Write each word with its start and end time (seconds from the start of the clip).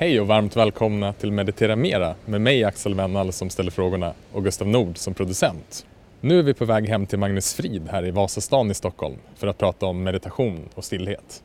Hej 0.00 0.20
och 0.20 0.26
varmt 0.26 0.56
välkomna 0.56 1.12
till 1.12 1.32
Meditera 1.32 1.76
Mera 1.76 2.14
med 2.24 2.40
mig 2.40 2.64
Axel 2.64 2.94
Wennall 2.94 3.32
som 3.32 3.50
ställer 3.50 3.70
frågorna 3.70 4.12
och 4.32 4.44
Gustav 4.44 4.68
Nord 4.68 4.98
som 4.98 5.14
producent. 5.14 5.86
Nu 6.20 6.38
är 6.38 6.42
vi 6.42 6.54
på 6.54 6.64
väg 6.64 6.88
hem 6.88 7.06
till 7.06 7.18
Magnus 7.18 7.54
Frid 7.54 7.88
här 7.90 8.06
i 8.06 8.10
Vasastan 8.10 8.70
i 8.70 8.74
Stockholm 8.74 9.16
för 9.36 9.46
att 9.46 9.58
prata 9.58 9.86
om 9.86 10.02
meditation 10.02 10.60
och 10.74 10.84
stillhet. 10.84 11.42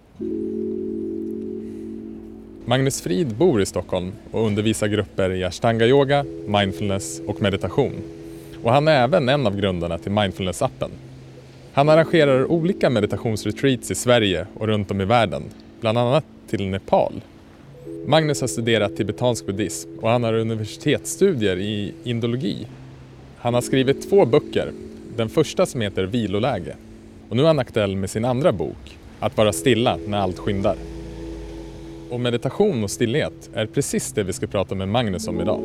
Magnus 2.66 3.02
Frid 3.02 3.36
bor 3.36 3.62
i 3.62 3.66
Stockholm 3.66 4.12
och 4.32 4.46
undervisar 4.46 4.88
grupper 4.88 5.32
i 5.32 5.44
ashtanga-yoga, 5.44 6.26
mindfulness 6.48 7.22
och 7.28 7.42
meditation. 7.42 7.94
Och 8.64 8.72
han 8.72 8.88
är 8.88 9.04
även 9.04 9.30
en 9.30 9.48
av 9.48 9.58
grundarna 9.58 9.98
till 9.98 10.12
mindfulness-appen. 10.12 10.90
Han 11.74 11.90
arrangerar 11.90 12.52
olika 12.52 12.90
meditationsretreats 12.90 13.92
i 13.92 13.96
Sverige 13.96 14.48
och 14.60 14.68
runt 14.68 14.92
om 14.92 15.02
i 15.02 15.06
världen, 15.06 15.44
bland 15.80 15.98
annat 15.98 16.26
till 16.48 16.68
Nepal. 16.68 17.22
Magnus 18.06 18.42
har 18.42 18.48
studerat 18.48 18.96
tibetansk 18.96 19.46
buddhism 19.46 19.90
och 20.02 20.10
han 20.10 20.24
har 20.24 20.34
universitetsstudier 20.34 21.58
i 21.58 21.94
indologi. 22.04 22.68
Han 23.38 23.54
har 23.54 23.62
skrivit 23.62 24.10
två 24.10 24.26
böcker, 24.26 24.72
den 25.16 25.30
första 25.30 25.66
som 25.66 25.82
heter 25.82 26.04
Viloläge 26.04 26.76
och 27.30 27.36
nu 27.36 27.44
är 27.44 27.48
han 27.48 27.60
aktuell 27.60 27.96
med 27.96 28.10
sin 28.10 28.26
andra 28.26 28.52
bok, 28.52 28.98
Att 29.20 29.38
vara 29.38 29.54
stilla 29.54 29.98
när 30.08 30.18
allt 30.18 30.40
skyndar. 30.40 30.76
Och 32.10 32.20
meditation 32.20 32.84
och 32.84 32.92
stillhet 32.92 33.50
är 33.54 33.66
precis 33.66 34.12
det 34.12 34.24
vi 34.24 34.34
ska 34.34 34.48
prata 34.48 34.76
med 34.76 34.88
Magnus 34.88 35.28
om 35.28 35.42
idag. 35.42 35.62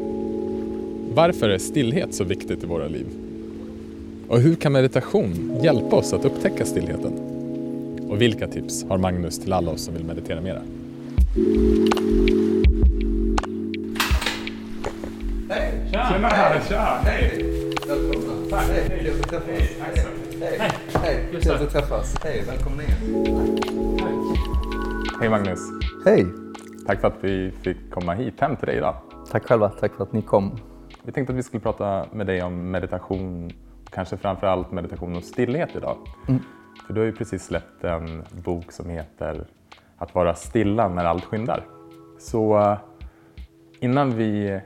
Varför 1.15 1.51
är 1.51 1.59
stillhet 1.59 2.15
så 2.15 2.25
viktigt 2.25 2.63
i 2.63 2.67
våra 2.67 2.89
liv? 2.89 3.07
Och 4.29 4.41
hur 4.41 4.55
kan 4.55 4.73
meditation 4.73 5.61
hjälpa 5.63 5.97
oss 5.97 6.13
att 6.13 6.25
upptäcka 6.25 6.65
stillheten? 6.65 7.13
Och 8.09 8.21
vilka 8.23 8.49
tips 8.49 8.85
har 8.89 8.99
Magnus 8.99 9.39
till 9.39 9.53
alla 9.53 9.71
oss 9.71 9.83
som 9.83 9.95
vill 9.95 10.05
meditera 10.05 10.41
mera? 10.41 10.63
Hej! 15.49 15.91
Tjena 15.91 16.31
tja! 16.69 17.01
Hej! 17.05 17.45
Välkomna. 17.89 18.51
Tack. 18.51 18.65
Hej, 18.69 19.11
att 19.11 19.29
träffas. 19.29 19.47
Hej, 20.41 20.59
hej. 20.59 20.71
Hej, 21.03 21.29
trevligt 21.31 21.49
att 21.49 21.71
träffas. 21.71 22.15
Hej, 22.25 22.45
välkomna 22.47 22.83
in. 22.83 22.89
Hej 25.21 25.29
Magnus! 25.29 25.59
Hej! 26.05 26.27
Tack 26.87 27.01
för 27.01 27.09
att 27.09 27.19
vi 27.21 27.53
fick 27.63 27.91
komma 27.91 28.15
hit 28.15 28.41
hem 28.41 28.57
till 28.57 28.67
dig 28.67 28.77
idag. 28.77 28.95
Tack 29.31 29.45
själva. 29.45 29.69
Tack 29.69 29.95
för 29.95 30.03
att 30.03 30.13
ni 30.13 30.23
kom. 30.23 30.59
Vi 31.03 31.13
tänkte 31.13 31.33
att 31.33 31.39
vi 31.39 31.43
skulle 31.43 31.61
prata 31.61 32.07
med 32.13 32.27
dig 32.27 32.43
om 32.43 32.71
meditation, 32.71 33.51
kanske 33.91 34.17
framför 34.17 34.47
allt 34.47 34.73
meditation 34.73 35.17
och 35.17 35.25
stillhet 35.25 35.77
idag. 35.77 35.97
Mm. 36.29 36.43
För 36.87 36.95
du 36.95 37.01
har 37.01 37.07
ju 37.07 37.13
precis 37.13 37.45
släppt 37.45 37.85
en 37.85 38.25
bok 38.45 38.73
som 38.73 38.91
heter 38.91 39.47
Att 39.99 40.15
vara 40.15 40.35
stilla 40.35 40.89
när 40.89 41.05
allt 41.05 41.25
skyndar. 41.25 41.67
Så 42.19 42.59
eh, 42.59 42.79
innan 43.81 44.11
vi 44.11 44.61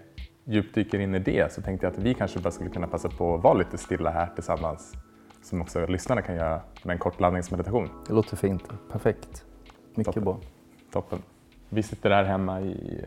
djupdyker 0.44 0.98
in 0.98 1.14
i 1.14 1.18
det 1.18 1.52
så 1.52 1.62
tänkte 1.62 1.86
jag 1.86 1.92
att 1.92 1.98
vi 1.98 2.14
kanske 2.14 2.40
bara 2.40 2.50
skulle 2.50 2.70
kunna 2.70 2.86
passa 2.86 3.08
på 3.08 3.34
att 3.34 3.42
vara 3.42 3.54
lite 3.54 3.78
stilla 3.78 4.10
här 4.10 4.26
tillsammans. 4.34 4.92
Som 5.42 5.60
också 5.60 5.86
lyssnarna 5.86 6.22
kan 6.22 6.34
göra 6.34 6.60
med 6.82 6.92
en 6.92 6.98
kort 6.98 7.20
landningsmeditation. 7.20 7.88
Det 8.06 8.12
låter 8.14 8.36
fint. 8.36 8.62
Perfekt. 8.90 9.44
Mycket 9.94 10.14
Toppen. 10.14 10.24
bra. 10.24 10.38
Toppen. 10.92 11.22
Vi 11.68 11.82
sitter 11.82 12.10
här 12.10 12.24
hemma 12.24 12.60
i, 12.60 13.04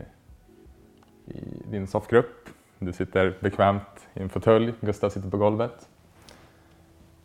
i 1.26 1.40
din 1.70 1.86
soffgrupp. 1.86 2.48
Du 2.78 2.92
sitter 2.92 3.38
bekvämt 3.40 4.08
i 4.14 4.22
en 4.22 4.28
fåtölj, 4.28 4.74
Gustav 4.80 5.10
sitter 5.10 5.30
på 5.30 5.36
golvet. 5.36 5.88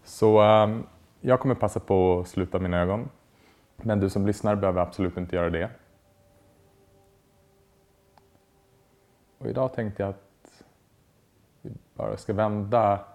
Så 0.04 0.42
ehm, 0.42 0.84
jag 1.22 1.40
kommer 1.40 1.56
passa 1.56 1.80
på 1.80 2.20
att 2.20 2.28
sluta 2.28 2.60
mina 2.60 2.82
ögon. 2.82 3.10
Men 3.84 4.00
du 4.00 4.10
som 4.10 4.28
lyssnar 4.28 4.56
behöver 4.56 4.82
absolut 4.82 5.18
inte 5.18 5.36
göra 5.36 5.50
det. 5.50 5.72
Och 9.38 9.48
idag 9.48 9.74
tänkte 9.74 10.04
jag 10.04 10.10
att 10.10 10.64
vi 11.62 11.72
bara 11.94 12.18
ska 12.18 12.34
vända 12.34 13.06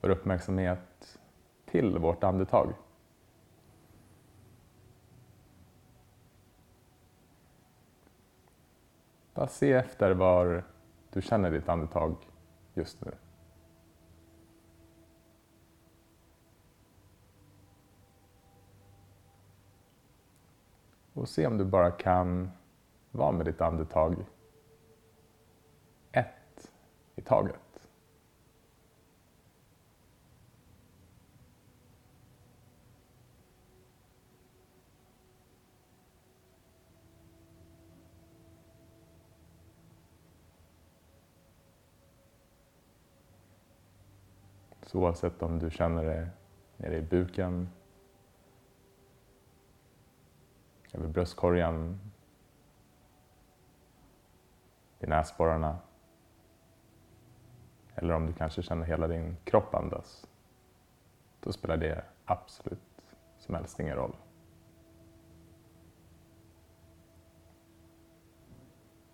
vår 0.00 0.10
uppmärksamhet 0.10 1.18
till 1.64 1.98
vårt 1.98 2.24
andetag. 2.24 2.72
Bara 9.34 9.48
se 9.48 9.72
efter 9.72 10.10
var 10.14 10.64
du 11.10 11.22
känner 11.22 11.50
ditt 11.50 11.68
andetag 11.68 12.16
just 12.74 13.04
nu. 13.04 13.12
Och 21.14 21.28
se 21.28 21.46
om 21.46 21.58
du 21.58 21.64
bara 21.64 21.90
kan 21.90 22.50
vara 23.10 23.32
med 23.32 23.46
ditt 23.46 23.60
andetag 23.60 24.24
ett 26.12 26.72
i 27.16 27.20
taget. 27.20 27.56
Så 44.82 44.98
oavsett 44.98 45.42
om 45.42 45.58
du 45.58 45.70
känner 45.70 46.04
det 46.04 46.28
nere 46.76 46.96
i 46.96 47.02
buken, 47.02 47.68
över 50.92 51.08
bröstkorgen, 51.08 52.00
i 55.00 55.06
näsborrarna 55.06 55.78
eller 57.94 58.14
om 58.14 58.26
du 58.26 58.32
kanske 58.32 58.62
känner 58.62 58.86
hela 58.86 59.08
din 59.08 59.36
kropp 59.44 59.74
andas. 59.74 60.26
Då 61.40 61.52
spelar 61.52 61.76
det 61.76 62.04
absolut 62.24 62.78
som 63.38 63.54
helst 63.54 63.80
ingen 63.80 63.96
roll. 63.96 64.16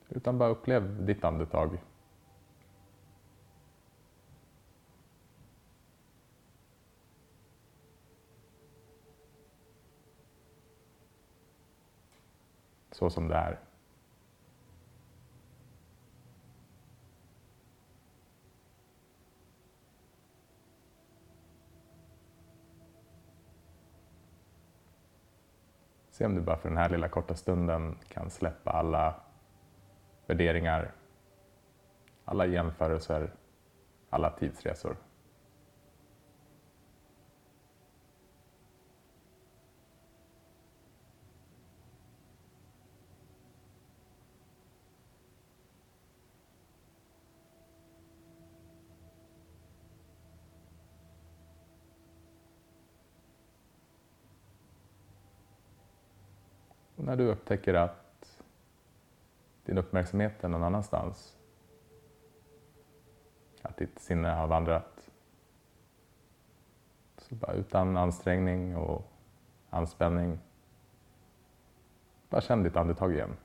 Utan 0.09 0.39
bara 0.39 0.49
upplev 0.49 1.07
ditt 1.07 1.25
andetag 1.25 1.79
så 12.99 13.11
som 13.11 13.29
det 13.29 13.35
är. 13.35 13.59
Se 26.11 26.27
om 26.27 26.35
du 26.35 26.41
bara 26.41 26.57
för 26.57 26.69
den 26.69 26.79
här 26.79 26.89
lilla 26.89 27.09
korta 27.09 27.35
stunden 27.35 27.99
kan 28.09 28.31
släppa 28.31 28.71
alla 28.71 29.15
värderingar, 30.27 30.93
alla 32.25 32.47
jämförelser, 32.47 33.33
alla 34.11 34.31
tidsresor. 34.31 34.97
När 57.09 57.17
du 57.17 57.27
upptäcker 57.27 57.75
att 57.75 58.43
din 59.65 59.79
uppmärksamhet 59.79 60.45
är 60.45 60.49
någon 60.49 60.63
annanstans, 60.63 61.37
att 63.63 63.77
ditt 63.77 63.99
sinne 63.99 64.29
har 64.29 64.47
vandrat, 64.47 65.11
så 67.17 67.35
bara 67.35 67.53
utan 67.53 67.97
ansträngning 67.97 68.77
och 68.77 69.11
anspänning, 69.71 70.39
bara 72.29 72.41
känn 72.41 72.63
ditt 72.63 72.77
andetag 72.77 73.15
igen. 73.15 73.37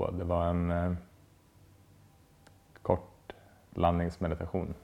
Så, 0.00 0.10
det 0.10 0.24
var 0.24 0.46
en 0.46 0.70
eh, 0.70 0.92
kort 2.82 3.32
landningsmeditation. 3.70 4.74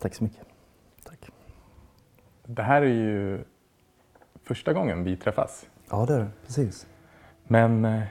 Tack 0.00 0.14
så 0.14 0.24
mycket. 0.24 0.46
Tack. 1.04 1.30
Det 2.44 2.62
här 2.62 2.82
är 2.82 2.86
ju 2.86 3.44
första 4.44 4.72
gången 4.72 5.04
vi 5.04 5.16
träffas. 5.16 5.66
Ja, 5.90 6.06
det 6.06 6.14
är 6.14 6.18
det. 6.18 6.30
Precis. 6.46 6.86
Men 7.44 7.84
eh, 7.84 8.02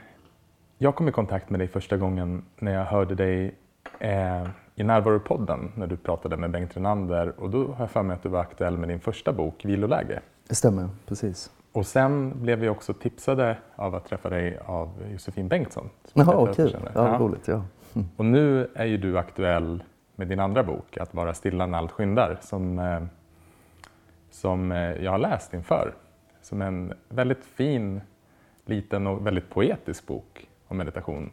jag 0.78 0.94
kom 0.94 1.08
i 1.08 1.12
kontakt 1.12 1.50
med 1.50 1.60
dig 1.60 1.68
första 1.68 1.96
gången 1.96 2.44
när 2.58 2.72
jag 2.72 2.84
hörde 2.84 3.14
dig 3.14 3.54
eh, 3.98 4.48
i 4.74 4.84
Närvaropodden 4.84 5.72
när 5.76 5.86
du 5.86 5.96
pratade 5.96 6.36
med 6.36 6.50
Bengt 6.50 6.76
Renander 6.76 7.40
och 7.40 7.50
då 7.50 7.72
har 7.72 7.80
jag 7.82 7.90
för 7.90 8.02
mig 8.02 8.14
att 8.14 8.22
du 8.22 8.28
var 8.28 8.40
aktuell 8.40 8.78
med 8.78 8.88
din 8.88 9.00
första 9.00 9.32
bok 9.32 9.64
Viloläge. 9.64 10.20
Det 10.48 10.54
stämmer, 10.54 10.88
precis. 11.06 11.50
Och 11.72 11.86
sen 11.86 12.42
blev 12.42 12.58
vi 12.58 12.68
också 12.68 12.94
tipsade 12.94 13.56
av 13.76 13.94
att 13.94 14.04
träffa 14.04 14.30
dig 14.30 14.58
av 14.66 14.88
Josefin 15.12 15.48
Bengtsson. 15.48 15.90
Jaha, 16.12 16.54
kul. 16.54 16.76
Ja, 16.82 16.90
ja. 16.94 17.18
roligt. 17.18 17.48
Ja. 17.48 17.64
Mm. 17.94 18.08
Och 18.16 18.24
nu 18.24 18.70
är 18.74 18.84
ju 18.84 18.96
du 18.96 19.18
aktuell 19.18 19.82
med 20.16 20.28
din 20.28 20.40
andra 20.40 20.62
bok, 20.62 20.96
Att 20.96 21.14
vara 21.14 21.34
stilla 21.34 21.66
när 21.66 21.78
allt 21.78 21.92
skyndar, 21.92 22.38
som, 22.40 22.78
eh, 22.78 23.02
som 24.30 24.72
eh, 24.72 24.78
jag 24.78 25.10
har 25.10 25.18
läst 25.18 25.54
inför. 25.54 25.94
Som 26.42 26.62
en 26.62 26.94
väldigt 27.08 27.44
fin, 27.44 28.00
liten 28.64 29.06
och 29.06 29.26
väldigt 29.26 29.50
poetisk 29.50 30.06
bok 30.06 30.48
om 30.68 30.76
meditation. 30.76 31.30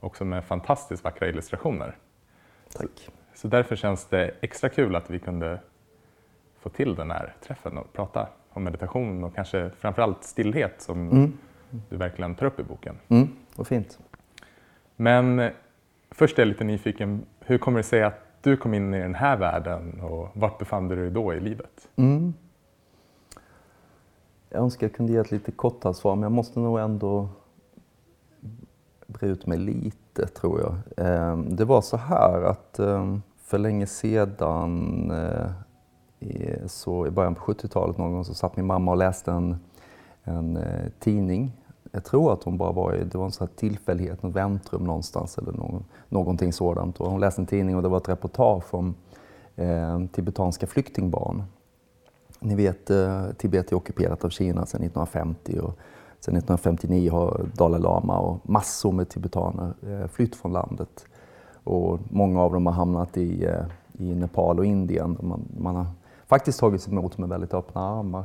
Också 0.00 0.24
med 0.24 0.44
fantastiskt 0.44 1.04
vackra 1.04 1.28
illustrationer. 1.28 1.96
Tack. 2.72 2.90
Så, 2.94 3.10
så 3.34 3.48
därför 3.48 3.76
känns 3.76 4.04
det 4.04 4.30
extra 4.40 4.68
kul 4.68 4.96
att 4.96 5.10
vi 5.10 5.18
kunde 5.18 5.60
få 6.58 6.68
till 6.68 6.94
den 6.94 7.10
här 7.10 7.34
träffen 7.40 7.78
och 7.78 7.92
prata 7.92 8.28
om 8.56 8.64
meditation 8.64 9.24
och 9.24 9.34
kanske 9.34 9.70
framförallt 9.78 10.24
stillhet 10.24 10.82
som 10.82 11.10
mm. 11.10 11.32
du 11.88 11.96
verkligen 11.96 12.34
tar 12.34 12.46
upp 12.46 12.60
i 12.60 12.62
boken. 12.62 12.98
Mm, 13.08 13.28
vad 13.56 13.66
fint. 13.66 13.98
Men 14.96 15.38
eh, 15.38 15.50
först 16.10 16.38
är 16.38 16.42
jag 16.42 16.48
lite 16.48 16.64
nyfiken, 16.64 17.26
hur 17.40 17.58
kommer 17.58 17.78
det 17.78 17.82
sig 17.82 18.02
att 18.02 18.22
du 18.40 18.56
kom 18.56 18.74
in 18.74 18.94
i 18.94 19.00
den 19.00 19.14
här 19.14 19.36
världen 19.36 20.00
och 20.00 20.28
vart 20.32 20.58
befann 20.58 20.88
du 20.88 20.96
dig 20.96 21.10
då 21.10 21.34
i 21.34 21.40
livet? 21.40 21.88
Mm. 21.96 22.34
Jag 24.50 24.62
önskar 24.62 24.86
jag 24.86 24.94
kunde 24.94 25.12
ge 25.12 25.18
ett 25.18 25.30
lite 25.30 25.52
kortare 25.52 25.94
svar, 25.94 26.14
men 26.14 26.22
jag 26.22 26.32
måste 26.32 26.60
nog 26.60 26.80
ändå 26.80 27.28
bre 29.06 29.26
ut 29.26 29.46
mig 29.46 29.58
lite, 29.58 30.26
tror 30.26 30.60
jag. 30.60 30.74
Ehm, 31.06 31.56
det 31.56 31.64
var 31.64 31.80
så 31.80 31.96
här 31.96 32.42
att 32.42 32.78
ehm, 32.78 33.22
för 33.42 33.58
länge 33.58 33.86
sedan 33.86 35.10
eh, 35.10 35.50
Eh, 36.30 36.66
så 36.66 37.06
i 37.06 37.10
början 37.10 37.34
på 37.34 37.52
70-talet 37.52 37.98
någon 37.98 38.12
gång 38.12 38.24
så 38.24 38.34
satt 38.34 38.56
min 38.56 38.66
mamma 38.66 38.90
och 38.90 38.96
läste 38.96 39.32
en, 39.32 39.56
en 40.24 40.56
eh, 40.56 40.90
tidning. 40.98 41.52
Jag 41.92 42.04
tror 42.04 42.32
att 42.32 42.42
hon 42.42 42.56
bara 42.56 42.72
var 42.72 42.94
i, 42.94 43.04
det 43.04 43.18
var 43.18 43.24
en 43.24 43.32
sån 43.32 43.46
här 43.46 43.56
tillfällighet, 43.56 44.22
något 44.22 44.36
väntrum 44.36 44.84
någonstans 44.84 45.38
eller 45.38 45.52
någon, 45.52 45.84
någonting 46.08 46.52
sådant. 46.52 47.00
Och 47.00 47.10
hon 47.10 47.20
läste 47.20 47.42
en 47.42 47.46
tidning 47.46 47.76
och 47.76 47.82
det 47.82 47.88
var 47.88 47.96
ett 47.96 48.08
reportage 48.08 48.74
om 48.74 48.94
eh, 49.56 50.00
tibetanska 50.12 50.66
flyktingbarn. 50.66 51.42
Ni 52.40 52.54
vet, 52.54 52.90
eh, 52.90 53.24
Tibet 53.38 53.72
är 53.72 53.76
ockuperat 53.76 54.24
av 54.24 54.30
Kina 54.30 54.66
sedan 54.66 54.82
1950 54.82 55.58
och 55.58 55.78
sedan 56.20 56.36
1959 56.36 57.10
har 57.10 57.46
Dalai 57.54 57.80
Lama 57.80 58.18
och 58.18 58.50
massor 58.50 58.92
med 58.92 59.08
tibetaner 59.08 59.74
eh, 59.86 60.06
flytt 60.06 60.36
från 60.36 60.52
landet. 60.52 61.06
Och 61.64 61.98
många 62.10 62.42
av 62.42 62.52
dem 62.52 62.66
har 62.66 62.72
hamnat 62.72 63.16
i, 63.16 63.44
eh, 63.44 63.64
i 63.92 64.14
Nepal 64.14 64.58
och 64.58 64.66
Indien. 64.66 65.18
Man, 65.20 65.44
man 65.58 65.76
har 65.76 65.86
faktiskt 66.26 66.60
tagits 66.60 66.88
emot 66.88 67.18
med 67.18 67.28
väldigt 67.28 67.54
öppna 67.54 67.98
armar. 67.98 68.24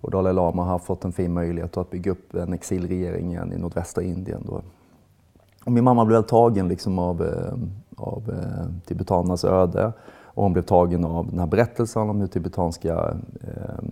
Och 0.00 0.10
Dalai 0.10 0.32
Lama 0.32 0.64
har 0.64 0.78
fått 0.78 1.04
en 1.04 1.12
fin 1.12 1.32
möjlighet 1.32 1.76
att 1.76 1.90
bygga 1.90 2.12
upp 2.12 2.34
en 2.34 2.52
exilregering 2.52 3.30
igen 3.30 3.52
i 3.52 3.58
nordvästra 3.58 4.02
Indien. 4.02 4.42
Då. 4.46 4.62
Och 5.64 5.72
min 5.72 5.84
mamma 5.84 6.04
blev 6.04 6.22
tagen 6.22 6.68
liksom 6.68 6.98
av, 6.98 7.22
eh, 7.22 7.54
av 7.96 8.30
eh, 8.30 8.86
tibetanernas 8.86 9.44
öde 9.44 9.92
och 10.24 10.42
hon 10.42 10.52
blev 10.52 10.62
tagen 10.62 11.04
av 11.04 11.30
den 11.30 11.38
här 11.38 11.46
berättelsen 11.46 12.10
om 12.10 12.20
hur 12.20 12.26
tibetanska 12.26 13.14
eh, 13.40 13.84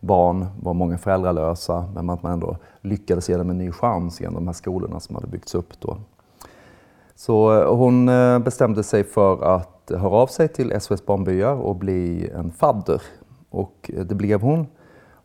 barn 0.00 0.46
var 0.62 0.74
många 0.74 0.98
föräldralösa 0.98 1.84
men 1.94 2.10
att 2.10 2.22
man 2.22 2.32
ändå 2.32 2.56
lyckades 2.80 3.28
ge 3.28 3.36
dem 3.36 3.50
en 3.50 3.58
ny 3.58 3.72
chans 3.72 4.20
genom 4.20 4.34
de 4.34 4.46
här 4.46 4.54
skolorna 4.54 5.00
som 5.00 5.14
hade 5.14 5.26
byggts 5.26 5.54
upp. 5.54 5.80
Då. 5.80 5.96
Så 7.14 7.60
eh, 7.60 7.76
hon 7.76 8.06
bestämde 8.44 8.82
sig 8.82 9.04
för 9.04 9.44
att 9.56 9.79
höra 9.90 10.14
av 10.14 10.26
sig 10.26 10.48
till 10.48 10.80
SOS 10.80 11.06
Barnbyar 11.06 11.54
och 11.54 11.76
bli 11.76 12.30
en 12.30 12.50
fadder. 12.50 13.02
Och 13.50 13.90
eh, 13.94 14.04
det 14.04 14.14
blev 14.14 14.40
hon. 14.40 14.66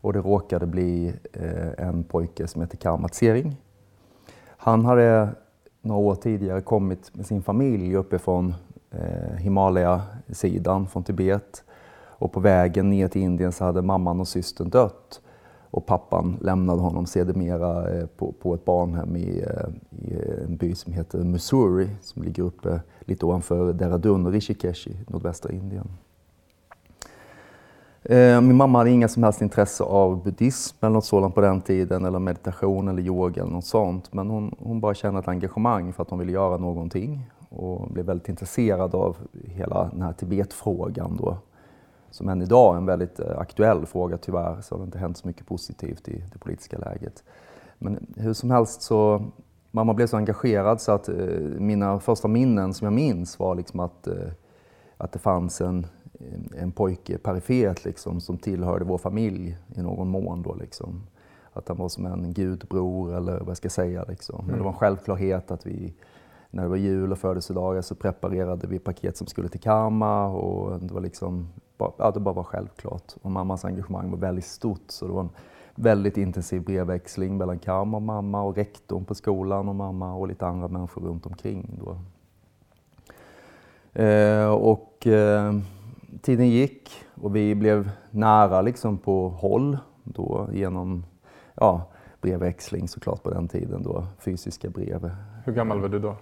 Och 0.01 0.13
det 0.13 0.19
råkade 0.19 0.65
bli 0.65 1.13
eh, 1.33 1.88
en 1.88 2.03
pojke 2.03 2.47
som 2.47 2.62
heter 2.62 2.77
Karmat 2.77 3.15
Sering. 3.15 3.56
Han 4.57 4.85
hade 4.85 5.29
några 5.81 6.01
år 6.01 6.15
tidigare 6.15 6.62
kommit 6.62 7.15
med 7.15 7.25
sin 7.25 7.44
familj 7.44 7.95
uppifrån 7.95 8.53
eh, 8.91 9.38
Himalaya-sidan, 9.38 10.88
från 10.88 11.03
Tibet. 11.03 11.63
Och 12.17 12.31
på 12.31 12.39
vägen 12.39 12.89
ner 12.89 13.07
till 13.07 13.21
Indien 13.21 13.51
så 13.51 13.63
hade 13.63 13.81
mamman 13.81 14.19
och 14.19 14.27
systern 14.27 14.69
dött. 14.69 15.21
Och 15.75 15.85
pappan 15.85 16.38
lämnade 16.41 16.81
honom 16.81 17.06
sedermera 17.06 17.97
eh, 17.97 18.06
på, 18.06 18.31
på 18.31 18.53
ett 18.53 18.65
barnhem 18.65 19.15
i, 19.15 19.44
eh, 19.47 20.07
i, 20.07 20.15
en 20.45 20.57
by 20.57 20.75
som 20.75 20.94
heter 20.94 21.23
Missouri 21.23 21.89
som 22.01 22.23
ligger 22.23 22.44
uppe 22.44 22.81
lite 23.06 23.25
ovanför 23.25 23.74
Dehradun 23.74 24.25
och 24.25 24.31
Rishikesh 24.31 24.88
i 24.88 24.98
nordvästra 25.07 25.52
Indien. 25.52 25.88
Eh, 28.04 28.42
min 28.42 28.56
mamma 28.56 28.78
hade 28.78 28.90
inga 28.90 29.07
som 29.07 29.24
helst 29.24 29.42
intresse 29.42 29.84
av 29.84 30.24
buddhism 30.24 30.78
eller 30.81 30.94
något 30.94 31.06
sådant 31.06 31.36
på 31.36 31.42
den 31.42 31.62
tiden, 31.62 32.06
eller 32.06 32.19
meditation 32.19 32.88
eller 32.88 33.02
yoga 33.02 33.42
eller 33.42 33.52
något 33.52 33.66
sånt. 33.66 34.13
Men 34.13 34.30
hon, 34.30 34.56
hon 34.60 34.80
bara 34.80 34.94
kände 34.94 35.19
ett 35.19 35.28
engagemang 35.28 35.94
för 35.94 36.04
att 36.04 36.10
hon 36.10 36.19
ville 36.19 36.31
göra 36.31 36.57
någonting 36.57 37.31
och 37.50 37.92
blev 37.92 38.06
väldigt 38.06 38.30
intresserad 38.30 38.96
av 38.96 39.18
hela 39.48 39.90
den 39.94 40.01
här 40.01 40.13
Tibetfrågan 40.13 41.18
då 41.22 41.38
som 42.16 42.30
än 42.30 42.42
idag 42.42 42.74
är 42.74 42.78
en 42.78 42.86
väldigt 42.86 43.19
eh, 43.19 43.38
aktuell 43.38 43.86
fråga. 43.86 44.18
Tyvärr 44.18 44.62
så 44.62 44.75
har 44.75 44.80
det 44.80 44.86
inte 44.86 44.98
hänt 44.98 45.18
så 45.18 45.28
mycket 45.28 45.48
positivt 45.48 46.08
i 46.08 46.24
det 46.34 46.40
politiska 46.40 46.78
läget. 46.78 47.24
Men 47.78 48.08
hur 48.18 48.34
som 48.34 48.51
helst 48.51 48.81
så, 48.81 49.25
mamma 49.75 49.94
blev 49.94 50.07
så 50.07 50.18
engagerad 50.18 50.81
så 50.81 50.92
att 50.92 51.10
eh, 51.10 51.16
mina 51.57 52.00
första 52.00 52.27
minnen 52.27 52.74
som 52.74 52.86
jag 52.86 52.94
minns 52.94 53.39
var 53.39 53.56
liksom 53.56 53.80
att, 53.80 54.07
eh, 54.07 54.31
att 54.98 55.12
det 55.12 55.19
fanns 55.19 55.62
en, 55.62 55.88
en 56.57 56.72
pojke 56.72 57.18
perifert 57.18 57.86
liksom, 57.86 58.22
som 58.22 58.38
tillhörde 58.38 58.86
vår 58.86 58.98
familj 58.98 59.57
i 59.75 59.81
någon 59.81 60.07
mån. 60.07 60.42
Då, 60.42 60.56
liksom. 60.56 61.04
Att 61.54 61.68
han 61.68 61.77
var 61.77 61.89
som 61.89 62.06
en 62.06 62.33
gudbror 62.33 63.16
eller 63.16 63.39
vad 63.39 63.50
jag 63.50 63.57
ska 63.57 63.69
säga. 63.69 64.06
Liksom. 64.07 64.46
Men 64.48 64.58
det 64.58 64.63
var 64.63 64.72
en 64.72 64.77
självklarhet 64.77 65.51
att 65.51 65.65
vi 65.65 65.94
när 66.50 66.63
det 66.63 66.70
var 66.70 66.75
jul 66.75 67.12
och 67.12 67.17
födelsedagar 67.17 67.82
så 67.82 67.96
preparerade 67.96 68.67
vi 68.67 68.79
paket 68.79 69.17
som 69.17 69.27
skulle 69.27 69.50
till 69.50 69.60
Karma 69.60 70.27
och 70.27 70.79
det 70.79 70.94
var 70.94 71.01
liksom 71.01 71.48
ja, 71.77 72.12
det 72.13 72.20
bara 72.20 72.36
var 72.36 72.44
självklart. 72.44 73.13
Och 73.22 73.32
mammas 73.32 73.65
engagemang 73.65 74.12
var 74.12 74.17
väldigt 74.17 74.46
stort 74.46 74.86
så 74.88 75.08
det 75.08 75.13
var 75.13 75.22
en 75.22 75.29
väldigt 75.75 76.17
intensiv 76.17 76.62
brevväxling 76.62 77.38
mellan 77.38 77.60
Karma 77.60 77.98
och 77.98 78.03
mamma 78.03 78.41
och 78.41 78.55
rektorn 78.55 79.05
på 79.05 79.15
skolan 79.15 79.70
och 79.70 79.75
mamma 79.75 80.13
och 80.13 80.27
lite 80.27 80.48
andra 80.48 80.67
människor 80.67 81.01
runt 81.01 81.25
omkring. 81.25 81.79
Då. 81.84 81.98
Eh, 84.01 84.48
och 84.48 85.08
eh, 85.08 85.53
tiden 86.22 86.50
gick 86.50 86.91
och 87.22 87.36
vi 87.36 87.55
blev 87.55 87.89
nära 88.12 88.62
liksom 88.62 88.98
på 88.98 89.29
håll 89.29 89.77
då 90.03 90.50
genom 90.53 91.05
ja, 91.55 91.91
brevväxling 92.22 92.88
såklart 92.88 93.24
på 93.24 93.29
den 93.29 93.48
tiden 93.48 93.84
då, 93.84 94.08
fysiska 94.20 94.70
brev. 94.70 95.12
Hur 95.46 95.53
gammal 95.53 95.82
var 95.82 95.89
du 95.89 96.00
då? 96.00 96.15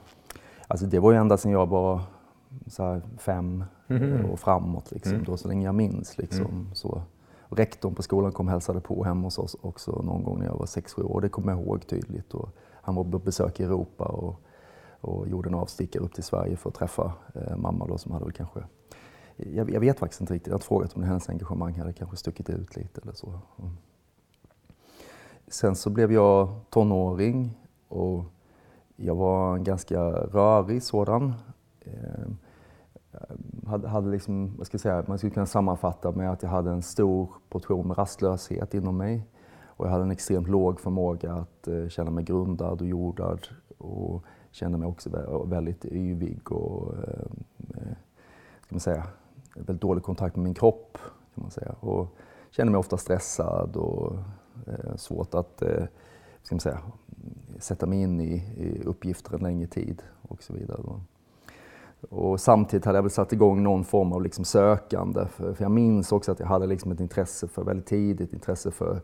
Alltså 0.67 0.85
det 0.85 0.99
var 0.99 1.11
ju 1.11 1.17
ända 1.17 1.37
sedan 1.37 1.51
jag 1.51 1.69
var 1.69 2.01
så 2.67 3.01
fem 3.17 3.63
mm. 3.87 4.25
och 4.25 4.39
framåt, 4.39 4.91
liksom, 4.91 5.13
mm. 5.13 5.25
då, 5.25 5.37
så 5.37 5.47
länge 5.47 5.65
jag 5.65 5.75
minns. 5.75 6.17
Liksom, 6.17 6.45
mm. 6.45 6.67
så. 6.73 7.01
Och 7.53 7.59
rektorn 7.59 7.95
på 7.95 8.03
skolan 8.03 8.31
kom 8.31 8.45
och 8.47 8.51
hälsade 8.51 8.79
på 8.81 9.03
hemma 9.03 9.21
hos 9.21 9.37
oss 9.37 9.55
också 9.61 10.01
någon 10.01 10.23
gång 10.23 10.39
när 10.39 10.45
jag 10.45 10.57
var 10.57 10.65
6-7 10.65 11.03
år. 11.03 11.21
Det 11.21 11.29
kommer 11.29 11.51
jag 11.51 11.61
ihåg 11.61 11.87
tydligt. 11.87 12.33
Och 12.33 12.49
han 12.81 12.95
var 12.95 13.03
på 13.03 13.19
besök 13.19 13.59
i 13.59 13.63
Europa 13.63 14.05
och, 14.05 14.35
och 15.01 15.27
gjorde 15.27 15.49
en 15.49 15.55
avstickare 15.55 16.03
upp 16.03 16.13
till 16.13 16.23
Sverige 16.23 16.57
för 16.57 16.69
att 16.69 16.75
träffa 16.75 17.13
eh, 17.35 17.57
mamma 17.57 17.87
då, 17.87 17.97
som 17.97 18.11
hade 18.11 18.25
väl 18.25 18.33
kanske 18.33 18.63
jag, 19.35 19.71
jag, 19.71 19.79
vet 19.79 19.99
faktiskt 19.99 20.21
inte 20.21 20.33
riktigt. 20.33 20.47
Jag 20.47 20.53
har 20.53 20.59
frågat 20.59 20.93
om 20.93 21.03
hennes 21.03 21.29
engagemang 21.29 21.79
hade 21.79 21.93
kanske 21.93 22.17
stuckit 22.17 22.49
ut 22.49 22.75
lite 22.75 23.01
eller 23.01 23.13
så. 23.13 23.27
Mm. 23.59 23.71
Sen 25.47 25.75
så 25.75 25.89
blev 25.89 26.11
jag 26.11 26.55
tonåring 26.69 27.57
och 27.87 28.23
jag 28.95 29.15
var 29.15 29.55
en 29.55 29.63
ganska 29.63 30.01
rörig 30.11 30.83
sådan. 30.83 31.33
Eh, 31.81 32.31
Eh, 33.13 33.69
hade, 33.69 33.87
hade 33.87 34.09
liksom, 34.09 34.57
vad 34.57 34.67
ska 34.67 34.75
jag 34.75 34.81
säga, 34.81 35.03
man 35.07 35.17
skulle 35.17 35.33
kunna 35.33 35.45
sammanfatta 35.45 36.11
med 36.11 36.31
att 36.31 36.43
jag 36.43 36.49
hade 36.49 36.71
en 36.71 36.81
stor 36.81 37.29
portion 37.49 37.87
med 37.87 37.97
rastlöshet 37.97 38.73
inom 38.73 38.97
mig. 38.97 39.27
Och 39.65 39.85
jag 39.85 39.91
hade 39.91 40.03
en 40.03 40.11
extremt 40.11 40.47
låg 40.47 40.79
förmåga 40.79 41.33
att 41.33 41.67
eh, 41.67 41.87
känna 41.87 42.11
mig 42.11 42.23
grundad 42.23 42.81
och 42.81 42.87
jordad 42.87 43.47
och 43.77 44.23
kände 44.51 44.77
mig 44.77 44.87
också 44.87 45.09
väldigt 45.45 45.85
yvig 45.85 46.51
och 46.51 46.93
ehm, 46.93 47.43
eh, 47.75 47.95
ska 48.61 48.75
man 48.75 48.79
säga, 48.79 49.03
väldigt 49.55 49.81
dålig 49.81 50.03
kontakt 50.03 50.35
med 50.35 50.43
min 50.43 50.53
kropp. 50.53 50.97
kan 51.35 51.41
man 51.41 51.51
säga. 51.51 51.75
Och 51.79 52.07
kände 52.49 52.71
mig 52.71 52.79
ofta 52.79 52.97
stressad 52.97 53.75
och 53.75 54.13
eh, 54.67 54.95
svårt 54.95 55.33
att 55.33 55.61
eh, 55.61 55.85
ska 56.43 56.55
man 56.55 56.59
säga, 56.59 56.79
sätta 57.59 57.85
mig 57.85 58.01
in 58.01 58.21
i, 58.21 58.33
i 58.57 58.83
uppgifter 58.85 59.35
en 59.35 59.43
längre 59.43 59.67
tid 59.67 60.03
och 60.21 60.43
så 60.43 60.53
vidare. 60.53 60.81
Och 62.09 62.39
samtidigt 62.39 62.85
hade 62.85 62.97
jag 62.97 63.03
väl 63.03 63.11
satt 63.11 63.33
igång 63.33 63.63
någon 63.63 63.83
form 63.83 64.13
av 64.13 64.23
liksom 64.23 64.45
sökande. 64.45 65.25
För, 65.25 65.53
för 65.53 65.63
jag 65.63 65.71
minns 65.71 66.11
också 66.11 66.31
att 66.31 66.39
jag 66.39 66.47
hade 66.47 66.67
liksom 66.67 66.91
ett 66.91 66.99
intresse 66.99 67.47
för 67.47 67.63
väldigt 67.63 67.85
tidigt, 67.85 68.33
intresse 68.33 68.71
för, 68.71 69.01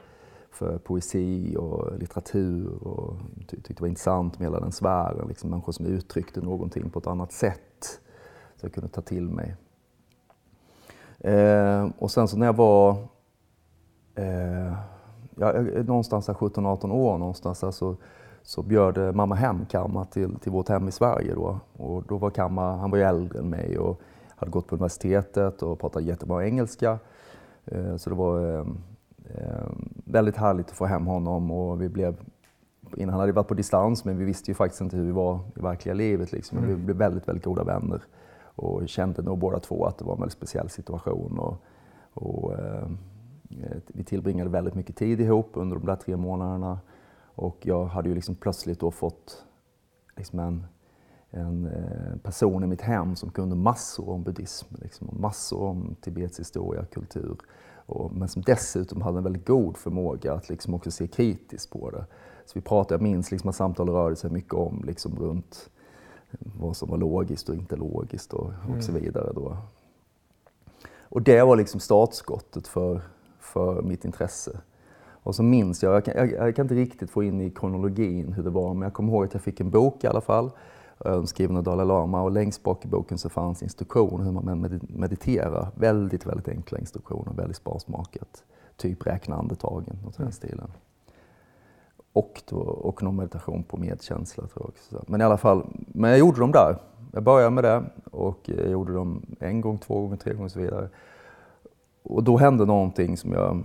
för 0.51 0.77
poesi 0.77 1.56
och 1.58 2.00
litteratur 2.00 2.88
och 2.88 3.15
ty 3.48 3.58
tyckte 3.58 3.74
det 3.74 3.82
var 3.82 3.88
intressant 3.88 4.39
med 4.39 4.48
hela 4.48 4.60
den 4.60 4.72
sfären. 4.72 5.27
Liksom 5.27 5.50
människor 5.50 5.72
som 5.72 5.86
uttryckte 5.86 6.41
någonting 6.41 6.89
på 6.89 7.00
ett 7.00 7.08
annat 7.08 7.32
sätt. 7.32 8.00
Så 8.56 8.65
jag 8.65 8.74
kunde 8.74 8.89
ta 8.89 9.01
till 9.01 9.29
mig. 9.29 9.56
Eh, 11.20 11.89
och 11.98 12.12
sen 12.12 12.27
så 12.27 12.38
när 12.38 12.46
jag 12.46 12.56
var 12.56 12.91
eh, 14.15 14.74
ja, 15.36 15.53
eh, 15.53 15.86
någonstans 15.86 16.29
17-18 16.29 16.91
år 16.91 17.18
någonstans 17.18 17.60
där 17.60 17.72
så 17.72 17.96
så 18.50 18.62
bjöd 18.62 19.15
mamma 19.15 19.36
hem 19.36 19.65
Kamma 19.65 20.06
till, 20.06 20.36
till 20.36 20.51
vårt 20.51 20.70
hem 20.70 20.88
i 20.88 20.91
Sverige 20.91 21.34
då. 21.34 21.60
Och 21.77 22.03
då 22.08 22.18
var 22.18 22.29
Kamma, 22.29 22.75
han 22.75 22.91
var 22.91 22.98
ju 22.98 23.03
äldre 23.03 23.39
än 23.39 23.50
mig 23.50 23.77
och 23.77 24.01
hade 24.36 24.51
gått 24.51 24.68
på 24.68 24.75
universitetet 24.75 25.63
och 25.63 25.79
pratade 25.79 26.06
jättebra 26.06 26.46
engelska. 26.46 27.00
Eh, 27.65 27.96
så 27.96 28.10
det 28.10 28.15
var 28.15 28.53
eh, 28.53 28.65
eh, 29.36 29.70
väldigt 30.06 30.38
härligt 30.38 30.70
att 30.70 30.75
få 30.75 30.86
hem 30.86 31.08
honom 31.08 31.51
och 31.51 31.82
vi 31.82 31.89
blev 31.89 32.15
Innan 32.96 33.15
hade 33.15 33.25
vi 33.25 33.32
varit 33.32 33.48
på 33.48 33.53
distans 33.53 34.06
men 34.06 34.18
vi 34.18 34.25
visste 34.25 34.51
ju 34.51 34.56
faktiskt 34.56 34.82
inte 34.82 34.98
hur 34.98 35.03
vi 35.03 35.12
var 35.12 35.39
i 35.56 35.62
verkliga 35.62 35.96
livet. 35.96 36.32
Liksom. 36.32 36.58
Mm. 36.58 36.70
Vi 36.70 36.75
blev 36.75 36.98
väldigt, 36.98 37.27
väldigt 37.27 37.46
goda 37.46 37.63
vänner 37.63 38.01
och 38.44 38.89
kände 38.89 39.22
nog 39.22 39.38
båda 39.38 39.60
två 39.60 39.86
att 39.86 39.98
det 39.98 40.06
var 40.06 40.13
en 40.13 40.20
väldigt 40.20 40.38
speciell 40.38 40.70
situation. 40.70 41.39
Och, 41.39 41.58
och 42.13 42.53
eh, 42.60 42.88
vi 43.88 44.03
tillbringade 44.03 44.50
väldigt 44.50 44.75
mycket 44.75 44.96
tid 44.96 45.22
ihop 45.22 45.50
under 45.53 45.75
de 45.77 45.86
där 45.86 45.96
tre 45.96 46.18
månaderna. 46.18 46.79
Och 47.39 47.58
jag 47.62 47.86
hade 47.86 48.10
ju 48.10 48.15
liksom 48.15 48.36
plötsligt 48.36 48.79
då 48.79 48.91
fått 48.91 49.46
liksom 50.17 50.39
en, 50.39 50.65
en 51.29 51.65
eh, 51.65 52.17
person 52.24 52.63
i 52.63 52.67
mitt 52.67 52.81
hem 52.81 53.15
som 53.15 53.31
kunde 53.31 53.55
massor 53.55 54.10
om 54.10 54.24
buddhism, 54.24 54.75
liksom, 54.81 55.10
massor 55.12 55.62
om 55.62 55.96
Tibets 56.01 56.39
historia, 56.39 56.81
och 56.81 56.89
kultur. 56.89 57.38
Och, 57.86 58.13
men 58.13 58.27
som 58.27 58.41
dessutom 58.41 59.01
hade 59.01 59.17
en 59.17 59.24
väldigt 59.24 59.48
god 59.48 59.77
förmåga 59.77 60.34
att 60.34 60.50
liksom 60.50 60.74
också 60.74 60.91
se 60.91 61.08
kritiskt 61.08 61.69
på 61.69 61.89
det. 61.89 62.05
Så 62.46 62.51
vi 62.53 62.62
pratade, 62.62 62.93
jag 62.93 63.01
minns 63.01 63.31
liksom 63.31 63.50
att 63.50 63.55
samtalet 63.55 63.93
rörde 63.93 64.15
sig 64.15 64.31
mycket 64.31 64.53
om 64.53 64.84
liksom 64.86 65.15
runt 65.19 65.69
vad 66.39 66.77
som 66.77 66.89
var 66.89 66.98
logiskt 66.98 67.50
och 67.50 67.55
inte 67.55 67.75
logiskt 67.75 68.34
och, 68.34 68.46
och 68.46 68.69
mm. 68.69 68.81
så 68.81 68.91
vidare. 68.91 69.31
Då. 69.34 69.58
Och 71.01 71.22
det 71.22 71.43
var 71.43 71.55
liksom 71.55 71.79
startskottet 71.79 72.67
för, 72.67 73.01
för 73.39 73.81
mitt 73.81 74.05
intresse. 74.05 74.62
Och 75.29 75.36
så 75.36 75.43
minns 75.43 75.83
jag, 75.83 75.95
jag 75.95 76.05
kan, 76.05 76.13
jag, 76.17 76.31
jag 76.31 76.55
kan, 76.55 76.65
inte 76.65 76.75
riktigt 76.75 77.09
få 77.09 77.24
in 77.24 77.41
i 77.41 77.50
kronologin 77.50 78.33
hur 78.33 78.43
det 78.43 78.50
var, 78.50 78.74
men 78.74 78.81
jag 78.81 78.93
kommer 78.93 79.13
ihåg 79.13 79.25
att 79.25 79.33
jag 79.33 79.43
fick 79.43 79.59
en 79.59 79.69
bok 79.69 80.03
i 80.03 80.07
alla 80.07 80.21
fall, 80.21 80.51
skriven 81.25 81.57
av 81.57 81.63
Dalai 81.63 81.86
Lama 81.86 82.21
och 82.21 82.31
längst 82.31 82.63
bak 82.63 82.86
i 82.86 82.88
boken 82.88 83.17
så 83.17 83.29
fanns 83.29 83.63
instruktioner 83.63 84.25
hur 84.25 84.31
man 84.31 84.79
mediterar. 84.81 85.67
Väldigt, 85.75 86.25
väldigt 86.25 86.48
enkla 86.48 86.79
instruktioner, 86.79 87.33
väldigt 87.33 87.57
sparsmakat. 87.57 88.43
Typ 88.77 89.07
räkna 89.07 89.36
andetagen 89.36 89.98
och 90.05 90.13
den 90.17 90.21
mm. 90.21 90.31
stilen. 90.31 90.71
Och, 92.13 92.41
då, 92.50 92.57
och 92.59 93.03
någon 93.03 93.15
meditation 93.15 93.63
på 93.63 93.77
medkänsla 93.77 94.48
tror 94.48 94.62
jag 94.63 94.69
också. 94.69 95.03
Men 95.07 95.21
i 95.21 95.24
alla 95.24 95.38
fall, 95.38 95.65
men 95.88 96.09
jag 96.09 96.19
gjorde 96.19 96.39
dem 96.39 96.51
där. 96.51 96.77
Jag 97.12 97.24
började 97.24 97.51
med 97.51 97.63
det 97.63 97.83
och 98.12 98.39
jag 98.43 98.69
gjorde 98.69 98.93
dem 98.93 99.21
en 99.39 99.62
gång, 99.62 99.77
två 99.77 100.01
gånger, 100.01 100.17
tre 100.17 100.33
gånger 100.33 100.45
och 100.45 100.51
så 100.51 100.59
vidare. 100.59 100.89
Och 102.03 102.24
då 102.24 102.38
hände 102.38 102.65
någonting 102.65 103.17
som 103.17 103.31
jag 103.31 103.63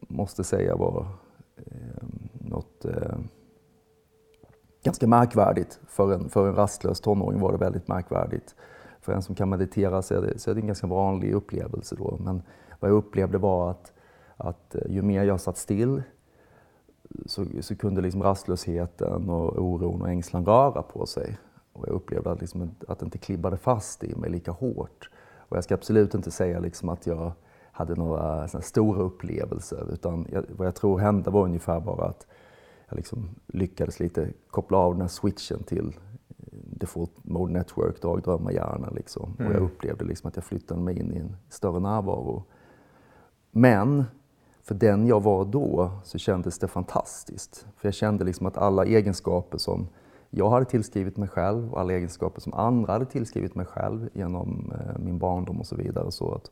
måste 0.00 0.44
säga 0.44 0.76
var 0.76 1.06
eh, 1.56 2.04
något 2.32 2.84
eh, 2.84 3.18
ganska 4.82 5.06
märkvärdigt. 5.06 5.80
För 5.86 6.12
en, 6.12 6.28
för 6.28 6.48
en 6.48 6.54
rastlös 6.54 7.00
tonåring 7.00 7.40
var 7.40 7.52
det 7.52 7.58
väldigt 7.58 7.88
märkvärdigt. 7.88 8.54
För 9.00 9.12
en 9.12 9.22
som 9.22 9.34
kan 9.34 9.48
meditera 9.48 10.02
så 10.02 10.14
är 10.14 10.22
det, 10.22 10.38
så 10.38 10.50
är 10.50 10.54
det 10.54 10.60
en 10.60 10.66
ganska 10.66 10.86
vanlig 10.86 11.32
upplevelse 11.32 11.96
då. 11.96 12.16
Men 12.20 12.42
vad 12.80 12.90
jag 12.90 12.96
upplevde 12.96 13.38
var 13.38 13.70
att, 13.70 13.92
att 14.36 14.74
eh, 14.74 14.82
ju 14.88 15.02
mer 15.02 15.24
jag 15.24 15.40
satt 15.40 15.56
still 15.56 16.02
så, 17.26 17.46
så 17.60 17.76
kunde 17.76 18.00
liksom 18.00 18.22
rastlösheten 18.22 19.30
och 19.30 19.58
oron 19.58 20.02
och 20.02 20.08
ängslan 20.08 20.46
röra 20.46 20.82
på 20.82 21.06
sig. 21.06 21.38
Och 21.72 21.88
jag 21.88 21.94
upplevde 21.94 22.30
att, 22.30 22.40
liksom, 22.40 22.70
att 22.88 22.98
det 22.98 23.04
inte 23.04 23.18
klibbade 23.18 23.56
fast 23.56 24.04
i 24.04 24.16
mig 24.16 24.30
lika 24.30 24.50
hårt. 24.50 25.10
Och 25.48 25.56
jag 25.56 25.64
ska 25.64 25.74
absolut 25.74 26.14
inte 26.14 26.30
säga 26.30 26.60
liksom 26.60 26.88
att 26.88 27.06
jag 27.06 27.32
hade 27.72 27.94
några 27.94 28.48
stora 28.48 29.02
upplevelser. 29.02 29.92
Utan 29.92 30.26
jag, 30.32 30.44
vad 30.56 30.66
jag 30.66 30.74
tror 30.74 30.98
hände 30.98 31.30
var 31.30 31.44
ungefär 31.44 31.80
bara 31.80 32.04
att 32.04 32.26
jag 32.88 32.96
liksom 32.96 33.28
lyckades 33.46 34.00
lite 34.00 34.28
koppla 34.50 34.78
av 34.78 34.92
den 34.92 35.00
här 35.00 35.08
switchen 35.08 35.62
till 35.62 35.86
eh, 35.88 36.44
default 36.52 37.24
mode 37.24 37.52
network, 37.52 38.02
dagdrömmar, 38.02 38.50
hjärna. 38.50 38.90
Liksom. 38.90 39.36
Mm. 39.38 39.46
Och 39.46 39.52
jag 39.52 39.60
mm. 39.60 39.64
upplevde 39.64 40.04
liksom 40.04 40.28
att 40.28 40.36
jag 40.36 40.44
flyttade 40.44 40.80
mig 40.80 40.98
in 40.98 41.12
i 41.12 41.18
en 41.18 41.36
större 41.48 41.80
närvaro. 41.80 42.44
Men 43.50 44.04
för 44.62 44.74
den 44.74 45.06
jag 45.06 45.22
var 45.22 45.44
då 45.44 45.90
så 46.04 46.18
kändes 46.18 46.58
det 46.58 46.68
fantastiskt. 46.68 47.66
För 47.76 47.88
jag 47.88 47.94
kände 47.94 48.24
liksom 48.24 48.46
att 48.46 48.56
alla 48.56 48.84
egenskaper 48.84 49.58
som 49.58 49.88
jag 50.30 50.50
hade 50.50 50.64
tillskrivit 50.64 51.16
mig 51.16 51.28
själv 51.28 51.72
och 51.72 51.80
alla 51.80 51.92
egenskaper 51.92 52.40
som 52.40 52.54
andra 52.54 52.92
hade 52.92 53.06
tillskrivit 53.06 53.54
mig 53.54 53.66
själv 53.66 54.08
genom 54.12 54.72
eh, 54.74 54.98
min 54.98 55.18
barndom 55.18 55.60
och 55.60 55.66
så 55.66 55.76
vidare. 55.76 56.10
Så 56.10 56.34
att 56.34 56.50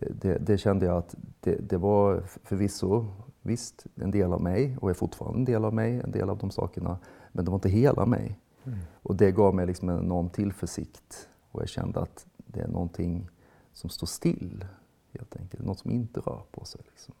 det, 0.00 0.38
det, 0.38 0.58
kände 0.58 0.86
jag 0.86 0.96
att 0.96 1.14
det, 1.40 1.56
det, 1.70 1.76
var 1.76 2.22
förvisso, 2.44 3.06
visst, 3.42 3.86
en 3.94 4.10
del 4.10 4.32
av 4.32 4.42
mig 4.42 4.76
och 4.80 4.90
är 4.90 4.94
fortfarande 4.94 5.38
en 5.38 5.44
del 5.44 5.64
av 5.64 5.74
mig, 5.74 6.00
en 6.04 6.10
del 6.10 6.30
av 6.30 6.38
de 6.38 6.50
sakerna, 6.50 6.98
men 7.32 7.44
det 7.44 7.50
var 7.50 7.56
inte 7.56 7.68
hela 7.68 8.06
mig. 8.06 8.38
Mm. 8.64 8.78
Och 9.02 9.16
det 9.16 9.32
gav 9.32 9.54
mig 9.54 9.66
liksom 9.66 9.88
en 9.88 9.98
enorm 9.98 10.30
tillförsikt 10.30 11.28
och 11.50 11.62
jag 11.62 11.68
kände 11.68 12.00
att 12.00 12.26
det 12.36 12.60
är 12.60 12.68
någonting 12.68 13.28
som 13.72 13.90
står 13.90 14.06
still, 14.06 14.64
helt 15.12 15.36
enkelt. 15.36 15.64
Något 15.64 15.78
som 15.78 15.90
inte 15.90 16.20
rör 16.20 16.42
på 16.50 16.64
sig. 16.64 16.80
Liksom. 16.90 17.14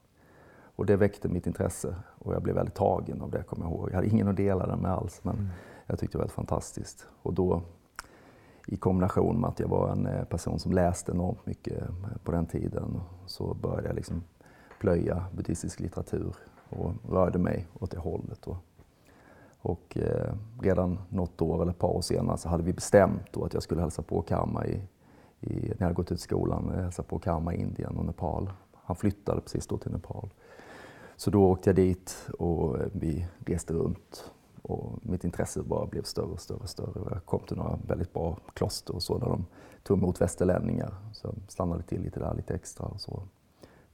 Och 0.76 0.86
det 0.86 0.96
väckte 0.96 1.28
mitt 1.28 1.46
intresse 1.46 1.96
och 2.18 2.34
jag 2.34 2.42
blev 2.42 2.54
väldigt 2.54 2.74
tagen 2.74 3.22
av 3.22 3.30
det, 3.30 3.42
kommer 3.42 3.64
jag 3.64 3.72
ihåg. 3.72 3.88
Jag 3.88 3.94
hade 3.94 4.08
ingen 4.08 4.28
att 4.28 4.36
dela 4.36 4.66
det 4.66 4.76
med 4.76 4.90
alls, 4.90 5.20
men 5.22 5.34
mm. 5.34 5.48
jag 5.86 5.98
tyckte 5.98 6.14
det 6.14 6.18
var 6.18 6.22
väldigt 6.22 6.34
fantastiskt. 6.34 7.06
Och 7.22 7.34
då 7.34 7.62
i 8.70 8.76
kombination 8.76 9.40
med 9.40 9.48
att 9.48 9.60
jag 9.60 9.68
var 9.68 9.92
en 9.92 10.06
eh, 10.06 10.24
person 10.24 10.58
som 10.58 10.72
läste 10.72 11.12
enormt 11.12 11.46
mycket 11.46 11.82
eh, 11.82 11.88
på 12.24 12.32
den 12.32 12.46
tiden 12.46 13.00
så 13.26 13.54
började 13.54 13.88
jag 13.88 13.96
liksom 13.96 14.22
plöja 14.80 15.24
buddhistisk 15.32 15.80
litteratur 15.80 16.34
och 16.68 16.92
rörde 17.10 17.38
mig 17.38 17.66
åt 17.80 17.90
det 17.90 17.98
hållet. 17.98 18.46
Och, 18.46 18.56
Och 19.60 19.98
eh, 19.98 20.34
redan 20.60 20.98
något 21.08 21.42
år 21.42 21.62
eller 21.62 21.72
ett 21.72 21.78
par 21.78 21.88
år 21.96 22.00
senare 22.00 22.38
så 22.38 22.48
hade 22.48 22.62
vi 22.62 22.72
bestämt 22.72 23.32
då 23.32 23.44
att 23.44 23.54
jag 23.54 23.62
skulle 23.62 23.80
hälsa 23.80 24.02
på 24.02 24.22
Karma 24.22 24.66
i, 24.66 24.82
i, 25.40 25.54
när 25.54 25.76
jag 25.78 25.84
hade 25.84 25.94
gått 25.94 26.12
ut 26.12 26.20
skolan, 26.20 26.70
eh, 26.74 26.82
hälsa 26.82 27.02
på 27.02 27.18
Karma 27.18 27.54
i 27.54 27.60
Indien 27.60 27.96
och 27.96 28.04
Nepal. 28.04 28.50
Han 28.74 28.96
flyttade 28.96 29.40
precis 29.40 29.66
då 29.66 29.78
till 29.78 29.92
Nepal. 29.92 30.30
Så 31.16 31.30
då 31.30 31.50
åkte 31.50 31.70
jag 31.70 31.76
dit 31.76 32.28
och 32.38 32.76
vi 32.92 33.26
reste 33.46 33.74
runt 33.74 34.30
och 34.68 34.98
mitt 35.02 35.24
intresse 35.24 35.62
bara 35.62 35.86
blev 35.86 36.02
större 36.02 36.26
och 36.26 36.40
större 36.40 36.58
och 36.58 36.68
större. 36.68 37.08
Jag 37.10 37.24
kom 37.24 37.40
till 37.40 37.56
några 37.56 37.78
väldigt 37.86 38.12
bra 38.12 38.38
kloster 38.54 38.94
och 38.94 39.02
så 39.02 39.18
där 39.18 39.26
de 39.26 39.46
tog 39.82 39.98
emot 39.98 40.20
västerlänningar. 40.20 40.94
Så 41.12 41.26
jag 41.26 41.34
stannade 41.48 41.82
till 41.82 42.02
lite 42.02 42.20
där, 42.20 42.34
lite 42.34 42.54
extra 42.54 42.86
och 42.86 43.00
så. 43.00 43.22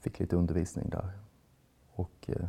Fick 0.01 0.19
lite 0.19 0.37
undervisning 0.37 0.91
där. 0.91 1.11
Och 1.95 2.27
eh, 2.27 2.49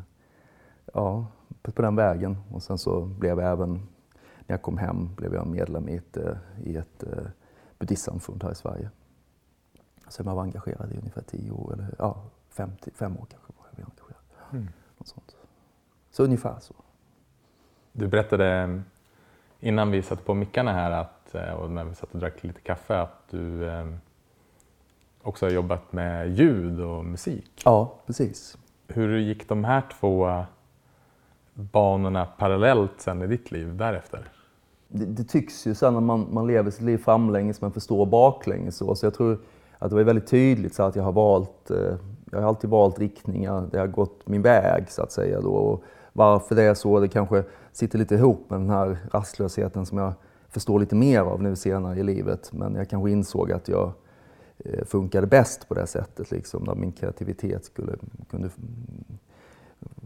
ja, 0.93 1.27
på 1.61 1.81
den 1.81 1.95
vägen. 1.95 2.37
Och 2.51 2.63
sen 2.63 2.77
så 2.77 3.05
blev 3.05 3.39
jag 3.39 3.51
även, 3.51 3.71
när 4.39 4.53
jag 4.53 4.61
kom 4.61 4.77
hem, 4.77 5.15
blev 5.15 5.33
jag 5.33 5.47
medlem 5.47 5.89
i 5.89 5.95
ett, 5.95 6.17
eh, 6.17 6.37
i 6.63 6.75
ett 6.75 7.03
eh, 7.03 7.25
buddhistsamfund 7.79 8.43
här 8.43 8.51
i 8.51 8.55
Sverige. 8.55 8.89
Som 10.07 10.27
jag 10.27 10.35
var 10.35 10.43
engagerad 10.43 10.91
i 10.91 10.97
ungefär 10.97 11.21
tio 11.21 11.51
år, 11.51 11.73
eller 11.73 11.95
ja, 11.99 12.23
fem, 12.49 12.71
fem 12.93 13.17
år 13.17 13.25
kanske 13.29 13.53
var 13.57 13.65
jag 13.71 13.89
engagerad. 13.89 14.23
Mm. 14.51 14.67
Något 14.97 15.07
sånt. 15.07 15.35
Så 16.11 16.23
ungefär 16.23 16.59
så. 16.59 16.75
Du 17.97 18.07
berättade 18.07 18.81
innan 19.59 19.91
vi 19.91 20.01
satte 20.01 20.23
på 20.23 20.33
mickarna 20.33 20.73
här 20.73 20.91
att, 20.91 21.35
eh, 21.35 21.53
och 21.53 21.71
när 21.71 21.83
vi 21.83 21.95
satt 21.95 22.13
och 22.13 22.19
drack 22.19 22.43
lite 22.43 22.61
kaffe 22.61 22.97
att 22.97 23.23
du 23.29 23.69
eh, 23.69 23.85
också 25.21 25.45
har 25.45 25.51
jobbat 25.51 25.93
med 25.93 26.29
ljud 26.39 26.79
och 26.79 27.05
musik. 27.05 27.61
Ja, 27.65 27.93
precis. 28.05 28.57
Hur 28.87 29.17
gick 29.17 29.49
de 29.49 29.63
här 29.63 29.83
två 29.99 30.43
banorna 31.53 32.25
parallellt 32.25 32.91
sen 32.97 33.21
i 33.21 33.27
ditt 33.27 33.51
liv 33.51 33.75
därefter? 33.75 34.27
Det, 34.87 35.05
det 35.05 35.23
tycks 35.23 35.67
ju 35.67 35.75
sen 35.75 35.93
när 35.93 36.01
man, 36.01 36.27
man 36.31 36.47
lever 36.47 36.71
sitt 36.71 36.81
liv 36.81 36.97
framlänges 36.97 37.61
men 37.61 37.71
förstår 37.71 38.05
baklänges. 38.05 38.77
Så, 38.77 38.95
så 38.95 39.05
jag 39.05 39.13
tror 39.13 39.39
att 39.79 39.89
det 39.89 39.95
var 39.95 40.03
väldigt 40.03 40.27
tydligt 40.27 40.75
så 40.75 40.83
att 40.83 40.95
jag 40.95 41.03
har 41.03 41.11
valt, 41.11 41.71
eh, 41.71 41.95
jag 42.31 42.39
har 42.41 42.47
alltid 42.47 42.69
valt 42.69 42.99
riktningar 42.99 43.69
jag 43.71 43.79
har 43.79 43.87
gått 43.87 44.27
min 44.27 44.41
väg 44.41 44.91
så 44.91 45.03
att 45.03 45.11
säga. 45.11 45.41
Då, 45.41 45.51
och 45.51 45.83
varför 46.17 46.55
det 46.55 46.63
är 46.63 46.73
så, 46.73 46.99
det 46.99 47.07
kanske 47.07 47.43
sitter 47.71 47.99
lite 47.99 48.15
ihop 48.15 48.49
med 48.49 48.59
den 48.59 48.69
här 48.69 48.97
rastlösheten 49.11 49.85
som 49.85 49.97
jag 49.97 50.13
förstår 50.49 50.79
lite 50.79 50.95
mer 50.95 51.19
av 51.19 51.43
nu 51.43 51.55
senare 51.55 51.99
i 51.99 52.03
livet. 52.03 52.53
Men 52.53 52.75
jag 52.75 52.89
kanske 52.89 53.11
insåg 53.11 53.51
att 53.51 53.67
jag 53.67 53.91
eh, 54.57 54.85
funkade 54.85 55.27
bäst 55.27 55.67
på 55.67 55.73
det 55.73 55.87
sättet, 55.87 56.31
liksom, 56.31 56.65
där 56.65 56.75
min 56.75 56.91
kreativitet 56.91 57.65
skulle, 57.65 57.95
kunde 58.29 58.49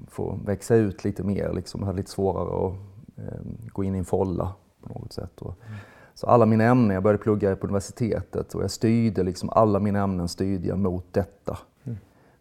få 0.08 0.40
växa 0.46 0.76
ut 0.76 1.04
lite 1.04 1.24
mer. 1.24 1.54
Liksom. 1.54 1.82
Jag 1.82 1.88
hade 1.88 1.98
lite 1.98 2.12
svårare 2.12 2.68
att 2.68 2.74
eh, 3.18 3.40
gå 3.68 3.84
in 3.84 3.96
i 3.96 3.98
en 3.98 4.06
folla 4.06 4.54
på 4.82 5.00
något 5.00 5.14
sätt. 5.14 5.42
Och, 5.42 5.56
mm. 5.68 5.78
Så 6.14 6.28
alla 6.28 6.46
mina 6.46 6.64
ämnen, 6.64 6.94
jag 6.94 7.04
började 7.04 7.24
plugga 7.24 7.56
på 7.56 7.68
universitetet 7.68 8.56
och 8.56 8.64
jag 8.64 8.72
styrde 8.72 9.24
liksom 9.24 9.50
alla 9.50 9.80
mina 9.80 10.00
ämnen 10.00 10.28
styrde 10.28 10.68
jag 10.68 10.80
mot 10.80 11.06
detta. 11.12 11.58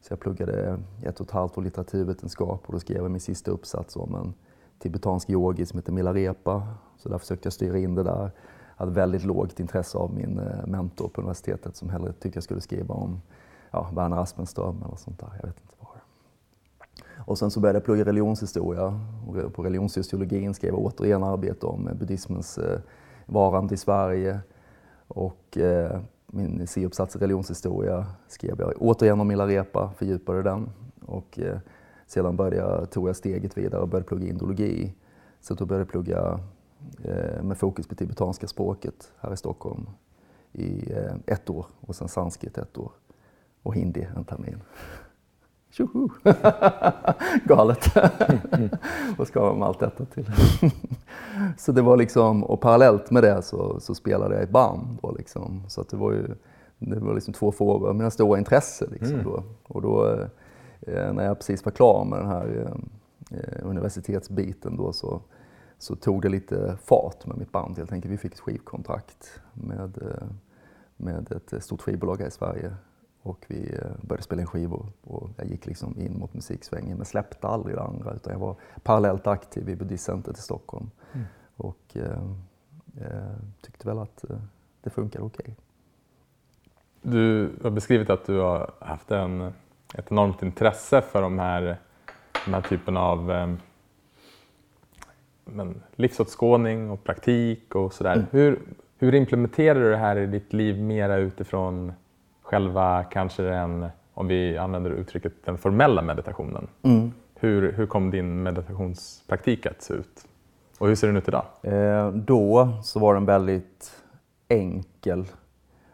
Så 0.09 0.13
jag 0.13 0.21
pluggade 0.21 0.79
ett 1.03 1.21
och 1.21 1.27
ett 1.27 1.33
halvt 1.33 1.59
år 1.59 1.63
litteraturvetenskap 1.63 2.63
och 2.67 2.73
då 2.73 2.81
skrev 2.81 3.03
jag 3.03 3.11
min 3.11 3.21
sista 3.21 3.51
uppsats 3.51 3.97
om 3.97 4.15
en 4.15 4.35
tibetansk 4.79 5.31
yogi 5.31 5.67
som 5.67 5.79
heter 5.79 5.93
Milarepa. 5.93 6.69
Så 6.97 7.09
där 7.09 7.19
försökte 7.19 7.47
jag 7.47 7.53
styra 7.53 7.79
in 7.79 7.95
det 7.95 8.03
där. 8.03 8.31
Jag 8.77 8.87
hade 8.87 8.93
väldigt 8.93 9.25
lågt 9.25 9.61
intresse 9.61 9.99
av 9.99 10.15
min 10.15 10.39
eh, 10.39 10.67
mentor 10.67 11.09
på 11.09 11.21
universitetet 11.21 11.77
som 11.77 11.89
hellre 11.89 12.13
tyckte 12.13 12.37
jag 12.37 12.45
skulle 12.45 12.61
skriva 12.61 12.95
om 12.95 13.21
ja, 13.71 13.91
Werner 13.95 14.17
Aspenström 14.17 14.83
eller 14.87 14.97
sånt 14.97 15.19
där. 15.19 15.31
Jag 15.41 15.47
vet 15.47 15.61
inte 15.61 15.75
vad. 15.79 15.89
Och 17.27 17.39
sen 17.39 17.51
så 17.51 17.61
började 17.61 17.77
jag 17.77 17.85
plugga 17.85 18.05
religionshistoria 18.05 19.01
och 19.29 19.55
på 19.55 19.63
religionssociologin 19.63 20.55
skrev 20.55 20.71
jag 20.71 20.81
återigen 20.81 21.25
arbete 21.25 21.67
om 21.67 21.91
buddhismens 21.99 22.59
eh, 22.59 22.81
varande 23.27 23.75
i 23.75 23.77
Sverige. 23.77 24.41
Och 25.09 25.59
eh, 25.59 26.01
min 26.33 26.67
C-uppsats 26.67 27.17
i 27.17 27.19
religionshistoria 27.19 28.07
skrev 28.29 28.61
jag 28.61 28.73
återigen 28.79 29.21
om 29.21 29.29
Milarepa, 29.29 29.93
fördjupade 29.97 30.43
den. 30.43 30.71
Och 31.07 31.39
eh, 31.39 31.59
sedan 32.07 32.37
började 32.37 32.57
jag, 32.57 32.91
tog 32.91 33.09
jag 33.09 33.17
steget 33.17 33.59
vidare 33.59 33.83
och 33.83 33.89
började 33.89 34.09
plugga 34.09 34.29
indologi. 34.29 34.95
Så 35.41 35.55
då 35.55 35.67
började 35.67 35.83
jag 35.83 35.91
plugga 35.91 36.41
eh, 37.05 37.43
med 37.43 37.59
fokus 37.59 37.87
på 37.87 37.95
tibetanska 37.95 38.47
språket 38.47 39.13
här 39.19 39.33
i 39.33 39.37
Stockholm 39.37 39.87
i 40.53 40.93
eh, 40.93 41.15
ett 41.27 41.51
år 41.51 41.67
och 41.81 41.97
sen 41.97 42.09
sanskrit 42.09 42.59
ett 42.59 42.79
år 42.79 42.93
och 43.63 43.75
hindi 43.75 44.07
en 44.17 44.25
termin. 44.25 44.61
Tjoho! 45.71 46.09
Galet! 47.45 47.97
Vad 49.19 49.29
ska 49.29 49.41
man 49.41 49.59
med 49.59 49.69
allt 49.69 49.81
detta 49.81 50.05
till? 50.05 50.31
så 51.59 51.73
det 51.73 51.83
var 51.83 51.97
liksom, 51.97 52.45
och 52.45 52.61
parallellt 52.61 53.11
med 53.11 53.23
det 53.23 53.43
så, 53.43 53.81
så 53.81 53.95
spelade 53.95 54.35
jag 54.35 54.43
i 54.43 54.45
ett 54.45 54.51
band. 54.51 54.99
Då 55.03 55.13
liksom. 55.13 55.63
Så 55.69 55.83
det 55.83 55.97
var 55.97 56.13
ju 56.13 56.35
det 56.79 56.99
var 56.99 57.15
liksom 57.15 57.35
två 57.35 57.53
frågor, 57.53 57.93
mina 57.93 58.11
stora 58.11 58.39
intresse. 58.39 58.87
Liksom 58.91 59.15
mm. 59.15 59.25
då. 59.25 59.45
Och 59.63 59.83
då, 59.83 60.07
eh, 60.81 61.13
när 61.13 61.25
jag 61.25 61.39
precis 61.39 61.65
var 61.65 61.73
klar 61.73 62.05
med 62.05 62.19
den 62.19 62.29
här 62.29 62.73
eh, 63.31 63.67
universitetsbiten 63.67 64.77
då, 64.77 64.93
så, 64.93 65.21
så 65.79 65.97
tog 65.97 66.23
det 66.23 66.29
lite 66.29 66.79
fart 66.85 67.27
med 67.27 67.39
mitt 67.39 67.53
band 67.53 67.79
helt 67.79 67.93
enkelt. 67.93 68.13
Vi 68.13 68.19
fick 68.19 68.33
ett 68.33 68.41
skivkontrakt 68.41 69.41
med, 69.53 69.99
eh, 70.03 70.29
med 70.97 71.33
ett 71.33 71.65
stort 71.65 71.83
skivbolag 71.83 72.21
här 72.21 72.29
i 72.29 72.31
Sverige 72.31 72.75
och 73.29 73.45
vi 73.49 73.75
eh, 73.75 73.91
började 74.03 74.23
spela 74.23 74.41
in 74.41 74.47
skivor 74.47 74.87
och 75.03 75.31
jag 75.37 75.47
gick 75.47 75.67
liksom 75.67 76.01
in 76.01 76.19
mot 76.19 76.35
musiksvängen 76.35 76.97
men 76.97 77.07
släppte 77.07 77.47
aldrig 77.47 77.77
det 77.77 77.83
andra 77.83 78.15
utan 78.15 78.33
jag 78.33 78.41
var 78.41 78.57
parallellt 78.83 79.27
aktiv 79.27 79.69
i 79.69 79.77
Buddhistcentret 79.77 80.39
i 80.39 80.41
Stockholm 80.41 80.91
mm. 81.13 81.27
och 81.57 81.97
eh, 81.97 82.23
eh, 83.01 83.37
tyckte 83.61 83.89
väl 83.89 83.99
att 83.99 84.31
eh, 84.31 84.37
det 84.81 84.91
funkade 84.91 85.25
okej. 85.25 85.43
Okay. 85.43 85.55
Du 87.03 87.51
har 87.63 87.71
beskrivit 87.71 88.11
att 88.11 88.27
du 88.27 88.39
har 88.39 88.71
haft 88.81 89.11
en, 89.11 89.53
ett 89.95 90.11
enormt 90.11 90.43
intresse 90.43 91.01
för 91.01 91.23
de 91.23 91.39
här, 91.39 91.77
de 92.45 92.55
här 92.55 92.63
typen 92.63 92.97
av 92.97 93.33
eh, 93.33 93.55
men, 95.45 95.83
livsåskådning 95.97 96.91
och 96.91 97.05
praktik 97.05 97.75
och 97.75 97.93
sådär. 97.93 98.15
Mm. 98.15 98.27
Hur, 98.31 98.59
hur 98.99 99.15
implementerar 99.15 99.81
du 99.81 99.91
det 99.91 99.97
här 99.97 100.17
i 100.17 100.27
ditt 100.27 100.53
liv 100.53 100.83
mera 100.83 101.17
utifrån 101.17 101.93
själva 102.49 103.05
kanske 103.05 103.43
den, 103.43 103.87
om 104.15 104.29
vi 104.29 104.59
använder 104.59 104.91
uttrycket, 104.91 105.33
den 105.45 105.59
formella 105.59 106.03
meditationen. 106.03 106.67
Mm. 106.83 107.13
Hur, 107.35 107.73
hur 107.73 107.87
kom 107.87 108.11
din 108.11 108.43
meditationspraktik 108.43 109.67
att 109.67 109.83
se 109.83 109.95
ut? 109.95 110.27
Och 110.79 110.89
hur 110.89 110.95
ser 110.95 111.07
den 111.07 111.17
ut 111.17 111.29
idag? 111.29 111.45
Eh, 111.63 112.09
då 112.09 112.69
så 112.83 112.99
var 113.01 113.15
den 113.15 113.25
väldigt 113.25 113.93
enkel. 114.49 115.27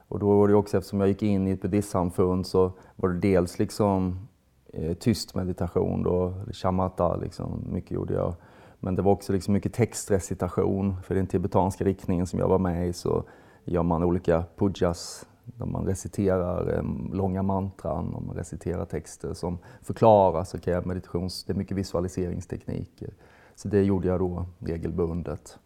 Och 0.09 0.19
då 0.19 0.39
var 0.39 0.49
det 0.49 0.55
också 0.55 0.79
eftersom 0.79 1.01
jag 1.01 1.09
gick 1.09 1.23
in 1.23 1.49
i 1.49 1.51
ett 1.51 1.63
buddhistsamfund 1.63 2.47
så 2.47 2.73
var 2.97 3.09
det 3.09 3.19
dels 3.19 3.59
liksom 3.59 4.29
eh, 4.73 4.95
tyst 4.95 5.35
meditation 5.35 6.03
då, 6.03 6.35
shamatha 6.53 7.17
liksom, 7.17 7.65
mycket 7.73 7.91
gjorde 7.91 8.15
jag. 8.15 8.35
Men 8.81 8.95
det 8.95 9.03
var 9.03 9.13
också 9.13 9.33
liksom 9.33 9.55
mycket 9.55 9.73
textrecitation. 9.73 10.97
För 11.03 11.15
den 11.15 11.27
tibetanska 11.27 11.85
riktningen 11.85 12.27
som 12.27 12.39
jag 12.39 12.49
var 12.49 12.59
med 12.59 12.89
i 12.89 12.93
så 12.93 13.25
gör 13.65 13.83
man 13.83 14.05
olika 14.05 14.45
pujas, 14.57 15.27
där 15.45 15.67
man 15.67 15.87
reciterar 15.87 16.77
eh, 16.77 17.13
långa 17.13 17.43
mantran 17.43 18.15
och 18.15 18.23
man 18.23 18.37
reciterar 18.37 18.85
texter 18.85 19.35
som 19.35 19.59
förklarar 19.83 20.45
så 20.45 20.59
kräver 20.59 20.87
meditations... 20.87 21.45
Det 21.45 21.53
är 21.53 21.57
mycket 21.57 21.77
visualiseringstekniker. 21.77 23.11
Så 23.55 23.69
det 23.69 23.83
gjorde 23.83 24.09
jag 24.09 24.21
då 24.21 24.47
regelbundet. 24.59 25.59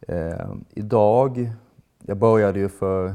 Eh, 0.00 0.54
idag, 0.70 1.50
jag 2.02 2.16
började 2.16 2.58
ju 2.58 2.68
för 2.68 3.14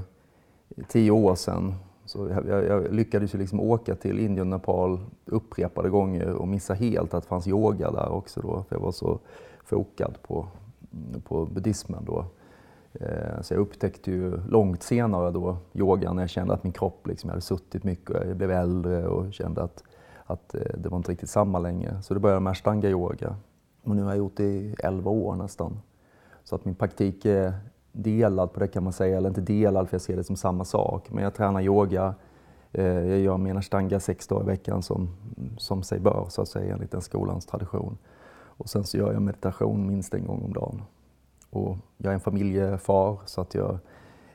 tio 0.88 1.12
år 1.12 1.36
sedan, 1.36 1.76
så 2.06 2.28
jag, 2.28 2.66
jag 2.66 2.94
lyckades 2.94 3.36
ju 3.36 3.38
liksom 3.40 3.60
åka 3.60 3.96
till 3.96 4.20
Indien 4.20 4.54
och 4.54 4.60
Nepal 4.60 5.00
upprepade 5.26 5.90
gånger 5.90 6.34
och 6.34 6.48
missa 6.48 6.74
helt 6.74 7.14
att 7.14 7.24
det 7.24 7.30
fanns 7.30 7.48
yoga 7.48 7.92
där 7.92 8.10
också 8.10 8.42
då, 8.42 8.64
för 8.70 8.76
jag 8.76 8.82
var 8.82 8.92
så 8.92 9.20
fokad 9.64 10.18
på, 10.22 10.48
på 11.24 11.46
buddhismen 11.46 12.06
då. 12.06 12.26
Eh, 12.94 13.42
så 13.42 13.54
jag 13.54 13.62
upptäckte 13.62 14.12
ju 14.12 14.42
långt 14.48 14.84
senare 14.84 15.32
då 15.32 15.58
yogan 15.74 16.16
när 16.16 16.24
jag 16.24 16.30
kände 16.30 16.54
att 16.54 16.64
min 16.64 16.74
kropp, 16.74 17.08
liksom, 17.08 17.28
jag 17.28 17.34
hade 17.34 17.42
suttit 17.42 17.84
mycket 17.84 18.10
och 18.10 18.28
jag 18.28 18.38
blev 18.38 18.52
äldre 18.52 19.08
och 19.08 19.34
kände 19.34 19.64
att, 19.64 19.84
att 20.26 20.56
eh, 20.56 20.62
det 20.78 20.90
var 20.90 20.98
inte 20.98 21.12
riktigt 21.12 21.30
samma 21.30 21.60
längre. 21.60 22.02
Så 22.02 22.14
då 22.14 22.20
började 22.20 22.36
jag 22.36 22.44
med 22.44 22.52
ashtanga 22.52 22.90
yoga. 22.90 23.36
Och 23.84 23.96
nu 23.96 24.04
har 24.04 24.10
jag 24.10 24.18
gjort 24.18 24.38
det 24.38 24.44
i 24.44 24.76
11 24.80 25.12
år 25.12 25.36
nästan. 25.36 25.80
Så 26.44 26.56
att 26.56 26.66
min 26.66 26.76
praktik 26.76 27.26
är 27.26 27.54
delad 27.92 28.54
på 28.54 28.60
det 28.60 28.68
kan 28.68 28.84
man 28.84 28.94
säga, 28.94 29.18
eller 29.18 29.30
inte 29.30 29.42
delad 29.42 29.90
för 29.90 29.96
jag 29.96 30.02
ser 30.02 30.18
det 30.18 30.24
som 30.24 30.36
samma 30.36 30.66
sak. 30.66 31.12
Men 31.12 31.24
jag 31.24 31.34
tränar 31.34 31.62
yoga, 31.62 32.16
eh, 32.72 32.86
jag 32.86 33.20
gör 33.20 33.38
min 33.38 33.58
ashtanga 33.58 34.00
sex 34.00 34.28
dagar 34.28 34.44
i 34.44 34.48
veckan 34.48 34.84
som, 34.84 35.10
som 35.58 35.84
sig 35.84 36.00
bör 36.00 36.26
så 36.30 36.42
att 36.42 36.48
säga 36.48 36.74
enligt 36.74 36.92
den 36.92 37.02
skolans 37.02 37.46
tradition. 37.46 37.98
Och 38.58 38.70
sen 38.70 38.84
så 38.84 38.98
gör 38.98 39.14
jag 39.14 39.22
meditation 39.22 39.88
minst 39.88 40.14
en 40.14 40.26
gång 40.26 40.44
om 40.44 40.54
dagen. 40.54 40.82
Och 41.58 41.78
jag 41.98 42.10
är 42.10 42.14
en 42.14 42.20
familjefar 42.20 43.20
så 43.26 43.42
att 43.42 43.56
jag, 43.56 43.78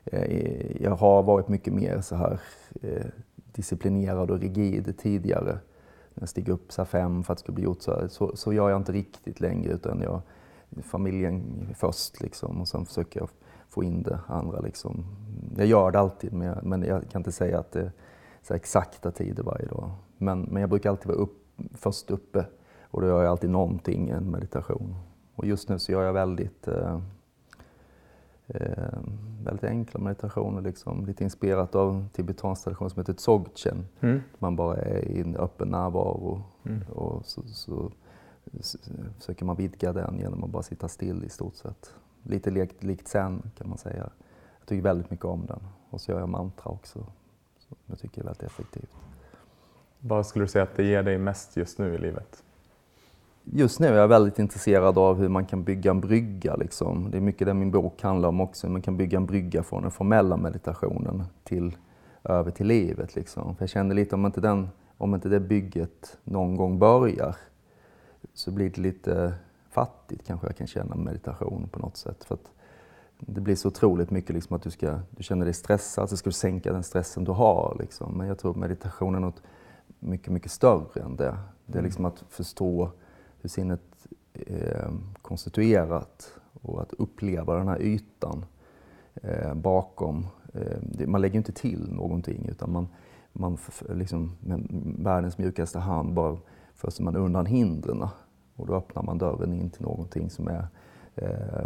eh, 0.05 0.83
jag 0.83 0.91
har 0.91 1.23
varit 1.23 1.49
mycket 1.49 1.73
mer 1.73 2.01
så 2.01 2.17
här 2.17 2.41
eh, 2.83 3.07
disciplinerad 3.53 4.31
och 4.31 4.41
rigid 4.41 4.99
tidigare. 4.99 5.59
När 6.15 6.23
jag 6.23 6.29
steg 6.29 6.49
upp 6.49 6.73
så 6.73 6.85
fem 6.85 7.23
för 7.23 7.33
att 7.33 7.39
det 7.39 7.43
skulle 7.43 7.55
bli 7.55 7.65
gjort 7.65 7.83
så, 7.83 7.91
här. 7.91 8.09
så, 8.09 8.37
så 8.37 8.53
gör 8.53 8.71
jag 8.71 8.81
inte 8.81 8.93
riktigt 8.93 9.41
längre 9.41 9.73
utan 9.73 10.01
jag, 10.01 10.21
familjen 10.83 11.69
först 11.79 12.21
liksom 12.21 12.61
och 12.61 12.69
sen 12.69 12.85
försöker 12.85 13.21
jag 13.21 13.29
få 13.69 13.85
in 13.85 14.03
det 14.03 14.21
andra 14.27 14.61
liksom. 14.61 15.05
Jag 15.57 15.67
gör 15.67 15.91
det 15.91 15.99
alltid 15.99 16.33
men 16.33 16.47
jag, 16.47 16.65
men 16.65 16.83
jag 16.83 17.11
kan 17.11 17.21
inte 17.21 17.33
säga 17.33 17.59
att 17.59 17.73
det 17.73 17.81
är 17.81 17.93
så 18.43 18.55
exakta 18.55 19.11
tider 19.11 19.43
varje 19.43 19.67
dag. 19.67 19.91
Men, 20.19 20.43
men 20.43 20.61
jag 20.61 20.71
brukar 20.71 20.91
alltid 20.91 21.07
vara 21.07 21.19
upp, 21.19 21.39
först 21.75 22.11
uppe 22.11 22.47
och 22.83 23.01
då 23.01 23.07
gör 23.07 23.23
jag 23.23 23.31
alltid 23.31 23.51
någonting, 23.51 24.09
en 24.09 24.31
meditation. 24.31 24.95
Och 25.35 25.47
just 25.47 25.69
nu 25.69 25.79
så 25.79 25.93
gör 25.93 26.03
jag 26.03 26.13
väldigt, 26.13 26.69
eh, 26.69 27.01
eh, 28.47 28.99
väldigt 29.45 29.65
enkla 29.65 30.01
meditationer, 30.01 30.63
liksom, 30.63 31.07
lite 31.07 31.25
inspirerat 31.25 31.75
av 31.75 31.95
en 31.95 32.09
tibetansk 32.09 32.65
tradition 32.65 32.91
som 32.91 33.01
heter 33.01 33.13
Dzogchen. 33.13 33.87
Mm. 34.01 34.21
Man 34.39 34.57
bara 34.57 34.77
är 34.77 35.09
i 35.09 35.21
en 35.21 35.37
öppen 35.37 35.69
närvaro 35.69 36.43
mm. 36.65 36.83
och 36.89 37.27
så, 37.27 37.43
så, 37.43 37.93
så, 38.61 38.79
försöker 39.19 39.45
man 39.45 39.57
vidga 39.57 39.93
den 39.93 40.19
genom 40.19 40.45
att 40.45 40.51
bara 40.51 40.63
sitta 40.63 40.89
still 40.89 41.25
i 41.25 41.29
stort 41.29 41.55
sett. 41.55 41.95
Lite 42.23 42.51
likt, 42.51 42.83
likt 42.83 43.09
zen 43.09 43.51
kan 43.59 43.69
man 43.69 43.79
säga. 43.79 44.11
Jag 44.59 44.69
tycker 44.69 44.83
väldigt 44.83 45.11
mycket 45.11 45.25
om 45.25 45.47
den. 45.47 45.61
Och 45.91 46.01
så 46.01 46.13
gör 46.13 46.21
jag 46.21 46.29
mantra 46.29 46.71
också, 46.71 46.99
som 47.59 47.77
jag 47.87 47.99
tycker 47.99 48.21
är 48.21 48.25
väldigt 48.25 48.43
effektivt. 48.43 48.97
Vad 49.99 50.27
skulle 50.27 50.45
du 50.45 50.49
säga 50.49 50.63
att 50.63 50.77
det 50.77 50.85
ger 50.85 51.03
dig 51.03 51.19
mest 51.19 51.57
just 51.57 51.79
nu 51.79 51.95
i 51.95 51.99
livet? 51.99 52.45
Just 53.45 53.81
nu 53.81 53.87
är 53.87 53.95
jag 53.95 54.09
väldigt 54.09 54.39
intresserad 54.39 54.99
av 54.99 55.17
hur 55.17 55.29
man 55.29 55.47
kan 55.47 55.65
bygga 55.65 55.91
en 55.91 56.01
brygga. 56.01 56.57
Liksom. 56.57 57.11
Det 57.11 57.17
är 57.17 57.21
mycket 57.21 57.47
det 57.47 57.55
min 57.55 57.71
bok 57.71 58.03
handlar 58.03 58.29
om 58.29 58.41
också, 58.41 58.67
hur 58.67 58.73
man 58.73 58.83
kan 58.83 58.97
bygga 58.97 59.17
en 59.17 59.27
brygga 59.27 59.63
från 59.63 59.83
den 59.83 59.91
formella 59.91 60.37
meditationen 60.37 61.25
till, 61.45 61.77
över 62.25 62.51
till 62.51 62.67
livet. 62.67 63.15
Liksom. 63.15 63.57
För 63.57 63.63
jag 63.63 63.71
känner 63.71 63.95
lite 63.95 64.15
om 64.15 64.27
inte, 64.27 64.41
den, 64.41 64.69
om 64.99 65.15
inte 65.15 65.29
det 65.29 65.41
bygget 65.41 66.19
någon 66.25 66.57
gång 66.57 66.79
börjar 66.79 67.37
så 68.35 68.51
blir 68.51 68.71
det 68.71 68.81
lite 68.81 69.35
fattigt 69.71 70.27
kanske 70.27 70.47
jag 70.47 70.57
kan 70.57 70.67
känna 70.67 70.97
meditation 70.97 71.69
på 71.73 71.79
något 71.79 71.97
sätt. 71.97 72.25
För 72.25 72.39
det 73.19 73.41
blir 73.41 73.57
så 73.57 73.69
otroligt 73.69 74.11
mycket 74.11 74.35
liksom 74.35 74.57
att 74.57 74.63
du, 74.63 74.71
ska, 74.71 75.01
du 75.11 75.23
känner 75.23 75.45
dig 75.45 75.55
stressad, 75.55 76.11
så 76.11 76.17
ska 76.17 76.31
du 76.31 76.35
sänka 76.35 76.73
den 76.73 76.83
stressen 76.83 77.25
du 77.25 77.33
har. 77.33 77.77
Liksom. 77.81 78.13
Men 78.19 78.29
jag 78.29 78.39
tror 78.39 78.55
meditation 78.55 79.15
är 79.15 79.21
något 79.21 79.43
mycket, 79.99 80.33
mycket 80.33 80.51
större 80.51 81.03
än 81.03 81.17
det. 81.17 81.37
Det 81.67 81.73
är 81.73 81.79
mm. 81.79 81.85
liksom 81.85 82.05
att 82.05 82.25
förstå 82.29 82.91
hur 83.43 83.49
sinnet 83.49 84.09
är 84.33 84.85
eh, 84.85 84.93
konstituerat 85.23 86.33
och 86.63 86.83
att 86.83 86.93
uppleva 86.93 87.57
den 87.57 87.69
här 87.69 87.83
ytan 87.83 88.45
eh, 89.15 89.55
bakom. 89.55 90.27
Eh, 90.55 91.07
man 91.07 91.21
lägger 91.21 91.37
inte 91.37 91.53
till 91.53 91.93
någonting 91.93 92.49
utan 92.49 92.73
man, 92.73 92.89
man 93.33 93.59
liksom, 93.89 94.37
med 94.41 94.67
världens 94.99 95.39
mjukaste 95.39 95.79
hand 95.79 96.15
bara 96.15 96.39
föser 96.75 97.05
man 97.05 97.17
undan 97.17 97.47
hindren 97.47 98.09
Och 98.57 98.67
då 98.67 98.75
öppnar 98.75 99.03
man 99.03 99.19
dörren 99.19 99.53
in 99.53 99.71
till 99.71 99.83
någonting 99.83 100.31
som 100.31 100.49
är 100.49 100.67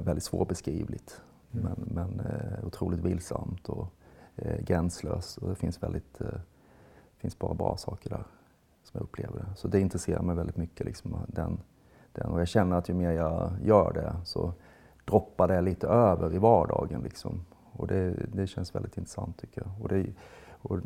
väldigt 0.03 0.25
svårbeskrivligt. 0.25 1.21
Mm. 1.53 1.65
Men, 1.65 1.89
men 1.95 2.27
otroligt 2.65 3.01
vilsamt 3.01 3.69
och 3.69 3.87
gränslöst. 4.61 5.39
Och 5.39 5.49
det 5.49 5.55
finns 5.55 5.83
väldigt, 5.83 6.19
finns 7.19 7.39
bara 7.39 7.55
bra 7.55 7.77
saker 7.77 8.11
där 8.11 8.25
jag 8.97 9.03
upplever 9.03 9.39
det. 9.39 9.47
Så 9.57 9.69
det 9.69 9.81
intresserar 9.81 10.23
mig 10.23 10.37
väldigt 10.37 10.57
mycket. 10.57 10.87
Liksom, 10.87 11.17
den, 11.29 11.59
den. 12.13 12.31
Och 12.31 12.41
jag 12.41 12.49
känner 12.49 12.77
att 12.77 12.89
ju 12.89 12.95
mer 12.95 13.11
jag 13.11 13.51
gör 13.63 13.93
det 13.93 14.17
så 14.25 14.53
droppar 15.05 15.49
det 15.49 15.61
lite 15.61 15.87
över 15.87 16.35
i 16.35 16.39
vardagen. 16.39 17.01
Liksom. 17.03 17.45
Och 17.73 17.87
det, 17.87 18.15
det 18.33 18.47
känns 18.47 18.75
väldigt 18.75 18.99
intressant 18.99 19.39
tycker 19.39 19.63
jag. 19.63 19.71
Och 19.83 19.89
det, 19.89 20.07
och 20.63 20.79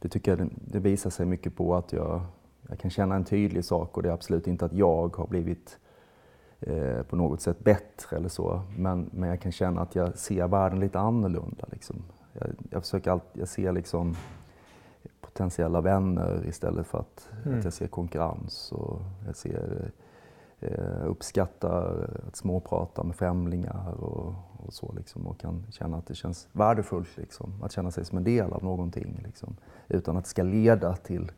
det 0.00 0.08
tycker 0.08 0.36
jag 0.36 0.50
det, 0.56 0.78
visar 0.78 1.10
sig 1.10 1.26
mycket 1.26 1.56
på 1.56 1.76
att 1.76 1.92
jag, 1.92 2.22
jag 2.68 2.78
kan 2.78 2.90
känna 2.90 3.14
en 3.14 3.24
tydlig 3.24 3.64
sak 3.64 3.96
och 3.96 4.02
det 4.02 4.08
är 4.08 4.12
absolut 4.12 4.46
inte 4.46 4.64
att 4.64 4.72
jag 4.72 5.16
har 5.16 5.26
blivit 5.26 5.78
eh, 6.60 7.02
på 7.02 7.16
något 7.16 7.40
sätt 7.40 7.64
bättre 7.64 8.16
eller 8.16 8.28
så. 8.28 8.62
Men, 8.76 9.10
men 9.12 9.28
jag 9.28 9.40
kan 9.40 9.52
känna 9.52 9.80
att 9.80 9.94
jag 9.94 10.18
ser 10.18 10.48
världen 10.48 10.80
lite 10.80 10.98
annorlunda. 10.98 11.64
Liksom. 11.70 11.96
Jag, 12.32 12.48
jag 12.70 12.82
försöker 12.82 13.10
alltid, 13.10 13.40
jag 13.40 13.48
ser 13.48 13.72
liksom 13.72 14.16
potentiella 15.32 15.80
vänner 15.80 16.46
istället 16.46 16.86
för 16.86 16.98
att, 16.98 17.28
mm. 17.44 17.58
att 17.58 17.64
jag 17.64 17.72
ser 17.72 17.86
konkurrens. 17.86 18.72
Och 18.72 19.00
jag 19.26 19.36
ser, 19.36 19.90
eh, 20.60 21.06
uppskattar 21.06 22.10
att 22.28 22.36
småprata 22.36 23.02
med 23.02 23.16
främlingar 23.16 23.94
och, 24.00 24.34
och 24.66 24.72
så 24.72 24.92
liksom, 24.96 25.26
och 25.26 25.38
kan 25.38 25.66
känna 25.70 25.96
att 25.96 26.06
det 26.06 26.14
känns 26.14 26.48
värdefullt 26.52 27.16
liksom, 27.16 27.62
att 27.62 27.72
känna 27.72 27.90
sig 27.90 28.04
som 28.04 28.18
en 28.18 28.24
del 28.24 28.52
av 28.52 28.64
någonting. 28.64 29.20
Liksom, 29.24 29.56
utan 29.88 30.16
att 30.16 30.24
det 30.24 30.30
ska 30.30 30.42
leda 30.42 30.96
till 30.96 31.32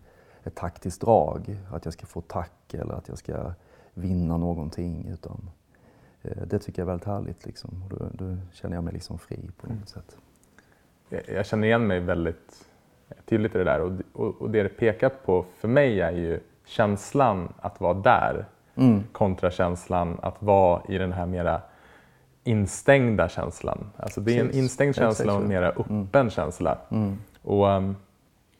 ett 0.44 0.54
taktiskt 0.54 1.00
drag, 1.00 1.58
att 1.72 1.84
jag 1.84 1.94
ska 1.94 2.06
få 2.06 2.20
tack 2.20 2.74
eller 2.74 2.94
att 2.94 3.08
jag 3.08 3.18
ska 3.18 3.52
vinna 3.94 4.36
någonting. 4.36 5.08
Utan, 5.12 5.50
eh, 6.22 6.42
det 6.46 6.58
tycker 6.58 6.82
jag 6.82 6.86
är 6.86 6.90
väldigt 6.90 7.06
härligt. 7.06 7.46
Liksom. 7.46 7.82
Och 7.82 7.98
då, 7.98 8.08
då 8.12 8.36
känner 8.52 8.76
jag 8.76 8.84
mig 8.84 8.92
liksom 8.92 9.18
fri 9.18 9.50
på 9.60 9.66
något 9.66 9.76
mm. 9.76 9.86
sätt. 9.86 10.16
Jag 11.28 11.46
känner 11.46 11.66
igen 11.66 11.86
mig 11.86 12.00
väldigt 12.00 12.68
tydligt 13.24 13.54
i 13.54 13.58
det 13.58 13.64
där 13.64 13.80
och, 13.80 13.92
och, 14.12 14.42
och 14.42 14.50
det 14.50 14.62
det 14.62 14.68
pekar 14.68 15.08
på 15.08 15.44
för 15.56 15.68
mig 15.68 16.00
är 16.00 16.12
ju 16.12 16.40
känslan 16.64 17.52
att 17.60 17.80
vara 17.80 17.94
där 17.94 18.44
mm. 18.74 19.04
kontra 19.12 19.50
känslan 19.50 20.18
att 20.22 20.42
vara 20.42 20.82
i 20.88 20.98
den 20.98 21.12
här 21.12 21.26
mera 21.26 21.60
instängda 22.44 23.28
känslan. 23.28 23.90
Alltså 23.96 24.20
det 24.20 24.38
är 24.38 24.40
en 24.40 24.50
instängd 24.50 24.94
känsla 24.94 25.34
och 25.34 25.42
en 25.42 25.48
mera 25.48 25.72
mm. 25.72 25.80
öppen 25.80 26.20
mm. 26.20 26.30
känsla. 26.30 26.78
Mm. 26.88 27.18
Och 27.42 27.66
um, 27.68 27.96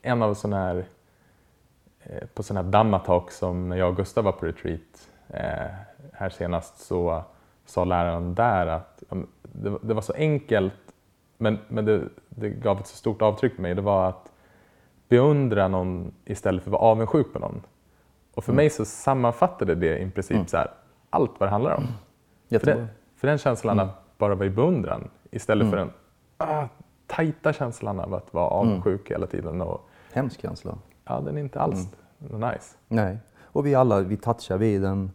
en 0.03 0.23
av 0.23 0.35
sådana 0.35 0.65
här, 0.65 0.85
eh, 2.03 2.27
på 2.35 2.43
sådana 2.43 2.65
här 2.65 2.73
dammatalk 2.73 3.31
som 3.31 3.69
när 3.69 3.77
jag 3.77 3.89
och 3.89 3.97
Gustav 3.97 4.25
var 4.25 4.33
på 4.33 4.47
retreat 4.47 5.09
eh, 5.29 5.75
här 6.13 6.29
senast 6.29 6.79
så 6.79 7.23
sa 7.67 7.85
läraren 7.85 8.35
där 8.35 8.67
att 8.67 9.03
um, 9.09 9.27
det, 9.43 9.79
det, 9.83 9.95
var 9.95 10.03
så 10.03 10.13
enkelt 10.13 10.75
men, 11.39 11.59
men 11.69 11.85
det, 11.85 12.03
det, 12.29 12.49
gav 12.49 12.81
ett 12.81 12.87
så 12.87 12.97
stort 12.97 13.23
avtryck 13.23 13.57
på 13.57 13.63
mig. 13.63 13.75
Det 13.75 13.83
var 13.83 14.09
att 14.09 14.33
beundra 15.09 15.69
någon 15.69 16.13
istället 16.25 16.63
för 16.63 16.71
att 16.71 16.73
vara 16.73 16.83
avundsjuk 16.83 17.33
på 17.33 17.39
någon. 17.39 17.63
Och 18.35 18.45
för 18.45 18.53
mm. 18.53 18.57
mig 18.57 18.71
så 18.71 18.85
sammanfattade 18.85 19.75
det 19.75 19.99
i 19.99 20.11
princip 20.11 20.35
mm. 20.35 20.47
så 20.47 20.57
här, 20.57 20.71
allt 21.11 21.31
vad 21.39 21.49
det 21.49 21.51
handlar 21.51 21.77
om. 21.77 21.83
Mm. 21.83 22.61
För, 22.61 22.67
det, 22.67 22.87
för 23.17 23.29
den 23.29 23.39
känslan 23.39 23.79
mm. 23.79 23.89
att 23.89 24.19
bara 24.19 24.35
vara 24.35 24.47
i 24.47 24.51
beundran 24.51 25.11
istället 25.31 25.71
för 25.71 25.77
mm. 25.77 25.89
den 26.39 26.49
ah, 26.49 26.69
tajta 27.07 27.53
känslan 27.53 28.01
av 28.01 28.15
att 28.15 28.35
vara 28.35 28.49
avundsjuk 28.49 29.11
hela 29.11 29.27
tiden. 29.27 29.61
Och, 29.61 29.89
Hemsk 30.13 30.41
känsla. 30.41 30.79
Ja, 31.05 31.21
den 31.21 31.37
är 31.37 31.41
inte 31.41 31.61
alls 31.61 31.89
nice. 32.19 32.77
Nej, 32.89 33.19
och 33.43 33.67
vi 33.67 33.75
alla 33.75 34.01
vi 34.01 34.17
touchar 34.17 34.59
vid 34.59 34.83
den. 34.83 35.11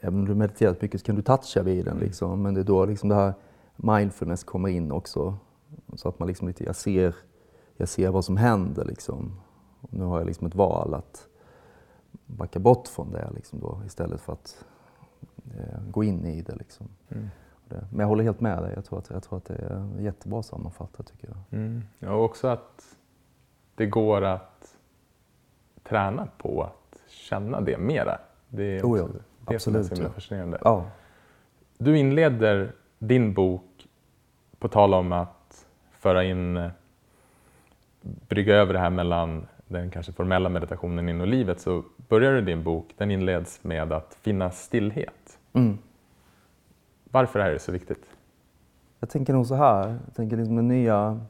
Även 0.00 0.18
om 0.18 0.24
du 0.24 0.34
mediterat 0.34 0.82
mycket 0.82 1.00
så 1.00 1.06
kan 1.06 1.16
du 1.16 1.22
toucha 1.22 1.62
vid 1.62 1.84
den. 1.84 1.98
Liksom. 1.98 2.42
Men 2.42 2.54
det 2.54 2.60
är 2.60 2.64
då 2.64 2.84
liksom 2.84 3.08
det 3.08 3.14
här 3.14 3.34
mindfulness 3.76 4.44
kommer 4.44 4.68
in 4.68 4.92
också. 4.92 5.36
Så 5.94 6.08
att 6.08 6.18
man 6.18 6.28
liksom 6.28 6.48
lite, 6.48 6.64
jag 6.64 6.76
ser, 6.76 7.14
jag 7.76 7.88
ser 7.88 8.10
vad 8.10 8.24
som 8.24 8.36
händer 8.36 8.84
liksom. 8.84 9.40
Och 9.80 9.94
nu 9.94 10.04
har 10.04 10.18
jag 10.18 10.26
liksom 10.26 10.46
ett 10.46 10.54
val 10.54 10.94
att 10.94 11.28
backa 12.26 12.58
bort 12.58 12.88
från 12.88 13.12
det 13.12 13.30
liksom 13.34 13.60
då, 13.60 13.82
istället 13.86 14.20
för 14.20 14.32
att 14.32 14.64
eh, 15.58 15.80
gå 15.90 16.04
in 16.04 16.26
i 16.26 16.42
det. 16.42 16.54
Liksom. 16.54 16.88
Mm. 17.08 17.28
Men 17.68 18.00
jag 18.00 18.06
håller 18.06 18.24
helt 18.24 18.40
med 18.40 18.62
dig. 18.62 18.72
Jag 18.74 18.84
tror 18.84 18.98
att, 18.98 19.10
jag 19.10 19.22
tror 19.22 19.38
att 19.38 19.44
det 19.44 19.54
är 19.54 20.00
jättebra 20.00 20.42
sammanfattat 20.42 21.06
tycker 21.06 21.28
jag. 21.28 21.60
Mm. 21.60 21.82
Ja, 21.98 22.12
och 22.12 22.24
också 22.24 22.48
att 22.48 22.96
det 23.74 23.86
går 23.86 24.24
att 24.24 24.76
träna 25.82 26.28
på 26.38 26.62
att 26.62 27.00
känna 27.08 27.60
det 27.60 27.78
mera. 27.78 28.18
Det 28.48 28.78
är 28.78 28.82
oh 28.82 28.98
ja, 28.98 29.08
det 29.48 29.58
som 29.58 29.76
är 29.76 29.82
så 29.82 30.10
fascinerande. 30.10 30.58
Ja. 30.64 30.84
Du 31.78 31.98
inleder 31.98 32.72
din 32.98 33.34
bok, 33.34 33.88
på 34.58 34.68
tal 34.68 34.94
om 34.94 35.12
att 35.12 35.66
föra 35.90 36.24
in, 36.24 36.70
brygga 38.28 38.54
över 38.54 38.72
det 38.72 38.78
här 38.78 38.90
mellan 38.90 39.46
den 39.68 39.90
kanske 39.90 40.12
formella 40.12 40.48
meditationen 40.48 41.08
in 41.08 41.20
i 41.20 41.26
livet, 41.26 41.60
så 41.60 41.82
börjar 42.08 42.32
du 42.32 42.40
din 42.40 42.62
bok, 42.62 42.94
den 42.96 43.10
inleds 43.10 43.64
med 43.64 43.92
att 43.92 44.18
finna 44.20 44.50
stillhet. 44.50 45.38
Mm. 45.52 45.78
Varför 47.04 47.38
är 47.38 47.52
det 47.52 47.58
så 47.58 47.72
viktigt? 47.72 48.04
Jag 49.00 49.10
tänker 49.10 49.32
nog 49.32 49.46
så 49.46 49.54
här, 49.54 49.98
jag 50.06 50.14
tänker 50.14 50.36
liksom 50.36 50.56
den 50.56 50.68
nya, 50.68 51.20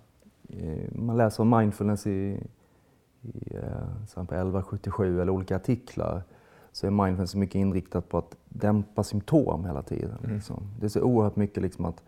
eh, 0.49 0.93
man 0.93 1.17
läser 1.17 1.43
om 1.43 1.51
mindfulness 1.51 2.07
i, 2.07 2.41
i 3.23 3.55
eh, 3.55 4.15
på 4.15 4.21
1177 4.21 5.21
eller 5.21 5.33
olika 5.33 5.57
artiklar 5.57 6.23
så 6.73 6.87
är 6.87 6.91
mindfulness 6.91 7.35
mycket 7.35 7.55
inriktat 7.55 8.09
på 8.09 8.19
att 8.19 8.37
dämpa 8.49 9.03
symptom 9.03 9.65
hela 9.65 9.83
tiden. 9.83 10.19
Mm. 10.25 10.35
Liksom. 10.35 10.63
Det 10.81 10.87
är 10.87 10.89
så 10.89 11.01
oerhört 11.01 11.37
mycket 11.37 11.63
liksom 11.63 11.85
att 11.85 12.03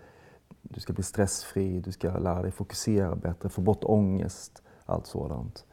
du 0.63 0.81
ska 0.81 0.93
bli 0.93 1.03
stressfri, 1.03 1.81
du 1.81 1.93
ska 1.93 2.19
lära 2.19 2.43
dig 2.43 2.51
fokusera 2.51 3.17
bättre, 3.17 3.49
få 3.49 3.61
bort 3.61 3.85
ångest, 3.85 4.63
allt 4.87 5.07
sådant. 5.07 5.65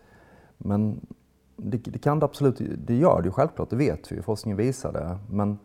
Men 0.57 1.07
det, 1.55 1.77
det 1.77 1.99
kan 1.99 2.19
det 2.19 2.25
absolut, 2.25 2.61
det 2.77 2.95
gör 2.95 3.21
det 3.21 3.25
ju 3.25 3.31
självklart, 3.31 3.69
det 3.69 3.75
vet 3.75 4.11
vi, 4.11 4.21
forskningen 4.21 4.57
visar 4.57 4.93
det. 4.93 5.17
Men 5.29 5.57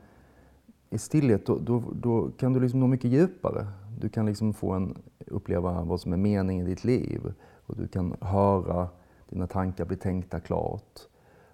i 0.91 0.99
stillhet 0.99 1.47
då, 1.47 1.59
då, 1.59 1.83
då, 1.95 2.31
kan 2.31 2.53
du 2.53 2.61
liksom 2.61 2.81
nå 2.81 2.87
mycket 2.87 3.11
djupare. 3.11 3.67
Du 3.99 4.09
kan 4.09 4.27
liksom 4.27 4.55
få 4.55 4.73
en, 4.73 4.99
uppleva 5.27 5.83
vad 5.83 6.01
som 6.01 6.13
är 6.13 6.17
meningen 6.17 6.67
i 6.67 6.71
ditt 6.71 6.85
liv 6.85 7.33
och 7.67 7.77
du 7.77 7.89
kan 7.89 8.17
höra 8.21 8.89
dina 9.29 9.47
tankar 9.47 9.85
bli 9.85 9.97
tänkta 9.97 10.41
klart 10.41 11.01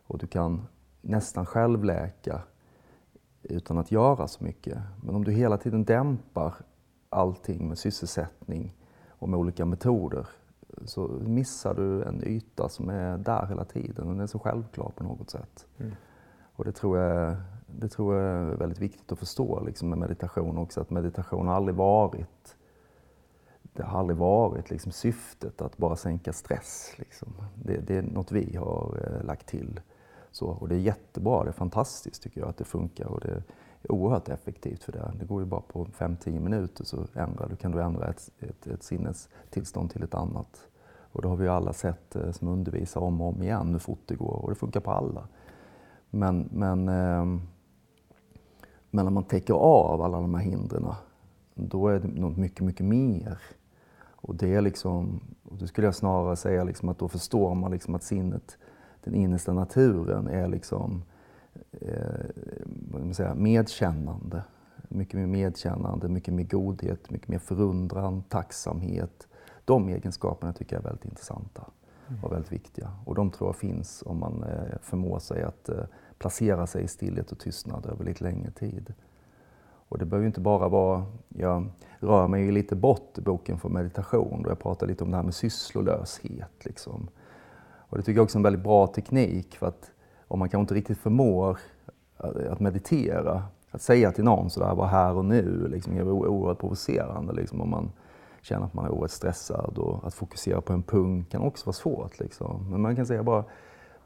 och 0.07 0.19
du 0.19 0.27
kan 0.27 0.67
nästan 1.01 1.47
självläka 1.47 2.41
utan 3.43 3.79
att 3.79 3.93
göra 3.93 4.29
så 4.29 4.45
mycket. 4.45 4.79
Men 5.03 5.15
om 5.15 5.25
du 5.25 5.33
hela 5.33 5.59
tiden 5.59 5.85
dämpar 5.85 6.55
allting 7.09 7.69
med 7.69 7.79
sysselsättning 7.79 8.75
och 9.09 9.29
med 9.29 9.41
olika 9.41 9.65
metoder 9.65 10.29
så 10.85 11.09
missar 11.09 11.75
du 11.75 12.03
en 12.03 12.25
yta 12.25 12.69
som 12.69 12.89
är 12.89 13.19
där 13.19 13.47
hela 13.47 13.65
tiden 13.65 14.09
den 14.09 14.21
är 14.21 14.27
så 14.27 14.39
självklar 14.39 14.93
på 14.97 15.05
något 15.05 15.31
sätt. 15.31 15.67
Mm. 15.79 15.93
Och 16.57 16.65
det 16.65 16.73
tror, 16.73 16.99
jag, 16.99 17.37
det 17.67 17.89
tror 17.89 18.15
jag 18.15 18.25
är 18.25 18.57
väldigt 18.57 18.79
viktigt 18.79 19.13
att 19.13 19.19
förstå 19.19 19.63
liksom 19.67 19.89
med 19.89 19.99
meditation 19.99 20.59
också, 20.59 20.81
att 20.81 20.91
meditation 20.91 21.47
har 21.47 21.55
aldrig 21.55 21.77
varit 21.77 22.57
det 23.77 23.83
har 23.83 23.99
aldrig 23.99 24.17
varit 24.17 24.71
liksom 24.71 24.93
syftet 24.93 25.61
att 25.61 25.77
bara 25.77 25.97
sänka 25.97 26.33
stress. 26.33 26.93
Liksom. 26.97 27.33
Det, 27.55 27.77
det, 27.77 27.97
är 27.97 28.03
något 28.03 28.33
vi 28.33 28.57
har 28.57 29.01
eh, 29.03 29.27
lagt 29.27 29.47
till. 29.47 29.81
Så, 30.31 30.47
och 30.47 30.69
det 30.69 30.75
är 30.75 30.79
jättebra, 30.79 31.45
det 31.45 31.51
är 31.51 31.53
fantastiskt 31.53 32.23
tycker 32.23 32.41
jag 32.41 32.49
att 32.49 32.57
det 32.57 32.65
funkar 32.65 33.07
och 33.07 33.21
det 33.21 33.43
oerhört 33.89 34.29
effektivt 34.29 34.83
för 34.83 34.93
det. 34.93 35.13
Det 35.19 35.25
går 35.25 35.43
ju 35.43 35.47
bara 35.47 35.61
på 35.61 35.85
5-10 35.85 36.41
minuter 36.41 36.85
så 36.85 37.07
ändrar 37.15 37.49
du, 37.49 37.57
kan 37.57 37.73
du 37.73 37.83
ändra 37.83 38.09
ett, 38.09 38.31
ett, 38.39 38.67
ett 38.67 38.83
sinnestillstånd 38.83 39.91
till 39.91 40.03
ett 40.03 40.15
annat. 40.15 40.69
Och 41.13 41.23
det 41.23 41.29
har 41.29 41.37
vi 41.37 41.49
alla 41.49 41.73
sett 41.73 42.17
eh, 42.17 42.31
som 42.31 42.49
undervisar 42.49 43.01
om 43.01 43.21
och 43.21 43.29
om 43.29 43.43
igen 43.43 43.73
hur 43.73 43.79
fort 43.79 44.03
det 44.07 44.15
går 44.15 44.41
och 44.43 44.51
det 44.51 44.55
funkar 44.55 44.81
på 44.81 44.91
alla. 44.91 45.29
Men, 46.11 46.49
men, 46.53 46.89
eh, 46.89 47.25
men 48.91 49.05
när 49.05 49.11
man 49.11 49.25
täcker 49.25 49.55
av 49.55 50.03
alla 50.03 50.21
de 50.21 50.35
här 50.35 50.43
hindren 50.43 50.87
då 51.55 51.89
är 51.89 51.99
det 51.99 52.09
något 52.09 52.37
mycket, 52.37 52.61
mycket 52.61 52.87
mer. 52.87 53.39
Och 54.05 54.35
det 54.35 54.55
är 54.55 54.61
liksom, 54.61 55.21
och 55.45 55.57
då 55.57 55.67
skulle 55.67 55.87
jag 55.87 55.95
snarare 55.95 56.37
säga 56.37 56.65
liksom 56.65 56.89
att 56.89 56.99
då 56.99 57.09
förstår 57.09 57.55
man 57.55 57.71
liksom 57.71 57.95
att 57.95 58.03
sinnet 58.03 58.59
den 59.05 59.15
innersta 59.15 59.53
naturen 59.53 60.29
är 60.29 60.49
liksom 60.49 61.03
eh, 61.73 62.27
säga, 63.15 63.35
medkännande. 63.35 64.43
Mycket 64.89 65.15
mer 65.15 65.27
medkännande, 65.27 66.09
mycket 66.09 66.35
mer 66.35 66.45
godhet, 66.45 67.11
mycket 67.11 67.29
mer 67.29 67.39
förundran, 67.39 68.23
tacksamhet. 68.23 69.29
De 69.65 69.89
egenskaperna 69.89 70.53
tycker 70.53 70.77
jag 70.77 70.81
är 70.81 70.89
väldigt 70.89 71.05
intressanta 71.05 71.65
mm. 72.09 72.25
och 72.25 72.33
väldigt 72.33 72.53
viktiga. 72.53 72.91
Och 73.05 73.15
de 73.15 73.31
tror 73.31 73.49
jag 73.49 73.57
finns 73.57 74.03
om 74.07 74.19
man 74.19 74.43
eh, 74.43 74.79
förmår 74.83 75.19
sig 75.19 75.43
att 75.43 75.69
eh, 75.69 75.85
placera 76.19 76.67
sig 76.67 76.85
i 76.85 76.89
stillhet 76.89 77.33
och 77.33 77.39
tystnad 77.39 77.87
över 77.87 78.05
lite 78.05 78.25
längre 78.25 78.51
tid. 78.51 78.95
Och 79.89 79.99
det 79.99 80.05
behöver 80.05 80.23
ju 80.23 80.27
inte 80.27 80.41
bara 80.41 80.69
vara, 80.69 81.05
jag 81.29 81.71
rör 82.01 82.29
mig 82.29 82.53
lite 82.53 82.77
bort 82.77 83.19
i 83.19 83.21
boken 83.21 83.59
från 83.59 83.73
meditation 83.73 84.45
och 84.45 84.51
jag 84.51 84.59
pratar 84.59 84.87
lite 84.87 85.05
om 85.05 85.11
det 85.11 85.17
här 85.17 85.25
med 85.25 85.35
sysslolöshet. 85.35 86.65
Liksom. 86.65 87.09
Och 87.89 87.97
det 87.97 88.03
tycker 88.03 88.19
jag 88.19 88.25
också 88.25 88.37
är 88.37 88.41
en 88.41 88.43
väldigt 88.43 88.63
bra 88.63 88.87
teknik 88.87 89.57
för 89.57 89.67
att 89.67 89.91
om 90.29 90.39
man 90.39 90.49
kanske 90.49 90.63
inte 90.63 90.75
riktigt 90.75 90.99
förmår 90.99 91.59
att 92.19 92.61
meditera. 92.61 93.43
Att 93.71 93.83
säga 93.83 94.13
till 94.13 94.25
någon 94.25 94.51
sådär, 94.51 94.75
bara 94.75 94.87
här 94.87 95.15
och 95.15 95.25
nu, 95.25 95.69
liksom, 95.69 95.97
är 95.97 96.11
oerhört 96.11 96.59
provocerande. 96.59 97.33
Liksom, 97.33 97.61
om 97.61 97.71
man 97.71 97.93
känner 98.43 98.67
att 98.67 98.75
man 98.75 98.85
är 98.85 98.91
oerhört 98.91 99.11
stressad 99.11 99.79
och 99.79 100.07
att 100.07 100.15
fokusera 100.15 100.61
på 100.61 100.73
en 100.73 100.83
punkt 100.83 101.33
kan 101.33 101.43
också 101.43 101.67
vara 101.67 101.73
svårt. 101.73 102.19
Liksom. 102.19 102.71
Men 102.71 102.81
man 102.81 102.97
kan 102.97 103.07
säga 103.07 103.23
bara, 103.23 103.45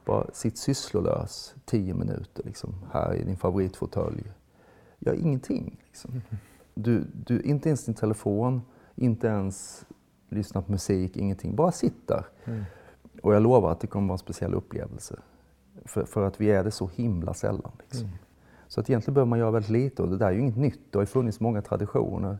bara 0.04 0.26
sitt 0.32 0.58
sysslolös 0.58 1.54
tio 1.64 1.94
minuter 1.94 2.44
liksom, 2.44 2.74
här 2.92 3.14
i 3.14 3.24
din 3.24 3.36
favoritfåtölj. 3.36 4.32
Gör 4.98 5.14
ingenting. 5.14 5.80
Liksom. 5.86 6.22
Du, 6.74 7.04
du, 7.12 7.40
inte 7.42 7.68
ens 7.68 7.84
din 7.84 7.94
telefon, 7.94 8.62
inte 8.94 9.26
ens 9.26 9.86
lyssna 10.28 10.62
på 10.62 10.72
musik, 10.72 11.16
ingenting. 11.16 11.56
Bara 11.56 11.72
sitt 11.72 12.08
där. 12.08 12.24
Mm. 12.44 12.64
Och 13.22 13.34
jag 13.34 13.42
lovar 13.42 13.72
att 13.72 13.80
det 13.80 13.86
kommer 13.86 14.08
vara 14.08 14.14
en 14.14 14.18
speciell 14.18 14.54
upplevelse. 14.54 15.18
För, 15.84 16.04
för 16.04 16.26
att 16.26 16.40
vi 16.40 16.50
är 16.50 16.64
det 16.64 16.70
så 16.70 16.86
himla 16.86 17.34
sällan. 17.34 17.72
Liksom. 17.78 18.06
Mm. 18.06 18.18
Så 18.68 18.80
att 18.80 18.90
egentligen 18.90 19.14
behöver 19.14 19.30
man 19.30 19.38
göra 19.38 19.50
väldigt 19.50 19.70
lite 19.70 20.02
och 20.02 20.08
det 20.08 20.16
där 20.16 20.26
är 20.26 20.32
ju 20.32 20.40
inget 20.40 20.56
nytt. 20.56 20.80
Det 20.92 20.98
har 20.98 21.02
ju 21.02 21.06
funnits 21.06 21.40
många 21.40 21.62
traditioner 21.62 22.38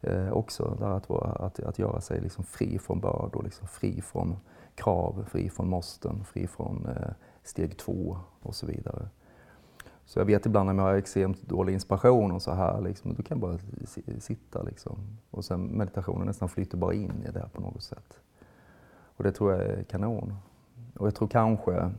eh, 0.00 0.32
också, 0.32 0.76
där 0.80 0.90
att, 0.90 1.10
att, 1.10 1.60
att 1.60 1.78
göra 1.78 2.00
sig 2.00 2.20
liksom 2.20 2.44
fri 2.44 2.78
från 2.78 3.00
bördor, 3.00 3.42
liksom 3.42 3.68
fri 3.68 4.02
från 4.02 4.36
krav, 4.74 5.24
fri 5.30 5.50
från 5.50 5.68
måsten, 5.68 6.24
fri 6.24 6.46
från 6.46 6.86
eh, 6.86 7.12
steg 7.42 7.76
två 7.76 8.18
och 8.42 8.54
så 8.54 8.66
vidare. 8.66 9.08
Så 10.04 10.18
jag 10.18 10.24
vet 10.24 10.46
ibland 10.46 10.66
när 10.66 10.82
jag 10.82 10.90
har 10.90 10.94
extremt 10.94 11.42
dålig 11.42 11.72
inspiration 11.72 12.32
och 12.32 12.42
så 12.42 12.52
här, 12.52 12.80
liksom, 12.80 13.14
då 13.14 13.22
kan 13.22 13.40
jag 13.40 13.50
bara 13.50 13.58
sitta 14.20 14.62
liksom. 14.62 15.18
Och 15.30 15.44
sen 15.44 15.60
meditationen 15.60 16.26
nästan 16.26 16.48
flyter 16.48 16.76
bara 16.76 16.94
in 16.94 17.24
i 17.28 17.32
det 17.32 17.48
på 17.52 17.60
något 17.60 17.82
sätt. 17.82 18.20
Och 19.16 19.24
det 19.24 19.32
tror 19.32 19.52
jag 19.52 19.60
är 19.62 19.82
kanon. 19.82 20.34
Och 20.94 21.06
jag 21.06 21.14
tror 21.14 21.28
kanske 21.28 21.90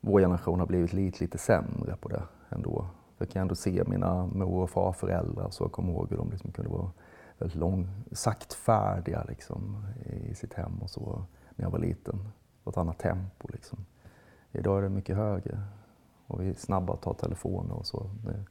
vår 0.00 0.20
generation 0.20 0.60
har 0.60 0.66
blivit 0.66 0.92
lite, 0.92 1.24
lite 1.24 1.38
sämre 1.38 1.96
på 2.00 2.08
det 2.08 2.22
ändå. 2.48 2.86
Jag 3.18 3.28
kan 3.28 3.42
ändå 3.42 3.54
se 3.54 3.84
mina 3.86 4.26
mor 4.26 4.62
och 4.62 4.70
farföräldrar 4.70 5.50
så 5.50 5.64
jag 5.64 5.72
kommer 5.72 5.92
ihåg 5.92 6.10
hur 6.10 6.16
de 6.16 6.30
liksom 6.30 6.52
kunde 6.52 6.70
vara 6.70 6.90
väldigt 7.38 7.58
lång, 7.58 7.88
saktfärdiga 8.12 9.24
liksom, 9.28 9.86
i 10.30 10.34
sitt 10.34 10.54
hem 10.54 10.78
och 10.82 10.90
så 10.90 11.24
när 11.56 11.64
jag 11.64 11.70
var 11.70 11.78
liten. 11.78 12.28
Ett 12.68 12.76
annat 12.76 12.98
tempo 12.98 13.48
liksom. 13.52 13.86
Idag 14.52 14.78
är 14.78 14.82
det 14.82 14.88
mycket 14.88 15.16
högre 15.16 15.60
och 16.26 16.40
vi 16.40 16.48
är 16.48 16.54
snabba 16.54 16.92
att 16.92 17.02
ta 17.02 17.14
telefoner 17.14 17.74
och 17.74 17.86
så. 17.86 18.10
Det... 18.24 18.44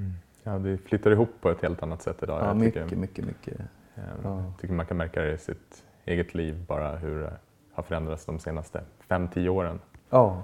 Mm. 0.00 0.12
Ja, 0.42 0.58
det 0.58 0.78
flyttar 0.78 1.10
ihop 1.10 1.30
på 1.40 1.50
ett 1.50 1.62
helt 1.62 1.82
annat 1.82 2.02
sätt 2.02 2.22
idag. 2.22 2.40
Ja, 2.40 2.46
jag 2.46 2.56
mycket, 2.56 2.82
tycker, 2.84 2.96
mycket, 2.96 3.24
mycket. 3.26 3.60
Ja. 3.94 4.02
Jag 4.22 4.52
tycker 4.60 4.74
man 4.74 4.86
kan 4.86 4.96
märka 4.96 5.20
det 5.20 5.32
i 5.32 5.38
sitt 5.38 5.84
eget 6.04 6.34
liv, 6.34 6.64
bara 6.68 6.96
hur 6.96 7.20
det 7.20 7.36
har 7.72 7.82
förändrats 7.82 8.26
de 8.26 8.38
senaste 8.38 8.82
fem, 9.08 9.28
tio 9.28 9.48
åren. 9.48 9.80
Ja, 10.10 10.42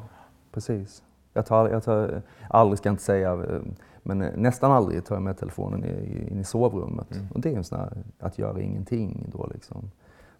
precis. 0.52 1.02
Jag 1.32 1.46
tar, 1.46 1.68
jag 1.68 1.82
tar, 1.82 2.22
aldrig 2.48 2.78
ska 2.78 2.88
jag 2.88 2.92
inte 2.92 3.02
säga, 3.02 3.60
men 4.02 4.18
nästan 4.18 4.72
aldrig 4.72 5.04
tar 5.04 5.16
jag 5.16 5.22
med 5.22 5.38
telefonen 5.38 5.84
in 6.30 6.38
i 6.38 6.44
sovrummet. 6.44 7.12
Mm. 7.12 7.26
Och 7.34 7.40
det 7.40 7.52
är 7.52 7.56
en 7.56 7.64
sån 7.64 7.78
här, 7.78 8.04
att 8.18 8.38
göra 8.38 8.60
ingenting 8.60 9.26
då 9.32 9.50
liksom. 9.54 9.90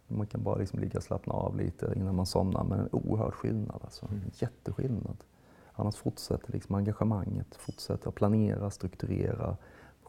Man 0.09 0.27
kan 0.27 0.43
bara 0.43 0.57
liksom 0.57 0.79
ligga 0.81 0.99
och 0.99 1.03
slappna 1.03 1.33
av 1.33 1.57
lite 1.57 1.93
innan 1.97 2.17
man 2.17 2.27
somnar, 2.27 2.65
men 2.65 2.81
en 2.81 2.89
oerhörd 2.93 3.33
skillnad 3.33 3.81
alltså. 3.85 4.07
Mm. 4.07 4.21
Jätteskillnad. 4.35 5.17
Annars 5.73 5.97
fortsätter 5.97 6.53
liksom 6.53 6.75
engagemanget, 6.75 7.55
fortsätter 7.55 8.09
att 8.09 8.15
planera, 8.15 8.71
strukturera, 8.71 9.57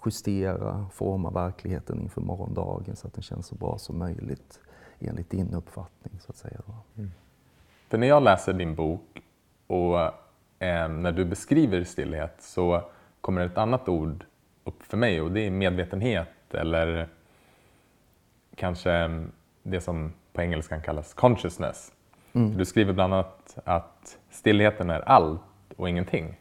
justera, 0.06 0.86
forma 0.91 1.30
verkligheten 1.30 1.99
inför 1.99 2.21
morgondagen 2.21 2.95
så 2.95 3.08
att 3.08 3.13
den 3.13 3.23
känns 3.23 3.47
så 3.47 3.56
bra 3.56 3.78
som 3.78 3.97
möjligt 3.97 4.60
enligt 4.99 5.30
din 5.30 5.54
uppfattning. 5.54 6.19
så 6.19 6.32
att 6.32 6.38
säga. 6.38 6.62
Mm. 6.95 7.12
För 7.93 7.97
när 7.97 8.08
jag 8.08 8.23
läser 8.23 8.53
din 8.53 8.75
bok 8.75 9.21
och 9.67 9.99
eh, 10.60 10.89
när 10.89 11.12
du 11.12 11.25
beskriver 11.25 11.84
stillhet 11.84 12.36
så 12.39 12.82
kommer 13.21 13.41
ett 13.41 13.58
annat 13.58 13.89
ord 13.89 14.25
upp 14.63 14.84
för 14.84 14.97
mig 14.97 15.21
och 15.21 15.32
det 15.32 15.47
är 15.47 15.51
medvetenhet 15.51 16.53
eller 16.53 17.08
kanske 18.56 19.23
det 19.63 19.82
som 19.82 20.13
på 20.34 20.41
engelskan 20.41 20.82
kallas 20.82 21.13
consciousness. 21.13 21.91
Mm. 22.34 22.58
Du 22.58 22.65
skriver 22.65 22.93
bland 22.93 23.13
annat 23.13 23.58
att 23.63 24.17
stillheten 24.29 24.89
är 24.89 24.99
allt 24.99 25.41
och 25.77 25.89
ingenting. 25.89 26.39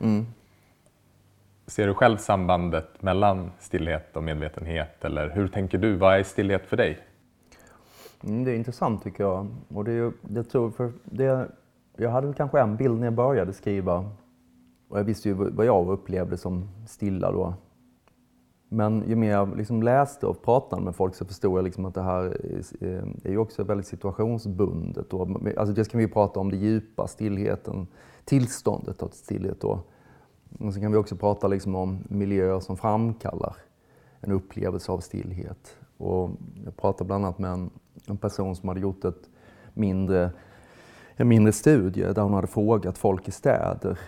Mm. 0.00 0.26
Ser 1.66 1.86
du 1.86 1.94
själv 1.94 2.16
sambandet 2.16 3.02
mellan 3.02 3.50
stillhet 3.58 4.16
och 4.16 4.22
medvetenhet 4.22 5.04
eller 5.04 5.30
hur 5.30 5.48
tänker 5.48 5.78
du? 5.78 5.94
Vad 5.94 6.18
är 6.18 6.22
stillhet 6.22 6.66
för 6.66 6.76
dig? 6.76 6.98
Mm, 8.26 8.44
det 8.44 8.50
är 8.50 8.56
intressant 8.56 9.02
tycker 9.02 9.24
jag. 9.24 9.46
Och 9.68 9.84
det 9.84 9.92
är, 9.92 10.12
jag, 10.34 10.48
tror 10.48 10.70
för 10.70 10.92
det, 11.04 11.48
jag 11.96 12.10
hade 12.10 12.32
kanske 12.32 12.60
en 12.60 12.76
bild 12.76 12.98
när 12.98 13.06
jag 13.06 13.14
började 13.14 13.52
skriva 13.52 14.10
och 14.88 14.98
jag 14.98 15.04
visste 15.04 15.28
ju 15.28 15.34
vad 15.34 15.66
jag 15.66 15.88
upplevde 15.88 16.36
som 16.36 16.68
stilla 16.86 17.32
då. 17.32 17.54
Men 18.68 19.04
ju 19.08 19.16
mer 19.16 19.30
jag 19.30 19.56
liksom 19.56 19.82
läste 19.82 20.26
och 20.26 20.42
pratade 20.42 20.82
med 20.82 20.96
folk 20.96 21.14
så 21.14 21.24
förstod 21.24 21.58
jag 21.58 21.64
liksom 21.64 21.84
att 21.84 21.94
det 21.94 22.02
här 22.02 22.24
eh, 22.80 23.04
är 23.24 23.30
ju 23.30 23.38
också 23.38 23.64
väldigt 23.64 23.86
situationsbundet. 23.86 25.10
Då. 25.10 25.40
Alltså 25.56 25.74
det 25.74 25.90
kan 25.90 26.00
vi 26.00 26.08
prata 26.08 26.40
om, 26.40 26.50
det 26.50 26.56
djupa, 26.56 27.06
stillheten, 27.06 27.86
tillståndet 28.24 29.02
av 29.02 29.08
stillhet. 29.08 29.60
Då. 29.60 29.80
Och 30.58 30.74
så 30.74 30.80
kan 30.80 30.92
vi 30.92 30.98
också 30.98 31.16
prata 31.16 31.48
liksom 31.48 31.74
om 31.74 31.98
miljöer 32.08 32.60
som 32.60 32.76
framkallar 32.76 33.56
en 34.20 34.32
upplevelse 34.32 34.92
av 34.92 34.98
stillhet. 34.98 35.76
Och 36.04 36.30
jag 36.64 36.76
pratade 36.76 37.06
bland 37.06 37.24
annat 37.24 37.38
med 37.38 37.50
en, 37.50 37.70
en 38.06 38.16
person 38.16 38.56
som 38.56 38.68
hade 38.68 38.80
gjort 38.80 39.04
ett 39.04 39.28
mindre, 39.74 40.30
en 41.16 41.28
mindre 41.28 41.52
studie 41.52 42.12
där 42.14 42.22
hon 42.22 42.34
hade 42.34 42.46
frågat 42.46 42.98
folk 42.98 43.28
i 43.28 43.30
städer 43.30 43.98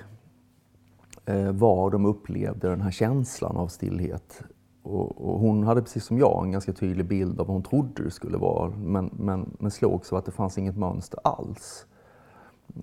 eh, 1.25 1.53
var 1.53 1.91
de 1.91 2.07
upplevde 2.07 2.69
den 2.69 2.81
här 2.81 2.91
känslan 2.91 3.57
av 3.57 3.69
stillhet. 3.69 4.43
Och, 4.83 5.29
och, 5.29 5.41
hon 5.41 5.63
hade 5.63 5.83
precis 5.83 6.05
som 6.05 6.19
jag 6.19 6.45
en 6.45 6.53
ganska 6.53 6.73
tydlig 6.73 7.07
bild 7.07 7.41
av 7.41 7.47
vad 7.47 7.55
hon 7.55 7.63
trodde 7.63 8.05
det 8.05 8.11
skulle 8.11 8.39
vara 8.39 8.71
men, 8.71 9.11
men, 9.19 9.57
men 9.59 9.71
slogs 9.71 10.13
av 10.13 10.19
att 10.19 10.25
det 10.25 10.33
fanns 10.33 10.59
inget 10.59 10.77
mönster 10.77 11.21
alls. 11.25 11.87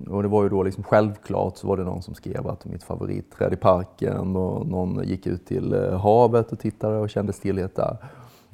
Och 0.09 0.23
det 0.23 0.29
var 0.29 0.43
ju 0.43 0.49
då 0.49 0.63
liksom 0.63 0.83
självklart 0.83 1.57
så 1.57 1.67
var 1.67 1.77
det 1.77 1.83
någon 1.83 2.01
som 2.01 2.13
skrev 2.13 2.47
att 2.47 2.65
mitt 2.65 2.83
favoritträd 2.83 3.53
i 3.53 3.55
parken 3.55 4.35
och 4.35 4.67
någon 4.67 5.03
gick 5.03 5.27
ut 5.27 5.45
till 5.45 5.73
eh, 5.73 5.99
havet 5.99 6.51
och 6.51 6.59
tittade 6.59 6.97
och 6.97 7.09
kände 7.09 7.33
stillhet 7.33 7.75
där. 7.75 7.97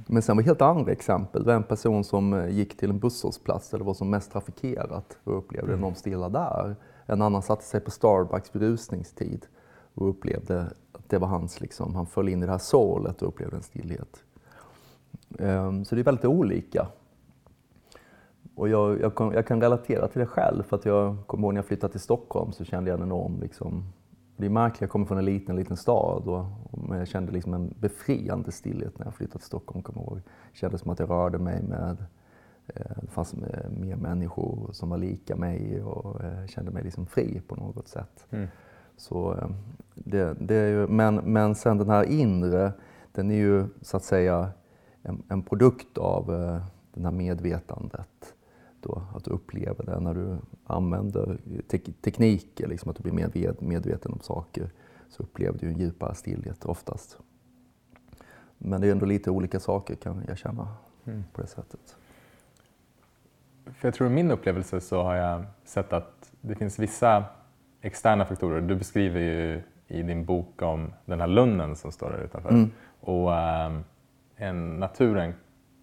Men 0.08 0.22
sen 0.22 0.38
var 0.38 0.44
helt 0.44 0.62
andra 0.62 0.92
exempel. 0.92 1.44
Det 1.44 1.48
var 1.48 1.56
en 1.56 1.64
person 1.64 2.04
som 2.04 2.34
eh, 2.34 2.50
gick 2.50 2.78
till 2.78 2.90
en 2.90 3.00
busshållplats 3.00 3.70
det 3.70 3.78
var 3.78 3.94
som 3.94 4.10
mest 4.10 4.32
trafikerat 4.32 5.18
och 5.24 5.38
upplevde 5.38 5.72
mm. 5.72 5.82
någon 5.82 5.96
stilla 5.96 6.30
där. 6.30 6.76
En 7.06 7.22
annan 7.22 7.42
satte 7.42 7.64
sig 7.64 7.80
på 7.80 7.92
Starbucks 7.92 8.56
vid 8.56 8.62
rusningstid 8.62 9.46
och 9.94 10.10
upplevde 10.10 10.62
att 10.92 11.10
det 11.10 11.18
var 11.18 11.28
hans, 11.28 11.62
liksom, 11.62 11.96
han 11.96 12.06
föll 12.06 12.30
in 12.30 12.44
i 12.44 12.46
det 12.46 12.52
här 12.52 12.58
sålet 12.58 13.22
och 13.22 13.28
upplevde 13.28 13.56
en 13.56 13.64
stillhet. 13.64 14.24
Um, 15.30 15.86
så 15.86 15.96
det 15.96 16.02
är 16.02 16.04
väldigt 16.04 16.26
olika. 16.26 16.88
Och 18.56 18.70
jag, 18.70 19.02
jag, 19.02 19.14
jag, 19.18 19.48
kan 19.48 19.62
relatera 19.62 20.08
till 20.08 20.20
det 20.20 20.26
själv, 20.26 20.64
för 20.64 20.76
att 20.76 20.86
jag 20.86 21.18
kommer 21.28 21.44
ihåg 21.44 21.54
när 21.54 21.58
jag 21.58 21.66
flyttade 21.66 21.92
till 21.92 22.02
Stockholm 22.02 22.52
så 22.52 22.66
kände 22.66 22.90
jag 22.90 23.00
en 23.00 23.06
enorm 23.06 23.40
liksom, 23.40 23.84
det 24.40 24.72
jag 24.80 24.90
kommer 24.90 25.06
från 25.06 25.18
en 25.18 25.26
liten, 25.26 25.56
liten 25.56 25.78
stad 25.78 26.28
och, 26.28 26.46
och 26.72 26.98
jag 26.98 27.08
kände 27.08 27.32
liksom 27.32 27.54
en 27.54 27.74
befriande 27.80 28.52
stillhet 28.52 29.00
när 29.00 29.06
jag 29.06 29.14
flyttade 29.14 29.40
till 29.40 29.46
Stockholm. 29.46 29.84
Kommer 29.84 30.02
ihåg. 30.02 30.22
Det 30.52 30.58
kändes 30.58 30.82
som 30.82 30.92
att 30.92 31.00
jag 31.00 31.10
rörde 31.10 31.38
mig 31.38 31.64
med, 31.64 31.98
eh, 32.68 32.98
det 33.02 33.12
fanns 33.12 33.36
mer 33.70 33.96
människor 33.96 34.70
som 34.72 34.90
var 34.90 34.98
lika 34.98 35.36
mig 35.36 35.84
och 35.84 36.24
eh, 36.24 36.46
kände 36.46 36.72
mig 36.72 36.84
liksom 36.84 37.06
fri 37.06 37.42
på 37.48 37.56
något 37.56 37.88
sätt. 37.88 38.26
Mm. 38.30 38.48
Så, 38.98 39.34
eh, 39.34 39.50
det, 39.94 40.34
det 40.40 40.56
är 40.56 40.70
ju, 40.70 40.88
men, 40.88 41.16
men 41.16 41.56
sen 41.56 41.78
den 41.78 41.90
här 41.90 42.04
inre, 42.04 42.74
den 43.12 43.32
är 43.32 43.36
ju 43.36 43.66
så 43.82 43.98
att 43.98 44.04
säga 44.04 44.52
en, 45.04 45.24
en 45.30 45.44
produkt 45.44 45.98
av 45.98 46.34
eh, 46.34 46.66
det 46.94 47.04
här 47.04 47.12
medvetandet 47.12 48.36
då, 48.82 49.02
att 49.16 49.24
du 49.24 49.32
upplever 49.32 49.86
det 49.86 50.00
när 50.00 50.14
du 50.14 50.38
använder 50.66 51.38
te 51.68 51.78
tekniker, 51.78 52.68
liksom 52.68 52.90
att 52.90 52.98
du 52.98 53.04
blir 53.04 53.14
mer 53.14 53.56
medveten 53.60 54.14
om 54.14 54.20
saker, 54.20 54.70
så 55.10 55.24
upplever 55.24 55.60
du 55.60 55.68
en 55.68 55.78
djupare 55.78 56.16
stillhet 56.16 56.66
oftast. 56.66 57.18
Men 58.58 58.82
det 58.82 58.88
är 58.88 58.92
ändå 58.92 59.06
lite 59.06 59.32
olika 59.32 59.60
saker 59.60 59.96
kan 59.96 60.24
jag 60.28 60.38
känna 60.38 60.68
mm. 61.06 61.24
på 61.34 61.42
det 61.42 61.48
sättet. 61.48 61.98
För 63.66 63.88
jag 63.88 63.96
tror 63.96 64.10
i 64.10 64.14
min 64.14 64.32
upplevelse 64.32 64.82
så 64.82 65.04
har 65.04 65.16
jag 65.16 65.46
sett 65.64 65.94
att 65.94 66.32
det 66.42 66.56
finns 66.56 66.80
vissa 66.80 67.24
externa 67.82 68.26
faktorer. 68.26 68.62
Du 68.62 68.76
beskriver 68.76 69.20
ju 69.20 69.62
i 69.88 70.04
din 70.04 70.26
bok 70.26 70.62
om 70.62 70.94
den 71.06 71.20
här 71.20 71.28
lunnen 71.28 71.76
som 71.76 71.92
står 71.92 72.10
där 72.10 72.24
utanför. 72.24 72.50
Mm. 72.50 72.72
Och 73.00 73.34
äh, 73.36 73.80
en, 74.36 74.80
naturen 74.80 75.34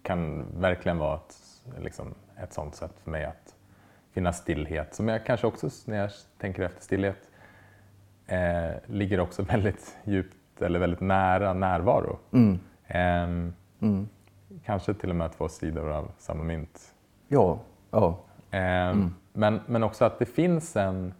kan 0.03 0.45
verkligen 0.61 0.97
vara 0.97 1.15
ett, 1.15 1.35
liksom, 1.79 2.07
ett 2.43 2.53
sånt 2.53 2.75
sätt 2.75 2.99
för 3.03 3.11
mig 3.11 3.25
att 3.25 3.55
finna 4.11 4.33
stillhet. 4.33 4.93
Som 4.93 5.07
jag 5.07 5.25
kanske 5.25 5.47
också, 5.47 5.69
när 5.85 5.97
jag 5.97 6.11
tänker 6.37 6.63
efter 6.63 6.81
stillhet, 6.81 7.29
eh, 8.27 8.71
ligger 8.85 9.19
också 9.19 9.41
väldigt 9.51 9.97
djupt 10.03 10.61
eller 10.61 10.79
väldigt 10.79 11.01
nära 11.01 11.53
närvaro. 11.53 12.19
Mm. 12.31 12.59
Eh, 12.87 13.51
mm. 13.79 14.07
Kanske 14.65 14.93
till 14.93 15.09
och 15.09 15.15
med 15.15 15.31
två 15.31 15.49
sidor 15.49 15.91
av 15.91 16.11
samma 16.17 16.43
mynt. 16.43 16.93
Ja. 17.27 17.59
ja. 17.91 18.19
Eh, 18.51 18.59
mm. 18.61 19.15
men, 19.33 19.59
men 19.65 19.83
också 19.83 20.05
att 20.05 20.19
det 20.19 20.25
finns 20.25 20.75
en, 20.75 21.13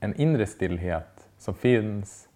en 0.00 0.14
inre 0.14 0.46
stillhet 0.46 1.28
som 1.38 1.54
finns 1.54 2.28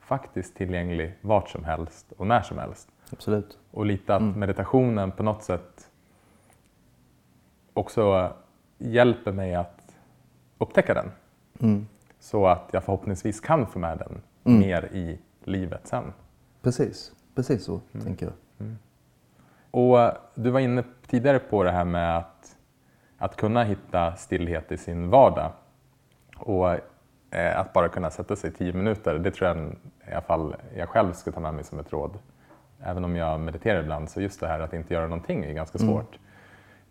faktiskt 0.00 0.56
tillgänglig 0.56 1.14
vart 1.20 1.48
som 1.48 1.64
helst 1.64 2.12
och 2.16 2.26
när 2.26 2.42
som 2.42 2.58
helst. 2.58 2.88
Absolut. 3.12 3.58
Och 3.70 3.86
lite 3.86 4.14
att 4.14 4.20
mm. 4.20 4.40
meditationen 4.40 5.12
på 5.12 5.22
något 5.22 5.42
sätt 5.42 5.90
också 7.74 8.32
hjälper 8.78 9.32
mig 9.32 9.54
att 9.54 9.96
upptäcka 10.58 10.94
den. 10.94 11.10
Mm. 11.60 11.86
Så 12.20 12.46
att 12.46 12.68
jag 12.72 12.84
förhoppningsvis 12.84 13.40
kan 13.40 13.66
få 13.66 13.78
med 13.78 13.98
den 13.98 14.20
mm. 14.44 14.60
mer 14.60 14.84
i 14.92 15.18
livet 15.44 15.86
sen. 15.86 16.12
Precis, 16.62 17.12
precis 17.34 17.64
så 17.64 17.80
mm. 17.92 18.06
tänker 18.06 18.26
jag. 18.26 18.34
Mm. 18.58 18.78
Och 19.70 20.12
du 20.34 20.50
var 20.50 20.60
inne 20.60 20.84
tidigare 21.06 21.38
på 21.38 21.62
det 21.62 21.70
här 21.70 21.84
med 21.84 22.18
att, 22.18 22.56
att 23.18 23.36
kunna 23.36 23.64
hitta 23.64 24.16
stillhet 24.16 24.72
i 24.72 24.76
sin 24.76 25.10
vardag. 25.10 25.52
Och 26.36 26.70
eh, 27.30 27.60
att 27.60 27.72
bara 27.72 27.88
kunna 27.88 28.10
sätta 28.10 28.36
sig 28.36 28.52
tio 28.52 28.72
minuter, 28.72 29.18
det 29.18 29.30
tror 29.30 29.48
jag 29.48 29.76
i 30.08 30.12
alla 30.12 30.20
fall 30.20 30.56
jag 30.76 30.88
själv 30.88 31.12
ska 31.12 31.32
ta 31.32 31.40
med 31.40 31.54
mig 31.54 31.64
som 31.64 31.78
ett 31.78 31.92
råd. 31.92 32.18
Även 32.82 33.04
om 33.04 33.16
jag 33.16 33.40
mediterar 33.40 33.80
ibland, 33.80 34.10
så 34.10 34.20
just 34.20 34.40
det 34.40 34.46
här 34.46 34.60
att 34.60 34.72
inte 34.72 34.94
göra 34.94 35.06
någonting 35.06 35.44
är 35.44 35.52
ganska 35.52 35.78
mm. 35.78 35.90
svårt. 35.94 36.18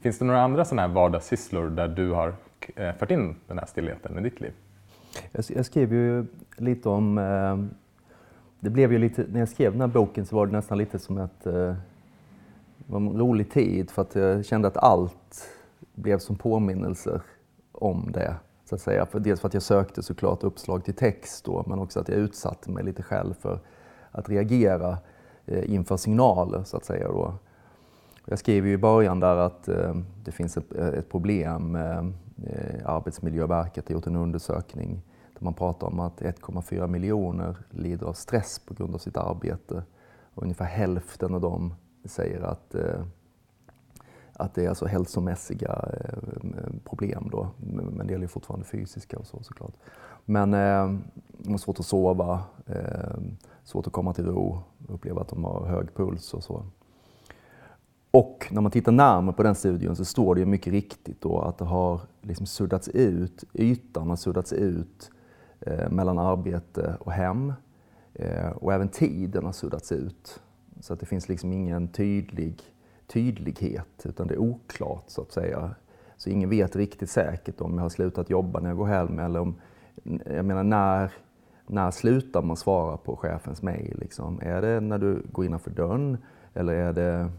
Finns 0.04 0.20
det 0.20 0.26
några 0.26 0.42
andra 0.42 0.66
sådana 0.66 0.88
här 0.88 0.94
vardagssysslor 0.96 1.70
där 1.70 1.88
du 1.88 2.12
har 2.12 2.34
eh, 2.76 2.96
fört 2.96 3.12
in 3.12 3.36
den 3.48 3.60
här 3.60 3.66
stillheten 3.66 4.18
i 4.18 4.22
ditt 4.22 4.42
liv? 4.42 4.52
Jag, 5.32 5.46
jag 5.48 5.66
skrev 5.66 5.94
ju 5.94 6.26
lite 6.58 6.90
om... 6.90 7.18
Eh, 7.18 7.58
det 8.60 8.70
blev 8.70 8.92
ju 8.92 8.98
lite, 8.98 9.26
när 9.32 9.40
jag 9.40 9.50
skrev 9.50 9.72
den 9.72 9.82
här 9.82 9.88
boken 9.88 10.26
så 10.26 10.36
var 10.36 10.46
det 10.46 10.52
nästan 10.52 10.78
lite 10.78 11.00
som 11.00 11.18
att 11.18 11.46
Eh, 11.46 11.74
var 12.88 13.00
en 13.00 13.18
rolig 13.18 13.52
tid 13.52 13.92
för 13.92 14.02
att 14.02 14.16
jag 14.16 14.46
kände 14.46 14.68
att 14.68 14.78
allt 14.78 15.50
blev 15.96 16.20
som 16.20 16.36
påminnelser 16.36 17.22
om 17.72 18.12
det. 18.12 18.36
Så 18.66 18.76
att 18.76 18.82
säga. 18.82 19.06
För 19.06 19.20
dels 19.20 19.42
för 19.42 19.48
att 19.48 19.54
jag 19.54 19.64
sökte 19.64 20.04
såklart 20.04 20.44
uppslag 20.44 20.86
till 20.86 20.94
text 20.94 21.46
då, 21.46 21.64
men 21.68 21.80
också 21.80 22.00
att 22.00 22.10
jag 22.10 22.18
utsatte 22.18 22.72
mig 22.72 22.84
lite 22.84 23.04
själv 23.04 23.34
för 23.34 23.60
att 24.12 24.30
reagera 24.30 24.98
eh, 25.46 25.74
inför 25.74 25.98
signaler 25.98 26.64
så 26.64 26.78
att 26.78 26.86
säga. 26.86 27.08
Då. 27.08 27.34
Jag 28.26 28.40
skriver 28.40 28.68
ju 28.68 28.74
i 28.74 28.78
början 28.78 29.20
där 29.20 29.38
att 29.38 29.68
eh, 29.68 29.96
det 30.24 30.32
finns 30.32 30.58
ett, 30.58 30.76
eh, 30.76 30.88
ett 30.88 31.10
problem. 31.10 31.76
Eh, 31.76 32.06
Arbetsmiljöverket 32.86 33.88
har 33.88 33.94
gjort 33.94 34.08
en 34.08 34.16
undersökning 34.16 35.02
där 35.34 35.44
man 35.44 35.54
pratar 35.54 35.88
om 35.88 36.00
att 36.00 36.22
1,4 36.22 36.88
miljoner 36.88 37.58
lider 37.70 38.08
av 38.08 38.14
stress 38.14 38.60
på 38.60 38.74
grund 38.74 38.96
av 38.96 38.98
sitt 38.98 39.18
arbete. 39.18 39.84
Och 40.34 40.44
ungefär 40.44 40.66
hälften 40.66 41.34
av 41.34 41.42
dem 41.42 41.74
säger 42.06 42.42
att, 42.42 42.76
eh, 42.76 43.04
att 44.34 44.56
det 44.56 44.66
är 44.66 44.70
alltså 44.70 44.86
hälsomässiga 44.86 45.86
eh, 45.94 46.74
problem 46.84 47.30
då. 47.32 47.50
Men 47.92 48.08
det 48.08 48.14
gäller 48.14 48.28
fortfarande 48.28 48.66
fysiska 48.66 49.18
och 49.20 49.28
så 49.28 49.44
såklart. 49.44 49.74
Men 50.26 50.54
eh, 50.54 51.00
de 51.38 51.52
har 51.52 51.58
svårt 51.58 51.80
att 51.80 51.86
sova, 51.86 52.44
eh, 52.66 53.18
svårt 53.64 53.88
att 53.88 53.94
komma 53.94 54.14
till 54.14 54.26
ro, 54.26 54.60
uppleva 54.88 55.22
att 55.22 55.30
de 55.30 55.44
har 55.44 55.66
hög 55.66 55.96
puls 55.96 56.34
och 56.34 56.44
så. 56.44 56.66
Och 58.18 58.48
när 58.52 58.62
man 58.62 58.72
tittar 58.72 58.92
närmare 58.92 59.36
på 59.36 59.44
den 59.44 59.56
studien 59.56 59.96
så 59.96 60.06
står 60.06 60.36
det 60.36 60.40
ju 60.40 60.46
mycket 60.46 60.74
riktigt 60.74 61.22
då 61.22 61.40
att 61.40 61.58
det 61.58 61.66
har 61.66 62.02
liksom 62.22 62.46
suddats 62.46 62.88
ut, 62.88 63.44
ytan 63.54 64.10
har 64.10 64.16
suddats 64.16 64.54
ut 64.54 65.12
eh, 65.60 65.90
mellan 65.90 66.20
arbete 66.20 66.98
och 67.00 67.12
hem. 67.12 67.54
Eh, 68.14 68.50
och 68.50 68.74
även 68.74 68.90
tiden 68.90 69.46
har 69.46 69.52
suddats 69.52 69.92
ut. 69.92 70.42
Så 70.80 70.94
att 70.94 71.00
det 71.00 71.06
finns 71.06 71.30
liksom 71.30 71.54
ingen 71.54 71.88
tydlig 71.88 72.62
tydlighet, 73.08 74.06
utan 74.06 74.28
det 74.28 74.34
är 74.34 74.42
oklart 74.42 75.04
så 75.08 75.22
att 75.22 75.32
säga. 75.32 75.76
Så 76.18 76.30
ingen 76.30 76.50
vet 76.50 76.76
riktigt 76.76 77.10
säkert 77.10 77.62
om 77.62 77.74
jag 77.74 77.82
har 77.82 77.90
slutat 77.90 78.30
jobba 78.30 78.60
när 78.60 78.70
jag 78.70 78.78
går 78.78 78.86
hem 78.86 79.20
eller 79.20 79.40
om, 79.40 79.56
jag 80.26 80.46
menar 80.46 80.64
när, 80.64 81.12
när 81.68 81.92
slutar 81.92 82.42
man 82.42 82.58
svara 82.58 82.98
på 82.98 83.16
chefens 83.16 83.62
mejl? 83.62 84.00
Liksom? 84.00 84.40
Är 84.42 84.62
det 84.62 84.80
när 84.80 84.98
du 84.98 85.24
går 85.32 85.46
innanför 85.46 85.72
dörren 85.72 86.18
eller 86.54 86.74
är 86.74 86.94
det 86.94 87.30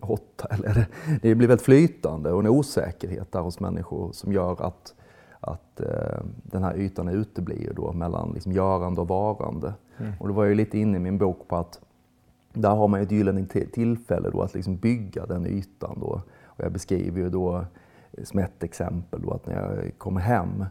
åtta? 0.00 0.48
Eller 0.50 0.86
det 1.22 1.34
blir 1.34 1.48
väldigt 1.48 1.64
flytande 1.64 2.32
och 2.32 2.40
en 2.40 2.46
osäkerhet 2.46 3.32
där 3.32 3.40
hos 3.40 3.60
människor 3.60 4.12
som 4.12 4.32
gör 4.32 4.66
att, 4.66 4.94
att 5.40 5.80
eh, 5.80 6.20
den 6.42 6.62
här 6.62 6.76
ytan 6.76 7.08
uteblir 7.08 7.72
då 7.76 7.92
mellan 7.92 8.32
liksom 8.32 8.52
görande 8.52 9.00
och 9.00 9.08
varande. 9.08 9.74
Mm. 9.98 10.12
Och 10.20 10.28
då 10.28 10.34
var 10.34 10.44
jag 10.44 10.56
lite 10.56 10.78
inne 10.78 10.96
i 10.96 11.00
min 11.00 11.18
bok 11.18 11.48
på 11.48 11.56
att 11.56 11.80
där 12.52 12.70
har 12.70 12.88
man 12.88 13.00
ett 13.00 13.10
gyllene 13.10 13.46
tillfälle 13.72 14.30
då 14.30 14.42
att 14.42 14.54
liksom 14.54 14.76
bygga 14.76 15.26
den 15.26 15.46
ytan. 15.46 15.98
Då. 16.00 16.20
Och 16.44 16.64
jag 16.64 16.72
beskriver 16.72 17.20
ju 17.20 17.30
då 17.30 17.64
som 18.22 18.38
ett 18.38 18.62
exempel 18.62 19.22
då 19.22 19.30
att 19.30 19.46
när 19.46 19.54
jag 19.54 19.98
kommer 19.98 20.20
hem 20.20 20.64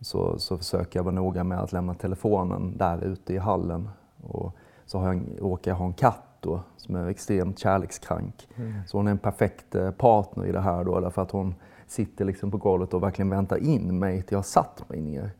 så, 0.00 0.38
så 0.38 0.58
försöker 0.58 0.98
jag 0.98 1.04
vara 1.04 1.14
noga 1.14 1.44
med 1.44 1.60
att 1.60 1.72
lämna 1.72 1.94
telefonen 1.94 2.76
där 2.76 3.04
ute 3.04 3.34
i 3.34 3.38
hallen. 3.38 3.88
Och 4.22 4.56
så 4.86 4.98
har 4.98 5.06
jag, 5.06 5.22
råkar 5.38 5.70
jag 5.70 5.76
ha 5.76 5.86
en 5.86 5.92
katt 5.92 6.29
då, 6.40 6.60
som 6.76 6.96
är 6.96 7.08
extremt 7.08 7.58
kärlekskrank. 7.58 8.48
Mm. 8.56 8.72
Så 8.86 8.96
hon 8.96 9.06
är 9.06 9.10
en 9.10 9.18
perfekt 9.18 9.74
eh, 9.74 9.90
partner 9.90 10.46
i 10.46 10.52
det 10.52 10.60
här 10.60 10.84
då, 10.84 11.00
därför 11.00 11.22
att 11.22 11.30
hon 11.30 11.54
sitter 11.86 12.24
liksom 12.24 12.50
på 12.50 12.56
golvet 12.56 12.94
och 12.94 13.02
verkligen 13.02 13.30
väntar 13.30 13.56
in 13.56 13.98
mig 13.98 14.22
till 14.22 14.32
jag 14.32 14.38
har 14.38 14.42
satt 14.42 14.88
mig 14.88 15.00
ner 15.00 15.30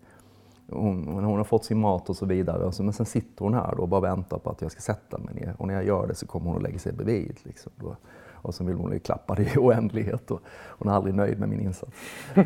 hon, 0.73 1.07
hon, 1.07 1.37
har 1.37 1.45
fått 1.45 1.65
sin 1.65 1.79
mat 1.79 2.11
och 2.11 2.17
så 2.17 2.27
vidare. 2.27 2.73
Så, 2.73 2.83
men 2.83 2.93
sen 2.93 3.07
sitter 3.07 3.45
hon 3.45 3.55
här 3.55 3.75
då 3.77 3.83
och 3.83 3.89
bara 3.89 4.01
väntar 4.01 4.39
på 4.39 4.51
att 4.51 4.63
jag 4.63 4.73
ska 4.73 4.81
sätta 4.81 5.19
mig 5.19 5.35
ner. 5.35 5.55
Och 5.59 5.67
när 5.67 5.75
jag 5.75 5.85
gör 5.87 6.07
det 6.07 6.15
så 6.15 6.27
kommer 6.27 6.47
hon 6.47 6.57
att 6.57 6.63
lägga 6.63 6.79
sig 6.79 6.93
bredvid. 6.93 7.37
Liksom, 7.43 7.73
då. 7.77 7.97
Och 8.43 8.55
så 8.55 8.65
vill 8.65 8.77
hon 8.77 8.93
ju 8.93 8.99
klappa 8.99 9.35
det 9.35 9.43
i 9.43 9.59
oändlighet. 9.59 10.31
Och 10.31 10.41
hon 10.69 10.89
är 10.89 10.93
aldrig 10.93 11.15
nöjd 11.15 11.41
med 11.41 11.49
min 11.49 11.61
insats. 11.61 11.93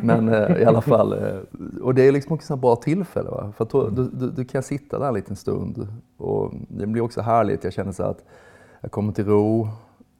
Men 0.01 0.29
eh, 0.29 0.57
i 0.61 0.65
alla 0.65 0.81
fall, 0.81 1.13
eh, 1.13 1.39
och 1.81 1.95
det 1.95 2.01
är 2.01 2.11
liksom 2.11 2.33
också 2.33 2.53
ett 2.53 2.59
bra 2.59 2.75
tillfälle. 2.75 3.29
Va? 3.29 3.53
För 3.57 3.67
då, 3.71 3.89
då, 3.89 4.03
då, 4.03 4.27
då, 4.27 4.43
kan 4.43 4.63
sitta 4.63 4.99
där 4.99 5.07
en 5.07 5.13
liten 5.13 5.35
stund. 5.35 5.87
Och 6.17 6.53
det 6.67 6.87
blir 6.87 7.01
också 7.01 7.21
härligt. 7.21 7.63
Jag 7.63 7.73
känner 7.73 7.91
så 7.91 8.03
att 8.03 8.23
jag 8.81 8.91
kommer 8.91 9.13
till 9.13 9.25
ro. 9.25 9.67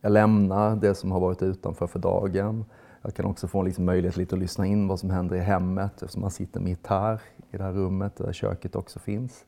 Jag 0.01 0.11
lämnar 0.11 0.75
det 0.75 0.95
som 0.95 1.11
har 1.11 1.19
varit 1.19 1.41
utanför 1.41 1.87
för 1.87 1.99
dagen. 1.99 2.65
Jag 3.01 3.13
kan 3.13 3.25
också 3.25 3.47
få 3.47 3.63
liksom 3.63 3.85
möjlighet 3.85 4.17
lite 4.17 4.35
att 4.35 4.39
lyssna 4.39 4.65
in 4.65 4.87
vad 4.87 4.99
som 4.99 5.09
händer 5.09 5.35
i 5.35 5.39
hemmet 5.39 5.91
eftersom 5.93 6.21
man 6.21 6.31
sitter 6.31 6.59
mitt 6.59 6.87
här 6.87 7.21
i 7.51 7.57
det 7.57 7.63
här 7.63 7.71
rummet 7.71 8.17
där 8.17 8.33
köket 8.33 8.75
också 8.75 8.99
finns. 8.99 9.45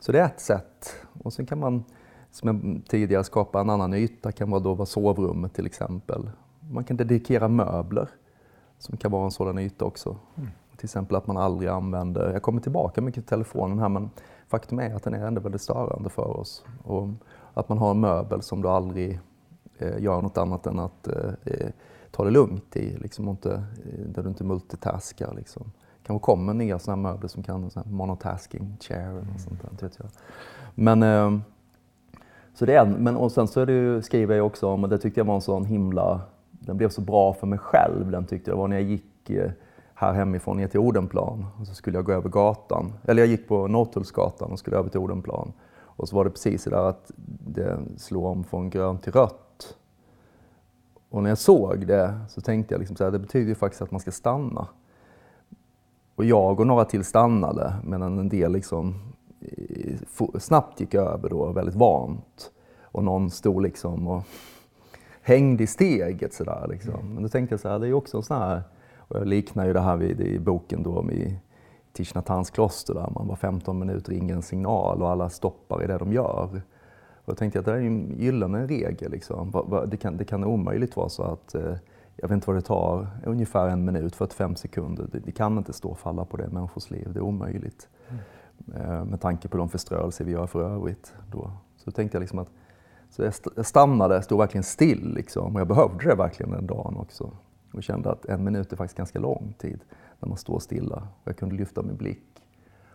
Så 0.00 0.12
det 0.12 0.20
är 0.20 0.24
ett 0.24 0.40
sätt. 0.40 0.94
Och 1.22 1.32
sen 1.32 1.46
kan 1.46 1.58
man, 1.58 1.84
som 2.32 2.48
jag 2.48 2.82
tidigare, 2.88 3.24
skapa 3.24 3.60
en 3.60 3.70
annan 3.70 3.94
yta. 3.94 4.28
Det 4.28 4.32
kan 4.32 4.50
vara 4.50 4.60
då 4.60 4.74
vara 4.74 4.86
sovrummet 4.86 5.54
till 5.54 5.66
exempel. 5.66 6.30
Man 6.70 6.84
kan 6.84 6.96
dedikera 6.96 7.48
möbler 7.48 8.08
som 8.78 8.96
kan 8.96 9.10
vara 9.10 9.24
en 9.24 9.30
sådan 9.30 9.58
yta 9.58 9.84
också. 9.84 10.16
Mm. 10.34 10.50
Till 10.76 10.86
exempel 10.86 11.16
att 11.16 11.26
man 11.26 11.36
aldrig 11.36 11.70
använder, 11.70 12.32
jag 12.32 12.42
kommer 12.42 12.60
tillbaka 12.60 13.00
mycket 13.00 13.24
till 13.24 13.28
telefonen 13.28 13.78
här, 13.78 13.88
men 13.88 14.10
faktum 14.48 14.78
är 14.78 14.94
att 14.94 15.02
den 15.02 15.14
är 15.14 15.26
ändå 15.26 15.40
väldigt 15.40 15.62
störande 15.62 16.10
för 16.10 16.36
oss. 16.40 16.64
Och 16.84 17.08
att 17.54 17.68
man 17.68 17.78
har 17.78 17.90
en 17.90 18.00
möbel 18.00 18.42
som 18.42 18.62
du 18.62 18.68
aldrig 18.68 19.20
eh, 19.78 19.98
gör 20.02 20.22
något 20.22 20.38
annat 20.38 20.66
än 20.66 20.78
att 20.78 21.08
eh, 21.08 21.68
ta 22.10 22.24
det 22.24 22.30
lugnt 22.30 22.76
i, 22.76 22.96
liksom, 22.96 23.28
inte, 23.28 23.52
eh, 23.52 24.00
där 24.06 24.22
du 24.22 24.28
inte 24.28 24.44
multitaskar. 24.44 25.34
Liksom 25.34 25.72
kanske 26.02 26.24
kommer 26.24 26.54
nya 26.54 26.78
sådana 26.78 27.02
möbler 27.02 27.28
som 27.28 27.42
kan, 27.42 27.70
monotasking 27.84 28.76
chair 28.80 29.08
eller 29.10 29.20
mm. 29.20 29.38
sånt 29.38 29.62
där, 29.62 29.86
vet 29.86 29.98
jag. 29.98 30.08
Men, 30.74 31.02
eh, 31.02 31.40
så 32.54 32.66
det 32.66 32.74
är 32.74 32.86
men 32.86 33.16
och 33.16 33.32
sen 33.32 33.48
så 33.48 33.60
är 33.60 33.66
det 33.66 33.72
ju, 33.72 34.02
skriver 34.02 34.36
jag 34.36 34.46
också 34.46 34.68
om, 34.68 34.84
och 34.84 34.88
det 34.90 34.98
tyckte 34.98 35.20
jag 35.20 35.24
var 35.24 35.34
en 35.34 35.40
sån 35.40 35.64
himla, 35.64 36.20
den 36.50 36.76
blev 36.76 36.88
så 36.88 37.00
bra 37.00 37.32
för 37.32 37.46
mig 37.46 37.58
själv, 37.58 38.10
den 38.10 38.26
tyckte 38.26 38.50
jag 38.50 38.56
var 38.56 38.68
när 38.68 38.76
jag 38.76 38.88
gick 38.90 39.30
eh, 39.30 39.50
här 39.94 40.12
hemifrån 40.12 40.56
ner 40.56 40.68
till 40.68 40.80
Odenplan. 40.80 41.46
Och 41.60 41.66
så 41.66 41.74
skulle 41.74 41.98
jag 41.98 42.04
gå 42.04 42.12
över 42.12 42.28
gatan, 42.28 42.92
eller 43.04 43.22
jag 43.22 43.28
gick 43.28 43.48
på 43.48 43.66
Norrtullsgatan 43.66 44.52
och 44.52 44.58
skulle 44.58 44.76
över 44.76 44.90
till 44.90 45.00
Odenplan. 45.00 45.52
Och 45.80 46.08
så 46.08 46.16
var 46.16 46.24
det 46.24 46.30
precis 46.30 46.64
där 46.64 46.88
att 46.88 47.10
det 47.46 47.78
slog 47.96 48.24
om 48.24 48.44
från 48.44 48.70
grönt 48.70 49.02
till 49.02 49.12
rött. 49.12 49.76
Och 51.10 51.22
när 51.22 51.30
jag 51.30 51.38
såg 51.38 51.86
det 51.86 52.20
så 52.28 52.40
tänkte 52.40 52.74
jag 52.74 52.78
liksom 52.78 52.96
så 52.96 53.04
här, 53.04 53.10
det 53.10 53.18
betyder 53.18 53.48
ju 53.48 53.54
faktiskt 53.54 53.82
att 53.82 53.90
man 53.90 54.00
ska 54.00 54.10
stanna. 54.10 54.66
Och 56.14 56.24
jag 56.24 56.60
och 56.60 56.66
några 56.66 56.84
till 56.84 57.04
stannade 57.04 57.74
medan 57.84 58.18
en 58.18 58.28
del 58.28 58.52
liksom 58.52 59.11
snabbt 60.38 60.80
gick 60.80 60.94
över 60.94 61.28
då, 61.28 61.52
väldigt 61.52 61.74
vant. 61.74 62.50
Och 62.82 63.04
någon 63.04 63.30
stod 63.30 63.62
liksom 63.62 64.08
och 64.08 64.22
hängde 65.22 65.64
i 65.64 65.66
steget 65.66 66.34
sådär 66.34 66.66
liksom. 66.68 66.94
Mm. 66.94 67.14
Men 67.14 67.22
då 67.22 67.28
tänkte 67.28 67.52
jag 67.52 67.60
så 67.60 67.68
här, 67.68 67.78
det 67.78 67.88
är 67.88 67.92
också 67.92 68.16
en 68.16 68.22
sån 68.22 68.36
här, 68.36 68.62
och 68.96 69.16
jag 69.16 69.26
liknar 69.26 69.66
ju 69.66 69.72
det 69.72 69.80
här 69.80 69.96
vid, 69.96 70.20
i 70.20 70.38
boken 70.38 70.82
då 70.82 71.02
med 71.02 71.36
Tishnatans 71.92 72.50
kloster 72.50 72.94
där 72.94 73.10
man 73.14 73.28
var 73.28 73.36
15 73.36 73.78
minuter 73.78 74.12
ringer 74.12 74.34
en 74.34 74.42
signal 74.42 75.02
och 75.02 75.10
alla 75.10 75.30
stoppar 75.30 75.84
i 75.84 75.86
det 75.86 75.98
de 75.98 76.12
gör. 76.12 76.62
Och 77.24 77.28
jag 77.28 77.36
tänkte 77.36 77.58
att 77.58 77.64
det 77.64 77.72
är 77.72 77.76
en 77.76 78.14
gyllene 78.18 78.66
regel 78.66 79.10
liksom. 79.10 79.52
Det 79.86 79.96
kan, 79.96 80.16
det 80.16 80.24
kan 80.24 80.44
omöjligt 80.44 80.96
vara 80.96 81.08
så 81.08 81.22
att 81.22 81.54
eh, 81.54 81.74
jag 82.16 82.28
vet 82.28 82.34
inte 82.34 82.46
vad 82.46 82.56
det 82.56 82.62
tar, 82.62 83.06
ungefär 83.24 83.68
en 83.68 83.84
minut, 83.84 84.16
45 84.16 84.56
sekunder. 84.56 85.06
Det, 85.12 85.18
det 85.18 85.32
kan 85.32 85.58
inte 85.58 85.72
stå 85.72 85.88
och 85.88 85.98
falla 85.98 86.24
på 86.24 86.36
det 86.36 86.48
människors 86.48 86.90
liv, 86.90 87.10
det 87.12 87.18
är 87.18 87.22
omöjligt. 87.22 87.88
Mm. 88.08 88.22
Eh, 88.76 89.04
med 89.04 89.20
tanke 89.20 89.48
på 89.48 89.56
de 89.56 89.68
förströelser 89.68 90.24
vi 90.24 90.32
gör 90.32 90.46
för 90.46 90.74
övrigt. 90.74 91.14
Då. 91.30 91.50
Så 91.76 91.90
tänkte 91.90 92.16
jag 92.16 92.20
liksom 92.20 92.38
att 92.38 92.48
så 93.10 93.22
jag 93.56 93.66
stannade, 93.66 94.22
stod 94.22 94.38
verkligen 94.38 94.64
still 94.64 95.14
liksom. 95.14 95.54
och 95.54 95.60
jag 95.60 95.68
behövde 95.68 96.08
det 96.08 96.14
verkligen 96.14 96.52
den 96.52 96.66
dagen 96.66 96.96
också. 96.96 97.30
Och 97.72 97.82
kände 97.82 98.10
att 98.10 98.24
en 98.24 98.44
minut 98.44 98.72
är 98.72 98.76
faktiskt 98.76 98.96
ganska 98.96 99.18
lång 99.18 99.54
tid 99.58 99.80
när 100.20 100.28
man 100.28 100.38
står 100.38 100.58
stilla. 100.58 100.96
Och 100.96 101.28
jag 101.28 101.36
kunde 101.36 101.54
lyfta 101.54 101.82
min 101.82 101.96
blick 101.96 102.42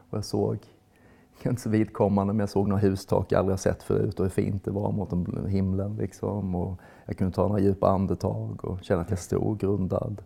Och 0.09 0.17
jag 0.17 0.25
såg, 0.25 0.57
inte 1.43 1.61
så 1.61 1.69
vidkommande, 1.69 2.33
men 2.33 2.39
jag 2.39 2.49
såg 2.49 2.67
några 2.67 2.81
hustak 2.81 3.31
jag 3.31 3.39
aldrig 3.39 3.59
sett 3.59 3.83
förut 3.83 4.19
och 4.19 4.25
hur 4.25 4.31
fint 4.31 4.65
det 4.65 4.71
var 4.71 4.91
mot 4.91 5.13
himlen. 5.47 5.95
Liksom. 5.95 6.55
Och 6.55 6.81
jag 7.05 7.17
kunde 7.17 7.33
ta 7.33 7.47
några 7.47 7.61
djupa 7.61 7.89
andetag 7.89 8.65
och 8.65 8.83
känna 8.83 9.01
att 9.01 9.09
jag 9.09 9.19
stod 9.19 9.59
grundad. 9.59 10.21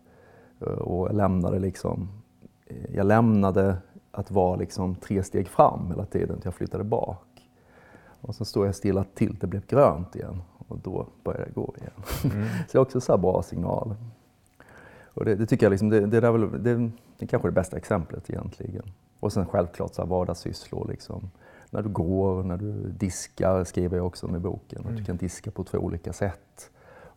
Eh, 0.60 0.68
och 0.68 1.08
jag 1.08 1.16
lämnade 1.16 1.60
liksom, 1.60 2.10
eh, 2.66 2.96
jag 2.96 3.06
lämnade 3.06 3.78
att 4.12 4.32
vara 4.32 4.56
liksom 4.56 4.96
tre 4.96 5.24
steg 5.24 5.48
fram 5.48 5.88
hela 5.88 6.06
tiden 6.06 6.36
till 6.36 6.46
jag 6.48 6.54
flyttade 6.54 6.84
bak. 6.84 7.50
Och 8.22 8.36
så 8.36 8.46
står 8.46 8.66
jag 8.66 8.76
stilla 8.76 9.04
till 9.04 9.38
det 9.40 9.48
blev 9.48 9.66
grönt 9.66 10.16
igen 10.16 10.42
och 10.68 10.78
då 10.78 11.08
börjar 11.24 11.46
det 11.46 11.52
gå 11.52 11.76
igen. 11.78 12.34
Mm. 12.36 12.48
så 12.68 12.72
det 12.72 12.78
är 12.78 12.82
också 12.82 13.02
så 13.02 13.18
bra 13.18 13.44
signal. 13.44 13.96
Och 15.14 15.26
det, 15.26 15.36
det, 15.36 15.46
tycker 15.46 15.66
jag 15.66 15.72
liksom, 15.72 15.90
det, 15.90 16.06
det, 16.06 16.18
är 16.18 16.32
väl, 16.32 16.64
det, 16.64 16.76
det 17.18 17.26
är 17.26 17.28
kanske 17.28 17.48
det 17.48 17.52
bästa 17.52 17.78
exemplet 17.78 18.30
egentligen. 18.30 18.92
Och 19.20 19.34
sen 19.34 19.46
självklart 19.46 19.94
så 19.94 20.02
här 20.02 20.10
vardagssysslor. 20.10 20.88
Liksom. 20.88 21.30
När 21.70 21.82
du 21.82 21.90
går, 21.90 22.44
när 22.44 22.58
du 22.58 22.72
diskar, 22.92 23.64
skriver 23.64 23.98
jag 23.98 24.06
också 24.06 24.28
om 24.28 24.36
i 24.36 24.40
boken. 24.40 24.80
Mm. 24.80 24.88
Att 24.88 24.92
du 24.92 25.00
mm. 25.00 25.06
kan 25.06 25.18
diska 25.18 25.52
på 25.52 25.64
två 25.64 25.78
olika 25.78 26.14
sätt. 26.14 26.72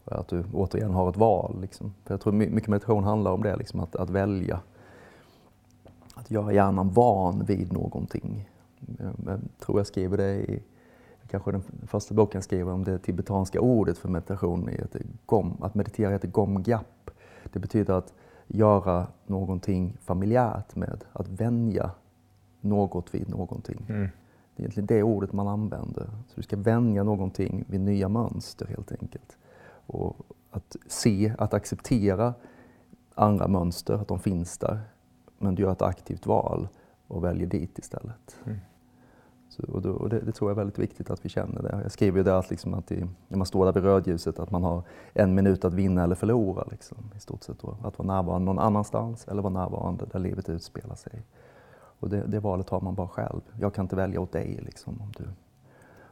Och 0.04 0.12
att 0.20 0.28
du 0.28 0.44
återigen 0.52 0.90
har 0.90 1.10
ett 1.10 1.16
val. 1.16 1.60
Liksom. 1.60 1.94
För 2.04 2.14
jag 2.14 2.20
tror 2.20 2.32
mycket 2.32 2.68
meditation 2.68 3.04
handlar 3.04 3.32
om 3.32 3.42
det, 3.42 3.56
liksom, 3.56 3.80
att, 3.80 3.96
att 3.96 4.10
välja. 4.10 4.60
Att 6.14 6.30
göra 6.30 6.52
hjärnan 6.52 6.90
van 6.90 7.44
vid 7.44 7.72
någonting. 7.72 8.50
Jag 9.26 9.40
tror 9.58 9.78
jag 9.78 9.86
skriver 9.86 10.16
det 10.16 10.34
i 10.34 10.62
kanske 11.34 11.52
den 11.52 11.62
första 11.86 12.14
boken 12.14 12.42
skriver 12.42 12.72
om 12.72 12.84
det 12.84 12.98
tibetanska 12.98 13.60
ordet 13.60 13.98
för 13.98 14.08
meditation, 14.08 14.70
gom, 15.26 15.56
att 15.60 15.74
meditera 15.74 16.10
heter 16.10 16.28
gom-gap. 16.28 17.10
Det 17.52 17.58
betyder 17.58 17.94
att 17.94 18.12
göra 18.46 19.06
någonting 19.26 19.96
familjärt 20.00 20.76
med, 20.76 21.04
att 21.12 21.28
vänja 21.28 21.90
något 22.60 23.14
vid 23.14 23.28
någonting. 23.28 23.86
Mm. 23.88 24.08
Det 24.56 24.60
är 24.60 24.62
egentligen 24.62 24.86
det 24.86 25.02
ordet 25.02 25.32
man 25.32 25.48
använder. 25.48 26.04
Så 26.04 26.34
du 26.34 26.42
ska 26.42 26.56
vänja 26.56 27.02
någonting 27.02 27.64
vid 27.68 27.80
nya 27.80 28.08
mönster 28.08 28.66
helt 28.66 28.92
enkelt. 28.92 29.36
Och 29.86 30.16
att 30.50 30.76
se, 30.86 31.34
att 31.38 31.54
acceptera 31.54 32.34
andra 33.14 33.48
mönster, 33.48 33.94
att 33.94 34.08
de 34.08 34.18
finns 34.18 34.58
där. 34.58 34.80
Men 35.44 35.54
du 35.54 35.62
gör 35.62 35.72
ett 35.72 35.82
aktivt 35.82 36.26
val 36.26 36.68
och 37.08 37.24
väljer 37.24 37.46
dit 37.46 37.78
istället. 37.78 38.36
Mm. 38.44 38.58
Så, 39.48 39.62
och, 39.72 39.82
då, 39.82 39.90
och 39.90 40.08
det, 40.08 40.20
det, 40.20 40.32
tror 40.32 40.50
jag 40.50 40.54
är 40.54 40.60
väldigt 40.60 40.78
viktigt 40.78 41.10
att 41.10 41.24
vi 41.24 41.28
känner 41.28 41.62
det. 41.62 41.80
Jag 41.82 41.92
skriver 41.92 42.18
ju 42.18 42.24
det 42.24 42.38
att, 42.38 42.50
liksom 42.50 42.74
att 42.74 42.92
i, 42.92 43.06
när 43.28 43.38
man 43.38 43.46
står 43.46 43.64
där 43.64 43.72
vid 43.72 43.82
rödljuset 43.82 44.38
att 44.38 44.50
man 44.50 44.62
har 44.62 44.82
en 45.12 45.34
minut 45.34 45.64
att 45.64 45.74
vinna 45.74 46.04
eller 46.04 46.14
förlora. 46.14 46.64
Liksom, 46.70 46.98
I 47.16 47.20
stort 47.20 47.42
sett 47.42 47.58
då. 47.58 47.76
Att 47.82 47.98
vara 47.98 48.06
närvarande 48.06 48.44
någon 48.44 48.58
annanstans 48.58 49.28
eller 49.28 49.42
vara 49.42 49.52
närvarande 49.52 50.04
där 50.12 50.18
livet 50.18 50.48
utspelar 50.48 50.94
sig. 50.94 51.22
Och 52.00 52.08
det, 52.08 52.26
det 52.26 52.40
valet 52.40 52.68
har 52.68 52.80
man 52.80 52.94
bara 52.94 53.08
själv. 53.08 53.40
Jag 53.60 53.74
kan 53.74 53.84
inte 53.84 53.96
välja 53.96 54.20
åt 54.20 54.32
dig 54.32 54.60
liksom, 54.62 55.00
om 55.00 55.12
du, 55.16 55.24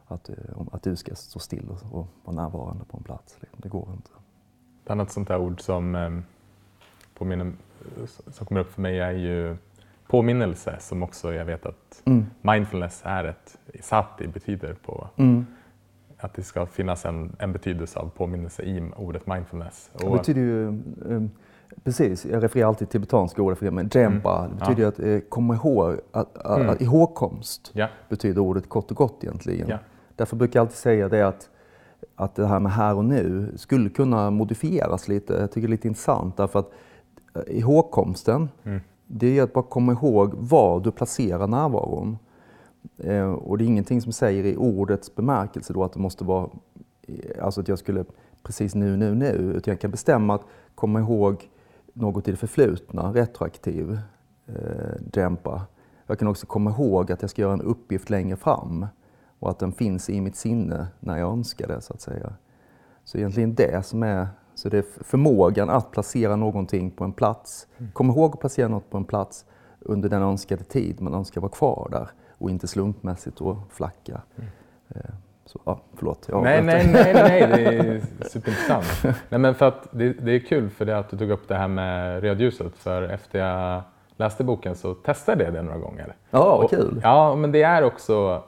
att, 0.05 0.29
eh, 0.29 0.35
om, 0.55 0.69
att 0.71 0.83
du 0.83 0.95
ska 0.95 1.15
stå 1.15 1.39
still 1.39 1.69
och, 1.69 1.99
och 1.99 2.07
vara 2.23 2.35
närvarande 2.35 2.85
på 2.85 2.97
en 2.97 3.03
plats. 3.03 3.37
Liksom. 3.39 3.59
Det 3.61 3.69
går 3.69 3.87
inte. 3.93 4.11
Ett 4.83 4.89
annat 4.89 5.11
sånt 5.11 5.27
där 5.27 5.37
ord 5.37 5.61
som, 5.61 5.95
eh, 5.95 6.19
påminner, 7.13 7.53
som 8.27 8.45
kommer 8.45 8.61
upp 8.61 8.73
för 8.73 8.81
mig 8.81 8.99
är 8.99 9.11
ju 9.11 9.57
påminnelse 10.07 10.75
som 10.79 11.03
också 11.03 11.33
jag 11.33 11.45
vet 11.45 11.65
att 11.65 12.01
mm. 12.05 12.25
mindfulness 12.41 13.01
är 13.05 13.23
ett, 13.23 13.57
sati 13.81 14.27
betyder 14.27 14.73
på 14.73 15.07
mm. 15.15 15.45
att 16.17 16.33
det 16.33 16.43
ska 16.43 16.65
finnas 16.65 17.05
en, 17.05 17.35
en 17.39 17.53
betydelse 17.53 17.99
av 17.99 18.09
påminnelse 18.09 18.63
i 18.63 18.91
ordet 18.95 19.27
mindfulness. 19.27 19.89
Och, 19.93 20.01
det 20.01 20.17
betyder 20.17 20.41
ju, 20.41 20.67
um, 21.05 21.31
precis, 21.83 22.25
jag 22.25 22.43
refererar 22.43 22.67
alltid 22.67 22.89
till 22.89 23.01
tibetanska 23.01 23.55
det, 23.59 23.71
men 23.71 23.89
jempa, 23.93 24.39
mm. 24.39 24.51
det 24.51 24.59
betyder 24.59 24.83
ja. 24.83 24.89
att 24.89 24.99
eh, 24.99 25.19
komma 25.29 25.55
ihåg, 25.55 25.99
att, 26.11 26.37
att, 26.37 26.57
mm. 26.57 26.69
att 26.69 26.81
ihågkomst 26.81 27.71
ja. 27.73 27.87
betyder 28.09 28.41
ordet 28.41 28.69
kort 28.69 28.91
och 28.91 28.97
gott 28.97 29.23
egentligen. 29.23 29.69
Ja. 29.69 29.77
Därför 30.15 30.35
brukar 30.35 30.59
jag 30.59 30.61
alltid 30.61 30.77
säga 30.77 31.09
det 31.09 31.27
att 31.27 31.49
att 32.15 32.35
det 32.35 32.47
här 32.47 32.59
med 32.59 32.71
här 32.71 32.95
och 32.95 33.05
nu 33.05 33.53
skulle 33.55 33.89
kunna 33.89 34.31
modifieras 34.31 35.07
lite. 35.07 35.33
Jag 35.33 35.51
tycker 35.51 35.67
det 35.67 35.71
är 35.71 35.75
lite 35.75 35.87
intressant 35.87 36.37
därför 36.37 36.59
att 36.59 36.71
ihågkomsten 37.47 38.49
mm 38.63 38.79
det 39.15 39.39
är 39.39 39.43
att 39.43 39.53
bara 39.53 39.63
komma 39.63 39.91
ihåg 39.91 40.33
var 40.33 40.79
du 40.79 40.91
placerar 40.91 41.47
närvaron. 41.47 42.17
Eh, 42.97 43.31
och 43.31 43.57
det 43.57 43.63
är 43.63 43.65
ingenting 43.65 44.01
som 44.01 44.11
säger 44.11 44.45
i 44.45 44.57
ordets 44.57 45.15
bemärkelse 45.15 45.73
då 45.73 45.83
att 45.83 45.93
det 45.93 45.99
måste 45.99 46.23
vara, 46.23 46.49
eh, 47.07 47.45
alltså 47.45 47.61
att 47.61 47.67
jag 47.67 47.79
skulle 47.79 48.05
precis 48.43 48.75
nu, 48.75 48.97
nu, 48.97 49.15
nu, 49.15 49.53
utan 49.55 49.71
jag 49.71 49.79
kan 49.79 49.91
bestämma 49.91 50.35
att 50.35 50.45
komma 50.75 50.99
ihåg 50.99 51.49
något 51.93 52.27
i 52.27 52.31
det 52.31 52.37
förflutna, 52.37 53.13
retroaktiv, 53.13 53.99
eh, 54.45 54.55
dämpa. 54.99 55.61
Jag 56.07 56.19
kan 56.19 56.27
också 56.27 56.47
komma 56.47 56.69
ihåg 56.69 57.11
att 57.11 57.21
jag 57.21 57.29
ska 57.29 57.41
göra 57.41 57.53
en 57.53 57.61
uppgift 57.61 58.09
längre 58.09 58.37
fram 58.37 58.87
och 59.39 59.49
att 59.49 59.59
den 59.59 59.71
finns 59.71 60.09
i 60.09 60.21
mitt 60.21 60.35
sinne 60.35 60.87
när 60.99 61.17
jag 61.17 61.31
önskar 61.31 61.67
det, 61.67 61.81
så 61.81 61.93
att 61.93 62.01
säga. 62.01 62.33
Så 63.03 63.17
egentligen 63.17 63.55
det 63.55 63.85
som 63.85 64.03
är 64.03 64.27
så 64.55 64.69
det 64.69 64.77
är 64.77 65.03
förmågan 65.03 65.69
att 65.69 65.91
placera 65.91 66.35
någonting 66.35 66.91
på 66.91 67.03
en 67.03 67.13
plats. 67.13 67.67
Mm. 67.77 67.91
Kom 67.91 68.09
ihåg 68.09 68.33
att 68.33 68.39
placera 68.39 68.67
något 68.67 68.89
på 68.89 68.97
en 68.97 69.05
plats 69.05 69.45
under 69.79 70.09
den 70.09 70.21
önskade 70.21 70.63
tid 70.63 71.01
man 71.01 71.13
önskar 71.13 71.41
vara 71.41 71.51
kvar 71.51 71.87
där 71.91 72.09
och 72.37 72.49
inte 72.49 72.67
slumpmässigt 72.67 73.41
och 73.41 73.57
flacka. 73.69 74.21
Mm. 74.35 74.49
Eh, 74.89 75.11
så, 75.45 75.59
ja, 75.65 75.79
förlåt. 75.95 76.25
Jag 76.29 76.43
nej, 76.43 76.63
nej, 76.63 76.91
nej, 76.93 77.13
nej, 77.13 77.47
det 77.47 77.77
är 77.77 78.01
superintressant. 78.29 79.03
nej, 79.29 79.39
men 79.39 79.55
för 79.55 79.67
att 79.67 79.87
det, 79.91 80.13
det, 80.13 80.31
är 80.31 80.39
kul 80.39 80.69
för 80.69 80.85
det 80.85 80.97
att 80.97 81.09
du 81.09 81.17
tog 81.17 81.29
upp 81.29 81.47
det 81.47 81.55
här 81.55 81.67
med 81.67 82.21
rödljuset. 82.21 82.75
För 82.75 83.03
efter 83.03 83.39
jag 83.39 83.81
läste 84.17 84.43
boken 84.43 84.75
så 84.75 84.93
testade 84.93 85.43
jag 85.43 85.53
det 85.53 85.61
några 85.61 85.77
gånger. 85.77 86.15
Ja, 86.29 86.57
vad 86.57 86.69
kul. 86.69 87.01
ja, 87.03 87.35
men 87.35 87.51
det 87.51 87.63
är 87.63 87.83
också, 87.83 88.43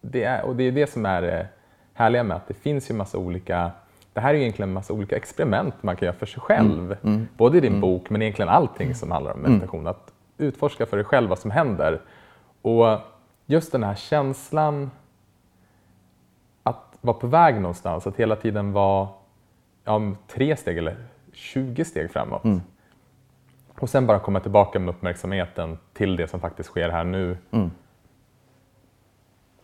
det 0.00 0.24
är, 0.24 0.44
och 0.44 0.56
det 0.56 0.64
är 0.64 0.72
det 0.72 0.90
som 0.90 1.06
är 1.06 1.22
det 1.22 1.46
härliga 1.92 2.22
med 2.22 2.36
att 2.36 2.48
det 2.48 2.54
finns 2.54 2.90
ju 2.90 2.94
massa 2.94 3.18
olika 3.18 3.70
det 4.12 4.20
här 4.20 4.34
är 4.34 4.38
egentligen 4.38 4.68
en 4.68 4.74
massa 4.74 4.92
olika 4.92 5.16
experiment 5.16 5.74
man 5.82 5.96
kan 5.96 6.06
göra 6.06 6.16
för 6.16 6.26
sig 6.26 6.40
själv. 6.40 6.96
Mm. 7.02 7.14
Mm. 7.14 7.28
Både 7.36 7.58
i 7.58 7.60
din 7.60 7.72
mm. 7.72 7.80
bok 7.80 8.10
men 8.10 8.22
egentligen 8.22 8.48
allting 8.48 8.94
som 8.94 9.10
handlar 9.10 9.32
om 9.32 9.40
meditation. 9.40 9.80
Mm. 9.80 9.90
Att 9.90 10.12
utforska 10.38 10.86
för 10.86 10.96
dig 10.96 11.04
själv 11.04 11.28
vad 11.28 11.38
som 11.38 11.50
händer. 11.50 12.00
Och 12.62 12.98
just 13.46 13.72
den 13.72 13.82
här 13.82 13.94
känslan 13.94 14.90
att 16.62 16.98
vara 17.00 17.16
på 17.16 17.26
väg 17.26 17.54
någonstans, 17.54 18.06
att 18.06 18.16
hela 18.16 18.36
tiden 18.36 18.72
vara 18.72 19.08
ja, 19.84 20.12
tre 20.26 20.56
steg 20.56 20.78
eller 20.78 20.96
20 21.32 21.84
steg 21.84 22.10
framåt. 22.10 22.44
Mm. 22.44 22.60
Och 23.78 23.90
sen 23.90 24.06
bara 24.06 24.18
komma 24.18 24.40
tillbaka 24.40 24.78
med 24.78 24.94
uppmärksamheten 24.94 25.78
till 25.92 26.16
det 26.16 26.28
som 26.28 26.40
faktiskt 26.40 26.68
sker 26.68 26.88
här 26.88 27.04
nu. 27.04 27.36
Mm. 27.50 27.70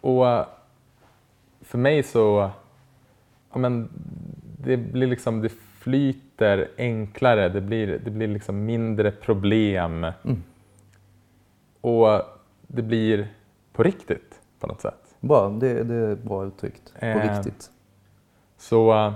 Och 0.01 0.25
för 1.61 1.79
mig 1.79 2.03
så, 2.03 2.51
ja, 3.53 3.59
men 3.59 3.89
det 4.65 4.77
blir 4.77 5.07
liksom, 5.07 5.43
det 5.43 5.53
flyter 5.79 6.69
enklare, 6.79 7.49
det 7.49 7.61
blir, 7.61 8.01
det 8.05 8.11
blir 8.11 8.29
liksom 8.29 8.65
mindre 8.65 9.11
problem. 9.11 10.05
Mm. 10.05 10.43
Och 11.81 12.23
det 12.67 12.83
blir 12.83 13.29
på 13.73 13.83
riktigt 13.83 14.41
på 14.61 14.67
något 14.67 14.81
sätt. 14.81 15.17
Bra, 15.21 15.49
det, 15.49 15.83
det 15.83 15.95
är 15.95 16.15
bra 16.15 16.47
uttryckt. 16.47 16.93
På 17.01 17.07
eh, 17.07 17.35
riktigt. 17.35 17.71
Så, 18.59 19.13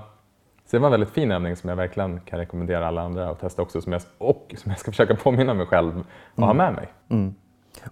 så 0.66 0.76
det 0.76 0.78
var 0.78 0.86
en 0.86 0.92
väldigt 0.92 1.10
fin 1.10 1.30
övning 1.30 1.56
som 1.56 1.68
jag 1.68 1.76
verkligen 1.76 2.20
kan 2.20 2.38
rekommendera 2.38 2.86
alla 2.86 3.02
andra 3.02 3.30
att 3.30 3.40
testa 3.40 3.62
också 3.62 3.80
som 3.80 3.92
jag, 3.92 4.02
och 4.18 4.54
som 4.58 4.70
jag 4.70 4.78
ska 4.80 4.90
försöka 4.90 5.16
påminna 5.16 5.54
mig 5.54 5.66
själv 5.66 5.88
att 5.88 6.38
mm. 6.38 6.46
ha 6.46 6.54
med 6.54 6.74
mig. 6.74 6.88
Mm. 7.08 7.34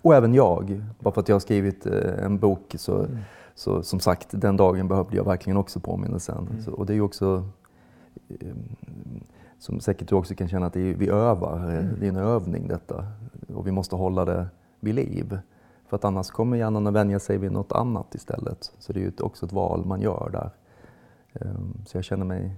Och 0.02 0.14
även 0.14 0.34
jag, 0.34 0.82
bara 0.98 1.14
för 1.14 1.20
att 1.20 1.28
jag 1.28 1.34
har 1.34 1.40
skrivit 1.40 1.86
eh, 1.86 2.24
en 2.24 2.38
bok 2.38 2.74
så 2.78 2.98
mm. 2.98 3.18
Så 3.56 3.82
som 3.82 4.00
sagt, 4.00 4.28
den 4.30 4.56
dagen 4.56 4.88
behövde 4.88 5.16
jag 5.16 5.24
verkligen 5.24 5.56
också 5.56 5.80
påminnelsen. 5.80 6.48
Mm. 6.50 6.62
Så, 6.62 6.72
och 6.72 6.86
det 6.86 6.94
är 6.94 7.00
också, 7.00 7.48
ehm, 8.40 8.76
som 9.58 9.80
säkert 9.80 10.08
du 10.08 10.14
också 10.14 10.34
kan 10.34 10.48
känna, 10.48 10.66
att 10.66 10.72
det 10.72 10.80
är, 10.80 10.94
vi 10.94 11.08
övar. 11.08 11.58
Mm. 11.58 11.96
Det 12.00 12.06
är 12.06 12.08
en 12.08 12.16
övning 12.16 12.68
detta. 12.68 13.06
Och 13.54 13.66
vi 13.66 13.70
måste 13.70 13.96
hålla 13.96 14.24
det 14.24 14.46
vid 14.80 14.94
liv. 14.94 15.38
För 15.88 15.96
att 15.96 16.04
annars 16.04 16.30
kommer 16.30 16.56
hjärnan 16.56 16.86
att 16.86 16.92
vänja 16.92 17.18
sig 17.18 17.38
vid 17.38 17.52
något 17.52 17.72
annat 17.72 18.14
istället. 18.14 18.72
Så 18.78 18.92
det 18.92 19.00
är 19.00 19.02
ju 19.02 19.12
också 19.20 19.46
ett 19.46 19.52
val 19.52 19.86
man 19.86 20.00
gör 20.00 20.30
där. 20.32 20.50
Ehm, 21.40 21.84
så 21.86 21.96
jag 21.96 22.04
känner 22.04 22.24
mig 22.24 22.56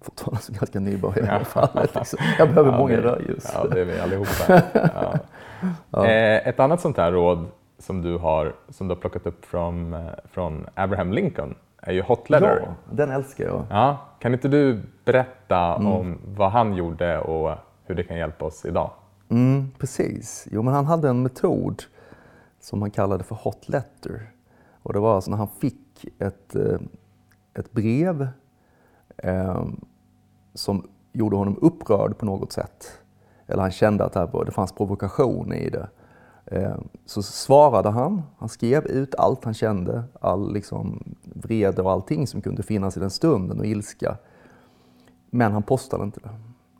fortfarande 0.00 0.42
som 0.42 0.54
ganska 0.54 0.80
nybörjare 0.80 1.26
i 1.26 1.30
alla 1.30 1.44
fall. 1.44 1.88
Liksom. 1.94 2.18
Jag 2.38 2.48
behöver 2.48 2.72
ja, 2.72 2.78
många 2.78 2.96
rödljus. 2.96 3.50
Ja, 3.54 3.68
det 3.68 3.80
är 3.80 3.84
vi 3.84 3.98
allihopa. 3.98 4.32
Ja. 4.74 5.18
ja. 5.90 6.06
Eh, 6.06 6.48
ett 6.48 6.60
annat 6.60 6.80
sånt 6.80 6.96
här 6.96 7.12
råd 7.12 7.46
som 7.78 8.02
du 8.02 8.16
har, 8.16 8.54
som 8.68 8.88
du 8.88 8.94
har 8.94 9.00
plockat 9.00 9.26
upp 9.26 9.44
från, 9.44 9.94
eh, 9.94 10.00
från 10.24 10.66
Abraham 10.74 11.12
Lincoln 11.12 11.54
är 11.82 11.92
ju 11.92 12.02
Hot 12.02 12.30
Letter. 12.30 12.62
Ja, 12.66 12.74
den 12.92 13.10
älskar 13.10 13.44
jag. 13.44 13.64
Ja, 13.70 13.98
kan 14.18 14.32
inte 14.32 14.48
du 14.48 14.82
berätta 15.04 15.74
mm. 15.74 15.92
om 15.92 16.18
vad 16.36 16.50
han 16.50 16.74
gjorde 16.74 17.20
och 17.20 17.54
hur 17.84 17.94
det 17.94 18.02
kan 18.02 18.16
hjälpa 18.16 18.44
oss 18.44 18.64
idag? 18.64 18.90
Mm, 19.28 19.70
precis. 19.78 20.48
Jo, 20.50 20.62
men 20.62 20.74
han 20.74 20.86
hade 20.86 21.08
en 21.08 21.22
metod 21.22 21.82
som 22.60 22.82
han 22.82 22.90
kallade 22.90 23.24
för 23.24 23.34
Hot 23.34 23.68
Letter. 23.68 24.30
Och 24.82 24.92
det 24.92 24.98
var 24.98 25.14
alltså 25.14 25.30
när 25.30 25.38
han 25.38 25.48
fick 25.48 26.06
ett, 26.18 26.54
eh, 26.54 26.78
ett 27.54 27.72
brev 27.72 28.28
eh, 29.16 29.66
som 30.54 30.88
gjorde 31.12 31.36
honom 31.36 31.58
upprörd 31.62 32.18
på 32.18 32.26
något 32.26 32.52
sätt. 32.52 33.00
Eller 33.46 33.62
han 33.62 33.70
kände 33.70 34.04
att 34.04 34.12
det 34.46 34.52
fanns 34.52 34.72
provokation 34.72 35.52
i 35.52 35.70
det 35.70 35.88
Eh, 36.50 36.76
så 37.06 37.22
svarade 37.22 37.88
han, 37.88 38.22
han 38.38 38.48
skrev 38.48 38.86
ut 38.86 39.14
allt 39.14 39.44
han 39.44 39.54
kände, 39.54 40.04
all 40.20 40.52
liksom 40.52 41.14
vrede 41.22 41.82
och 41.82 41.90
allting 41.90 42.26
som 42.26 42.40
kunde 42.40 42.62
finnas 42.62 42.96
i 42.96 43.00
den 43.00 43.10
stunden 43.10 43.60
och 43.60 43.66
ilska. 43.66 44.16
Men 45.30 45.52
han 45.52 45.62
postade 45.62 46.04
inte 46.04 46.20
det. 46.20 46.30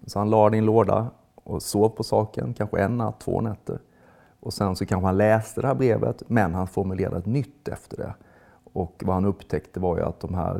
Så 0.06 0.18
han 0.18 0.30
la 0.30 0.50
det 0.50 0.56
i 0.56 0.58
en 0.58 0.66
låda 0.66 1.10
och 1.34 1.62
sov 1.62 1.88
på 1.88 2.04
saken, 2.04 2.54
kanske 2.54 2.80
en 2.80 2.96
natt, 2.96 3.20
två 3.20 3.40
nätter. 3.40 3.78
Och 4.40 4.52
sen 4.52 4.76
så 4.76 4.86
kanske 4.86 5.06
han 5.06 5.16
läste 5.16 5.60
det 5.60 5.66
här 5.66 5.74
brevet, 5.74 6.22
men 6.26 6.54
han 6.54 6.66
formulerade 6.66 7.18
ett 7.18 7.26
nytt 7.26 7.68
efter 7.68 7.96
det. 7.96 8.14
Och 8.72 9.02
vad 9.04 9.14
han 9.14 9.24
upptäckte 9.24 9.80
var 9.80 9.96
ju 9.96 10.04
att 10.04 10.20
de 10.20 10.34
här, 10.34 10.56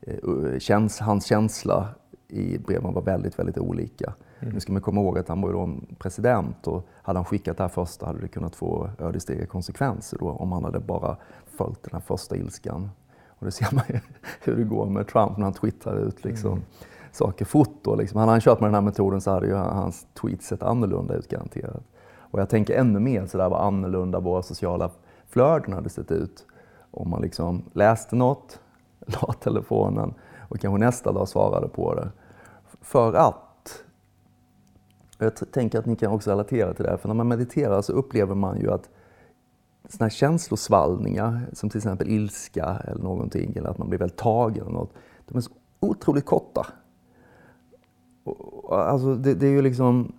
eh, 0.00 0.12
eh 0.12 0.58
käns 0.58 1.00
hans 1.00 1.24
känsla 1.24 1.88
i 2.28 2.58
breven 2.58 2.94
var 2.94 3.02
väldigt, 3.02 3.38
väldigt 3.38 3.58
olika. 3.58 4.14
Mm. 4.40 4.54
Nu 4.54 4.60
ska 4.60 4.72
man 4.72 4.82
komma 4.82 5.00
ihåg 5.00 5.18
att 5.18 5.28
han 5.28 5.40
var 5.40 5.52
då 5.52 5.70
president 5.98 6.66
och 6.66 6.86
hade 7.02 7.18
han 7.18 7.24
skickat 7.24 7.56
det 7.56 7.62
här 7.62 7.68
första 7.68 8.06
hade 8.06 8.20
det 8.20 8.28
kunnat 8.28 8.56
få 8.56 8.90
ödesdigra 8.98 9.46
konsekvenser 9.46 10.18
då 10.18 10.30
om 10.30 10.52
han 10.52 10.64
hade 10.64 10.80
bara 10.80 11.16
följt 11.56 11.82
den 11.82 11.92
här 11.92 12.00
första 12.00 12.36
ilskan. 12.36 12.90
Och 13.28 13.46
det 13.46 13.52
ser 13.52 13.74
man 13.74 13.84
ju 13.88 14.00
hur 14.40 14.56
det 14.56 14.64
går 14.64 14.86
med 14.86 15.06
Trump 15.06 15.36
när 15.36 15.44
han 15.44 15.52
twittrar 15.52 15.96
ut 15.96 16.24
liksom 16.24 16.52
mm. 16.52 16.64
saker 17.12 17.44
fort. 17.44 17.78
Då, 17.82 17.94
liksom. 17.94 18.20
Hade 18.20 18.32
han 18.32 18.40
kört 18.40 18.60
med 18.60 18.66
den 18.66 18.74
här 18.74 18.82
metoden 18.82 19.20
så 19.20 19.30
hade 19.30 19.46
ju 19.46 19.54
hans 19.54 20.06
tweets 20.20 20.46
sett 20.46 20.62
annorlunda 20.62 21.14
ut 21.14 21.28
garanterat. 21.28 21.82
Och 22.30 22.40
jag 22.40 22.48
tänker 22.48 22.78
ännu 22.78 23.00
mer 23.00 23.26
sådär 23.26 23.48
vad 23.48 23.60
annorlunda 23.60 24.20
våra 24.20 24.42
sociala 24.42 24.90
flöden 25.28 25.72
hade 25.72 25.88
sett 25.88 26.10
ut 26.10 26.46
om 26.90 27.10
man 27.10 27.22
liksom 27.22 27.62
läste 27.72 28.16
något, 28.16 28.60
la 29.06 29.32
telefonen 29.32 30.14
och 30.38 30.60
kanske 30.60 30.78
nästa 30.78 31.12
dag 31.12 31.28
svarade 31.28 31.68
på 31.68 31.94
det. 31.94 32.08
För 32.80 33.14
att, 33.14 33.34
jag 35.18 35.52
tänker 35.52 35.78
att 35.78 35.86
ni 35.86 35.96
kan 35.96 36.12
också 36.12 36.30
relatera 36.30 36.74
till 36.74 36.84
det, 36.84 36.98
för 36.98 37.08
när 37.08 37.14
man 37.14 37.28
mediterar 37.28 37.82
så 37.82 37.92
upplever 37.92 38.34
man 38.34 38.60
ju 38.60 38.70
att 38.70 38.90
såna 39.88 40.04
här 40.04 40.10
känslosvallningar, 40.10 41.40
som 41.52 41.70
till 41.70 41.78
exempel 41.78 42.08
ilska 42.08 42.82
eller 42.84 43.02
någonting, 43.02 43.56
eller 43.56 43.70
att 43.70 43.78
man 43.78 43.88
blir 43.88 43.98
väldigt 43.98 44.18
tagen 44.18 44.62
eller 44.62 44.78
något, 44.78 44.92
de 45.26 45.36
är 45.36 45.40
så 45.40 45.50
otroligt 45.80 46.26
korta. 46.26 46.66
Alltså 48.70 49.14
det, 49.14 49.34
det 49.34 49.46
är 49.46 49.50
ju 49.50 49.62
liksom, 49.62 50.12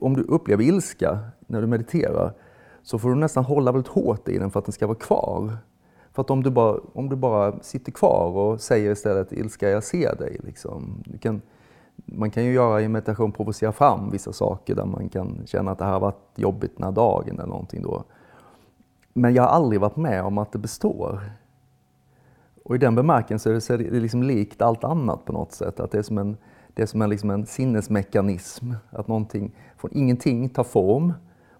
om 0.00 0.16
du 0.16 0.22
upplever 0.22 0.64
ilska 0.64 1.18
när 1.46 1.60
du 1.60 1.66
mediterar, 1.66 2.32
så 2.82 2.98
får 2.98 3.08
du 3.08 3.14
nästan 3.14 3.44
hålla 3.44 3.72
väldigt 3.72 3.92
hårt 3.92 4.28
i 4.28 4.38
den 4.38 4.50
för 4.50 4.58
att 4.58 4.64
den 4.64 4.72
ska 4.72 4.86
vara 4.86 4.98
kvar. 4.98 5.56
För 6.12 6.22
att 6.22 6.30
om 6.30 6.42
du 6.42 6.50
bara, 6.50 6.80
om 6.92 7.08
du 7.08 7.16
bara 7.16 7.62
sitter 7.62 7.92
kvar 7.92 8.30
och 8.30 8.60
säger 8.60 8.90
istället 8.90 9.32
ilska, 9.32 9.70
jag 9.70 9.84
ser 9.84 10.16
dig. 10.16 10.40
Liksom. 10.44 11.02
Du 11.04 11.18
kan, 11.18 11.42
man 12.04 12.30
kan 12.30 12.44
ju 12.44 12.52
göra 12.52 12.80
i 12.80 12.88
meditation 12.88 13.32
provocera 13.32 13.72
fram 13.72 14.10
vissa 14.10 14.32
saker 14.32 14.74
där 14.74 14.84
man 14.84 15.08
kan 15.08 15.42
känna 15.46 15.70
att 15.70 15.78
det 15.78 15.84
här 15.84 15.92
har 15.92 16.00
varit 16.00 16.32
jobbigt 16.36 16.76
den 16.76 16.84
här 16.84 16.92
dagen 16.92 17.34
eller 17.34 17.46
någonting 17.46 17.82
då. 17.82 18.04
Men 19.12 19.34
jag 19.34 19.42
har 19.42 19.50
aldrig 19.50 19.80
varit 19.80 19.96
med 19.96 20.24
om 20.24 20.38
att 20.38 20.52
det 20.52 20.58
består. 20.58 21.20
Och 22.64 22.74
i 22.74 22.78
den 22.78 22.94
bemärkelsen 22.94 23.60
så 23.60 23.72
är 23.72 23.78
det 23.78 24.00
liksom 24.00 24.22
likt 24.22 24.62
allt 24.62 24.84
annat 24.84 25.24
på 25.24 25.32
något 25.32 25.52
sätt. 25.52 25.80
Att 25.80 25.90
det 25.90 25.98
är 25.98 26.02
som 26.02 26.18
en, 26.18 26.36
det 26.74 26.82
är 26.82 26.86
som 26.86 27.02
en, 27.02 27.10
liksom 27.10 27.30
en 27.30 27.46
sinnesmekanism. 27.46 28.72
Att 28.90 29.08
någonting 29.08 29.56
från 29.76 29.90
ingenting 29.94 30.48
tar 30.48 30.64
form 30.64 31.12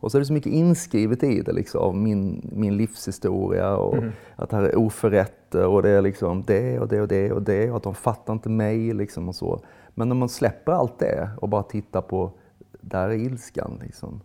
och 0.02 0.10
så 0.10 0.18
är 0.18 0.20
det 0.20 0.26
så 0.26 0.32
mycket 0.32 0.52
inskrivet 0.52 1.22
i 1.22 1.40
det, 1.40 1.52
liksom, 1.52 2.02
min, 2.02 2.50
min 2.52 2.76
livshistoria 2.76 3.76
och 3.76 3.96
mm. 3.96 4.10
att 4.36 4.50
det 4.50 4.56
här 4.56 4.64
är 4.64 4.78
oförrätter 4.78 5.66
och 5.66 5.82
det 5.82 5.90
är 5.90 6.02
liksom 6.02 6.42
det 6.46 6.78
och 6.78 6.88
det 6.88 7.00
och 7.00 7.08
det 7.08 7.32
och 7.32 7.42
det 7.42 7.70
och 7.70 7.76
att 7.76 7.82
de 7.82 7.94
fattar 7.94 8.32
inte 8.32 8.48
mig 8.48 8.94
liksom 8.94 9.28
och 9.28 9.34
så. 9.34 9.60
Men 9.94 10.08
när 10.08 10.14
man 10.14 10.28
släpper 10.28 10.72
allt 10.72 10.98
det 10.98 11.30
och 11.36 11.48
bara 11.48 11.62
tittar 11.62 12.00
på, 12.00 12.32
där 12.80 13.08
är 13.08 13.14
ilskan 13.14 13.78
liksom. 13.82 14.20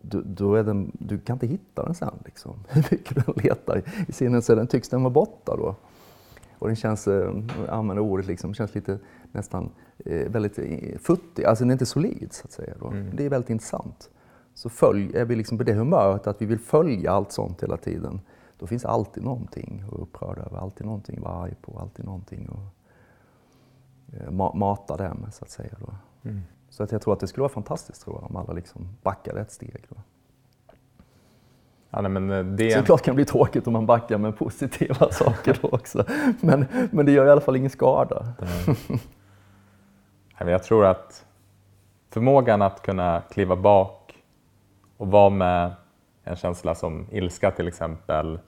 Du, 0.00 0.22
då 0.22 0.54
är 0.54 0.64
den, 0.64 0.92
du 0.98 1.18
kan 1.18 1.36
inte 1.36 1.46
hitta 1.46 1.84
den 1.84 1.94
sen 1.94 2.14
liksom. 2.24 2.54
Hur 2.68 2.86
mycket 2.90 3.26
du 3.26 3.42
letar 3.42 3.82
i 4.08 4.12
sinnet 4.12 4.44
så 4.44 4.54
den 4.54 4.66
tycks 4.66 4.88
den 4.88 5.02
vara 5.02 5.12
borta 5.12 5.56
då. 5.56 5.74
Och 6.58 6.66
den 6.66 6.76
känns, 6.76 7.08
eh, 7.08 7.34
jag 7.66 7.68
använder 7.68 8.02
ordet 8.02 8.26
liksom, 8.26 8.54
känns 8.54 8.74
lite 8.74 8.98
nästan 9.32 9.70
eh, 9.98 10.30
väldigt 10.30 10.58
eh, 10.58 10.98
futtig, 10.98 11.44
alltså 11.44 11.64
den 11.64 11.70
är 11.70 11.74
inte 11.74 11.86
solid 11.86 12.32
så 12.32 12.44
att 12.44 12.52
säga. 12.52 12.74
Då. 12.80 12.86
Mm. 12.86 13.16
Det 13.16 13.24
är 13.24 13.28
väldigt 13.28 13.50
intressant 13.50 14.10
så 14.54 14.68
följ, 14.68 15.16
är 15.16 15.24
vi 15.24 15.36
liksom 15.36 15.58
på 15.58 15.64
det 15.64 15.72
humöret 15.72 16.26
att 16.26 16.42
vi 16.42 16.46
vill 16.46 16.58
följa 16.58 17.12
allt 17.12 17.32
sånt 17.32 17.62
hela 17.62 17.76
tiden. 17.76 18.20
Då 18.58 18.66
finns 18.66 18.84
alltid 18.84 19.24
någonting 19.24 19.84
att 19.88 20.00
upprörd 20.00 20.38
över, 20.38 20.58
alltid 20.58 20.86
någonting 20.86 21.16
att 21.16 21.24
vara 21.24 21.34
arg 21.34 21.54
på, 21.62 21.78
alltid 21.78 22.04
någonting 22.04 22.48
att 22.50 22.79
eh, 24.12 24.30
mata 24.54 24.96
det 24.96 25.14
med 25.14 25.34
så 25.34 25.44
att 25.44 25.50
säga. 25.50 25.74
Då. 25.78 25.92
Mm. 26.28 26.42
Så 26.70 26.82
att 26.82 26.92
jag 26.92 27.02
tror 27.02 27.14
att 27.14 27.20
det 27.20 27.26
skulle 27.26 27.42
vara 27.42 27.52
fantastiskt 27.52 28.02
tror 28.02 28.16
jag, 28.20 28.30
om 28.30 28.36
alla 28.36 28.52
liksom 28.52 28.88
backade 29.02 29.40
ett 29.40 29.52
steg. 29.52 29.86
Då. 29.88 29.96
Ja, 31.90 32.00
nej, 32.00 32.10
men 32.10 32.30
eh, 32.30 32.44
det... 32.44 32.70
Såklart 32.70 33.02
kan 33.02 33.12
det 33.12 33.16
bli 33.16 33.24
tråkigt 33.24 33.66
om 33.66 33.72
man 33.72 33.86
backar 33.86 34.18
med 34.18 34.38
positiva 34.38 34.94
saker 35.10 35.58
då 35.62 35.68
också. 35.68 36.04
Men, 36.40 36.66
men 36.90 37.06
det 37.06 37.12
gör 37.12 37.26
i 37.26 37.30
alla 37.30 37.40
fall 37.40 37.56
ingen 37.56 37.70
skada. 37.70 38.32
jag 40.38 40.62
tror 40.62 40.86
att 40.86 41.26
förmågan 42.10 42.62
att 42.62 42.82
kunna 42.82 43.22
kliva 43.30 43.56
bak 43.56 44.14
och 44.96 45.08
vara 45.08 45.30
med 45.30 45.72
en 46.24 46.36
känsla 46.36 46.74
som 46.74 47.06
ilska 47.10 47.50
till 47.50 47.68
exempel 47.68 48.38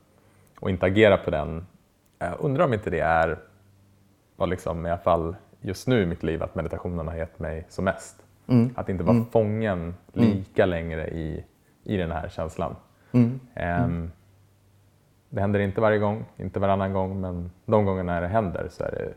och 0.61 0.71
inte 0.71 0.87
agera 0.87 1.17
på 1.17 1.31
den. 1.31 1.67
Jag 2.19 2.41
undrar 2.41 2.65
om 2.65 2.75
inte 2.75 2.91
det 2.91 3.01
är 3.01 3.39
vad 4.37 4.49
liksom, 4.49 4.87
i 4.87 4.91
alla 4.91 4.99
fall 4.99 5.37
just 5.63 5.89
nu 5.89 6.03
i 6.03 6.07
mitt 6.07 6.23
liv 6.23 6.43
att 6.43 6.55
meditationen 6.55 7.09
har 7.09 7.17
gett 7.17 7.39
mig 7.39 7.67
som 7.69 7.85
mest. 7.85 8.23
Mm. 8.47 8.71
Att 8.77 8.89
inte 8.89 9.05
vara 9.05 9.17
mm. 9.17 9.27
fången 9.27 9.79
mm. 9.79 9.95
lika 10.13 10.67
längre 10.67 11.09
i, 11.09 11.45
i 11.85 11.97
den 11.97 12.11
här 12.11 12.29
känslan. 12.29 12.77
Um, 13.13 14.11
det 15.29 15.41
händer 15.41 15.61
inte 15.61 15.81
varje 15.81 15.99
gång, 15.99 16.25
inte 16.37 16.61
varannan 16.61 16.93
gång, 16.93 17.21
men 17.21 17.51
de 17.67 17.85
gångerna 17.85 18.21
det 18.21 18.29
händer 18.29 18.69
så 18.71 18.85
är 18.85 18.91
det, 18.91 19.13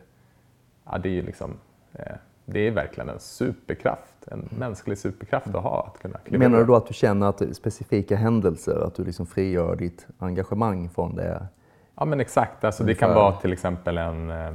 ja, 0.84 0.98
det 0.98 1.18
är 1.18 1.22
liksom, 1.22 1.54
eh, 1.92 2.16
det 2.44 2.60
är 2.60 2.70
verkligen 2.70 3.08
en 3.08 3.20
superkraft 3.20 4.16
en 4.30 4.48
mänsklig 4.58 4.98
superkraft 4.98 5.54
att 5.54 5.62
ha. 5.62 5.86
Att 5.86 6.02
kunna 6.02 6.18
kliva 6.18 6.38
Menar 6.38 6.58
du 6.58 6.64
då 6.64 6.76
att 6.76 6.86
du 6.86 6.94
känner 6.94 7.26
att 7.26 7.56
specifika 7.56 8.16
händelser, 8.16 8.86
att 8.86 8.94
du 8.94 9.04
liksom 9.04 9.26
frigör 9.26 9.76
ditt 9.76 10.06
engagemang 10.18 10.88
från 10.88 11.16
det? 11.16 11.46
Ja 11.94 12.04
men 12.04 12.20
exakt, 12.20 12.64
alltså, 12.64 12.84
det 12.84 12.94
kan 12.94 13.14
vara 13.14 13.32
till 13.32 13.52
exempel 13.52 13.98
en, 13.98 14.30
eh, 14.30 14.54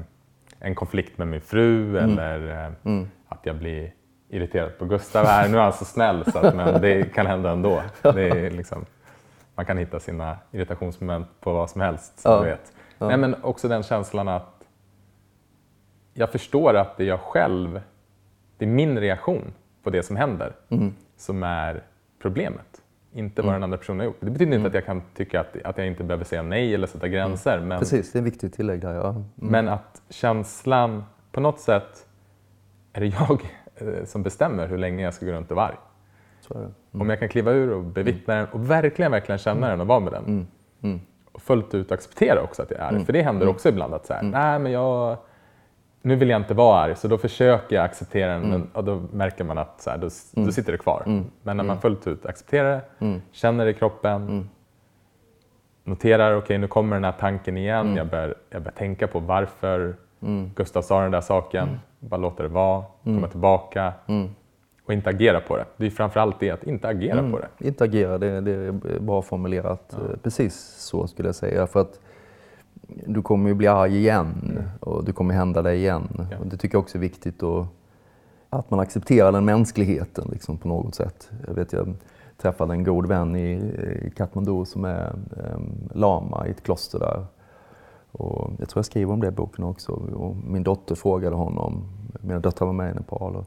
en 0.62 0.76
konflikt 0.76 1.18
med 1.18 1.28
min 1.28 1.42
fru 1.42 1.98
mm. 1.98 2.20
eller 2.20 2.66
eh, 2.66 2.72
mm. 2.84 3.08
att 3.28 3.40
jag 3.44 3.56
blir 3.56 3.94
irriterad 4.30 4.78
på 4.78 4.86
Gustav 4.86 5.26
här. 5.26 5.50
Nu 5.50 5.58
är 5.58 5.62
han 5.62 5.74
så 5.74 5.86
snäll 5.86 6.32
så 6.32 6.40
att, 6.40 6.56
men 6.56 6.82
det 6.82 7.14
kan 7.14 7.26
hända 7.26 7.52
ändå. 7.52 7.82
Det 8.02 8.30
är 8.30 8.52
liksom, 8.52 8.86
man 9.56 9.66
kan 9.66 9.78
hitta 9.78 10.00
sina 10.00 10.38
irritationsmoment 10.52 11.28
på 11.40 11.54
vad 11.54 11.70
som 11.70 11.82
helst. 11.82 12.20
Som 12.20 12.32
ja. 12.32 12.42
vet. 12.42 12.74
Ja. 12.98 13.08
Nej, 13.08 13.18
men 13.18 13.44
också 13.44 13.68
den 13.68 13.84
känslan 13.84 14.28
att 14.28 14.64
jag 16.14 16.30
förstår 16.30 16.74
att 16.74 16.98
det 16.98 17.04
är 17.04 17.08
jag 17.08 17.20
själv, 17.20 17.82
det 18.58 18.66
är 18.66 18.70
min 18.70 19.00
reaktion 19.00 19.54
på 19.84 19.90
det 19.90 20.04
som 20.04 20.16
händer 20.16 20.56
mm. 20.70 20.96
som 21.18 21.44
är 21.44 21.84
problemet. 22.22 22.81
Inte 23.14 23.42
vad 23.42 23.50
mm. 23.50 23.56
den 23.56 23.64
andra 23.64 23.78
personen 23.78 24.00
har 24.00 24.06
gjort. 24.06 24.18
Det 24.20 24.32
betyder 24.32 24.46
inte 24.46 24.56
mm. 24.56 24.68
att 24.68 24.74
jag 24.74 24.86
kan 24.86 25.02
tycka 25.16 25.40
att, 25.40 25.64
att 25.64 25.78
jag 25.78 25.88
inte 25.88 26.04
behöver 26.04 26.26
säga 26.26 26.42
nej 26.42 26.74
eller 26.76 26.88
sätta 26.88 27.08
gränser. 27.08 27.60
Men, 27.60 27.80
Precis, 27.80 28.12
det 28.12 28.20
är 28.20 28.22
ett 28.22 28.28
viktigt 28.28 28.54
tillägg 28.54 28.82
där. 28.82 28.94
Ja. 28.94 29.10
Mm. 29.10 29.26
Men 29.36 29.68
att 29.68 30.02
känslan, 30.10 31.04
på 31.32 31.40
något 31.40 31.60
sätt 31.60 32.06
är 32.94 33.02
det 33.02 33.08
jag 33.08 33.42
eh, 33.76 34.06
som 34.06 34.24
bestämmer 34.24 34.68
hur 34.68 34.78
länge 34.78 35.04
jag 35.04 35.14
ska 35.14 35.26
gå 35.26 35.32
runt 35.32 35.52
och 35.52 35.58
vara 35.58 35.68
arg. 35.68 35.78
Om 36.92 37.10
jag 37.10 37.20
kan 37.20 37.30
kliva 37.30 37.52
ur 37.52 37.74
och 37.74 37.84
bevittna 37.84 38.36
den 38.36 38.48
och 38.52 38.72
verkligen, 38.72 39.12
verkligen 39.12 39.40
känna 39.40 39.70
den 39.70 39.82
och 39.82 39.88
vara 39.88 40.00
med 40.00 40.14
den. 40.14 40.48
Och 41.32 41.42
fullt 41.42 41.74
ut 41.74 41.92
acceptera 41.92 42.42
också 42.42 42.62
att 42.62 42.72
jag 42.72 42.80
är 42.80 42.84
arg. 42.84 43.06
För 43.06 43.14
det 43.14 43.22
händer 43.22 43.48
också 43.48 43.70
ibland 43.70 43.94
att 43.94 44.06
så 44.06 44.14
här, 44.14 44.24
nej 44.24 44.60
men 44.60 44.72
jag 44.72 45.18
nu 46.02 46.16
vill 46.16 46.30
jag 46.30 46.42
inte 46.42 46.54
vara 46.54 46.80
arg, 46.80 46.96
så 46.96 47.08
då 47.08 47.18
försöker 47.18 47.76
jag 47.76 47.86
acceptera 47.86 48.34
den 48.34 48.44
mm. 48.44 48.68
och 48.74 48.84
då 48.84 49.02
märker 49.14 49.44
man 49.44 49.58
att 49.58 49.82
så 49.82 49.90
här, 49.90 49.98
då, 49.98 50.10
mm. 50.36 50.46
då, 50.46 50.52
sitter 50.52 50.72
det 50.72 50.78
kvar. 50.78 51.04
Mm. 51.06 51.26
Men 51.44 51.58
när 51.58 51.64
man 51.64 51.74
mm. 51.74 51.82
fullt 51.82 52.08
ut 52.08 52.26
accepterar 52.26 52.72
det, 52.72 53.06
mm. 53.06 53.22
känner 53.32 53.66
det 53.66 53.72
i 53.72 53.74
kroppen, 53.74 54.22
mm. 54.22 54.50
noterar, 55.84 56.32
okej 56.32 56.44
okay, 56.44 56.58
nu 56.58 56.68
kommer 56.68 56.96
den 56.96 57.04
här 57.04 57.16
tanken 57.20 57.58
igen, 57.58 57.96
jag, 57.96 58.08
börjar, 58.08 58.36
jag 58.50 58.62
börjar 58.62 58.76
tänka 58.76 59.08
på 59.08 59.20
varför 59.20 59.96
Gustav 60.56 60.82
sa 60.82 61.02
den 61.02 61.12
där 61.12 61.22
saken, 61.22 61.80
bara 62.00 62.18
låta 62.18 62.44
det 62.44 62.50
vara, 62.50 62.84
komma 63.04 63.28
tillbaka 63.28 63.94
och 64.86 64.94
inte 64.94 65.10
agera 65.10 65.42
på 65.42 65.58
det. 65.58 65.66
Det 65.78 65.86
är 65.86 65.90
framförallt 65.90 66.40
det, 66.40 66.50
att 66.50 66.64
inte 66.64 66.88
agera 66.88 67.32
på 67.32 67.40
det. 67.40 67.68
Inte 67.68 67.84
agera, 67.84 68.18
det, 68.18 68.42
det 68.42 68.52
är 68.52 68.72
bra 69.00 69.22
formulerat. 69.22 69.84
Ja. 69.90 70.16
Precis 70.24 70.56
så 70.78 71.08
skulle 71.08 71.28
jag 71.28 71.36
säga. 71.36 71.68
För 71.68 71.82
att 71.82 72.00
du 73.06 73.22
kommer 73.22 73.50
ju 73.50 73.56
bli 73.56 73.68
arg 73.68 73.98
igen 73.98 74.52
mm. 74.52 74.64
och 74.80 75.06
det 75.06 75.12
kommer 75.12 75.34
hända 75.34 75.62
dig 75.62 75.78
igen. 75.78 76.28
Ja. 76.32 76.38
Och 76.38 76.48
det 76.48 76.58
tycker 76.58 76.76
jag 76.76 76.82
också 76.82 76.98
är 76.98 77.00
viktigt 77.00 77.44
att, 77.44 77.68
att 78.50 78.72
man 78.72 78.80
accepterar 78.80 79.32
den 79.32 79.46
mänskligheten 79.46 80.30
liksom, 80.32 80.58
på 80.58 80.68
något 80.68 80.96
sätt. 80.96 81.30
Jag 81.48 81.54
vet, 81.54 81.74
jag 81.74 81.96
träffade 82.38 82.74
en 82.74 82.84
god 82.84 83.06
vän 83.06 83.36
i, 83.36 83.52
i 84.08 84.12
Kathmandu 84.18 84.66
som 84.66 84.86
är 84.86 85.14
um, 85.56 85.90
lama 85.94 86.48
i 86.48 86.52
ett 86.52 86.64
kloster 86.64 87.00
där. 87.00 87.26
Och 88.12 88.52
jag 88.60 88.70
tror 88.70 88.80
jag 88.80 88.86
skriver 88.86 89.14
om 89.14 89.20
det 89.22 89.28
i 89.28 89.32
boken 89.32 89.66
också. 89.66 89.92
Och 89.92 90.36
min 90.36 90.64
dotter 90.64 90.96
frågade 90.96 91.36
honom, 91.36 91.84
mina 92.22 92.40
döttrar 92.40 92.66
var 92.66 92.74
med 92.74 92.92
i 92.92 92.96
Nepal. 92.96 93.36
Och, 93.36 93.46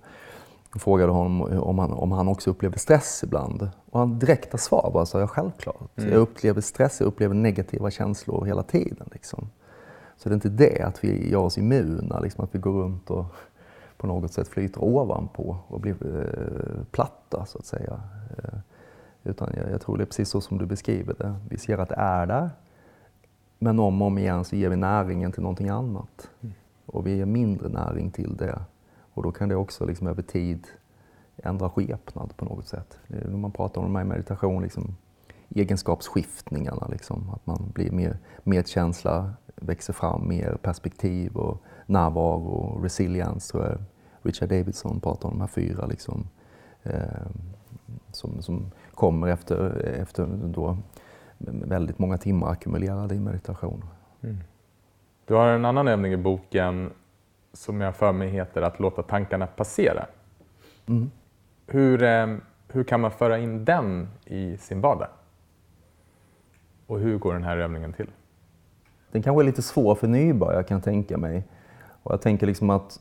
Jag 0.75 0.83
frågade 0.83 1.13
honom 1.13 1.43
om 1.61 1.79
han, 1.79 1.93
om 1.93 2.13
han 2.13 2.29
också 2.29 2.51
upplevde 2.51 2.79
stress 2.79 3.23
ibland. 3.25 3.69
Och 3.91 3.99
han 3.99 4.19
direkta 4.19 4.59
svar 4.59 4.91
var 4.95 5.05
så, 5.05 5.19
ja 5.19 5.27
självklart. 5.27 5.99
Mm. 5.99 6.13
Jag 6.13 6.21
upplever 6.21 6.61
stress, 6.61 7.01
jag 7.01 7.07
upplever 7.07 7.35
negativa 7.35 7.91
känslor 7.91 8.45
hela 8.45 8.63
tiden. 8.63 9.09
Liksom. 9.13 9.51
Så 10.17 10.29
det 10.29 10.33
är 10.33 10.35
inte 10.35 10.49
det 10.49 10.83
att 10.83 11.05
vi 11.05 11.31
gör 11.31 11.41
oss 11.41 11.59
immuna, 11.59 12.21
liksom, 12.21 12.45
att 12.45 12.55
vi 12.55 12.59
går 12.59 12.73
runt 12.73 13.11
och 13.11 13.25
på 13.97 14.07
något 14.07 14.33
sätt 14.33 14.49
flyter 14.49 14.85
ovanpå 14.85 15.57
och 15.69 15.81
blir 15.81 15.97
eh, 16.03 16.85
platta 16.91 17.47
så 17.47 17.59
att 17.59 17.67
säga. 17.67 18.01
Eh, 18.39 18.59
utan 19.25 19.51
jag, 19.57 19.71
jag, 19.71 19.81
tror 19.81 19.97
det 19.97 20.05
är 20.05 20.07
precis 20.07 20.29
så 20.29 20.41
som 20.41 20.59
du 20.59 20.67
beskriver 20.67 21.15
det. 21.19 21.35
Vi 21.49 21.59
ser 21.59 21.79
att 21.79 21.89
det 21.89 21.95
är 21.95 22.27
där, 22.27 22.51
men 23.59 23.79
om 23.79 24.03
och 24.03 24.07
om 24.07 24.19
igen 24.19 24.45
så 24.45 24.57
ger 24.57 24.69
vi 24.69 24.77
näringen 24.77 25.33
till 25.33 25.43
någonting 25.43 25.69
annat. 25.69 26.29
Mm. 26.41 26.55
Och 26.87 27.07
vi 27.07 27.17
ger 27.17 27.27
mindre 27.27 27.69
näring 27.69 28.11
till 28.11 28.37
det. 28.37 28.61
Och 29.15 29.23
då 29.23 29.33
kan 29.33 29.49
det 29.49 29.57
också 29.57 29.87
liksom 29.87 30.07
över 30.07 30.23
tid 30.23 30.67
ändra 31.37 31.71
skepnad 31.71 32.37
på 32.37 32.45
något 32.45 32.67
sätt. 32.67 32.99
När 33.07 33.37
man 33.37 33.53
pratar 33.53 33.81
om 33.81 33.87
de 33.87 33.97
här 33.97 34.05
meditation, 34.05 34.63
liksom, 34.63 34.97
egenskapsskiftningarna, 35.49 36.89
liksom, 36.89 37.31
att 37.31 37.47
man 37.47 37.71
blir 37.75 37.91
mer 37.91 38.19
medkänsla, 38.43 39.33
växer 39.57 39.93
fram 39.93 40.29
mer 40.29 40.57
perspektiv 40.63 41.37
och 41.37 41.63
närvaro 41.87 42.47
och 42.47 42.83
resilience 42.83 43.49
eh, 43.49 43.51
tror 43.53 43.65
jag 43.65 43.79
Richard 44.23 44.49
Davidson 44.49 45.01
pratar 45.01 45.29
om 45.29 45.35
de 45.35 45.41
här 45.41 45.49
fyra 45.49 45.87
liksom, 45.87 46.29
eh, 46.83 47.27
som, 48.13 48.43
som 48.43 48.71
kommer 48.95 49.29
efter, 49.29 49.87
efter 50.01 50.27
då 50.45 50.79
väldigt 51.39 51.99
många 51.99 52.19
timmar 52.19 52.51
ackumulerade 52.51 53.15
i 53.15 53.21
meditation. 53.21 53.85
Mm. 54.23 54.37
Du 55.27 55.35
har 55.35 55.49
en 55.49 55.65
annan 55.65 55.89
övning 55.89 56.13
i 56.13 56.17
boken 56.17 56.91
som 57.55 57.81
jag 57.81 57.97
för 57.97 58.13
mig 58.13 58.29
heter 58.29 58.63
att 58.63 58.81
låta 58.81 59.03
tankarna 59.03 59.47
passera. 59.47 60.07
Mm. 60.87 61.11
Hur, 61.67 62.03
eh, 62.03 62.37
hur 62.69 62.85
kan 62.85 63.01
man 63.01 63.11
föra 63.11 63.39
in 63.39 63.65
den 63.65 64.09
i 64.25 64.57
sin 64.57 64.81
vardag? 64.81 65.09
Och 66.87 66.99
hur 66.99 67.19
går 67.19 67.33
den 67.33 67.45
här 67.45 67.57
övningen 67.57 67.93
till? 67.93 68.11
Den 69.11 69.23
kanske 69.23 69.43
är 69.43 69.45
lite 69.45 69.63
svår 69.63 69.95
för 69.95 70.09
nybörjare 70.09 70.63
kan 70.63 70.77
jag 70.77 70.85
tänka 70.85 71.19
mig. 71.19 71.45
Och 72.03 72.13
jag 72.13 72.21
tänker 72.21 72.47
liksom 72.47 72.71
att 72.71 73.01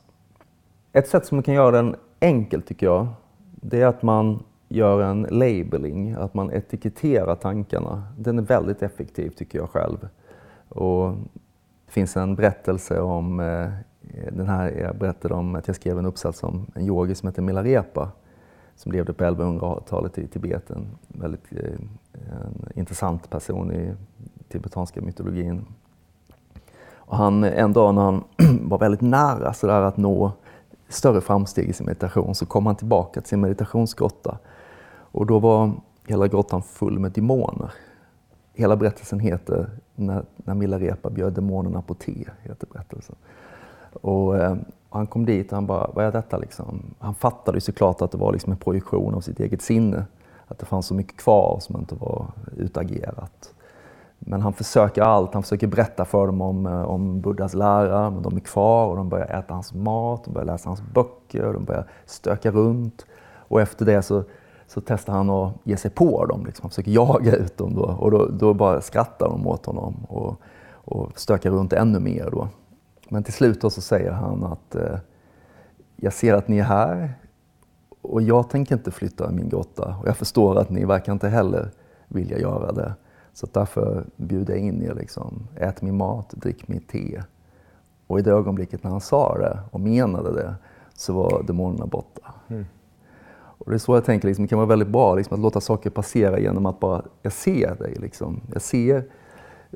ett 0.92 1.08
sätt 1.08 1.26
som 1.26 1.36
man 1.36 1.42
kan 1.42 1.54
göra 1.54 1.70
den 1.70 1.96
enkelt 2.20 2.66
tycker 2.66 2.86
jag, 2.86 3.06
det 3.50 3.80
är 3.80 3.86
att 3.86 4.02
man 4.02 4.44
gör 4.68 5.02
en 5.02 5.22
labeling, 5.22 6.12
att 6.12 6.34
man 6.34 6.50
etiketterar 6.50 7.34
tankarna. 7.34 8.02
Den 8.18 8.38
är 8.38 8.42
väldigt 8.42 8.82
effektiv 8.82 9.30
tycker 9.30 9.58
jag 9.58 9.70
själv. 9.70 10.08
Och 10.68 11.12
det 11.86 11.92
finns 11.92 12.16
en 12.16 12.34
berättelse 12.34 13.00
om, 13.00 13.40
eh, 13.40 13.70
den 14.32 14.48
här, 14.48 14.70
jag 14.70 14.96
berättade 14.96 15.34
om 15.34 15.54
att 15.54 15.66
jag 15.66 15.76
skrev 15.76 15.98
en 15.98 16.06
uppsats 16.06 16.42
om 16.42 16.66
en 16.74 16.86
yogi 16.86 17.14
som 17.14 17.28
heter 17.28 17.42
Milarepa 17.42 18.12
som 18.76 18.92
levde 18.92 19.12
på 19.12 19.24
1100-talet 19.24 20.18
i 20.18 20.26
Tibet. 20.26 20.70
En 20.70 20.86
väldigt 21.08 21.44
eh, 21.50 21.72
en 22.12 22.68
intressant 22.74 23.30
person 23.30 23.72
i 23.72 23.94
tibetanska 24.48 25.00
mytologin. 25.00 25.64
Och 27.06 27.16
han, 27.16 27.44
en 27.44 27.72
dag 27.72 27.94
när 27.94 28.02
han 28.02 28.24
var 28.60 28.78
väldigt 28.78 29.00
nära 29.00 29.52
så 29.52 29.66
där 29.66 29.82
att 29.82 29.96
nå 29.96 30.32
större 30.88 31.20
framsteg 31.20 31.68
i 31.68 31.72
sin 31.72 31.86
meditation 31.86 32.34
så 32.34 32.46
kom 32.46 32.66
han 32.66 32.76
tillbaka 32.76 33.20
till 33.20 33.28
sin 33.28 33.40
meditationsgrotta. 33.40 34.38
Och 34.96 35.26
då 35.26 35.38
var 35.38 35.72
hela 36.06 36.28
grottan 36.28 36.62
full 36.62 36.98
med 36.98 37.12
demoner. 37.12 37.72
Hela 38.52 38.76
berättelsen 38.76 39.20
heter 39.20 39.70
När, 39.94 40.24
när 40.36 40.54
Milarepa 40.54 41.10
bjöd 41.10 41.32
demonerna 41.32 41.82
på 41.82 41.94
te. 41.94 42.24
Heter 42.42 42.66
berättelsen. 42.72 43.16
Och, 44.02 44.36
eh, 44.36 44.56
han 44.90 45.06
kom 45.06 45.26
dit 45.26 45.52
och 45.52 45.56
han 45.56 45.66
bara, 45.66 45.90
vad 45.94 46.04
är 46.04 46.12
detta 46.12 46.38
liksom? 46.38 46.82
Han 46.98 47.14
fattade 47.14 47.56
ju 47.56 47.60
såklart 47.60 48.02
att 48.02 48.10
det 48.10 48.18
var 48.18 48.32
liksom 48.32 48.52
en 48.52 48.58
projektion 48.58 49.14
av 49.14 49.20
sitt 49.20 49.40
eget 49.40 49.62
sinne. 49.62 50.04
Att 50.46 50.58
det 50.58 50.66
fanns 50.66 50.86
så 50.86 50.94
mycket 50.94 51.16
kvar 51.16 51.58
som 51.60 51.76
inte 51.76 51.94
var 51.94 52.26
utagerat. 52.56 53.54
Men 54.18 54.40
han 54.40 54.52
försöker 54.52 55.02
allt. 55.02 55.34
Han 55.34 55.42
försöker 55.42 55.66
berätta 55.66 56.04
för 56.04 56.26
dem 56.26 56.40
om, 56.40 56.66
eh, 56.66 56.82
om 56.82 57.20
Buddhas 57.20 57.54
lära, 57.54 58.10
men 58.10 58.22
de 58.22 58.36
är 58.36 58.40
kvar 58.40 58.86
och 58.86 58.96
de 58.96 59.08
börjar 59.08 59.26
äta 59.26 59.54
hans 59.54 59.74
mat, 59.74 60.24
de 60.24 60.34
börjar 60.34 60.46
läsa 60.46 60.68
hans 60.68 60.82
böcker, 60.82 61.52
de 61.52 61.64
börjar 61.64 61.86
stöka 62.06 62.50
runt. 62.50 63.06
Och 63.48 63.60
efter 63.60 63.86
det 63.86 64.02
så, 64.02 64.22
så 64.66 64.80
testar 64.80 65.12
han 65.12 65.30
att 65.30 65.52
ge 65.64 65.76
sig 65.76 65.90
på 65.90 66.26
dem, 66.26 66.46
liksom. 66.46 66.62
han 66.62 66.70
försöker 66.70 66.90
jaga 66.90 67.36
ut 67.36 67.56
dem. 67.56 67.74
Då. 67.74 67.82
Och 67.82 68.10
då, 68.10 68.26
då 68.26 68.54
bara 68.54 68.80
skrattar 68.80 69.28
de 69.28 69.46
åt 69.46 69.66
honom 69.66 69.94
och, 70.08 70.36
och 70.72 71.18
stökar 71.18 71.50
runt 71.50 71.72
ännu 71.72 72.00
mer. 72.00 72.30
Då. 72.30 72.48
Men 73.08 73.22
till 73.22 73.32
slut 73.32 73.60
så 73.62 73.70
säger 73.70 74.12
han 74.12 74.44
att 74.44 74.74
eh, 74.74 74.98
jag 75.96 76.12
ser 76.12 76.34
att 76.34 76.48
ni 76.48 76.58
är 76.58 76.64
här 76.64 77.14
och 78.02 78.22
jag 78.22 78.50
tänker 78.50 78.74
inte 78.74 78.90
flytta 78.90 79.30
min 79.30 79.48
grotta 79.48 79.96
och 80.00 80.08
jag 80.08 80.16
förstår 80.16 80.58
att 80.58 80.70
ni 80.70 80.84
verkar 80.84 81.12
inte 81.12 81.28
heller 81.28 81.70
vilja 82.08 82.38
göra 82.38 82.72
det. 82.72 82.94
Så 83.32 83.48
därför 83.52 84.04
bjuder 84.16 84.54
jag 84.54 84.62
in 84.62 84.82
er. 84.82 84.94
Liksom. 84.94 85.48
Ät 85.56 85.82
min 85.82 85.96
mat, 85.96 86.30
drick 86.30 86.68
mitt 86.68 86.88
te. 86.88 87.22
Och 88.06 88.18
i 88.18 88.22
det 88.22 88.30
ögonblicket 88.30 88.84
när 88.84 88.90
han 88.90 89.00
sa 89.00 89.38
det 89.38 89.58
och 89.70 89.80
menade 89.80 90.32
det 90.32 90.54
så 90.94 91.12
var 91.12 91.42
demonerna 91.42 91.86
borta. 91.86 92.34
Mm. 92.48 92.64
Och 93.58 93.70
det 93.70 93.76
är 93.76 93.78
så 93.78 93.94
jag 93.94 94.04
tänker, 94.04 94.28
liksom, 94.28 94.44
det 94.44 94.48
kan 94.48 94.58
vara 94.58 94.68
väldigt 94.68 94.88
bra 94.88 95.14
liksom, 95.14 95.34
att 95.34 95.40
låta 95.40 95.60
saker 95.60 95.90
passera 95.90 96.38
genom 96.38 96.66
att 96.66 96.80
bara, 96.80 97.02
jag 97.22 97.32
ser 97.32 97.74
dig. 97.74 97.94
Liksom. 98.00 98.40
Jag 98.52 98.62
ser, 98.62 99.04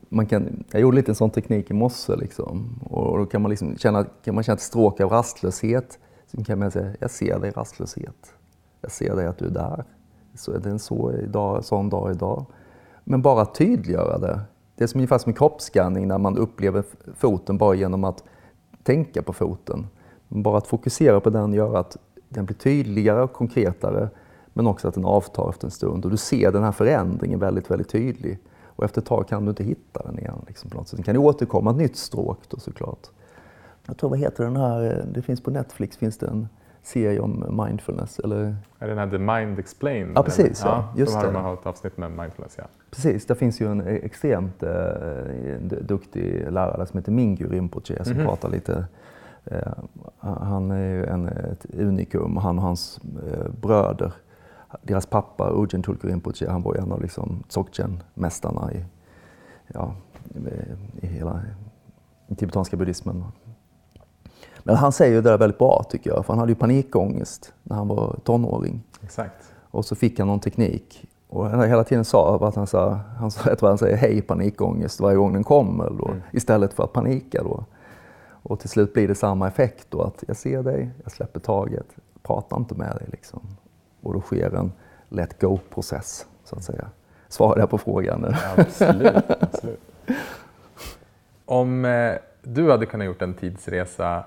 man 0.09 0.27
kan, 0.27 0.65
jag 0.71 0.81
gjorde 0.81 0.97
lite 0.97 1.11
en 1.11 1.15
sån 1.15 1.31
teknik 1.31 1.71
i 1.71 1.75
morse 1.75 2.17
liksom. 2.17 2.81
och 2.91 3.19
då 3.19 3.27
kan 3.27 3.43
man, 3.43 3.51
liksom 3.51 3.77
känna, 3.77 4.05
kan 4.05 4.35
man 4.35 4.45
känna 4.45 4.55
ett 4.55 4.63
stråk 4.63 5.01
av 5.01 5.11
rastlöshet. 5.11 5.99
Så 6.27 6.45
kan 6.45 6.59
man 6.59 6.71
säga, 6.71 6.95
jag 7.01 7.11
ser 7.11 7.39
dig 7.39 7.51
rastlöshet. 7.51 8.35
Jag 8.81 8.91
ser 8.91 9.17
dig 9.17 9.27
att 9.27 9.39
du 9.39 9.47
är 9.47 9.51
där. 9.51 9.85
Så 10.35 10.53
är 10.53 10.59
det 10.59 10.71
en 10.71 10.79
så 10.79 11.13
idag, 11.13 11.65
sån 11.65 11.89
dag 11.89 12.11
idag. 12.11 12.47
Men 13.05 13.23
bara 13.23 13.47
tydliggöra 13.47 14.19
det. 14.19 14.41
Det 14.77 14.85
är 14.85 14.89
som 14.89 14.99
ungefär 14.99 15.19
som 15.19 15.31
en 15.31 15.35
kroppsskanning 15.35 16.09
när 16.09 16.19
man 16.19 16.39
upplever 16.39 16.85
foten 17.17 17.59
bara 17.59 17.75
genom 17.75 18.05
att 18.05 18.25
tänka 18.83 19.23
på 19.23 19.33
foten. 19.33 19.87
Bara 20.29 20.59
att 20.59 20.67
fokusera 20.67 21.21
på 21.21 21.31
den 21.31 21.53
gör 21.53 21.77
att 21.77 21.97
den 22.29 22.45
blir 22.45 22.57
tydligare 22.57 23.23
och 23.23 23.33
konkretare 23.33 24.09
men 24.53 24.67
också 24.67 24.89
att 24.89 24.95
den 24.95 25.05
avtar 25.05 25.51
efter 25.51 25.67
en 25.67 25.71
stund. 25.71 26.05
Och 26.05 26.11
du 26.11 26.17
ser 26.17 26.53
den 26.53 26.63
här 26.63 26.73
förändringen 26.73 27.39
väldigt, 27.39 27.71
väldigt 27.71 27.89
tydlig. 27.89 28.39
Och 28.79 28.85
efter 28.85 29.01
ett 29.01 29.07
tag 29.07 29.29
kan 29.29 29.45
du 29.45 29.51
inte 29.51 29.65
hitta 29.65 30.03
den 30.03 30.19
igen. 30.19 30.45
Liksom 30.47 30.71
på 30.71 30.77
något 30.77 30.89
sätt. 30.89 30.97
Sen 30.97 31.05
kan 31.05 31.15
det 31.15 31.19
återkomma 31.19 31.71
ett 31.71 31.77
nytt 31.77 31.97
stråk 31.97 32.39
då 32.49 32.59
såklart. 32.59 33.07
Jag 33.87 33.97
tror, 33.97 34.11
vad 34.11 34.19
heter 34.19 34.45
den 34.45 34.57
här, 34.57 35.05
det 35.13 35.23
finns 35.23 35.41
på 35.41 35.51
Netflix, 35.51 35.97
finns 35.97 36.19
det 36.19 36.27
en 36.27 36.49
serie 36.83 37.21
om 37.21 37.65
mindfulness. 37.67 38.19
Eller... 38.19 38.57
Är 38.79 38.89
den 38.89 38.99
här 38.99 39.11
The 39.11 39.19
Mind 39.19 39.59
Explained? 39.59 40.13
Ja, 40.15 40.23
precis. 40.23 40.63
Ja, 40.65 40.93
just 40.97 41.13
de 41.13 41.27
har, 41.27 41.33
det. 41.33 41.39
Har 41.39 41.55
ett 41.55 41.67
avsnitt 41.67 41.97
med 41.97 42.11
mindfulness, 42.11 42.55
ja. 42.59 42.65
Precis, 42.91 43.27
det 43.27 43.35
finns 43.35 43.61
ju 43.61 43.71
en 43.71 43.81
extremt 43.81 44.63
eh, 44.63 44.71
duktig 45.81 46.53
lärare 46.53 46.87
som 46.87 46.99
heter 46.99 47.13
Mingyur 47.13 47.49
Rinpoche 47.49 48.05
som 48.05 48.13
mm 48.13 48.23
-hmm. 48.23 48.29
pratar 48.29 48.49
lite 48.49 48.85
eh, 49.45 49.73
han 50.19 50.71
är 50.71 50.95
ju 50.95 51.07
en, 51.07 51.29
ett 51.29 51.67
unikum, 51.79 52.37
han 52.37 52.59
och 52.59 52.65
hans 52.65 53.01
eh, 53.33 53.51
bröder. 53.61 54.13
Deras 54.83 55.07
pappa, 55.07 55.51
Ujin 55.53 55.83
Tulku 55.83 56.09
Rinpoche, 56.09 56.51
han 56.51 56.63
var 56.63 56.75
ju 56.75 56.81
en 56.81 56.93
av 56.93 57.03
liksom, 57.03 57.43
Dzogchen-mästarna 57.49 58.73
i, 58.73 58.85
ja, 59.67 59.95
i 61.01 61.07
hela 61.07 61.43
i 62.29 62.35
tibetanska 62.35 62.77
buddhismen. 62.77 63.25
Men 64.63 64.77
han 64.77 64.93
säger 64.93 65.15
ju 65.15 65.23
det 65.23 65.31
där 65.31 65.39
väldigt 65.39 65.59
bra 65.59 65.85
tycker 65.91 66.11
jag, 66.11 66.27
för 66.27 66.33
han 66.33 66.39
hade 66.39 66.53
ju 66.53 66.57
panikångest 66.57 67.55
när 67.63 67.77
han 67.77 67.89
var 67.89 68.19
tonåring. 68.25 68.83
Exakt. 69.03 69.53
Och 69.71 69.85
så 69.85 69.95
fick 69.95 70.19
han 70.19 70.29
någon 70.29 70.41
teknik. 70.41 71.05
Och 71.29 71.51
han 71.51 71.69
hela 71.69 71.85
tiden 71.85 72.05
sa 72.05 72.49
att 72.49 72.55
han 72.55 72.67
sa, 72.67 73.01
han 73.19 73.31
sa, 73.31 73.57
tror 73.57 73.69
han 73.69 73.79
säger 73.79 73.97
hej 73.97 74.23
panikångest 74.23 75.01
varje 75.01 75.17
gång 75.17 75.33
den 75.33 75.45
kommer 75.45 75.91
då, 75.91 76.09
mm. 76.09 76.21
istället 76.33 76.73
för 76.73 76.85
att 76.85 76.93
panika 76.93 77.43
då. 77.43 77.65
Och 78.43 78.61
till 78.61 78.69
slut 78.69 78.95
blir 78.95 79.09
det 79.09 79.15
samma 79.15 79.49
effekt 79.49 79.87
då, 79.91 80.03
att 80.03 80.25
jag 80.27 80.37
ser 80.37 80.63
dig, 80.63 80.91
jag 81.03 81.13
släpper 81.13 81.41
taget, 81.41 81.87
pratar 82.23 82.57
inte 82.57 82.75
med 82.75 82.97
dig 82.97 83.07
liksom. 83.11 83.41
Och 84.03 84.15
då 84.15 84.21
sker 84.21 84.55
en 84.55 84.73
let 85.09 85.41
go-process, 85.41 86.27
så 86.45 86.57
att 86.57 86.65
säga. 86.65 86.91
Svarar 87.29 87.59
jag 87.59 87.71
på 87.71 87.79
frågan 87.79 88.21
nu? 88.21 88.35
Absolut. 88.57 89.31
absolut. 89.41 89.81
Om 91.45 91.85
eh, 91.85 92.15
du 92.43 92.71
hade 92.71 92.87
kunnat 92.87 93.07
gjort 93.07 93.23
en 93.23 93.35
tidsresa 93.35 94.25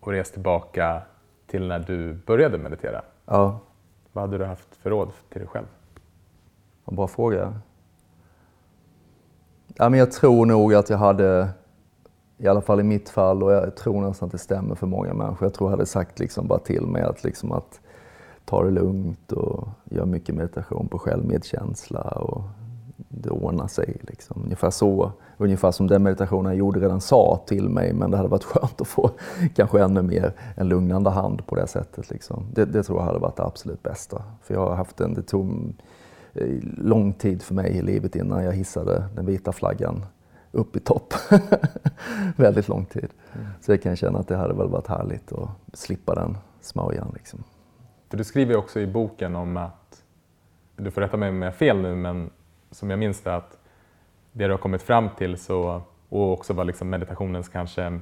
och 0.00 0.12
rest 0.12 0.32
tillbaka 0.32 1.02
till 1.46 1.68
när 1.68 1.78
du 1.78 2.14
började 2.14 2.58
meditera. 2.58 3.02
Ja. 3.26 3.60
Vad 4.12 4.24
hade 4.24 4.38
du 4.38 4.44
haft 4.44 4.76
för 4.76 4.90
råd 4.90 5.08
till 5.28 5.40
dig 5.40 5.48
själv? 5.48 5.66
En 6.84 6.96
bra 6.96 7.08
fråga. 7.08 7.60
Ja, 9.74 9.88
men 9.88 9.98
jag 9.98 10.12
tror 10.12 10.46
nog 10.46 10.74
att 10.74 10.90
jag 10.90 10.98
hade, 10.98 11.48
i 12.38 12.48
alla 12.48 12.60
fall 12.60 12.80
i 12.80 12.82
mitt 12.82 13.08
fall, 13.08 13.42
och 13.42 13.52
jag 13.52 13.76
tror 13.76 14.00
nästan 14.00 14.26
att 14.26 14.32
det 14.32 14.38
stämmer 14.38 14.74
för 14.74 14.86
många 14.86 15.14
människor, 15.14 15.46
jag 15.46 15.54
tror 15.54 15.70
jag 15.70 15.76
hade 15.76 15.86
sagt 15.86 16.18
liksom 16.18 16.48
bara 16.48 16.58
till 16.58 16.86
mig 16.86 17.02
att, 17.02 17.24
liksom 17.24 17.52
att 17.52 17.80
ta 18.44 18.64
det 18.64 18.70
lugnt 18.70 19.32
och 19.32 19.68
göra 19.84 20.06
mycket 20.06 20.34
meditation 20.34 20.88
på 20.88 20.98
självmedkänsla 20.98 22.00
och 22.00 22.42
det 22.96 23.30
ordnar 23.30 23.66
sig. 23.66 23.96
Liksom. 24.00 24.42
Ungefär 24.44 24.70
så 24.70 25.12
ungefär 25.36 25.70
som 25.70 25.86
den 25.86 26.02
meditationen 26.02 26.52
jag 26.52 26.58
gjorde 26.58 26.80
redan 26.80 27.00
sa 27.00 27.44
till 27.46 27.68
mig, 27.68 27.92
men 27.92 28.10
det 28.10 28.16
hade 28.16 28.28
varit 28.28 28.44
skönt 28.44 28.80
att 28.80 28.88
få 28.88 29.10
kanske 29.54 29.82
ännu 29.82 30.02
mer 30.02 30.32
en 30.56 30.68
lugnande 30.68 31.10
hand 31.10 31.46
på 31.46 31.54
det 31.54 31.66
sättet. 31.66 32.10
Liksom. 32.10 32.46
Det, 32.54 32.64
det, 32.64 32.82
tror 32.82 32.98
jag 32.98 33.06
hade 33.06 33.18
varit 33.18 33.36
det 33.36 33.44
absolut 33.44 33.82
bästa. 33.82 34.22
För 34.42 34.54
jag 34.54 34.60
har 34.60 34.74
haft 34.74 35.00
en, 35.00 35.14
det 35.14 35.22
tog 35.22 35.74
eh, 36.32 36.48
lång 36.78 37.12
tid 37.12 37.42
för 37.42 37.54
mig 37.54 37.70
i 37.70 37.82
livet 37.82 38.16
innan 38.16 38.44
jag 38.44 38.52
hissade 38.52 39.04
den 39.14 39.26
vita 39.26 39.52
flaggan 39.52 40.06
upp 40.52 40.76
i 40.76 40.80
topp. 40.80 41.14
Väldigt 42.36 42.68
lång 42.68 42.84
tid. 42.84 43.08
Mm. 43.32 43.46
Så 43.60 43.72
jag 43.72 43.82
kan 43.82 43.96
känna 43.96 44.18
att 44.18 44.28
det 44.28 44.36
hade 44.36 44.54
väl 44.54 44.68
varit 44.68 44.86
härligt 44.86 45.32
att 45.32 45.48
slippa 45.72 46.14
den 46.14 46.36
smörjan. 46.60 47.10
Liksom. 47.14 47.44
För 48.10 48.16
du 48.16 48.24
skriver 48.24 48.56
också 48.56 48.80
i 48.80 48.86
boken 48.86 49.36
om 49.36 49.56
att, 49.56 50.02
du 50.76 50.90
får 50.90 51.00
rätta 51.00 51.16
mig 51.16 51.28
om 51.28 51.42
jag 51.42 51.50
har 51.50 51.56
fel 51.56 51.82
nu, 51.82 51.94
men 51.94 52.30
som 52.70 52.90
jag 52.90 52.98
minns 52.98 53.20
det, 53.20 53.36
att 53.36 53.58
det 54.32 54.44
du 54.44 54.50
har 54.50 54.58
kommit 54.58 54.82
fram 54.82 55.08
till 55.18 55.38
så, 55.38 55.82
och 56.08 56.32
också 56.32 56.52
vad 56.52 56.66
liksom 56.66 56.90
meditationens 56.90 57.48
kanske 57.48 58.00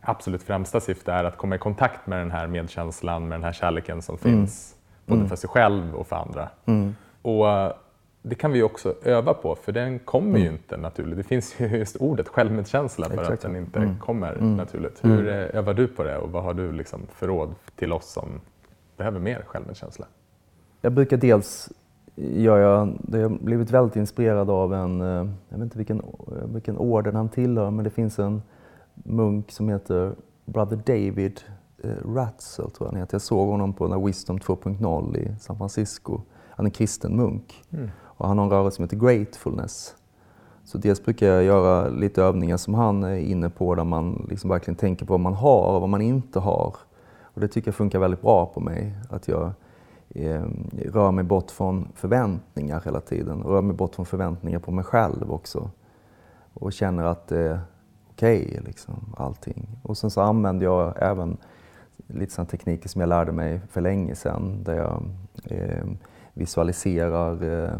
absolut 0.00 0.42
främsta 0.42 0.80
syfte 0.80 1.12
är 1.12 1.24
att 1.24 1.36
komma 1.36 1.54
i 1.54 1.58
kontakt 1.58 2.06
med 2.06 2.18
den 2.18 2.30
här 2.30 2.46
medkänslan, 2.46 3.28
med 3.28 3.38
den 3.38 3.44
här 3.44 3.52
kärleken 3.52 4.02
som 4.02 4.18
mm. 4.22 4.36
finns 4.36 4.76
både 5.06 5.18
mm. 5.18 5.28
för 5.28 5.36
sig 5.36 5.50
själv 5.50 5.94
och 5.94 6.06
för 6.06 6.16
andra. 6.16 6.48
Mm. 6.66 6.96
Och 7.22 7.48
eh, 7.48 7.72
det 8.22 8.34
kan 8.34 8.52
vi 8.52 8.62
också 8.62 8.94
öva 9.02 9.34
på, 9.34 9.54
för 9.54 9.72
den 9.72 9.98
kommer 9.98 10.28
mm. 10.28 10.42
ju 10.42 10.48
inte 10.48 10.76
naturligt. 10.76 11.16
Det 11.16 11.22
finns 11.22 11.60
ju 11.60 11.66
just 11.66 11.96
ordet 11.96 12.28
självmedkänsla 12.28 13.08
för 13.08 13.32
att 13.32 13.40
den 13.40 13.56
inte 13.56 13.78
mm. 13.78 13.98
kommer 13.98 14.32
mm. 14.32 14.56
naturligt. 14.56 15.04
Hur 15.04 15.28
mm. 15.28 15.50
övar 15.56 15.74
du 15.74 15.86
på 15.86 16.04
det 16.04 16.18
och 16.18 16.30
vad 16.30 16.42
har 16.42 16.54
du 16.54 16.72
liksom 16.72 17.00
för 17.14 17.26
råd 17.26 17.54
till 17.76 17.92
oss 17.92 18.12
som 18.12 18.40
behöver 18.96 19.20
mer 19.20 19.44
självmedkänsla? 19.46 20.06
Jag 20.80 20.92
brukar 20.92 21.16
dels 21.16 21.72
gör 22.16 22.58
jag, 22.58 22.78
har 23.22 23.44
blivit 23.44 23.70
väldigt 23.70 23.96
inspirerad 23.96 24.50
av 24.50 24.74
en, 24.74 25.00
eh, 25.00 25.06
jag 25.48 25.58
vet 25.58 25.62
inte 25.62 25.78
vilken, 25.78 26.02
vilken 26.44 26.78
orden 26.78 27.16
han 27.16 27.28
tillhör, 27.28 27.70
men 27.70 27.84
det 27.84 27.90
finns 27.90 28.18
en 28.18 28.42
munk 28.94 29.50
som 29.52 29.68
heter 29.68 30.14
Brother 30.44 30.76
David 30.76 31.40
eh, 31.82 32.14
Ratzel, 32.14 32.70
tror 32.70 32.86
jag 32.86 32.92
han 32.92 33.00
heter. 33.00 33.14
Jag 33.14 33.22
såg 33.22 33.48
honom 33.48 33.72
på 33.72 33.88
den 33.88 34.04
Wisdom 34.04 34.38
2.0 34.38 35.16
i 35.16 35.34
San 35.40 35.56
Francisco. 35.56 36.20
Han 36.50 36.66
är 36.66 36.70
kristen 36.70 37.16
munk 37.16 37.64
mm. 37.70 37.90
och 38.02 38.28
han 38.28 38.38
har 38.38 38.44
en 38.44 38.50
rörelse 38.50 38.76
som 38.76 38.84
heter 38.84 38.96
Gratefulness. 38.96 39.94
Så 40.64 40.78
dels 40.78 41.04
brukar 41.04 41.26
jag 41.26 41.44
göra 41.44 41.88
lite 41.88 42.22
övningar 42.22 42.56
som 42.56 42.74
han 42.74 43.04
är 43.04 43.16
inne 43.16 43.50
på 43.50 43.74
där 43.74 43.84
man 43.84 44.26
liksom 44.30 44.50
verkligen 44.50 44.76
tänker 44.76 45.06
på 45.06 45.12
vad 45.12 45.20
man 45.20 45.34
har 45.34 45.74
och 45.74 45.80
vad 45.80 45.90
man 45.90 46.02
inte 46.02 46.38
har. 46.38 46.76
Och 47.36 47.42
det 47.42 47.48
tycker 47.48 47.68
jag 47.68 47.74
funkar 47.74 47.98
väldigt 47.98 48.22
bra 48.22 48.46
på 48.46 48.60
mig. 48.60 48.94
Att 49.10 49.28
jag 49.28 49.52
eh, 50.08 50.44
rör 50.72 51.10
mig 51.10 51.24
bort 51.24 51.50
från 51.50 51.88
förväntningar 51.94 52.82
hela 52.84 53.00
tiden. 53.00 53.42
Rör 53.42 53.62
mig 53.62 53.76
bort 53.76 53.94
från 53.94 54.06
förväntningar 54.06 54.58
på 54.58 54.70
mig 54.70 54.84
själv 54.84 55.32
också. 55.32 55.70
Och 56.54 56.72
känner 56.72 57.04
att 57.04 57.28
det 57.28 57.40
är 57.40 57.60
okej, 58.10 58.46
okay, 58.48 58.60
liksom, 58.60 59.14
allting. 59.16 59.68
Och 59.82 59.98
sen 59.98 60.10
så 60.10 60.20
använder 60.20 60.66
jag 60.66 60.94
även 60.96 61.36
lite 62.06 62.32
sådana 62.32 62.48
tekniker 62.48 62.88
som 62.88 63.00
jag 63.00 63.08
lärde 63.08 63.32
mig 63.32 63.60
för 63.70 63.80
länge 63.80 64.14
sedan. 64.14 64.64
Där 64.64 64.74
jag 64.74 65.02
ehm, 65.44 65.58
eh, 65.58 65.86
visualiserar 66.32 67.42
eh, 67.42 67.78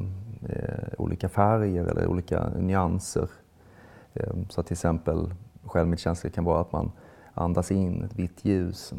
olika 0.99 1.29
färger 1.29 1.85
eller 1.85 2.07
olika 2.07 2.49
nyanser. 2.49 3.29
Eh, 4.15 4.33
så 4.49 4.63
till 4.63 4.75
exempel 4.75 5.35
självmedkänsla 5.65 6.31
kan 6.31 6.45
vara 6.45 6.61
att 6.61 6.73
man 6.73 6.93
andas 7.35 7.71
in 7.71 8.05
ett 8.05 8.19
vitt 8.19 8.45
ljus 8.45 8.95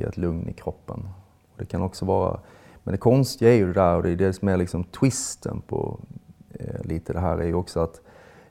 ger 0.00 0.08
ett 0.08 0.16
lugn 0.16 0.48
i 0.48 0.52
kroppen. 0.52 1.08
Det 1.56 1.66
kan 1.66 1.82
också 1.82 2.04
vara 2.04 2.40
men 2.82 2.92
det 2.92 2.98
konstiga 2.98 3.52
är 3.52 3.56
ju 3.56 3.66
det 3.66 3.72
där, 3.72 3.96
och 3.96 4.02
det 4.02 4.10
är 4.10 4.16
det 4.16 4.32
som 4.32 4.48
är 4.48 4.56
liksom 4.56 4.84
twisten 4.84 5.62
på 5.66 6.00
eh, 6.50 6.84
lite 6.84 7.12
det 7.12 7.20
här, 7.20 7.38
är 7.38 7.46
ju 7.46 7.54
också 7.54 7.80
att 7.80 8.00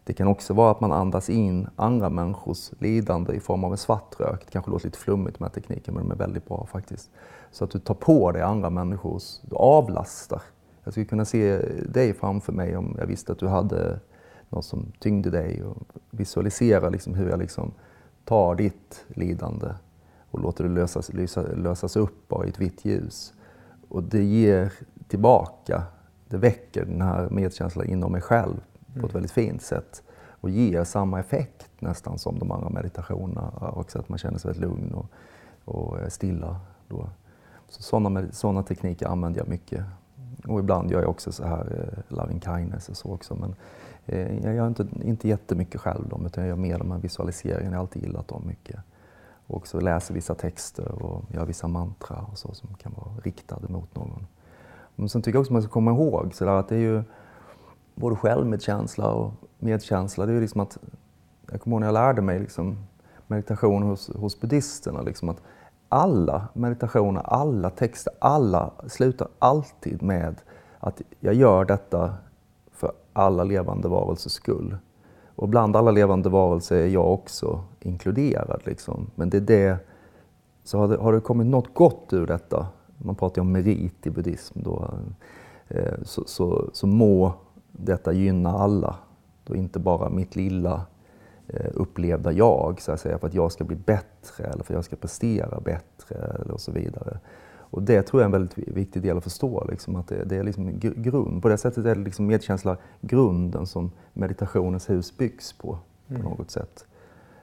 det 0.03 0.13
kan 0.13 0.27
också 0.27 0.53
vara 0.53 0.71
att 0.71 0.79
man 0.79 0.91
andas 0.91 1.29
in 1.29 1.67
andra 1.75 2.09
människors 2.09 2.71
lidande 2.79 3.33
i 3.33 3.39
form 3.39 3.63
av 3.63 3.71
en 3.71 3.77
svart 3.77 4.15
rök. 4.19 4.45
Det 4.45 4.51
kanske 4.51 4.71
låter 4.71 4.85
lite 4.85 4.97
flummigt 4.97 5.39
med 5.39 5.53
tekniken, 5.53 5.93
men 5.93 6.03
de 6.03 6.11
är 6.11 6.15
väldigt 6.15 6.47
bra 6.47 6.67
faktiskt. 6.71 7.09
Så 7.51 7.63
att 7.63 7.71
du 7.71 7.79
tar 7.79 7.93
på 7.93 8.31
dig 8.31 8.41
andra 8.41 8.69
människors, 8.69 9.39
du 9.41 9.55
avlastar. 9.55 10.41
Jag 10.83 10.93
skulle 10.93 11.05
kunna 11.05 11.25
se 11.25 11.57
dig 11.85 12.13
framför 12.13 12.53
mig 12.53 12.77
om 12.77 12.95
jag 12.99 13.07
visste 13.07 13.31
att 13.31 13.39
du 13.39 13.47
hade 13.47 13.99
något 14.49 14.65
som 14.65 14.91
tyngde 14.99 15.29
dig 15.29 15.63
och 15.63 15.77
visualisera 16.11 16.89
liksom 16.89 17.15
hur 17.15 17.29
jag 17.29 17.39
liksom 17.39 17.71
tar 18.25 18.55
ditt 18.55 19.05
lidande 19.07 19.67
och 20.31 20.39
låter 20.39 20.63
det 20.63 20.69
lösas, 20.69 21.11
lösas 21.55 21.95
upp 21.95 22.33
i 22.45 22.49
ett 22.49 22.59
vitt 22.59 22.85
ljus. 22.85 23.33
Och 23.89 24.03
det 24.03 24.23
ger 24.23 24.73
tillbaka, 25.07 25.83
det 26.27 26.37
väcker 26.37 26.85
den 26.85 27.01
här 27.01 27.29
medkänslan 27.29 27.85
inom 27.85 28.11
mig 28.11 28.21
själv 28.21 28.55
på 28.85 28.91
ett 28.91 28.95
mm. 28.97 29.13
väldigt 29.13 29.31
fint 29.31 29.61
sätt 29.61 30.03
och 30.41 30.49
ger 30.49 30.83
samma 30.83 31.19
effekt 31.19 31.69
nästan 31.79 32.17
som 32.17 32.39
de 32.39 32.51
andra 32.51 32.69
meditationerna. 32.69 33.71
Också 33.75 33.99
att 33.99 34.09
man 34.09 34.17
känner 34.17 34.37
sig 34.37 34.51
väldigt 34.51 34.69
lugn 34.69 34.93
och, 34.93 35.05
och 35.75 36.11
stilla. 36.11 36.59
Då. 36.87 37.09
Så 37.67 37.81
sådana, 37.81 38.31
sådana 38.31 38.63
tekniker 38.63 39.07
använder 39.07 39.39
jag 39.39 39.47
mycket. 39.47 39.83
Och 40.47 40.59
ibland 40.59 40.91
gör 40.91 41.01
jag 41.01 41.09
också 41.09 41.31
så 41.31 41.45
här 41.45 41.93
eh, 42.09 42.15
loving 42.17 42.41
kindness 42.41 42.89
och 42.89 42.97
så 42.97 43.13
också. 43.13 43.35
Men 43.35 43.55
eh, 44.05 44.45
jag 44.45 44.55
gör 44.55 44.67
inte, 44.67 44.87
inte 45.03 45.27
jättemycket 45.27 45.81
själv 45.81 46.09
dem, 46.09 46.25
utan 46.25 46.43
jag 46.43 46.49
gör 46.49 46.55
mer 46.55 46.77
de 46.77 46.91
här 46.91 46.99
visualiseringarna. 46.99 47.71
Jag 47.71 47.79
har 47.79 47.83
alltid 47.83 48.03
gillat 48.03 48.27
dem 48.27 48.43
mycket 48.47 48.79
och 49.49 49.67
så 49.67 49.79
läser 49.79 50.13
vissa 50.13 50.35
texter 50.35 51.03
och 51.03 51.23
gör 51.33 51.45
vissa 51.45 51.67
mantra 51.67 52.25
och 52.31 52.37
så 52.37 52.53
som 52.53 52.73
kan 52.73 52.93
vara 52.97 53.15
riktade 53.23 53.67
mot 53.67 53.95
någon. 53.95 54.27
Men 54.95 55.09
sen 55.09 55.21
tycker 55.21 55.35
jag 55.35 55.41
också 55.41 55.53
man 55.53 55.61
ska 55.61 55.71
komma 55.71 55.91
ihåg 55.91 56.33
så 56.33 56.49
att 56.49 56.67
det 56.67 56.75
är 56.75 56.79
ju 56.79 57.03
både 57.95 58.15
självmedkänsla 58.15 59.11
och 59.11 59.33
medkänsla. 59.59 60.25
Det 60.25 60.31
är 60.31 60.33
ju 60.33 60.41
liksom 60.41 60.61
att, 60.61 60.77
jag 61.51 61.61
kommer 61.61 61.75
ihåg 61.75 61.81
när 61.81 61.87
jag 61.87 61.93
lärde 61.93 62.21
mig 62.21 62.39
liksom 62.39 62.77
meditation 63.27 63.83
hos, 63.83 64.15
hos 64.15 64.39
buddhisterna, 64.39 65.01
liksom 65.01 65.29
att 65.29 65.41
alla 65.89 66.47
meditationer, 66.53 67.21
alla 67.21 67.69
texter, 67.69 68.13
alla 68.19 68.71
slutar 68.87 69.27
alltid 69.39 70.01
med 70.03 70.41
att 70.79 71.01
jag 71.19 71.33
gör 71.33 71.65
detta 71.65 72.13
för 72.71 72.91
alla 73.13 73.43
levande 73.43 73.87
varelsers 73.87 74.31
skull. 74.31 74.77
Och 75.39 75.49
bland 75.49 75.75
alla 75.75 75.91
levande 75.91 76.29
varelser 76.29 76.75
är 76.75 76.87
jag 76.87 77.13
också 77.13 77.63
inkluderad. 77.79 78.61
Liksom. 78.65 79.11
Men 79.15 79.29
det 79.29 79.37
är 79.37 79.41
det, 79.41 79.77
så 80.63 80.77
har 80.77 80.87
det, 80.87 80.97
har 80.97 81.13
det 81.13 81.19
kommit 81.19 81.47
något 81.47 81.73
gott 81.73 82.13
ur 82.13 82.27
detta, 82.27 82.67
man 82.97 83.15
pratar 83.15 83.35
ju 83.35 83.41
om 83.41 83.51
merit 83.51 84.07
i 84.07 84.09
buddhism, 84.09 84.59
då, 84.63 84.93
eh, 85.67 85.93
så, 86.03 86.23
så, 86.25 86.69
så 86.73 86.87
må 86.87 87.33
detta 87.71 88.13
gynna 88.13 88.49
alla. 88.49 88.95
Då 89.43 89.55
inte 89.55 89.79
bara 89.79 90.09
mitt 90.09 90.35
lilla 90.35 90.81
eh, 91.47 91.71
upplevda 91.73 92.31
jag, 92.31 92.81
så 92.81 92.91
att 92.91 92.99
säga, 92.99 93.17
för 93.17 93.27
att 93.27 93.33
jag 93.33 93.51
ska 93.51 93.63
bli 93.63 93.75
bättre 93.75 94.43
eller 94.43 94.63
för 94.63 94.73
att 94.73 94.77
jag 94.77 94.85
ska 94.85 94.95
prestera 94.95 95.59
bättre 95.59 96.15
eller 96.15 96.51
och 96.51 96.61
så 96.61 96.71
vidare. 96.71 97.19
Och 97.71 97.83
det 97.83 98.01
tror 98.01 98.21
jag 98.21 98.23
är 98.23 98.35
en 98.35 98.41
väldigt 98.41 98.67
viktig 98.67 99.01
del 99.01 99.17
att 99.17 99.23
förstå, 99.23 99.67
liksom, 99.69 99.95
att 99.95 100.07
det, 100.07 100.23
det 100.25 100.35
är 100.35 100.43
liksom 100.43 100.79
grund. 100.79 101.41
På 101.41 101.49
det 101.49 101.57
sättet 101.57 101.85
är 101.85 101.95
det 101.95 102.01
liksom 102.01 102.25
medkänsla 102.25 102.77
grunden 103.01 103.65
som 103.65 103.91
meditationens 104.13 104.89
hus 104.89 105.17
byggs 105.17 105.53
på, 105.53 105.77
på 106.07 106.13
mm. 106.13 106.21
något 106.21 106.51
sätt. 106.51 106.85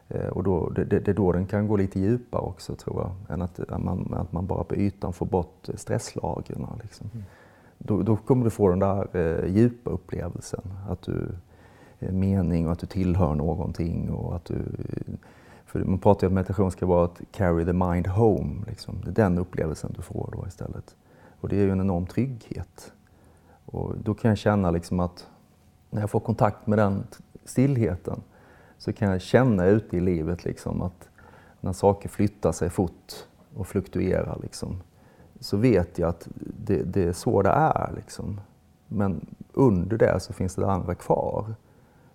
Eh, 0.09 0.29
och 0.29 0.43
då, 0.43 0.68
det, 0.68 0.85
det, 0.85 1.09
är 1.09 1.14
då 1.14 1.33
den 1.33 1.47
kan 1.47 1.68
gå 1.68 1.77
lite 1.77 2.01
djupare 2.01 2.43
också, 2.43 2.74
tror 2.74 3.01
jag, 3.01 3.35
än 3.35 3.43
att, 3.43 3.61
att, 3.61 3.83
man, 3.83 4.14
att 4.14 4.33
man 4.33 4.47
bara 4.47 4.64
på 4.64 4.77
ytan 4.77 5.12
får 5.12 5.27
bort 5.27 5.68
stresslagren. 5.74 6.66
Liksom. 6.83 7.11
Mm. 7.14 7.24
Då, 7.79 8.03
då, 8.03 8.16
kommer 8.16 8.45
du 8.45 8.51
få 8.51 8.68
den 8.68 8.79
där 8.79 9.16
eh, 9.16 9.57
djupa 9.57 9.91
upplevelsen, 9.91 10.62
att 10.89 11.03
du 11.03 11.29
är 11.99 12.12
mening 12.12 12.66
och 12.66 12.72
att 12.72 12.79
du 12.79 12.87
tillhör 12.87 13.35
någonting 13.35 14.11
och 14.11 14.37
att 14.37 14.45
du 14.45 14.62
för 15.79 15.85
man 15.85 15.99
pratar 15.99 16.27
ju 16.27 16.29
om 16.29 16.33
att 16.33 16.35
meditation 16.35 16.70
ska 16.70 16.87
vara 16.87 17.05
att 17.05 17.20
carry 17.33 17.64
the 17.64 17.72
mind 17.72 18.07
home. 18.07 18.64
Liksom. 18.66 18.95
Det 19.05 19.11
är 19.11 19.14
den 19.14 19.39
upplevelsen 19.39 19.93
du 19.97 20.03
får 20.03 20.31
då 20.33 20.47
istället. 20.47 20.97
Och 21.41 21.49
det 21.49 21.57
är 21.57 21.61
ju 21.61 21.70
en 21.70 21.81
enorm 21.81 22.07
trygghet. 22.07 22.93
Och 23.64 23.95
då 24.05 24.14
kan 24.14 24.29
jag 24.29 24.39
känna 24.39 24.70
liksom 24.70 25.01
att 25.01 25.27
när 25.91 26.01
jag 26.01 26.11
får 26.11 26.20
kontakt 26.20 26.66
med 26.66 26.79
den 26.79 27.07
stillheten 27.45 28.20
så 28.79 28.93
kan 28.93 29.11
jag 29.11 29.20
känna 29.20 29.66
ute 29.66 29.97
i 29.97 30.01
livet 30.01 30.45
liksom 30.45 30.83
att 30.83 31.09
när 31.61 31.72
saker 31.72 32.09
flyttar 32.09 32.53
sig 32.53 32.70
fort 32.70 33.12
och 33.55 33.66
fluktuerar 33.66 34.39
liksom, 34.43 34.83
så 35.41 35.57
vet 35.57 35.99
jag 35.99 36.09
att 36.09 36.29
det, 36.64 36.83
det 36.83 37.03
är 37.03 37.12
så 37.12 37.43
det 37.43 37.51
är. 37.51 37.93
Liksom. 37.97 38.41
Men 38.89 39.27
under 39.53 39.97
det 39.97 40.20
så 40.20 40.33
finns 40.33 40.55
det 40.55 40.70
andra 40.70 40.95
kvar. 40.95 41.55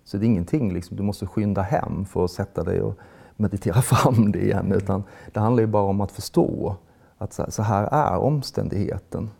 Så 0.04 0.16
det 0.16 0.24
är 0.24 0.26
ingenting 0.26 0.72
liksom, 0.72 0.96
du 0.96 1.02
måste 1.02 1.26
skynda 1.26 1.62
hem 1.62 2.04
för 2.04 2.24
att 2.24 2.30
sätta 2.30 2.64
dig 2.64 2.82
och 2.82 2.98
meditera 3.42 3.82
fram 3.82 4.32
det 4.32 4.38
igen, 4.38 4.72
utan 4.72 5.04
det 5.32 5.40
handlar 5.40 5.60
ju 5.60 5.66
bara 5.66 5.82
om 5.82 6.00
att 6.00 6.12
förstå 6.12 6.76
att 7.18 7.40
så 7.54 7.62
här 7.62 7.88
är 7.92 8.18
omständigheten. 8.18 9.30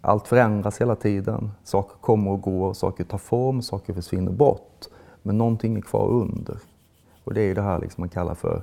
Allt 0.00 0.28
förändras 0.28 0.80
hela 0.80 0.96
tiden. 0.96 1.50
Saker 1.64 1.96
kommer 2.00 2.30
och 2.30 2.40
går, 2.40 2.72
saker 2.72 3.04
tar 3.04 3.18
form, 3.18 3.62
saker 3.62 3.94
försvinner 3.94 4.32
bort. 4.32 4.84
Men 5.22 5.38
någonting 5.38 5.76
är 5.76 5.80
kvar 5.80 6.08
under. 6.08 6.58
Och 7.24 7.34
det 7.34 7.40
är 7.40 7.54
det 7.54 7.62
här 7.62 7.80
liksom 7.80 8.02
man 8.02 8.08
kallar 8.08 8.34
för 8.34 8.62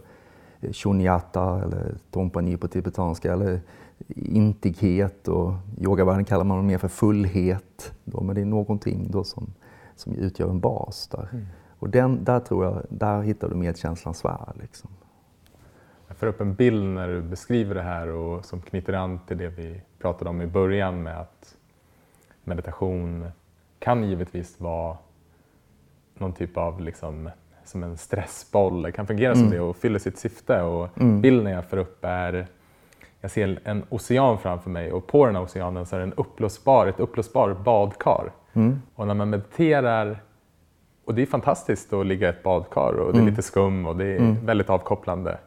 eh, 0.62 0.72
shunyata 0.72 1.64
eller 1.64 1.96
tompani 2.12 2.58
på 2.58 2.68
tibetanska, 2.68 3.34
eller 3.34 3.62
intighet 4.16 5.28
och 5.28 5.54
yogavärlden 5.78 6.26
kallar 6.26 6.44
man 6.44 6.58
det 6.58 6.64
mer 6.64 6.78
för 6.78 6.88
fullhet. 6.88 7.94
Då, 8.04 8.22
men 8.22 8.36
det 8.36 8.42
är 8.42 8.46
någonting 8.46 9.08
då 9.12 9.24
som, 9.24 9.54
som 9.96 10.14
utgör 10.14 10.50
en 10.50 10.60
bas 10.60 11.08
där. 11.08 11.30
Mm. 11.32 11.46
Och 11.84 11.90
den, 11.90 12.24
där 12.24 12.40
tror 12.40 12.66
jag, 12.66 12.82
där 12.90 13.22
hittar 13.22 13.50
du 13.50 13.56
medkänslans 13.56 14.26
värld. 14.26 14.56
Liksom. 14.62 14.90
Jag 16.08 16.18
får 16.18 16.28
upp 16.28 16.42
en 16.42 16.54
bild 16.54 16.84
när 16.84 17.08
du 17.08 17.22
beskriver 17.22 17.76
det 17.76 17.82
här 17.82 18.08
och 18.08 18.46
som 18.46 18.62
knyter 18.62 18.94
an 18.94 19.20
till 19.28 19.38
det 19.38 19.50
vi 19.50 19.82
pratade 20.00 20.30
om 20.30 20.42
i 20.42 20.48
början 20.48 21.04
med 21.04 21.20
att 21.20 21.56
meditation 22.44 23.32
kan 23.80 24.04
givetvis 24.04 24.60
vara 24.60 24.98
någon 26.14 26.34
typ 26.34 26.58
av 26.58 26.82
liksom, 26.82 27.30
som 27.64 27.84
en 27.84 27.98
stressboll, 27.98 28.82
det 28.82 28.92
kan 28.92 29.08
fungera 29.08 29.36
som 29.36 29.50
det 29.50 29.60
och 29.60 29.76
fyller 29.76 30.00
sitt 30.00 30.18
syfte. 30.18 30.62
Och 30.62 30.90
Bilden 31.22 31.54
jag 31.54 31.66
får 31.66 31.78
upp 31.78 32.06
är, 32.06 32.48
jag 33.22 33.32
ser 33.32 33.60
en 33.64 33.84
ocean 33.90 34.38
framför 34.38 34.70
mig 34.70 34.92
och 34.92 35.08
på 35.08 35.26
den 35.26 35.36
här 35.36 35.44
oceanen 35.44 35.86
så 35.86 35.96
är 35.96 36.00
det 36.00 36.06
en 36.06 36.14
uppblåsbar, 36.14 36.88
ett 36.88 37.00
uppblåsbart 37.00 37.58
badkar. 37.64 38.32
Och 38.96 39.08
när 39.08 39.14
man 39.14 39.30
mediterar, 39.30 40.24
och 41.06 41.16
det 41.16 41.22
är 41.22 41.26
fantastiskt 41.26 41.94
att 41.94 42.06
ligga 42.06 42.28
i 42.28 42.30
ett 42.30 42.44
badkar 42.44 42.94
och 42.94 43.14
det 43.14 43.20
är 43.20 43.24
lite 43.26 43.42
skum 43.42 43.86
och 43.88 43.96
det 43.96 44.06
är 44.06 44.36
väldigt 44.46 44.70
avkopplande. 44.70 45.38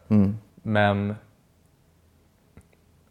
Men 0.63 1.15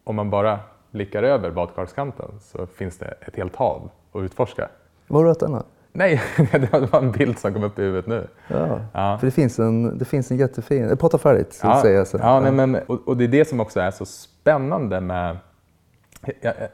om 0.04 0.16
man 0.16 0.30
bara 0.30 0.58
blickar 0.90 1.22
över 1.22 1.50
badkarskanten 1.50 2.30
så 2.40 2.66
finns 2.66 2.98
det 2.98 3.06
ett 3.20 3.36
helt 3.36 3.56
hav 3.56 3.90
att 4.12 4.20
utforska. 4.22 4.68
Var 5.06 5.24
har 5.24 5.34
du 5.34 5.38
denna? 5.40 5.62
Nej, 5.92 6.20
det 6.52 6.92
var 6.92 6.98
en 6.98 7.12
bild 7.12 7.38
som 7.38 7.52
kom 7.54 7.64
upp 7.64 7.78
i 7.78 7.82
huvudet 7.82 8.06
nu. 8.06 8.28
Ja. 8.48 8.80
Ja. 8.92 9.18
För 9.18 9.26
det 9.26 9.30
finns 9.30 9.58
en, 9.58 9.98
det 9.98 10.04
finns 10.04 10.30
en 10.30 10.36
jättefin... 10.36 10.88
Jag 10.88 11.00
pratar 11.00 11.18
färdigt 11.18 11.52
så 11.52 11.66
Ja, 11.66 11.82
säger 11.82 11.98
jag 11.98 12.06
sen. 12.06 12.20
ja, 12.22 12.40
nej, 12.40 12.52
men, 12.52 12.74
och, 12.86 13.08
och 13.08 13.16
det 13.16 13.24
är 13.24 13.28
det 13.28 13.48
som 13.48 13.60
också 13.60 13.80
är 13.80 13.90
så 13.90 14.04
spännande 14.06 15.00
med... 15.00 15.36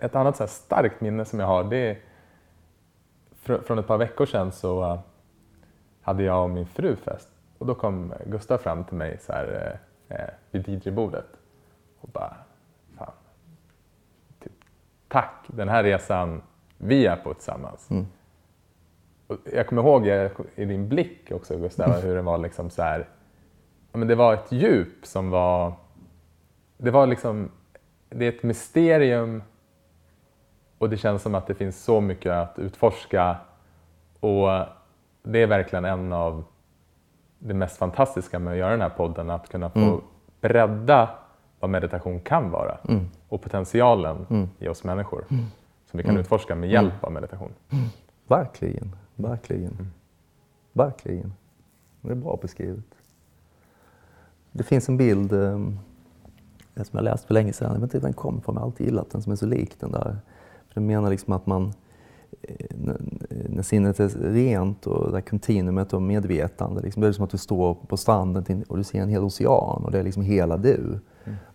Ett 0.00 0.14
annat 0.16 0.36
så 0.36 0.42
här 0.42 0.48
starkt 0.48 1.00
minne 1.00 1.24
som 1.24 1.40
jag 1.40 1.46
har, 1.46 1.64
det 1.64 1.76
är 1.76 1.98
fr- 3.46 3.62
från 3.66 3.78
ett 3.78 3.86
par 3.86 3.98
veckor 3.98 4.26
sedan 4.26 4.52
så 4.52 4.98
hade 6.02 6.22
jag 6.22 6.42
och 6.42 6.50
min 6.50 6.66
fru 6.66 6.96
fest. 6.96 7.28
Och 7.58 7.66
då 7.66 7.74
kom 7.74 8.14
Gustav 8.26 8.58
fram 8.58 8.84
till 8.84 8.96
mig 8.96 9.18
så 9.20 9.32
här, 9.32 9.78
eh, 10.08 10.18
eh, 10.18 10.28
vid 10.50 10.68
DJ-bordet 10.68 11.26
och 12.00 12.08
bara, 12.08 12.36
fan, 12.98 13.12
typ, 14.40 14.52
tack, 15.08 15.44
den 15.46 15.68
här 15.68 15.82
resan 15.82 16.42
vi 16.78 17.06
är 17.06 17.16
på 17.16 17.34
tillsammans. 17.34 17.88
Och 19.26 19.36
jag 19.52 19.66
kommer 19.66 19.82
ihåg 19.82 20.06
eh, 20.06 20.30
i 20.54 20.64
din 20.64 20.88
blick 20.88 21.30
också 21.30 21.58
Gustav, 21.58 22.00
hur 22.00 22.14
det 22.14 22.22
var 22.22 22.38
liksom 22.38 22.70
så 22.70 22.82
här, 22.82 23.08
ja, 23.92 23.98
men 23.98 24.08
det 24.08 24.14
var 24.14 24.34
ett 24.34 24.52
djup 24.52 25.06
som 25.06 25.30
var, 25.30 25.72
det 26.76 26.90
var 26.90 27.06
liksom, 27.06 27.50
det 28.08 28.24
är 28.24 28.28
ett 28.28 28.42
mysterium 28.42 29.42
och 30.78 30.90
det 30.90 30.96
känns 30.96 31.22
som 31.22 31.34
att 31.34 31.46
det 31.46 31.54
finns 31.54 31.84
så 31.84 32.00
mycket 32.00 32.32
att 32.32 32.58
utforska 32.58 33.36
och 34.20 34.48
det 35.22 35.38
är 35.42 35.46
verkligen 35.46 35.84
en 35.84 36.12
av 36.12 36.44
det 37.38 37.54
mest 37.54 37.76
fantastiska 37.76 38.38
med 38.38 38.52
att 38.52 38.58
göra 38.58 38.70
den 38.70 38.80
här 38.80 38.88
podden, 38.88 39.30
att 39.30 39.48
kunna 39.48 39.70
få 39.70 40.00
bredda 40.40 41.10
vad 41.60 41.70
meditation 41.70 42.20
kan 42.20 42.50
vara 42.50 42.78
och 43.28 43.42
potentialen 43.42 44.48
i 44.58 44.68
oss 44.68 44.84
människor 44.84 45.24
som 45.90 45.98
vi 45.98 46.02
kan 46.02 46.16
utforska 46.16 46.54
med 46.54 46.70
hjälp 46.70 47.04
av 47.04 47.12
meditation. 47.12 47.52
Verkligen, 48.26 48.96
verkligen. 49.16 49.92
Verkligen. 50.72 51.34
Det 52.00 52.10
är 52.10 52.14
bra 52.14 52.38
beskrivet. 52.42 52.84
Det 54.52 54.62
finns 54.62 54.88
en 54.88 54.96
bild 54.96 55.32
eh, 55.32 55.58
som 56.74 56.90
jag 56.92 57.04
läste 57.04 57.26
för 57.26 57.34
länge 57.34 57.52
sedan, 57.52 57.72
jag 57.72 57.80
vet 57.80 57.82
inte 57.94 57.98
var 57.98 58.08
den 58.08 58.12
kom 58.12 58.38
ifrån, 58.38 58.54
men 58.54 58.60
jag 58.60 58.66
har 58.66 58.70
alltid 58.70 58.86
gillat 58.86 59.10
den, 59.10 59.22
som 59.22 59.32
är 59.32 59.36
så 59.36 59.46
lik 59.46 59.80
den 59.80 59.92
där. 59.92 60.16
För 60.68 60.74
den 60.74 60.86
menar 60.86 61.10
liksom 61.10 61.32
att 61.32 61.46
man, 61.46 61.72
när, 62.70 62.96
när 63.48 63.62
sinnet 63.62 64.00
är 64.00 64.08
rent 64.08 64.86
och 64.86 65.10
det 65.10 65.16
här 65.16 65.20
kontinuumet 65.20 65.94
av 65.94 66.02
medvetande, 66.02 66.80
liksom, 66.82 67.02
det 67.02 67.08
är 67.08 67.12
som 67.12 67.24
att 67.24 67.30
du 67.30 67.38
står 67.38 67.74
på 67.74 67.96
stranden 67.96 68.64
och 68.68 68.76
du 68.76 68.84
ser 68.84 69.02
en 69.02 69.08
hel 69.08 69.24
ocean 69.24 69.84
och 69.84 69.90
det 69.90 69.98
är 69.98 70.02
liksom 70.02 70.22
hela 70.22 70.56
du. 70.56 71.00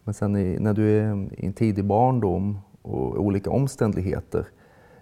Men 0.03 0.13
sen 0.13 0.35
i, 0.35 0.57
när 0.59 0.73
du 0.73 0.99
är 0.99 1.29
i 1.37 1.45
en 1.45 1.53
tidig 1.53 1.85
barndom 1.85 2.59
och 2.81 3.19
olika 3.19 3.49
omständigheter 3.49 4.47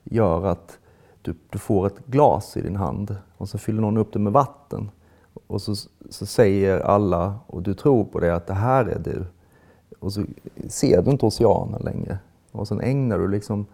gör 0.04 0.46
att 0.46 0.80
du, 1.22 1.36
du 1.50 1.60
får 1.60 1.88
ett 1.88 2.06
glas 2.06 2.58
i 2.58 2.62
din 2.62 2.76
hand 2.76 3.16
och 3.38 3.50
så 3.50 3.58
fyller 3.58 3.82
någon 3.82 3.98
upp 3.98 4.14
det 4.14 4.20
med 4.20 4.34
vatten. 4.34 4.90
Och 5.48 5.62
så, 5.62 5.76
så 6.10 6.26
säger 6.26 6.80
alla, 6.80 7.36
och 7.48 7.62
du 7.62 7.74
tror 7.74 8.06
på 8.06 8.20
det, 8.20 8.36
att 8.36 8.48
det 8.48 8.54
här 8.54 8.86
är 8.86 9.00
du. 9.00 9.26
Och 10.00 10.14
så 10.14 10.24
ser 10.68 11.02
du 11.02 11.12
inte 11.12 11.26
oceanen 11.26 11.82
längre. 11.82 12.18
Och 12.52 12.68
sen 12.68 12.82
ägnar 12.82 13.20
du 13.20 13.28
liksom 13.28 13.66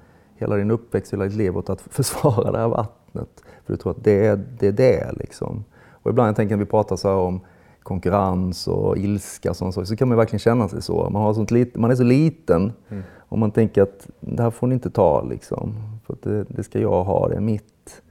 hela 0.41 0.55
din 0.55 0.71
uppväxt, 0.71 1.13
hela 1.13 1.23
ditt 1.23 1.33
liv 1.33 1.57
åt 1.57 1.69
att 1.69 1.81
försvara 1.89 2.51
det 2.51 2.57
här 2.57 2.67
vattnet. 2.67 3.43
För 3.65 3.73
du 3.73 3.77
tror 3.77 3.91
att 3.91 4.03
det 4.03 4.25
är 4.25 4.35
det. 4.59 4.67
Är 4.67 4.71
det 4.71 5.11
liksom. 5.17 5.63
Och 5.89 6.11
ibland 6.11 6.29
jag 6.29 6.35
tänker 6.35 6.55
när 6.55 6.63
vi 6.63 6.69
pratar 6.69 6.95
så 6.95 7.13
om 7.13 7.41
konkurrens 7.83 8.67
och 8.67 8.97
ilska 8.97 9.49
och 9.49 9.55
sånt, 9.55 9.87
så 9.87 9.95
kan 9.95 10.07
man 10.07 10.17
verkligen 10.17 10.39
känna 10.39 10.67
sig 10.67 10.81
så. 10.81 11.09
Man, 11.09 11.21
har 11.21 11.33
sånt 11.33 11.51
lit, 11.51 11.75
man 11.75 11.91
är 11.91 11.95
så 11.95 12.03
liten 12.03 12.73
och 13.17 13.37
man 13.37 13.51
tänker 13.51 13.81
att 13.81 14.07
det 14.19 14.43
här 14.43 14.51
får 14.51 14.67
ni 14.67 14.73
inte 14.73 14.89
ta 14.89 15.23
liksom. 15.23 15.73
För 16.05 16.15
det, 16.21 16.43
det 16.43 16.63
ska 16.63 16.79
jag 16.79 17.03
ha, 17.03 17.27
det 17.27 17.35
är 17.35 17.41
mitt. 17.41 18.01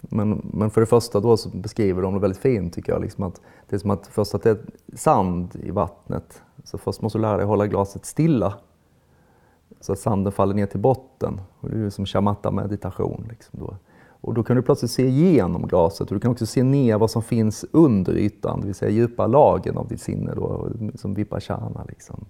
Men, 0.00 0.50
men 0.54 0.70
för 0.70 0.80
det 0.80 0.86
första 0.86 1.20
då 1.20 1.36
så 1.36 1.48
beskriver 1.48 2.02
de 2.02 2.14
det 2.14 2.20
väldigt 2.20 2.40
fint 2.40 2.74
tycker 2.74 2.92
jag. 2.92 3.02
Liksom 3.02 3.24
att 3.24 3.40
det 3.68 3.76
är 3.76 3.80
som 3.80 3.90
att 3.90 4.06
först 4.06 4.34
att 4.34 4.42
det 4.42 4.50
är 4.50 4.58
sand 4.94 5.56
i 5.62 5.70
vattnet. 5.70 6.42
Så 6.64 6.78
först 6.78 7.02
måste 7.02 7.18
du 7.18 7.22
lära 7.22 7.36
dig 7.36 7.46
hålla 7.46 7.66
glaset 7.66 8.04
stilla. 8.04 8.54
Så 9.82 9.92
att 9.92 9.98
sanden 9.98 10.32
faller 10.32 10.54
ner 10.54 10.66
till 10.66 10.80
botten. 10.80 11.40
Och 11.60 11.70
det 11.70 11.76
är 11.76 11.80
ju 11.80 11.90
som 11.90 12.06
shamatha 12.06 12.50
meditation. 12.50 13.26
Liksom 13.28 13.60
då. 13.60 13.76
Och 14.22 14.34
då 14.34 14.42
kan 14.42 14.56
du 14.56 14.62
plötsligt 14.62 14.90
se 14.90 15.06
igenom 15.06 15.66
glaset 15.66 16.08
och 16.08 16.14
du 16.14 16.20
kan 16.20 16.30
också 16.30 16.46
se 16.46 16.62
ner 16.62 16.98
vad 16.98 17.10
som 17.10 17.22
finns 17.22 17.64
under 17.72 18.16
ytan, 18.16 18.60
det 18.60 18.66
vill 18.66 18.74
säga 18.74 18.90
djupa 18.90 19.26
lagen 19.26 19.76
av 19.76 19.88
ditt 19.88 20.00
sinne, 20.00 20.34
då, 20.34 20.68
som 20.94 21.14
vipassana. 21.14 21.84
Liksom. 21.88 22.24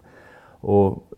Och 0.61 1.13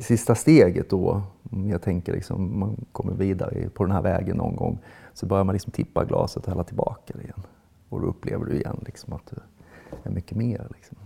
sista 0.00 0.34
steget 0.34 0.90
då, 0.90 1.22
om 1.50 1.68
jag 1.70 1.82
tänker 1.82 2.12
liksom, 2.12 2.58
man 2.58 2.84
kommer 2.92 3.14
vidare 3.14 3.68
på 3.74 3.84
den 3.84 3.92
här 3.92 4.02
vägen 4.02 4.36
någon 4.36 4.56
gång, 4.56 4.78
så 5.14 5.26
börjar 5.26 5.44
man 5.44 5.52
liksom 5.52 5.72
tippa 5.72 6.04
glaset 6.04 6.42
och 6.42 6.48
hälla 6.48 6.64
tillbaka 6.64 7.14
det 7.16 7.22
igen. 7.22 7.42
Och 7.88 8.00
då 8.00 8.06
upplever 8.06 8.44
du 8.44 8.52
igen 8.52 8.80
liksom 8.86 9.12
att 9.12 9.26
du 9.30 9.36
är 10.02 10.10
mycket 10.10 10.36
mer. 10.36 10.66
Liksom. 10.74 10.96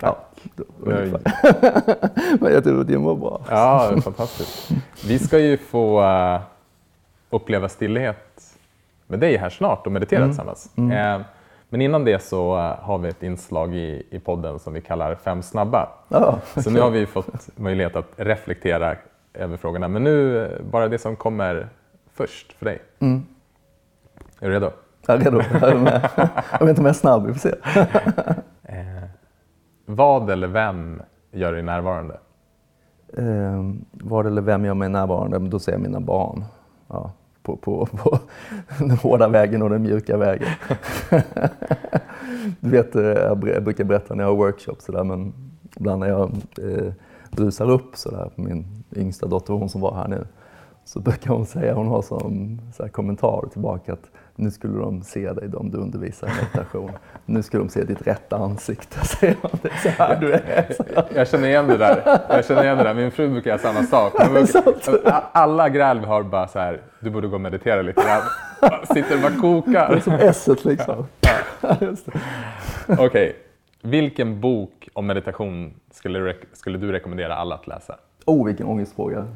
Ja, 0.00 0.16
då, 0.54 0.64
Jag- 0.86 1.08
men 2.40 2.52
jag 2.52 2.64
tror 2.64 2.84
det 2.84 2.96
var 2.96 3.14
bra. 3.14 3.40
Ja, 3.50 3.92
fantastiskt. 4.04 4.70
Vi 5.06 5.18
ska 5.18 5.38
ju 5.38 5.56
få 5.56 6.02
eh, 6.02 6.40
uppleva 7.30 7.68
stillhet 7.68 8.42
med 9.06 9.18
dig 9.20 9.36
här 9.36 9.50
snart 9.50 9.86
och 9.86 9.92
meditera 9.92 10.26
tillsammans. 10.26 10.70
Eh, 10.76 11.20
men 11.68 11.80
innan 11.80 12.04
det 12.04 12.22
så 12.22 12.56
eh, 12.58 12.62
har 12.84 12.98
vi 12.98 13.08
ett 13.08 13.22
inslag 13.22 13.74
i, 13.74 14.06
i 14.10 14.18
podden 14.18 14.58
som 14.58 14.72
vi 14.72 14.80
kallar 14.80 15.14
Fem 15.14 15.42
snabba. 15.42 15.88
Ja, 16.08 16.38
Så 16.56 16.70
nu 16.70 16.80
har 16.80 16.90
vi 16.90 17.06
fått 17.06 17.48
möjlighet 17.58 17.96
att 17.96 18.08
reflektera 18.16 18.96
över 19.34 19.56
frågorna. 19.56 19.88
Men 19.88 20.04
nu 20.04 20.48
bara 20.70 20.88
det 20.88 20.98
som 20.98 21.16
kommer 21.16 21.68
först 22.14 22.52
för 22.52 22.64
dig. 22.64 22.78
Är 24.40 24.48
du 24.48 24.50
redo? 24.50 24.70
jag 25.06 25.16
är 25.16 25.24
redo. 25.24 25.42
Jag 25.60 25.70
är 25.70 25.74
med. 25.74 26.08
Jag 26.52 26.58
vet 26.58 26.68
inte 26.68 26.80
om 26.80 26.86
jag 26.86 26.88
är 26.88 26.92
snabb, 26.92 27.26
vi 27.26 27.32
får 27.34 27.40
se. 27.40 27.54
Vad 29.94 30.30
eller 30.30 30.46
vem 30.46 31.02
gör 31.32 31.52
dig 31.52 31.62
närvarande? 31.62 32.18
Eh, 33.16 33.70
vad 33.92 34.26
eller 34.26 34.42
vem 34.42 34.64
gör 34.64 34.74
mig 34.74 34.88
närvarande? 34.88 35.38
Då 35.38 35.58
säger 35.58 35.78
jag 35.78 35.82
mina 35.82 36.00
barn. 36.00 36.44
Ja, 36.88 37.12
på, 37.42 37.56
på, 37.56 37.86
på 37.86 38.18
den 38.78 38.90
hårda 38.90 39.28
vägen 39.28 39.62
och 39.62 39.70
den 39.70 39.82
mjuka 39.82 40.16
vägen. 40.16 40.48
du 42.60 42.70
vet, 42.70 42.96
eh, 42.96 43.02
jag 43.02 43.38
brukar 43.38 43.84
berätta 43.84 44.14
när 44.14 44.24
jag 44.24 44.30
har 44.30 44.36
workshops 44.36 44.84
så 44.84 44.92
där, 44.92 45.04
men 45.04 45.32
ibland 45.76 46.00
när 46.00 46.08
jag 46.08 46.30
eh, 46.62 46.92
brusar 47.30 47.70
upp 47.70 47.96
så 47.96 48.10
där, 48.10 48.30
min 48.34 48.84
yngsta 48.96 49.26
dotter, 49.26 49.54
hon 49.54 49.68
som 49.68 49.80
var 49.80 49.94
här 49.94 50.08
nu, 50.08 50.26
så 50.84 51.00
brukar 51.00 51.30
hon 51.30 51.46
säga, 51.46 51.74
hon 51.74 51.88
har 51.88 52.02
som 52.02 52.60
så 52.74 52.82
här 52.82 52.90
kommentar 52.90 53.48
tillbaka 53.52 53.92
att 53.92 54.10
nu 54.40 54.50
skulle 54.50 54.78
de 54.78 55.02
se 55.02 55.32
dig, 55.32 55.48
de 55.48 55.70
du 55.70 55.78
undervisar 55.78 56.26
i 56.26 56.30
meditation. 56.30 56.90
Nu 57.24 57.42
skulle 57.42 57.62
de 57.62 57.68
se 57.68 57.84
ditt 57.84 58.06
rätta 58.06 58.36
ansikte, 58.36 58.98
säger 59.06 59.36
hon. 59.42 59.50
Det 59.62 59.68
är 59.68 59.76
så 59.82 59.88
här 59.88 60.16
du 60.20 60.32
är. 60.32 60.66
Jag 61.14 61.28
känner 61.28 61.48
igen 61.48 61.66
det 61.66 61.76
där. 61.76 62.20
Jag 62.28 62.44
känner 62.44 62.64
igen 62.64 62.76
det 62.78 62.84
där. 62.84 62.94
Min 62.94 63.10
fru 63.10 63.28
brukar 63.28 63.50
göra 63.50 63.58
samma 63.60 63.82
sak. 63.82 64.12
Brukar, 64.30 65.22
alla 65.32 65.68
gräl 65.68 66.00
vi 66.00 66.06
har 66.06 66.22
bara 66.22 66.48
så 66.48 66.58
här, 66.58 66.80
du 67.00 67.10
borde 67.10 67.28
gå 67.28 67.34
och 67.34 67.40
meditera 67.40 67.82
lite 67.82 68.02
grann. 68.02 68.22
Sitter 68.94 69.14
och 69.14 69.20
bara 69.22 69.30
Det 69.30 69.36
är 69.36 69.40
kokar. 69.40 70.00
som 70.00 70.12
esset 70.12 70.64
liksom. 70.64 71.06
Okej, 72.98 73.36
vilken 73.82 74.40
bok 74.40 74.88
om 74.92 75.06
meditation 75.06 75.74
skulle 75.90 76.18
du, 76.18 76.28
rek- 76.32 76.44
skulle 76.52 76.78
du 76.78 76.92
rekommendera 76.92 77.34
alla 77.36 77.54
att 77.54 77.66
läsa? 77.66 77.94
Oh, 78.26 78.46
vilken 78.46 78.66
ångestfråga. 78.66 79.26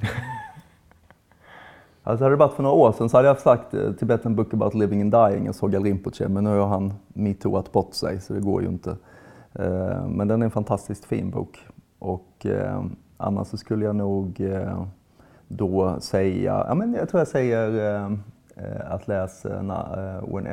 Alltså 2.06 2.24
hade 2.24 2.36
det 2.36 2.38
varit 2.38 2.52
för 2.52 2.62
några 2.62 2.76
år 2.76 2.92
sedan 2.92 3.08
så 3.08 3.16
hade 3.16 3.28
jag 3.28 3.38
sagt 3.38 3.74
eh, 3.74 3.92
Tibetan 3.92 4.36
Book 4.36 4.54
About 4.54 4.74
Living 4.74 5.00
and 5.00 5.12
Dying 5.12 5.48
och 5.48 5.54
Sogal 5.54 5.84
Rinpoche, 5.84 6.28
men 6.28 6.44
nu 6.44 6.58
har 6.58 6.66
han 6.66 6.94
metooat 7.08 7.72
bort 7.72 7.94
sig 7.94 8.20
så 8.20 8.32
det 8.32 8.40
går 8.40 8.62
ju 8.62 8.68
inte. 8.68 8.96
Eh, 9.52 10.06
men 10.08 10.28
den 10.28 10.42
är 10.42 10.44
en 10.44 10.50
fantastiskt 10.50 11.04
fin 11.04 11.30
bok. 11.30 11.66
Och 11.98 12.46
eh, 12.46 12.84
annars 13.16 13.46
så 13.46 13.56
skulle 13.56 13.84
jag 13.84 13.96
nog 13.96 14.50
då 15.48 16.00
säga, 16.00 16.64
ja 16.68 16.74
men 16.74 16.94
jag 16.94 17.08
tror 17.08 17.20
jag 17.20 17.28
säger 17.28 18.18
att 18.86 19.08
läsa 19.08 19.48
when, 20.26 20.46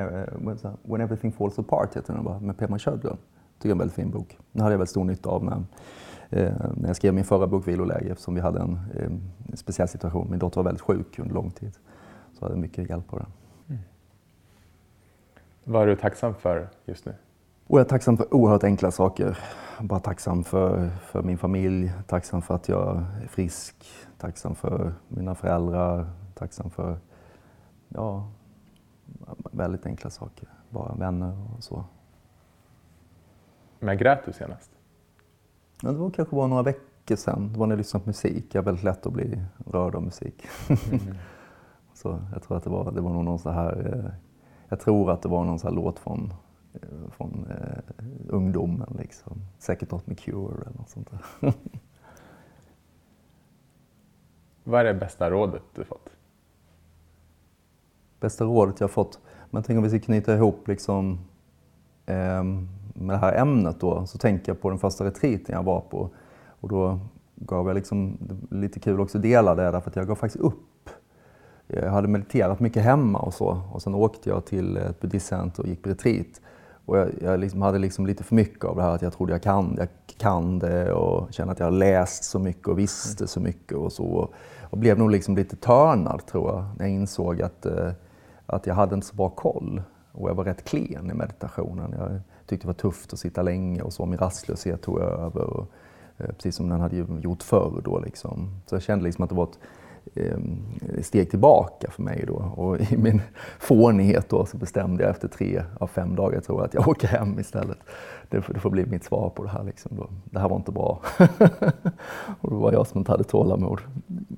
when, 0.83 1.01
Everything 1.01 1.31
Falls 1.31 1.59
Apart 1.59 1.95
heter 1.95 2.13
den 2.13 2.23
bara, 2.23 2.39
med 2.39 2.57
Pema 2.57 2.79
Chödlund. 2.79 3.17
Tycker 3.57 3.69
jag 3.69 3.69
är 3.69 3.71
en 3.71 3.77
väldigt 3.77 3.95
fin 3.95 4.11
bok. 4.11 4.37
Den 4.51 4.61
hade 4.61 4.73
jag 4.73 4.77
väldigt 4.77 4.89
stor 4.89 5.03
nytta 5.03 5.29
av 5.29 5.43
när, 5.43 5.63
när 6.31 6.87
jag 6.87 6.95
skrev 6.95 7.13
min 7.13 7.23
förra 7.23 7.47
bok 7.47 7.67
Viloläge 7.67 8.11
eftersom 8.11 8.35
vi 8.35 8.41
hade 8.41 8.59
en, 8.59 8.79
en 9.51 9.57
speciell 9.57 9.87
situation. 9.87 10.27
Min 10.29 10.39
dotter 10.39 10.57
var 10.57 10.63
väldigt 10.63 10.81
sjuk 10.81 11.19
under 11.19 11.33
lång 11.35 11.51
tid. 11.51 11.77
Så 12.33 12.45
hade 12.45 12.53
jag 12.53 12.61
mycket 12.61 12.89
hjälp 12.89 13.13
av 13.13 13.19
den. 13.19 13.27
Mm. 13.69 13.81
Vad 15.63 15.83
är 15.83 15.87
du 15.87 15.95
tacksam 15.95 16.35
för 16.35 16.69
just 16.85 17.05
nu? 17.05 17.13
Och 17.67 17.79
jag 17.79 17.85
är 17.85 17.89
tacksam 17.89 18.17
för 18.17 18.33
oerhört 18.33 18.63
enkla 18.63 18.91
saker. 18.91 19.37
Bara 19.79 19.99
tacksam 19.99 20.43
för, 20.43 20.89
för 20.89 21.23
min 21.23 21.37
familj, 21.37 21.91
tacksam 22.07 22.41
för 22.41 22.55
att 22.55 22.69
jag 22.69 23.03
är 23.23 23.27
frisk, 23.27 23.85
tacksam 24.17 24.55
för 24.55 24.93
mina 25.07 25.35
föräldrar, 25.35 26.09
tacksam 26.33 26.69
för 26.69 26.97
ja, 27.87 28.27
väldigt 29.51 29.85
enkla 29.85 30.09
saker. 30.09 30.49
Bara 30.69 30.95
vänner 30.95 31.37
och 31.57 31.63
så. 31.63 31.83
När 33.79 33.93
grät 33.93 34.25
du 34.25 34.33
senast? 34.33 34.70
Ja, 35.81 35.91
det 35.91 35.97
var 35.97 36.09
kanske 36.09 36.35
bara 36.35 36.47
några 36.47 36.63
veckor 36.63 37.15
sedan. 37.15 37.49
Det 37.53 37.59
var 37.59 37.67
när 37.67 37.73
jag 37.73 37.77
lyssnade 37.77 38.03
på 38.03 38.09
musik. 38.09 38.45
Jag 38.51 38.61
är 38.61 38.65
väldigt 38.65 38.83
lätt 38.83 39.05
att 39.05 39.13
bli 39.13 39.43
rörd 39.65 39.95
av 39.95 40.03
musik. 40.03 40.47
Mm. 40.69 40.79
så 41.93 42.19
jag 42.33 42.43
tror 42.43 42.57
att 42.57 42.63
det 42.63 42.69
var, 42.69 42.91
det 42.91 43.01
var 43.01 43.11
någon 43.11 43.39
så 43.39 43.49
här, 43.49 43.93
eh, 43.93 44.11
jag 44.69 44.79
tror 44.79 45.11
att 45.11 45.21
det 45.21 45.29
var 45.29 45.45
någon 45.45 45.59
så 45.59 45.67
här 45.67 45.75
låt 45.75 45.99
från 45.99 46.33
Eh, 46.73 47.09
från 47.11 47.47
eh, 47.49 48.05
ungdomen. 48.27 48.95
Liksom. 48.99 49.41
Säkert 49.59 49.91
något 49.91 50.07
med 50.07 50.19
Cure 50.19 50.61
eller 50.61 50.77
något 50.77 50.89
sånt 50.89 51.11
där. 51.11 51.21
Vad 54.63 54.79
är 54.79 54.85
det 54.85 54.93
bästa 54.93 55.29
rådet 55.29 55.63
du 55.75 55.83
fått? 55.83 56.09
Bästa 58.19 58.43
rådet 58.43 58.79
jag 58.79 58.91
fått? 58.91 59.19
Men 59.49 59.63
tänk 59.63 59.77
om 59.77 59.83
vi 59.83 59.89
ska 59.89 59.99
knyta 59.99 60.35
ihop 60.35 60.67
liksom, 60.67 61.19
eh, 62.05 62.43
med 62.93 63.15
det 63.15 63.19
här 63.19 63.33
ämnet 63.33 63.79
då, 63.79 64.05
så 64.05 64.17
tänker 64.17 64.51
jag 64.51 64.61
på 64.61 64.69
den 64.69 64.79
första 64.79 65.05
retreaten 65.05 65.55
jag 65.55 65.63
var 65.63 65.81
på. 65.81 66.09
Och 66.61 66.69
då 66.69 66.99
gav 67.35 67.67
jag 67.67 67.75
liksom, 67.75 68.17
lite 68.49 68.79
kul 68.79 68.99
också 68.99 69.17
att 69.17 69.21
dela 69.21 69.55
det, 69.55 69.71
därför 69.71 69.89
att 69.89 69.95
jag 69.95 70.07
gav 70.07 70.15
faktiskt 70.15 70.43
upp. 70.43 70.89
Jag 71.67 71.91
hade 71.91 72.07
mediterat 72.07 72.59
mycket 72.59 72.83
hemma 72.83 73.19
och 73.19 73.33
så. 73.33 73.61
Och 73.71 73.81
sen 73.81 73.95
åkte 73.95 74.29
jag 74.29 74.45
till 74.45 74.77
eh, 74.77 74.83
ett 74.83 74.99
buddhistcenter 75.01 75.63
och 75.63 75.69
gick 75.69 75.83
på 75.83 75.89
retreat. 75.89 76.41
Och 76.85 76.97
jag, 76.97 77.09
jag 77.21 77.39
liksom 77.39 77.61
hade 77.61 77.79
liksom 77.79 78.05
lite 78.05 78.23
för 78.23 78.35
mycket 78.35 78.65
av 78.65 78.75
det 78.75 78.81
här 78.81 78.95
att 78.95 79.01
jag 79.01 79.13
trodde 79.13 79.33
jag 79.33 79.43
kan, 79.43 79.75
jag 79.77 79.87
kan 80.17 80.59
det 80.59 80.93
och 80.93 81.33
kände 81.33 81.51
att 81.51 81.59
jag 81.59 81.73
läst 81.73 82.23
så 82.23 82.39
mycket 82.39 82.67
och 82.67 82.79
visste 82.79 83.27
så 83.27 83.39
mycket 83.39 83.77
och 83.77 83.91
så. 83.91 84.29
Och 84.69 84.77
blev 84.77 84.97
nog 84.97 85.11
liksom 85.11 85.35
lite 85.35 85.55
törnad 85.55 86.25
tror 86.25 86.49
jag 86.49 86.65
när 86.77 86.85
jag 86.85 86.95
insåg 86.95 87.41
att, 87.41 87.65
eh, 87.65 87.91
att 88.45 88.67
jag 88.67 88.75
hade 88.75 88.95
inte 88.95 89.07
så 89.07 89.15
bra 89.15 89.29
koll. 89.29 89.81
Och 90.11 90.29
jag 90.29 90.35
var 90.35 90.43
rätt 90.43 90.63
klen 90.63 91.11
i 91.11 91.13
meditationen. 91.13 91.95
Jag 91.97 92.19
tyckte 92.51 92.67
det 92.67 92.67
var 92.67 92.91
tufft 92.91 93.13
att 93.13 93.19
sitta 93.19 93.41
länge 93.41 93.81
och 93.81 93.93
så. 93.93 94.05
Min 94.05 94.19
rastlöshet 94.19 94.81
tog 94.81 94.99
över. 94.99 95.43
Och, 95.43 95.71
eh, 96.17 96.25
precis 96.25 96.55
som 96.55 96.69
den 96.69 96.79
hade 96.79 96.95
gjort 97.21 97.43
förr 97.43 97.81
då 97.83 97.99
liksom. 97.99 98.49
Så 98.65 98.75
jag 98.75 98.81
kände 98.81 99.05
liksom 99.05 99.23
att 99.23 99.29
det 99.29 99.35
var 99.35 99.43
ett 99.43 99.59
eh, 100.15 101.01
steg 101.01 101.29
tillbaka 101.29 101.91
för 101.91 102.03
mig 102.03 102.23
då. 102.27 102.33
Och 102.33 102.79
i 102.79 102.97
min 102.97 103.21
fånighet 103.59 104.29
då 104.29 104.45
så 104.45 104.57
bestämde 104.57 105.03
jag 105.03 105.09
efter 105.09 105.27
tre 105.27 105.63
av 105.79 105.87
fem 105.87 106.15
dagar 106.15 106.41
tror 106.41 106.59
jag, 106.59 106.65
att 106.65 106.73
jag 106.73 106.87
åker 106.87 107.07
hem 107.07 107.39
istället. 107.39 107.77
Det 108.29 108.41
får, 108.41 108.53
det 108.53 108.59
får 108.59 108.69
bli 108.69 108.85
mitt 108.85 109.03
svar 109.03 109.29
på 109.29 109.43
det 109.43 109.49
här. 109.49 109.63
Liksom 109.63 109.97
då. 109.97 110.07
Det 110.23 110.39
här 110.39 110.49
var 110.49 110.57
inte 110.57 110.71
bra. 110.71 111.01
och 112.41 112.49
det 112.49 112.55
var 112.55 112.71
jag 112.73 112.87
som 112.87 112.97
inte 112.97 113.11
hade 113.11 113.23
tålamod. 113.23 113.79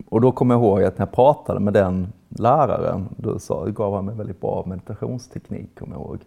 Och 0.09 0.21
då 0.21 0.31
kommer 0.31 0.55
jag 0.55 0.63
ihåg 0.63 0.83
att 0.83 0.97
när 0.97 1.05
jag 1.05 1.15
pratade 1.15 1.59
med 1.59 1.73
den 1.73 2.13
läraren, 2.29 3.09
då 3.17 3.39
sa, 3.39 3.65
gav 3.65 3.95
han 3.95 4.05
mig 4.05 4.15
väldigt 4.15 4.41
bra 4.41 4.63
meditationsteknik, 4.67 5.79
kommer 5.79 5.95
jag 5.95 6.01
ihåg. 6.01 6.19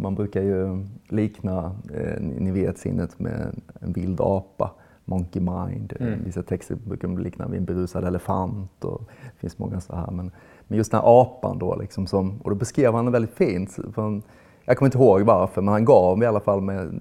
Man 0.00 0.14
brukar 0.14 0.42
ju 0.42 0.86
likna, 1.08 1.76
eh, 1.94 2.20
ni 2.20 2.50
vet 2.50 2.78
sinnet 2.78 3.18
med 3.18 3.60
en 3.80 3.92
vild 3.92 4.20
apa 4.20 4.70
Monkey 5.04 5.42
Mind. 5.42 5.92
Mm. 6.00 6.24
Vissa 6.24 6.42
texter 6.42 6.74
brukar 6.74 7.08
likna 7.08 7.48
vid 7.48 7.58
en 7.58 7.64
berusad 7.64 8.04
elefant 8.04 8.84
och 8.84 9.00
det 9.34 9.40
finns 9.40 9.58
många 9.58 9.80
så 9.80 9.96
här. 9.96 10.10
Men, 10.10 10.30
men 10.68 10.78
just 10.78 10.90
den 10.90 11.00
här 11.00 11.20
apan 11.20 11.58
då, 11.58 11.76
liksom 11.76 12.06
som, 12.06 12.40
och 12.40 12.50
då 12.50 12.56
beskrev 12.56 12.94
han 12.94 13.04
det 13.04 13.10
väldigt 13.10 13.34
fint. 13.34 13.78
För 13.94 14.22
jag 14.64 14.76
kommer 14.76 14.86
inte 14.86 14.98
ihåg 14.98 15.22
varför, 15.22 15.62
men 15.62 15.72
han 15.72 15.84
gav 15.84 16.18
mig 16.18 16.26
i 16.26 16.28
alla 16.28 16.40
fall 16.40 16.60
med 16.60 17.00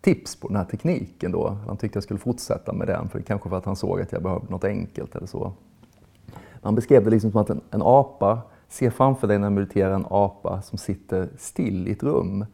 tips 0.00 0.36
på 0.36 0.48
den 0.48 0.56
här 0.56 0.64
tekniken 0.64 1.32
då. 1.32 1.56
Han 1.66 1.76
tyckte 1.76 1.96
jag 1.96 2.04
skulle 2.04 2.20
fortsätta 2.20 2.72
med 2.72 2.86
den, 2.86 3.08
för 3.08 3.20
kanske 3.20 3.48
för 3.48 3.56
att 3.56 3.64
han 3.64 3.76
såg 3.76 4.00
att 4.00 4.12
jag 4.12 4.22
behövde 4.22 4.50
något 4.50 4.64
enkelt 4.64 5.16
eller 5.16 5.26
så. 5.26 5.52
Han 6.62 6.74
beskrev 6.74 7.04
det 7.04 7.10
liksom 7.10 7.30
som 7.30 7.40
att 7.40 7.50
en, 7.50 7.60
en 7.70 7.82
apa, 7.82 8.42
se 8.76 8.90
framför 8.90 9.28
dig 9.28 9.38
när 9.38 9.50
du 9.50 9.54
mediterar 9.54 9.94
en 9.94 10.06
apa 10.10 10.62
som 10.62 10.78
sitter 10.78 11.28
still 11.38 11.88
i 11.88 11.92
ett 11.92 12.02
rum. 12.02 12.46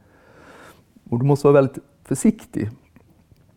Och 1.10 1.18
du 1.18 1.24
måste 1.26 1.46
vara 1.46 1.54
väldigt 1.54 1.78
försiktig 2.04 2.70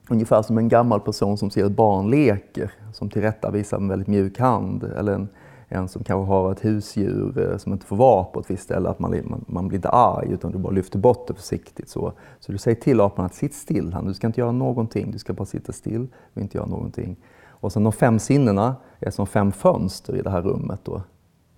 Ungefär 0.09 0.41
som 0.41 0.57
en 0.57 0.69
gammal 0.69 0.99
person 0.99 1.37
som 1.37 1.49
ser 1.49 1.65
ett 1.65 1.71
barn 1.71 2.09
leker, 2.09 2.71
som 2.93 3.09
tillrättavisar 3.09 3.79
med 3.79 3.89
väldigt 3.89 4.07
mjuk 4.07 4.39
hand. 4.39 4.83
Eller 4.83 5.13
en, 5.13 5.29
en 5.67 5.87
som 5.87 6.03
kanske 6.03 6.31
har 6.31 6.51
ett 6.51 6.65
husdjur 6.65 7.51
eh, 7.51 7.57
som 7.57 7.73
inte 7.73 7.85
får 7.85 7.95
vara 7.95 8.23
på 8.23 8.39
ett 8.39 8.51
visst 8.51 8.63
ställe, 8.63 8.89
att 8.89 8.99
man, 8.99 9.11
man, 9.23 9.45
man, 9.47 9.67
blir 9.67 9.77
inte 9.77 9.89
arg 9.89 10.31
utan 10.31 10.51
du 10.51 10.57
bara 10.57 10.73
lyfter 10.73 10.99
bort 10.99 11.27
det 11.27 11.33
försiktigt. 11.33 11.89
Så, 11.89 12.13
så 12.39 12.51
du 12.51 12.57
säger 12.57 12.81
till 12.81 13.01
apan 13.01 13.25
att 13.25 13.33
sitt 13.33 13.53
still, 13.53 13.93
han. 13.93 14.05
du 14.05 14.13
ska 14.13 14.27
inte 14.27 14.41
göra 14.41 14.51
någonting, 14.51 15.11
du 15.11 15.19
ska 15.19 15.33
bara 15.33 15.45
sitta 15.45 15.71
still 15.71 16.07
och 16.33 16.41
inte 16.41 16.57
göra 16.57 16.67
någonting. 16.67 17.17
Och 17.47 17.71
sen 17.71 17.83
de 17.83 17.93
fem 17.93 18.19
sinnena 18.19 18.75
är 18.99 19.11
som 19.11 19.27
fem 19.27 19.51
fönster 19.51 20.15
i 20.15 20.21
det 20.21 20.29
här 20.29 20.41
rummet. 20.41 20.79
Då. 20.83 21.01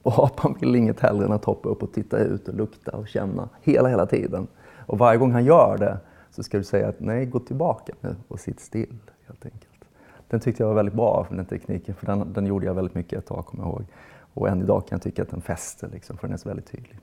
Och 0.02 0.24
apan 0.24 0.58
vill 0.60 0.76
inget 0.76 1.00
hellre 1.00 1.26
än 1.26 1.32
att 1.32 1.46
hoppa 1.46 1.70
upp 1.70 1.84
och 1.84 1.94
titta 1.94 2.18
ut 2.18 2.48
och 2.48 2.54
lukta 2.54 2.92
och 2.92 3.08
känna 3.08 3.50
hela, 3.62 3.90
hela 3.90 4.06
tiden. 4.06 4.48
Och 4.86 4.98
varje 4.98 5.18
gång 5.18 5.32
han 5.32 5.46
gör 5.46 5.78
det 5.78 5.98
så 6.32 6.44
ska 6.44 6.58
du 6.58 6.64
säga 6.64 6.88
att 6.88 7.00
nej, 7.00 7.26
gå 7.26 7.40
tillbaka 7.40 7.94
nu 8.02 8.16
och 8.28 8.40
sitt 8.40 8.60
still 8.60 8.98
helt 9.28 9.46
enkelt. 9.46 9.86
Den 10.28 10.40
tyckte 10.40 10.64
jag 10.64 10.68
var 10.68 10.76
väldigt 10.76 10.96
bra, 10.96 11.26
för 11.30 11.36
den 11.36 11.46
tekniken, 11.46 11.96
för 11.96 12.06
den, 12.06 12.34
den 12.34 12.46
gjorde 12.46 12.66
jag 12.66 12.74
väldigt 12.74 12.96
mycket 12.96 13.20
ett 13.20 13.26
tag, 13.26 13.46
kommer 13.46 13.64
jag 13.64 13.72
ihåg. 13.72 13.86
Och 14.34 14.50
än 14.50 14.62
idag 14.62 14.88
kan 14.88 14.96
jag 14.96 15.02
tycka 15.02 15.22
att 15.22 15.30
den 15.30 15.42
fäster, 15.42 15.90
liksom, 15.94 16.18
för 16.18 16.28
den 16.28 16.34
är 16.34 16.38
så 16.38 16.50
väldigt 16.50 16.72
tydlig. 16.72 17.00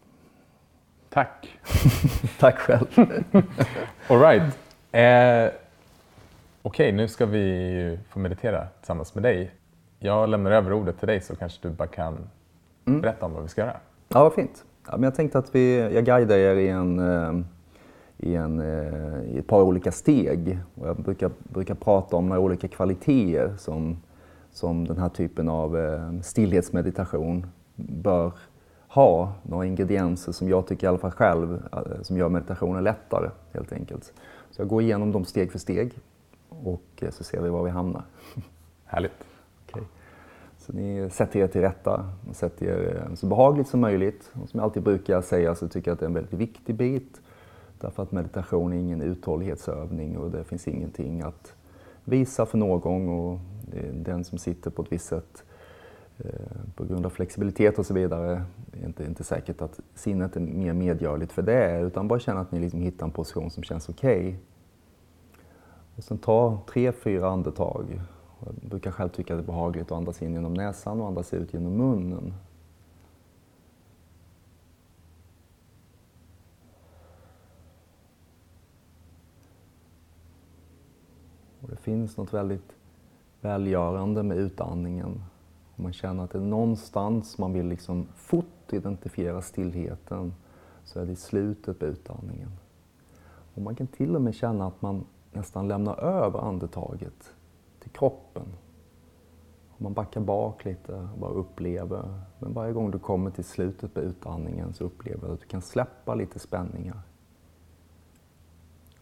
Tack! 1.10 1.58
Tack 2.38 2.58
själv! 2.58 2.86
All 4.08 4.20
right. 4.20 4.42
Eh, 4.92 5.60
Okej, 6.66 6.88
okay, 6.88 6.92
nu 6.92 7.08
ska 7.08 7.26
vi 7.26 7.98
få 8.08 8.18
meditera 8.18 8.66
tillsammans 8.66 9.14
med 9.14 9.22
dig. 9.22 9.50
Jag 9.98 10.28
lämnar 10.28 10.50
över 10.50 10.72
ordet 10.72 10.98
till 10.98 11.08
dig 11.08 11.20
så 11.20 11.36
kanske 11.36 11.68
du 11.68 11.74
bara 11.74 11.88
kan 11.88 12.30
mm. 12.86 13.00
berätta 13.00 13.26
om 13.26 13.32
vad 13.32 13.42
vi 13.42 13.48
ska 13.48 13.60
göra. 13.60 13.76
Ja, 14.08 14.22
vad 14.22 14.32
fint. 14.32 14.64
Ja, 14.86 14.92
men 14.92 15.02
jag 15.02 15.14
tänkte 15.14 15.38
att 15.38 15.54
vi, 15.54 15.78
jag 15.94 16.04
guidar 16.04 16.36
er 16.36 16.56
i 16.56 16.68
en 16.68 16.98
eh, 16.98 17.44
i, 18.18 18.34
en, 18.34 18.60
eh, 18.60 19.34
i 19.34 19.38
ett 19.38 19.46
par 19.46 19.62
olika 19.62 19.92
steg. 19.92 20.58
Och 20.74 20.88
jag 20.88 20.96
brukar, 20.96 21.30
brukar 21.38 21.74
prata 21.74 22.16
om 22.16 22.26
några 22.28 22.40
olika 22.40 22.68
kvaliteter 22.68 23.56
som, 23.58 23.96
som 24.52 24.88
den 24.88 24.98
här 24.98 25.08
typen 25.08 25.48
av 25.48 25.78
eh, 25.78 26.20
stillhetsmeditation 26.20 27.46
bör 27.76 28.32
ha. 28.88 29.32
Några 29.42 29.66
ingredienser 29.66 30.32
som 30.32 30.48
jag 30.48 30.66
tycker 30.66 30.86
i 30.86 30.88
alla 30.88 30.98
fall 30.98 31.10
själv 31.10 31.62
som 32.02 32.16
gör 32.16 32.28
meditationen 32.28 32.84
lättare 32.84 33.30
helt 33.52 33.72
enkelt. 33.72 34.12
Så 34.50 34.60
jag 34.60 34.68
går 34.68 34.82
igenom 34.82 35.12
dem 35.12 35.24
steg 35.24 35.52
för 35.52 35.58
steg 35.58 35.92
och 36.48 37.04
så 37.10 37.24
ser 37.24 37.40
vi 37.40 37.48
var 37.48 37.62
vi 37.62 37.70
hamnar. 37.70 38.02
Härligt. 38.84 39.33
Så 40.66 40.72
ni 40.72 41.10
sätter 41.10 41.40
er 41.40 41.46
till 41.46 41.60
rätta, 41.60 42.10
och 42.28 42.36
sätter 42.36 42.66
er 42.66 43.06
eh, 43.08 43.14
så 43.14 43.26
behagligt 43.26 43.68
som 43.68 43.80
möjligt. 43.80 44.30
Och 44.42 44.48
som 44.48 44.58
jag 44.58 44.64
alltid 44.64 44.82
brukar 44.82 45.20
säga 45.20 45.54
så 45.54 45.68
tycker 45.68 45.90
jag 45.90 45.92
att 45.94 46.00
det 46.00 46.06
är 46.06 46.08
en 46.08 46.14
väldigt 46.14 46.32
viktig 46.32 46.74
bit 46.74 47.20
Därför 47.84 48.02
att 48.02 48.12
meditation 48.12 48.72
är 48.72 48.76
ingen 48.76 49.00
uthållighetsövning 49.00 50.18
och 50.18 50.30
det 50.30 50.44
finns 50.44 50.68
ingenting 50.68 51.22
att 51.22 51.54
visa 52.04 52.46
för 52.46 52.58
någon 52.58 53.08
och 53.08 53.38
den 53.92 54.24
som 54.24 54.38
sitter 54.38 54.70
på 54.70 54.82
ett 54.82 54.92
visst 54.92 55.06
sätt 55.06 55.44
eh, 56.18 56.30
på 56.74 56.84
grund 56.84 57.06
av 57.06 57.10
flexibilitet 57.10 57.78
och 57.78 57.86
så 57.86 57.94
vidare, 57.94 58.44
det 58.66 58.82
är 58.82 58.86
inte, 58.86 59.04
inte 59.04 59.24
säkert 59.24 59.62
att 59.62 59.80
sinnet 59.94 60.36
är 60.36 60.40
mer 60.40 60.72
medgörligt 60.72 61.32
för 61.32 61.42
det, 61.42 61.80
utan 61.80 62.08
bara 62.08 62.18
känna 62.18 62.40
att 62.40 62.52
ni 62.52 62.60
liksom 62.60 62.80
hittar 62.80 63.06
en 63.06 63.12
position 63.12 63.50
som 63.50 63.62
känns 63.62 63.88
okej. 63.88 64.18
Okay. 64.18 64.36
Och 65.96 66.04
sen 66.04 66.18
ta 66.18 66.58
tre, 66.66 66.92
fyra 66.92 67.28
andetag. 67.28 68.00
Jag 68.44 68.54
brukar 68.54 68.90
själv 68.90 69.08
tycka 69.08 69.34
att 69.34 69.38
det 69.38 69.44
är 69.44 69.46
behagligt 69.46 69.86
att 69.86 69.92
andas 69.98 70.22
in 70.22 70.34
genom 70.34 70.54
näsan 70.54 71.00
och 71.00 71.06
andas 71.06 71.34
ut 71.34 71.54
genom 71.54 71.72
munnen. 71.72 72.34
Och 81.60 81.68
det 81.70 81.76
finns 81.76 82.16
något 82.16 82.32
väldigt 82.32 82.76
välgörande 83.40 84.22
med 84.22 84.36
utandningen. 84.36 85.22
Om 85.76 85.82
man 85.84 85.92
känner 85.92 86.24
att 86.24 86.30
det 86.30 86.38
är 86.38 86.42
någonstans 86.42 87.38
man 87.38 87.52
vill 87.52 87.66
liksom 87.66 88.06
fort 88.16 88.72
identifiera 88.72 89.42
stillheten 89.42 90.34
så 90.84 91.00
är 91.00 91.06
det 91.06 91.12
i 91.12 91.16
slutet 91.16 91.78
på 91.78 91.84
utandningen. 91.86 92.50
Och 93.54 93.62
man 93.62 93.74
kan 93.74 93.86
till 93.86 94.16
och 94.16 94.22
med 94.22 94.34
känna 94.34 94.66
att 94.66 94.82
man 94.82 95.04
nästan 95.32 95.68
lämnar 95.68 96.00
över 96.00 96.38
andetaget 96.38 97.33
till 97.84 97.92
kroppen. 97.92 98.46
Om 99.68 99.84
Man 99.84 99.92
backar 99.92 100.20
bak 100.20 100.64
lite 100.64 100.94
och 100.94 101.18
bara 101.18 101.30
upplever. 101.30 102.20
Men 102.38 102.52
varje 102.52 102.72
gång 102.72 102.90
du 102.90 102.98
kommer 102.98 103.30
till 103.30 103.44
slutet 103.44 103.94
på 103.94 104.00
utandningen 104.00 104.74
så 104.74 104.84
upplever 104.84 105.28
du 105.28 105.34
att 105.34 105.40
du 105.40 105.46
kan 105.46 105.62
släppa 105.62 106.14
lite 106.14 106.38
spänningar. 106.38 107.02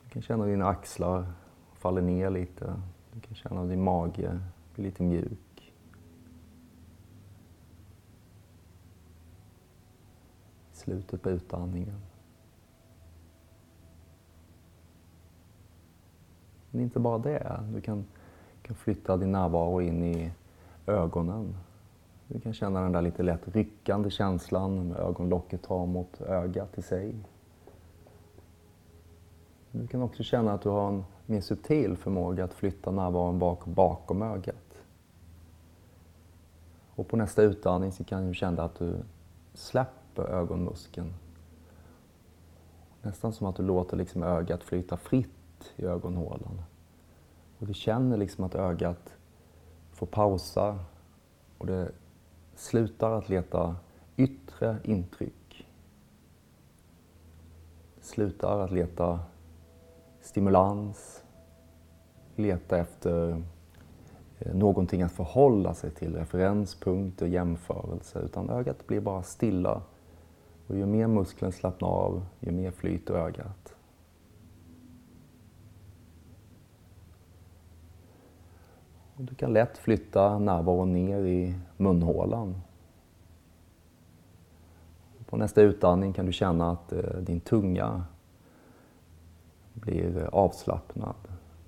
Du 0.05 0.11
kan 0.11 0.23
känna 0.23 0.47
dina 0.47 0.67
axlar 0.67 1.27
faller 1.83 2.03
ner 2.03 2.31
lite. 2.31 2.83
Du 3.13 3.21
kan 3.21 3.35
känna 3.35 3.65
din 3.65 3.83
mage 3.83 4.41
bli 4.75 4.85
lite 4.85 5.03
mjuk. 5.03 5.73
Slutet 10.73 11.23
på 11.23 11.31
utandningen. 11.31 12.01
Men 16.71 16.81
inte 16.81 17.01
bara 17.01 17.19
det. 17.19 17.65
Du 17.73 17.81
kan, 17.81 18.05
kan 18.73 18.79
flytta 18.79 19.17
din 19.17 19.33
närvaro 19.33 19.81
in 19.81 20.05
i 20.05 20.33
ögonen. 20.87 21.55
Du 22.29 22.41
kan 22.41 22.55
känna 22.55 22.83
den 22.83 22.93
där 22.93 23.03
lite 23.03 23.23
lätt 23.23 23.49
ryckande 23.55 24.11
känslan 24.11 24.89
när 24.89 24.97
ögonlocket 24.97 25.63
tar 25.63 25.87
mot 25.87 26.21
ögat 26.21 26.79
i 26.79 26.83
sig. 26.83 27.15
Du 29.73 29.87
kan 29.87 30.03
också 30.03 30.23
känna 30.23 30.53
att 30.53 30.63
du 30.63 30.69
har 30.69 30.89
en 30.89 31.05
mer 31.27 31.41
subtil 31.41 31.97
förmåga 31.97 32.45
att 32.45 32.55
flytta 32.55 32.91
närvaron 32.91 33.39
bak, 33.39 33.65
bakom 33.65 34.23
ögat. 34.23 34.85
Och 36.95 37.09
på 37.09 37.17
nästa 37.17 37.43
utandning 37.43 37.93
så 37.93 38.05
kan 38.05 38.29
du 38.29 38.35
känna 38.35 38.63
att 38.63 38.79
du 38.79 38.95
släpper 39.55 40.23
ögonmuskeln. 40.23 41.15
Nästan 43.03 43.33
som 43.33 43.47
att 43.47 43.57
du 43.57 43.63
låter 43.63 43.97
liksom 43.97 44.23
ögat 44.23 44.63
flyta 44.63 44.97
fritt 44.97 45.73
i 45.77 45.85
ögonhålan. 45.85 46.63
Och 47.63 47.69
du 47.69 47.75
känner 47.75 48.17
liksom 48.17 48.45
att 48.45 48.55
ögat 48.55 49.17
får 49.93 50.07
pausa 50.07 50.79
och 51.59 51.67
det 51.67 51.91
slutar 52.55 53.11
att 53.11 53.29
leta 53.29 53.77
yttre 54.17 54.77
intryck. 54.85 55.69
Det 57.97 58.05
slutar 58.05 58.59
att 58.59 58.71
leta 58.71 59.21
stimulans, 60.21 61.25
leta 62.37 62.79
efter 62.79 63.43
eh, 64.39 64.55
någonting 64.55 65.03
att 65.03 65.13
förhålla 65.13 65.75
sig 65.75 65.91
till, 65.91 66.17
referenspunkter, 66.17 67.27
jämförelse, 67.27 68.19
utan 68.19 68.51
ögat 68.51 68.87
blir 68.87 69.01
bara 69.01 69.23
stilla. 69.23 69.83
Och 70.67 70.77
ju 70.77 70.87
mer 70.87 71.07
muskeln 71.07 71.53
slappnar 71.53 71.89
av, 71.89 72.27
ju 72.41 72.53
mer 72.53 72.71
flyter 72.71 73.15
ögat. 73.15 73.75
Du 79.27 79.35
kan 79.35 79.53
lätt 79.53 79.79
flytta 79.79 80.39
närvaron 80.39 80.93
ner 80.93 81.25
i 81.25 81.55
munhålan. 81.77 82.55
På 85.27 85.37
nästa 85.37 85.63
utandning 85.63 86.13
kan 86.13 86.27
du 86.27 86.33
känna 86.33 86.71
att 86.71 86.93
eh, 86.93 87.17
din 87.21 87.41
tunga 87.41 88.05
blir 89.73 90.29
avslappnad. 90.33 91.15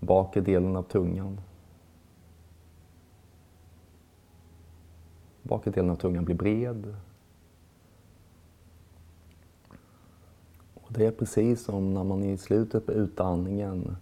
Bakre 0.00 0.40
delen 0.40 0.76
av 0.76 0.82
tungan. 0.82 1.40
Bakre 5.42 5.70
delen 5.70 5.90
av 5.90 5.96
tungan 5.96 6.24
blir 6.24 6.36
bred. 6.36 6.96
Och 10.74 10.92
det 10.92 11.07
är 11.07 11.11
precis 11.11 11.64
som 11.64 11.94
när 11.94 12.05
man 12.05 12.22
i 12.22 12.36
slutet 12.36 12.86
på 12.86 12.92
utandningen, 12.92 13.96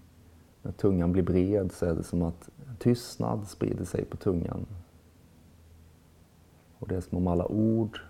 när 0.63 0.73
tungan 0.73 1.13
blir 1.13 1.23
bred, 1.23 1.73
så 1.73 1.87
är 1.87 1.95
det 1.95 2.03
som 2.03 2.23
att 2.23 2.49
tystnad 2.79 3.49
sprider 3.49 3.85
sig 3.85 4.05
på 4.05 4.17
tungan. 4.17 4.67
Och 6.79 6.89
det 6.89 6.97
är 6.97 7.01
som 7.01 7.19
om 7.19 7.27
alla 7.27 7.47
ord 7.47 8.01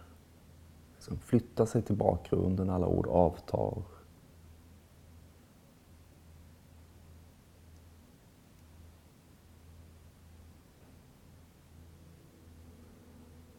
som 0.99 1.19
flyttar 1.19 1.67
sig 1.67 1.83
till 1.83 1.97
bakgrunden, 1.97 2.71
alla 2.71 2.87
ord 2.87 3.07
avtar. 3.07 3.83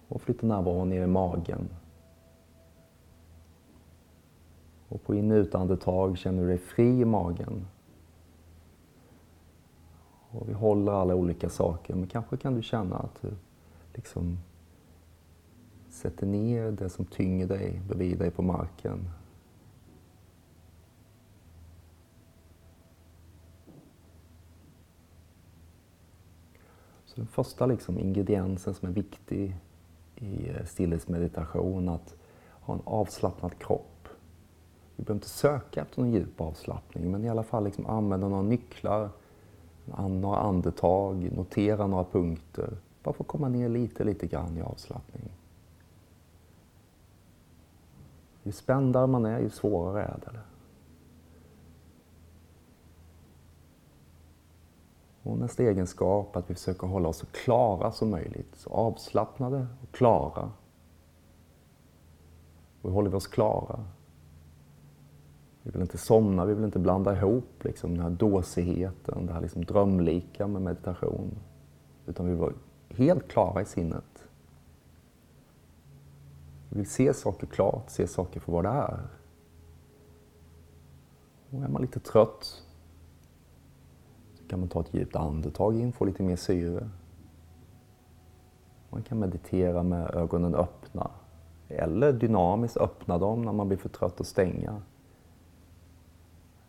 Och 0.08 0.22
flytta 0.22 0.48
närvaron 0.48 0.90
ner 0.90 1.04
i 1.04 1.08
magen. 1.08 1.70
Och 4.88 5.04
på 5.04 5.16
in 5.16 5.32
och 5.32 5.36
utandetag 5.36 6.18
känner 6.18 6.42
du 6.42 6.48
dig 6.48 6.58
fri 6.58 7.02
i 7.02 7.06
magen. 7.06 7.68
Och 10.34 10.50
vi 10.50 10.54
håller 10.54 10.92
alla 10.92 11.16
olika 11.16 11.50
saker, 11.50 11.96
men 11.96 12.08
kanske 12.08 12.38
kan 12.38 12.56
du 12.56 12.62
känna 12.62 12.96
att 12.96 13.22
du 13.22 13.30
liksom 13.94 14.38
sätter 15.90 16.26
ner 16.26 16.72
det 16.72 16.90
som 16.90 17.06
tynger 17.06 17.48
dig 17.48 17.82
bredvid 17.88 18.20
dig 18.20 18.32
på 18.32 18.42
marken. 18.42 19.10
Så 27.06 27.16
den 27.16 27.28
första 27.28 27.66
liksom 27.66 28.00
ingrediensen 28.00 28.74
som 28.74 28.88
är 28.88 28.94
viktig 28.94 29.56
i 30.16 30.50
eh, 30.50 30.66
stillhetsmeditation, 30.66 31.90
att 31.90 32.16
ha 32.52 32.74
en 32.74 32.82
avslappnad 32.84 33.60
kropp. 33.60 34.08
Vi 34.96 35.04
behöver 35.04 35.18
inte 35.18 35.30
söka 35.30 35.82
efter 35.82 36.02
någon 36.02 36.12
djup 36.12 36.42
avslappning, 36.42 37.12
men 37.12 37.24
i 37.24 37.30
alla 37.30 37.44
fall 37.44 37.64
liksom 37.64 37.86
använda 37.86 38.28
några 38.28 38.44
nycklar 38.44 39.10
några 39.86 40.38
andetag, 40.38 41.32
notera 41.36 41.88
några 41.88 42.04
punkter. 42.04 42.78
Bara 43.04 43.14
för 43.14 43.24
att 43.24 43.28
komma 43.28 43.50
ner 43.50 43.70
lite, 43.70 44.04
lite 44.04 44.28
grann 44.28 44.58
i 44.58 44.62
avslappning. 44.62 45.32
Ju 48.44 48.52
spändare 48.52 49.08
man 49.08 49.26
är, 49.26 49.40
ju 49.40 49.50
svårare 49.50 50.04
är 50.04 50.20
det. 50.22 50.40
Och 55.24 55.38
nästa 55.38 55.64
egenskap 55.64 56.36
är 56.36 56.40
att 56.40 56.50
vi 56.50 56.56
försöker 56.56 56.88
hålla 56.88 57.10
oss 57.10 57.18
så 57.18 57.26
klara 57.26 57.92
som 57.92 58.10
möjligt. 58.10 58.56
Så 58.56 58.70
avslappnade 58.70 59.68
och 59.84 59.92
klara. 59.92 60.52
Och 62.82 62.90
hur 62.90 62.92
håller 62.92 63.10
vi 63.10 63.16
oss 63.16 63.28
klara? 63.28 63.86
Vi 65.64 65.72
vill 65.72 65.82
inte 65.82 65.98
somna, 65.98 66.46
vi 66.46 66.54
vill 66.54 66.64
inte 66.64 66.80
blanda 66.80 67.18
ihop 67.18 67.64
liksom, 67.64 67.92
den 67.92 68.04
här 68.04 68.10
dåsigheten, 68.10 69.26
det 69.26 69.34
här 69.34 69.42
liksom 69.42 69.66
drömlika 69.66 70.48
med 70.48 70.62
meditation. 70.62 71.40
Utan 72.06 72.26
vi 72.26 72.32
vill 72.32 72.42
vara 72.42 72.54
helt 72.90 73.28
klara 73.28 73.62
i 73.62 73.66
sinnet. 73.66 74.28
Vi 76.70 76.78
vill 76.78 76.90
se 76.90 77.14
saker 77.14 77.48
klart, 77.48 77.90
se 77.90 78.08
saker 78.08 78.40
för 78.40 78.52
vad 78.52 78.66
det 78.66 78.70
är. 78.70 79.00
Och 81.50 81.64
är 81.64 81.68
man 81.68 81.82
lite 81.82 82.00
trött 82.00 82.64
så 84.34 84.48
kan 84.48 84.60
man 84.60 84.70
ta 84.70 84.82
ett 84.82 84.94
djupt 84.94 85.16
andetag 85.16 85.76
in, 85.76 85.94
få 85.94 86.06
lite 86.06 86.24
mer 86.24 86.36
syre. 86.36 86.90
Man 88.90 89.04
kan 89.04 89.20
meditera 89.20 89.84
med 89.84 90.16
ögonen 90.16 90.56
öppna 90.56 91.12
eller 91.68 92.14
dynamiskt 92.14 92.78
öppna 92.78 93.18
dem 93.18 93.42
när 93.42 93.54
man 93.54 93.68
blir 93.68 93.78
för 93.78 93.90
trött 93.90 94.22
att 94.22 94.28
stänga. 94.28 94.82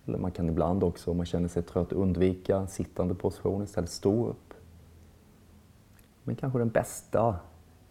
Eller 0.06 0.18
man 0.18 0.30
kan 0.30 0.48
ibland 0.48 0.84
också, 0.84 1.10
om 1.10 1.16
man 1.16 1.26
känner 1.26 1.48
sig 1.48 1.62
trött, 1.62 1.92
undvika 1.92 2.66
sittande 2.66 3.14
position 3.14 3.62
istället 3.62 3.90
stå 3.90 4.26
upp. 4.26 4.54
Men 6.22 6.36
kanske 6.36 6.58
den 6.58 6.68
bästa 6.68 7.36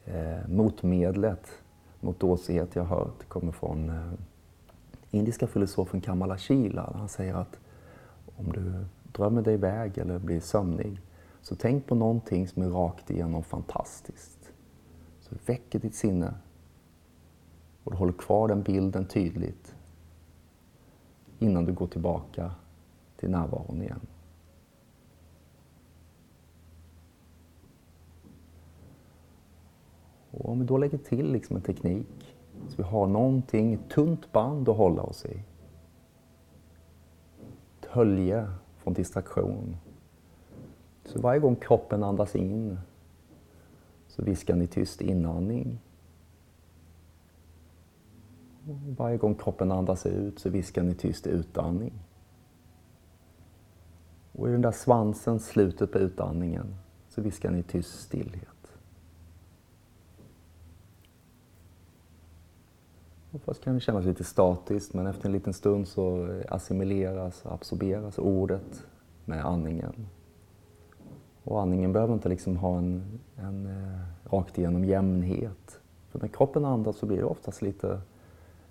eh, 0.05 0.47
motmedlet 0.47 1.47
mot 1.99 2.19
dåsighet 2.19 2.75
jag 2.75 2.83
hört 2.83 3.29
kommer 3.29 3.51
från 3.51 3.89
eh, 3.89 4.13
indiska 5.11 5.47
filosofen 5.47 6.01
Kamala 6.01 6.37
Shila. 6.37 6.93
Han 6.95 7.09
säger 7.09 7.35
att 7.35 7.59
om 8.35 8.51
du 8.51 8.85
drömmer 9.11 9.41
dig 9.41 9.53
iväg 9.53 9.97
eller 9.97 10.19
blir 10.19 10.39
sömnig, 10.39 11.01
så 11.41 11.55
tänk 11.55 11.87
på 11.87 11.95
någonting 11.95 12.47
som 12.47 12.61
är 12.61 12.69
rakt 12.69 13.09
igenom 13.09 13.43
fantastiskt. 13.43 14.51
Så 15.21 15.35
väcker 15.45 15.79
ditt 15.79 15.95
sinne 15.95 16.33
och 17.83 17.91
du 17.91 17.97
håller 17.97 18.13
kvar 18.13 18.47
den 18.47 18.63
bilden 18.63 19.05
tydligt 19.05 19.75
innan 21.43 21.65
du 21.65 21.73
går 21.73 21.87
tillbaka 21.87 22.51
till 23.17 23.29
närvaron 23.29 23.81
igen. 23.81 23.99
Och 30.31 30.49
om 30.49 30.59
vi 30.59 30.65
då 30.65 30.77
lägger 30.77 30.97
till 30.97 31.31
liksom 31.31 31.55
en 31.55 31.61
teknik 31.61 32.35
så 32.67 32.77
vi 32.77 32.83
har 32.83 33.07
någonting, 33.07 33.73
ett 33.73 33.89
tunt 33.89 34.31
band 34.31 34.69
att 34.69 34.77
hålla 34.77 35.01
oss 35.01 35.25
i. 35.25 35.43
Ett 37.79 37.85
hölje 37.89 38.47
från 38.77 38.93
distraktion. 38.93 39.77
Så 41.05 41.21
varje 41.21 41.39
gång 41.39 41.55
kroppen 41.55 42.03
andas 42.03 42.35
in 42.35 42.79
så 44.07 44.23
viskar 44.23 44.55
ni 44.55 44.67
tyst 44.67 45.01
inandning 45.01 45.79
varje 48.97 49.17
gång 49.17 49.35
kroppen 49.35 49.71
andas 49.71 50.05
ut 50.05 50.39
så 50.39 50.49
viskar 50.49 50.83
ni 50.83 50.93
tyst 50.93 51.27
utandning. 51.27 51.93
Och 54.31 54.49
i 54.49 54.51
den 54.51 54.61
där 54.61 54.71
svansen, 54.71 55.39
slutet 55.39 55.91
på 55.91 55.97
utandningen, 55.97 56.75
så 57.09 57.21
viskar 57.21 57.51
ni 57.51 57.63
tyst 57.63 57.99
stillhet. 57.99 58.47
Och 63.31 63.41
först 63.41 63.63
kan 63.63 63.73
det 63.73 63.79
kännas 63.79 64.05
lite 64.05 64.23
statiskt 64.23 64.93
men 64.93 65.07
efter 65.07 65.25
en 65.25 65.31
liten 65.31 65.53
stund 65.53 65.87
så 65.87 66.27
assimileras, 66.49 67.45
och 67.45 67.53
absorberas 67.53 68.19
ordet 68.19 68.85
med 69.25 69.45
andningen. 69.45 70.07
Och 71.43 71.61
andningen 71.61 71.93
behöver 71.93 72.13
inte 72.13 72.29
liksom 72.29 72.57
ha 72.57 72.77
en, 72.77 73.19
en 73.35 73.65
eh, 73.65 74.33
rakt 74.33 74.57
igenom 74.57 74.85
jämnhet. 74.85 75.79
För 76.09 76.19
när 76.19 76.27
kroppen 76.27 76.65
andas 76.65 76.97
så 76.97 77.05
blir 77.05 77.17
det 77.17 77.23
oftast 77.23 77.61
lite 77.61 78.01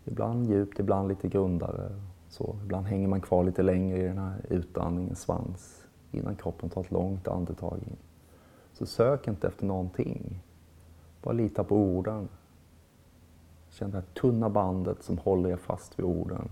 ibland 0.05 0.47
djupt, 0.47 0.79
ibland 0.79 1.09
lite 1.09 1.29
grundare. 1.29 1.91
Så, 2.29 2.57
ibland 2.65 2.87
hänger 2.87 3.09
man 3.09 3.21
kvar 3.21 3.45
lite 3.45 3.63
längre 3.63 3.99
i 3.99 4.03
den 4.03 4.19
här 4.19 4.47
utandningens 4.51 5.21
svans 5.21 5.87
innan 6.11 6.37
kroppen 6.37 6.71
tar 6.71 6.81
ett 6.81 6.91
långt 6.91 7.29
andetag 7.29 7.79
in. 7.79 7.97
Så 8.73 8.87
sök 8.87 9.29
inte 9.29 9.47
efter 9.47 9.67
någonting. 9.67 10.43
Bara 11.23 11.35
lita 11.35 11.65
på 11.65 11.77
orden. 11.77 12.29
Känn 13.71 13.91
det 13.91 13.97
här 13.97 14.05
tunna 14.21 14.51
bandet 14.51 15.03
som 15.03 15.19
håller 15.19 15.51
er 15.51 15.57
fast 15.57 15.99
vid 15.99 16.07
orden. 16.07 16.49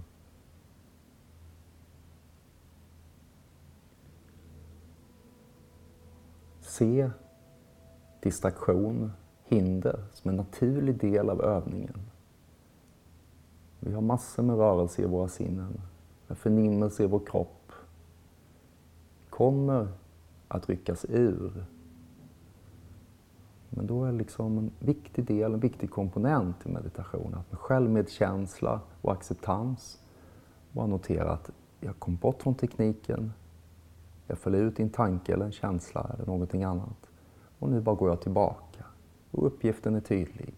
Se 6.61 7.11
distraktion, 8.21 9.13
hinder, 9.45 10.05
som 10.13 10.31
en 10.31 10.37
naturlig 10.37 11.01
del 11.01 11.31
av 11.31 11.43
övningen. 11.43 12.10
Vi 13.81 13.93
har 13.93 14.01
massor 14.01 14.43
med 14.43 14.57
rörelse 14.57 15.03
i 15.03 15.07
våra 15.07 15.29
sinnen, 15.29 15.81
en 16.29 16.37
förnimmelse 16.37 17.05
i 17.05 17.07
vår 17.07 17.21
kropp. 17.27 17.73
kommer 19.31 19.89
att 20.49 20.69
ryckas 20.69 21.07
ur. 21.09 21.65
Men 23.71 23.87
då 23.87 24.05
är 24.05 24.13
liksom 24.13 24.59
en 24.59 24.71
viktig 24.79 25.25
del, 25.25 25.55
en 25.55 25.61
viktig 25.61 25.91
komponent 25.91 26.67
i 26.67 26.69
meditation 26.69 27.35
att 27.35 27.51
med 27.51 27.61
självmedkänsla 27.61 28.81
och 29.01 29.13
acceptans 29.13 29.99
bara 30.73 30.87
notera 30.87 31.33
att 31.33 31.51
jag 31.81 31.99
kom 31.99 32.17
bort 32.17 32.43
från 32.43 32.55
tekniken, 32.55 33.33
jag 34.27 34.39
föll 34.39 34.55
ut 34.55 34.81
i 34.81 34.83
en 34.83 34.91
tanke 34.91 35.35
eller 35.35 35.45
en 35.45 35.53
känsla 35.53 36.11
eller 36.15 36.27
någonting 36.27 36.65
annat. 36.65 37.07
Och 37.59 37.69
nu 37.69 37.81
bara 37.81 37.95
går 37.95 38.09
jag 38.09 38.21
tillbaka. 38.21 38.85
Och 39.31 39.47
uppgiften 39.47 39.95
är 39.95 40.01
tydlig. 40.01 40.55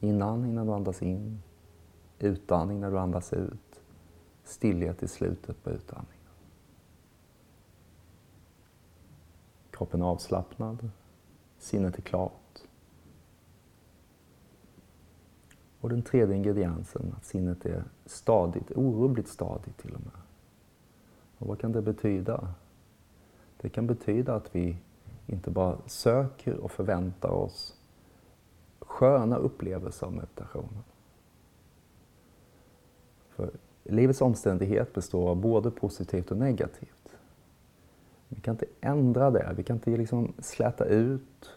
Innan, 0.00 0.44
innan 0.44 0.66
du 0.66 0.72
andas 0.72 1.02
in. 1.02 1.42
Utandning 2.18 2.80
när 2.80 2.90
du 2.90 2.98
andas 2.98 3.32
ut. 3.32 3.80
Stillhet 4.44 5.02
i 5.02 5.08
slutet 5.08 5.64
på 5.64 5.70
utandningen. 5.70 6.14
Kroppen 9.70 10.02
är 10.02 10.06
avslappnad. 10.06 10.90
Sinnet 11.58 11.98
är 11.98 12.02
klart. 12.02 12.58
Och 15.80 15.88
den 15.88 16.02
tredje 16.02 16.36
ingrediensen, 16.36 17.14
att 17.16 17.24
sinnet 17.24 17.66
är 17.66 17.84
stadigt, 18.06 18.70
orubbligt 18.70 19.28
stadigt 19.28 19.76
till 19.78 19.94
och 19.94 20.00
med. 20.00 20.20
Och 21.38 21.46
vad 21.46 21.60
kan 21.60 21.72
det 21.72 21.82
betyda? 21.82 22.54
Det 23.56 23.68
kan 23.68 23.86
betyda 23.86 24.34
att 24.34 24.54
vi 24.54 24.76
inte 25.26 25.50
bara 25.50 25.76
söker 25.86 26.56
och 26.56 26.70
förväntar 26.70 27.28
oss 27.28 27.76
sköna 28.80 29.36
upplevelser 29.36 30.06
av 30.06 30.12
meditationen. 30.12 30.82
För 33.36 33.50
livets 33.82 34.20
omständighet 34.20 34.94
består 34.94 35.30
av 35.30 35.36
både 35.36 35.70
positivt 35.70 36.30
och 36.30 36.36
negativt. 36.36 37.16
Vi 38.28 38.40
kan 38.40 38.54
inte 38.54 38.66
ändra 38.80 39.30
det, 39.30 39.54
vi 39.56 39.62
kan 39.62 39.76
inte 39.76 39.90
liksom 39.90 40.32
släta 40.38 40.84
ut 40.84 41.50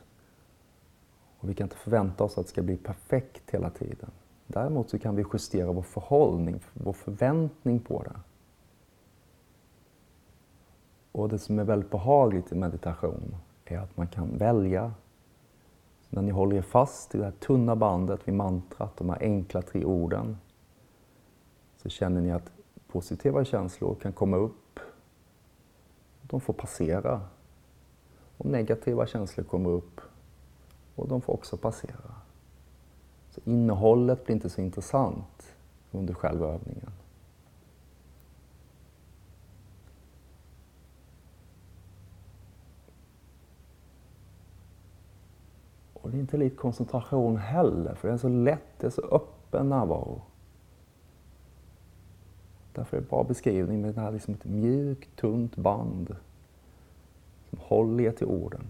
och 1.37 1.49
vi 1.49 1.53
kan 1.53 1.65
inte 1.65 1.75
förvänta 1.75 2.23
oss 2.23 2.37
att 2.37 2.45
det 2.45 2.49
ska 2.49 2.61
bli 2.61 2.77
perfekt 2.77 3.51
hela 3.51 3.69
tiden. 3.69 4.11
Däremot 4.47 4.89
så 4.89 4.99
kan 4.99 5.15
vi 5.15 5.25
justera 5.33 5.71
vår 5.71 5.81
förhållning, 5.81 6.59
vår 6.73 6.93
förväntning 6.93 7.79
på 7.79 8.03
det. 8.03 8.19
Och 11.11 11.29
det 11.29 11.39
som 11.39 11.59
är 11.59 11.63
väldigt 11.63 11.91
behagligt 11.91 12.51
i 12.51 12.55
meditation 12.55 13.35
är 13.65 13.77
att 13.77 13.97
man 13.97 14.07
kan 14.07 14.37
välja. 14.37 14.93
Så 16.01 16.15
när 16.15 16.21
ni 16.21 16.31
håller 16.31 16.55
er 16.55 16.61
fast 16.61 17.15
i 17.15 17.17
det 17.17 17.23
här 17.23 17.31
tunna 17.31 17.75
bandet 17.75 18.27
vid 18.27 18.35
mantrat, 18.35 18.97
de 18.97 19.09
här 19.09 19.17
enkla 19.21 19.61
tre 19.61 19.85
orden, 19.85 20.37
så 21.87 21.91
känner 21.91 22.21
ni 22.21 22.31
att 22.31 22.51
positiva 22.87 23.45
känslor 23.45 23.95
kan 23.95 24.13
komma 24.13 24.37
upp. 24.37 24.79
De 26.21 26.41
får 26.41 26.53
passera. 26.53 27.21
Och 28.37 28.45
negativa 28.45 29.07
känslor 29.07 29.45
kommer 29.45 29.69
upp 29.69 30.01
och 30.95 31.07
de 31.07 31.21
får 31.21 31.33
också 31.33 31.57
passera. 31.57 32.15
Så 33.29 33.41
innehållet 33.45 34.25
blir 34.25 34.35
inte 34.35 34.49
så 34.49 34.61
intressant 34.61 35.55
under 35.91 36.13
själva 36.13 36.47
övningen. 36.47 36.91
Och 45.93 46.09
det 46.11 46.17
är 46.17 46.19
inte 46.19 46.37
lite 46.37 46.55
koncentration 46.55 47.37
heller, 47.37 47.95
för 47.95 48.07
det 48.07 48.13
är 48.13 48.17
så 48.17 48.29
lätt, 48.29 48.79
det 48.79 48.87
är 48.87 48.91
så 48.91 49.01
öppen 49.01 49.69
närvaro. 49.69 50.21
Därför 52.77 52.97
är 52.97 53.01
det 53.01 53.09
bra 53.09 53.23
beskrivning 53.23 53.81
men 53.81 53.93
det 53.93 54.01
här 54.01 54.11
liksom 54.11 54.33
ett 54.33 54.45
mjukt, 54.45 55.15
tunt 55.15 55.55
band 55.55 56.15
som 57.49 57.59
håller 57.61 58.03
er 58.03 58.11
till 58.11 58.27
orden. 58.27 58.63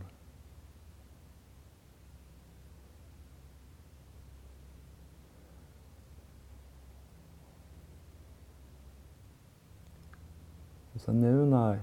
Och 10.93 11.01
sen 11.01 11.21
nu 11.21 11.45
när 11.45 11.79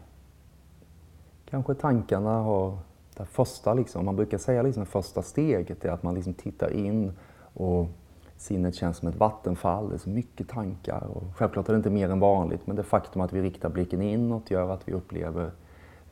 kanske 1.45 1.75
tankarna 1.75 2.39
har 2.39 2.79
det 3.17 3.25
första, 3.25 3.75
liksom, 3.75 4.05
man 4.05 4.17
brukar 4.17 4.39
säga 4.39 4.63
liksom, 4.63 4.87
första 4.87 5.23
steget 5.23 5.85
är 5.85 5.91
att 5.91 6.03
man 6.03 6.15
liksom 6.15 6.35
tittar 6.35 6.71
in 6.71 7.13
och 7.55 7.89
sinnet 8.37 8.75
känns 8.75 8.97
som 8.97 9.09
ett 9.09 9.17
vattenfall, 9.17 9.89
det 9.89 9.95
är 9.95 9.99
så 9.99 10.11
mycket 10.11 10.49
tankar. 10.49 11.05
Och 11.05 11.37
självklart 11.37 11.69
är 11.69 11.73
det 11.73 11.77
inte 11.77 11.91
mer 11.91 12.11
än 12.11 12.21
vanligt, 12.21 12.67
men 12.67 12.77
det 12.77 12.83
faktum 12.83 13.23
att 13.23 13.33
vi 13.33 13.43
riktar 13.43 13.69
blicken 13.69 14.03
inåt 14.03 14.51
gör 14.51 14.71
att 14.71 14.89
vi 14.89 14.93
upplever 14.93 15.51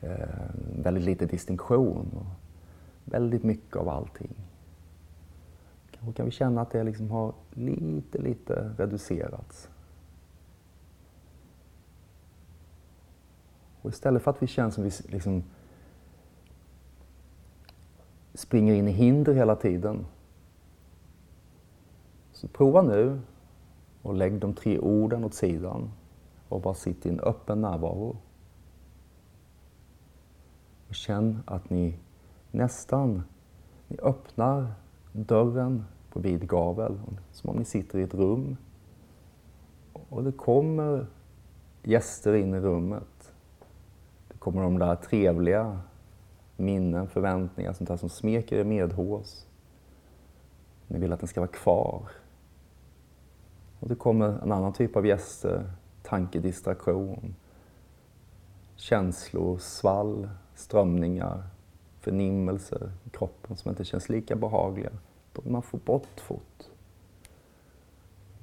eh, 0.01 0.27
väldigt 0.83 1.03
lite 1.03 1.25
distinktion 1.25 2.09
och 2.15 2.25
väldigt 3.05 3.43
mycket 3.43 3.75
av 3.75 3.89
allting. 3.89 4.35
Kanske 5.91 6.13
kan 6.13 6.25
vi 6.25 6.31
känna 6.31 6.61
att 6.61 6.71
det 6.71 6.83
liksom 6.83 7.11
har 7.11 7.33
lite, 7.53 8.17
lite 8.17 8.73
reducerats. 8.77 9.69
Och 13.81 13.89
istället 13.89 14.21
för 14.21 14.31
att 14.31 14.43
vi 14.43 14.47
känner 14.47 14.69
som 14.69 14.83
vi 14.83 14.91
liksom 15.05 15.43
springer 18.33 18.73
in 18.73 18.87
i 18.87 18.91
hinder 18.91 19.33
hela 19.33 19.55
tiden. 19.55 20.05
Så 22.43 22.47
prova 22.47 22.81
nu 22.81 23.21
och 24.01 24.13
lägg 24.13 24.39
de 24.39 24.53
tre 24.53 24.79
orden 24.79 25.23
åt 25.23 25.33
sidan 25.33 25.91
och 26.49 26.61
bara 26.61 26.73
sitt 26.73 27.05
i 27.05 27.09
en 27.09 27.19
öppen 27.19 27.61
närvaro. 27.61 28.17
Och 30.87 30.95
känn 30.95 31.43
att 31.45 31.69
ni 31.69 31.97
nästan 32.51 33.23
ni 33.87 33.97
öppnar 33.99 34.73
dörren 35.11 35.85
på 36.09 36.19
vid 36.19 36.47
gavel, 36.47 36.99
som 37.31 37.49
om 37.49 37.55
ni 37.55 37.65
sitter 37.65 37.99
i 37.99 38.03
ett 38.03 38.13
rum. 38.13 38.57
Och 40.09 40.23
det 40.23 40.31
kommer 40.31 41.07
gäster 41.83 42.33
in 42.33 42.53
i 42.53 42.59
rummet. 42.59 43.33
Det 44.27 44.37
kommer 44.37 44.61
de 44.61 44.79
där 44.79 44.95
trevliga 44.95 45.81
minnen, 46.57 47.07
förväntningar, 47.07 47.73
sånt 47.73 47.87
där 47.87 47.97
som 47.97 48.09
smeker 48.09 48.55
er 48.57 48.63
medhårs. 48.63 49.45
Ni 50.87 50.99
vill 50.99 51.13
att 51.13 51.19
den 51.19 51.27
ska 51.27 51.41
vara 51.41 51.51
kvar. 51.51 52.09
Och 53.83 53.89
det 53.89 53.95
kommer 53.95 54.27
en 54.27 54.51
annan 54.51 54.73
typ 54.73 54.95
av 54.95 55.05
gäster, 55.05 55.71
tankedistraktion, 56.03 57.35
känslor, 58.75 59.57
svall, 59.57 60.29
strömningar, 60.55 61.43
förnimmelser 61.99 62.91
i 63.03 63.09
kroppen 63.09 63.57
som 63.57 63.69
inte 63.69 63.85
känns 63.85 64.09
lika 64.09 64.35
behagliga. 64.35 64.89
Då 65.33 65.41
man 65.45 65.61
får 65.61 65.77
bort 65.77 66.19
fort. 66.19 66.63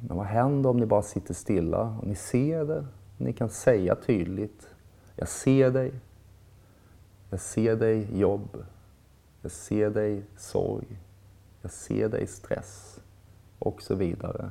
Men 0.08 0.16
vad 0.16 0.26
händer 0.26 0.70
om 0.70 0.76
ni 0.76 0.86
bara 0.86 1.02
sitter 1.02 1.34
stilla 1.34 1.96
och 2.00 2.06
ni 2.06 2.14
ser 2.14 2.64
det? 2.64 2.86
Ni 3.16 3.32
kan 3.32 3.48
säga 3.48 3.94
tydligt, 3.94 4.68
jag 5.16 5.28
ser 5.28 5.70
dig, 5.70 5.92
jag 7.30 7.40
ser 7.40 7.76
dig 7.76 8.18
jobb. 8.18 8.64
Jag 9.42 9.52
ser 9.52 9.90
dig 9.90 10.22
sorg. 10.36 10.86
Jag 11.62 11.70
ser 11.70 12.08
dig 12.08 12.26
stress. 12.26 13.00
Och 13.58 13.82
så 13.82 13.94
vidare. 13.94 14.50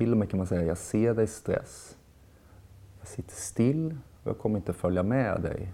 Till 0.00 0.12
och 0.12 0.18
med 0.18 0.30
kan 0.30 0.38
man 0.38 0.46
säga, 0.46 0.62
jag 0.62 0.78
ser 0.78 1.14
dig 1.14 1.26
stress. 1.26 1.96
Jag 2.98 3.08
sitter 3.08 3.34
still 3.34 3.98
och 4.22 4.30
jag 4.30 4.38
kommer 4.38 4.58
inte 4.58 4.72
följa 4.72 5.02
med 5.02 5.42
dig. 5.42 5.72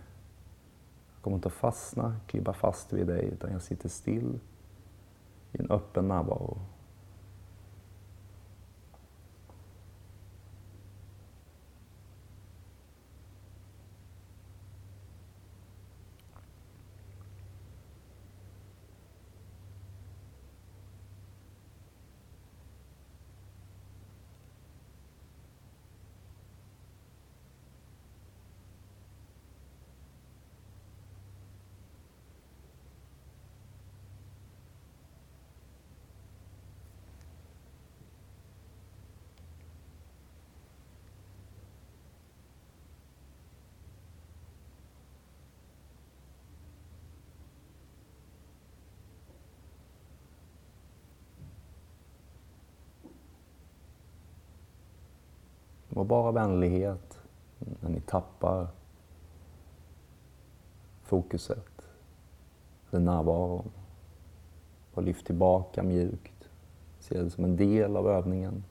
Jag 1.14 1.22
kommer 1.22 1.36
inte 1.36 1.50
fastna, 1.50 2.16
klibba 2.26 2.52
fast 2.52 2.92
vid 2.92 3.06
dig, 3.06 3.24
utan 3.24 3.52
jag 3.52 3.62
sitter 3.62 3.88
still 3.88 4.38
i 5.52 5.58
en 5.60 5.70
öppen 5.70 6.08
närvaro. 6.08 6.58
Bara 56.06 56.32
vänlighet 56.32 57.18
när 57.80 57.90
ni 57.90 58.00
tappar 58.00 58.68
fokuset, 61.02 61.88
eller 62.90 63.00
närvaron. 63.00 63.70
Och 64.94 65.02
lyft 65.02 65.26
tillbaka 65.26 65.82
mjukt. 65.82 66.48
Se 66.98 67.22
det 67.22 67.30
som 67.30 67.44
en 67.44 67.56
del 67.56 67.96
av 67.96 68.08
övningen. 68.08 68.64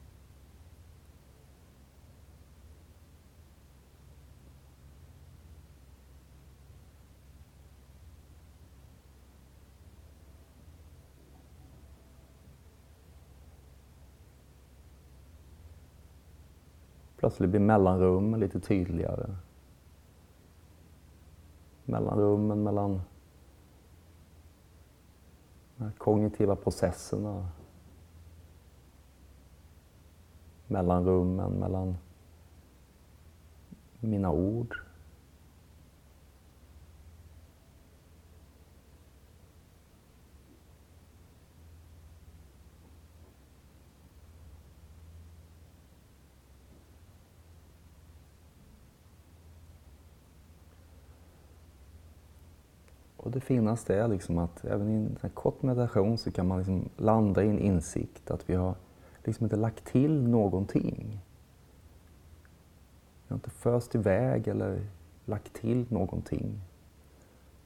Plötsligt 17.25 17.49
blir 17.49 17.59
mellanrummen 17.59 18.39
lite 18.39 18.59
tydligare. 18.59 19.35
Mellanrummen 21.85 22.63
mellan 22.63 23.01
de 25.77 25.91
kognitiva 25.97 26.55
processerna. 26.55 27.47
Mellanrummen 30.67 31.51
mellan 31.51 31.97
mina 33.99 34.31
ord. 34.31 34.84
Det 53.35 53.41
finaste 53.41 53.95
är 53.95 54.07
liksom 54.07 54.37
att 54.37 54.65
även 54.65 54.89
i 54.89 55.15
en 55.21 55.29
kort 55.29 55.61
meditation 55.61 56.17
så 56.17 56.31
kan 56.31 56.47
man 56.47 56.57
liksom 56.57 56.89
landa 56.97 57.43
i 57.43 57.49
en 57.49 57.59
insikt 57.59 58.31
att 58.31 58.49
vi 58.49 58.55
har 58.55 58.75
liksom 59.23 59.45
inte 59.45 59.55
lagt 59.55 59.85
till 59.85 60.27
någonting. 60.27 61.19
Vi 63.23 63.29
har 63.29 63.35
inte 63.35 63.49
först 63.49 63.95
iväg 63.95 64.47
eller 64.47 64.87
lagt 65.25 65.53
till 65.53 65.85
någonting. 65.89 66.61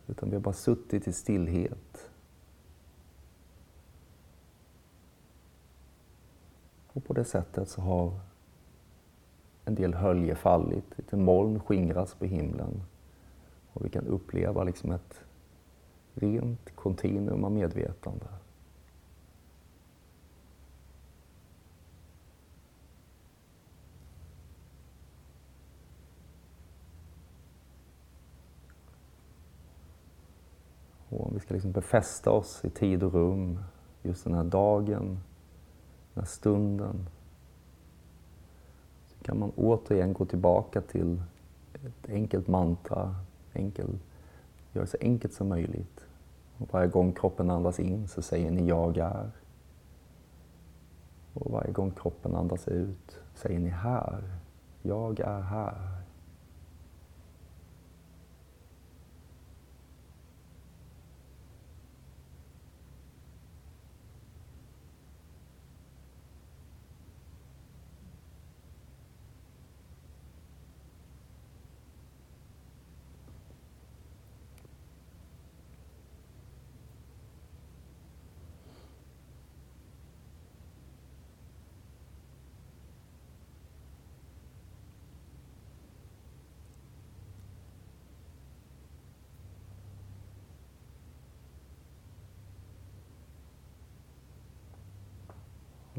Utan 0.08 0.30
vi 0.30 0.36
har 0.36 0.42
bara 0.42 0.54
suttit 0.54 1.08
i 1.08 1.14
stillhet. 1.14 2.12
Och 6.88 7.04
på 7.04 7.14
det 7.14 7.26
sättet 7.26 7.70
så 7.70 7.82
har 7.82 8.20
en 9.66 9.76
del 9.76 9.94
hölje 9.94 10.36
fallit, 10.36 10.98
lite 10.98 11.18
moln 11.18 11.60
skingras 11.60 12.14
på 12.14 12.26
himlen. 12.26 12.82
Och 13.74 13.86
vi 13.86 13.90
kan 13.90 14.08
uppleva 14.08 14.64
liksom 14.64 14.92
ett 14.92 15.24
rent 16.14 16.76
kontinuum 16.76 17.44
av 17.44 17.52
medvetande. 17.52 18.26
Och 31.10 31.28
om 31.28 31.34
vi 31.34 31.40
ska 31.40 31.54
liksom 31.54 31.72
befästa 31.72 32.32
oss 32.32 32.66
i 32.66 32.70
tid 32.70 33.04
och 33.04 33.14
rum, 33.14 33.60
just 34.04 34.24
den 34.24 34.34
här 34.34 34.44
dagen, 34.44 35.20
den 36.14 36.24
här 36.24 36.26
stunden, 36.26 37.10
så 39.08 39.24
kan 39.24 39.40
man 39.40 39.52
återigen 39.56 40.14
gå 40.14 40.26
tillbaka 40.26 40.82
till 40.82 41.22
ett 41.74 42.10
enkelt 42.10 42.48
mantra, 42.48 43.16
enkel, 43.54 44.00
gör 44.80 44.86
det 44.86 44.92
så 44.92 44.98
enkelt 45.02 45.34
som 45.34 45.50
möjligt. 45.50 46.08
Och 46.58 46.74
varje 46.74 46.88
gång 46.88 47.14
kroppen 47.14 47.50
andas 47.50 47.80
in 47.80 48.08
så 48.08 48.22
säger 48.22 48.52
ni 48.52 48.68
jag 48.68 48.98
är. 48.98 49.32
Och 51.34 51.52
varje 51.52 51.72
gång 51.72 51.92
kroppen 51.92 52.36
andas 52.36 52.68
ut 52.68 53.20
säger 53.34 53.60
ni 53.60 53.70
här. 53.70 54.24
Jag 54.82 55.20
är 55.20 55.42
här. 55.42 55.99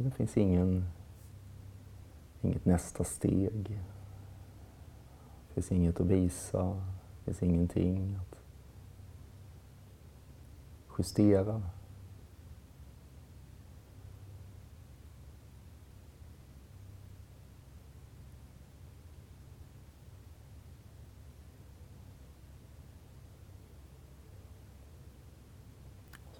Det 0.02 0.10
finns 0.10 0.36
ingen, 0.36 0.84
inget 2.40 2.64
nästa 2.64 3.04
steg. 3.04 3.80
Det 5.48 5.54
finns 5.54 5.72
inget 5.72 6.00
att 6.00 6.06
visa. 6.06 6.82
Det 7.24 7.24
finns 7.24 7.42
ingenting 7.42 8.18
att 8.20 8.38
justera. 10.98 11.62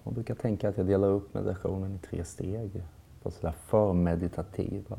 Man 0.03 0.13
brukar 0.13 0.35
tänka 0.35 0.69
att 0.69 0.77
jag 0.77 0.85
delar 0.85 1.07
upp 1.07 1.33
meditationen 1.33 1.95
i 1.95 1.97
tre 1.97 2.25
steg 2.25 2.83
var 3.23 3.31
sådär 3.31 3.51
förmeditativa. 3.51 4.97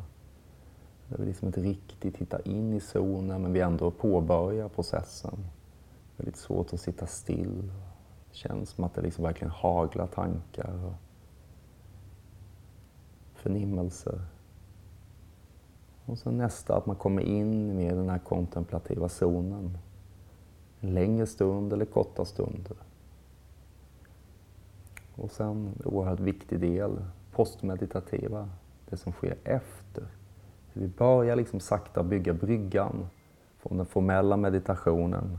Där 1.09 1.19
vi 1.19 1.27
liksom 1.27 1.47
inte 1.47 1.61
riktigt 1.61 2.17
hittar 2.17 2.49
in 2.49 2.73
i 2.73 2.81
zonen 2.81 3.43
men 3.43 3.53
vi 3.53 3.61
ändå 3.61 3.91
påbörjar 3.91 4.69
processen. 4.69 5.39
Väldigt 6.17 6.37
svårt 6.37 6.73
att 6.73 6.81
sitta 6.81 7.07
still. 7.07 7.73
Det 8.31 8.37
känns 8.37 8.71
som 8.71 8.85
att 8.85 8.95
det 8.95 9.03
liksom 9.03 9.25
verkligen 9.25 9.51
haglar 9.51 10.07
tankar 10.07 10.85
och 10.85 10.95
förnimmelser. 13.35 14.21
Och 16.07 16.19
sen 16.19 16.37
nästa, 16.37 16.77
att 16.77 16.87
man 16.87 16.97
kommer 16.97 17.23
in 17.23 17.77
med 17.77 17.97
den 17.97 18.09
här 18.09 18.19
kontemplativa 18.19 19.09
zonen. 19.09 19.79
En 20.81 20.95
längre 20.95 21.27
stund 21.27 21.73
eller 21.73 21.85
korta 21.85 22.25
stunder. 22.25 22.77
Och 25.15 25.31
sen 25.31 25.49
en 25.67 25.87
oerhört 25.87 26.21
viktig 26.21 26.61
del, 26.61 27.05
postmeditativa, 27.33 28.49
det 28.91 28.97
som 28.97 29.13
sker 29.13 29.37
efter. 29.45 30.07
Vi 30.73 30.89
börjar 30.89 31.37
liksom 31.37 31.61
sakta 31.61 32.03
bygga 32.03 32.33
bryggan 32.33 33.09
från 33.59 33.77
den 33.77 33.87
formella 33.87 34.37
meditationen 34.37 35.39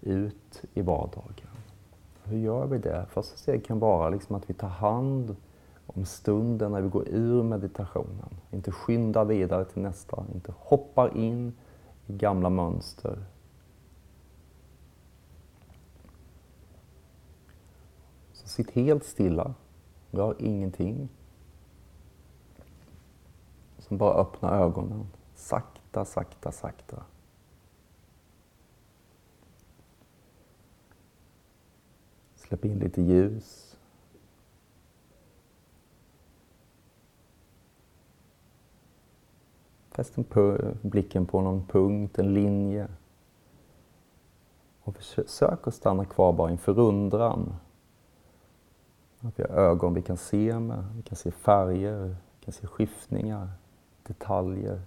ut 0.00 0.64
i 0.74 0.82
vardagen. 0.82 1.48
Hur 2.24 2.38
gör 2.38 2.66
vi 2.66 2.78
det? 2.78 3.06
Första 3.10 3.36
steget 3.36 3.66
kan 3.66 3.78
vara 3.78 4.08
liksom 4.08 4.36
att 4.36 4.50
vi 4.50 4.54
tar 4.54 4.68
hand 4.68 5.36
om 5.86 6.04
stunden 6.04 6.72
när 6.72 6.80
vi 6.80 6.88
går 6.88 7.08
ur 7.08 7.42
meditationen. 7.42 8.28
Inte 8.50 8.72
skyndar 8.72 9.24
vidare 9.24 9.64
till 9.64 9.82
nästa, 9.82 10.24
inte 10.34 10.52
hoppar 10.58 11.16
in 11.16 11.52
i 12.06 12.12
gamla 12.12 12.50
mönster 12.50 13.18
Sitt 18.52 18.70
helt 18.70 19.04
stilla. 19.04 19.54
Rör 20.10 20.36
ingenting. 20.38 21.08
Sen 23.78 23.98
bara 23.98 24.14
öppna 24.14 24.50
ögonen. 24.50 25.06
Sakta, 25.34 26.04
sakta, 26.04 26.52
sakta. 26.52 27.02
Släpp 32.34 32.64
in 32.64 32.78
lite 32.78 33.02
ljus. 33.02 33.76
Fäst 39.90 40.14
blicken 40.82 41.26
på 41.26 41.40
någon 41.40 41.66
punkt, 41.66 42.18
en 42.18 42.34
linje. 42.34 42.88
Och 44.82 44.96
försök 44.96 45.66
att 45.66 45.74
stanna 45.74 46.04
kvar 46.04 46.32
bara 46.32 46.48
i 46.48 46.52
en 46.52 46.58
förundran 46.58 47.54
att 49.24 49.38
vi 49.38 49.42
har 49.42 49.50
ögon 49.50 49.94
vi 49.94 50.02
kan 50.02 50.16
se 50.16 50.58
med, 50.58 50.84
vi 50.96 51.02
kan 51.02 51.16
se 51.16 51.30
färger, 51.30 52.16
vi 52.38 52.44
kan 52.44 52.52
se 52.52 52.66
skiftningar, 52.66 53.48
detaljer. 54.02 54.82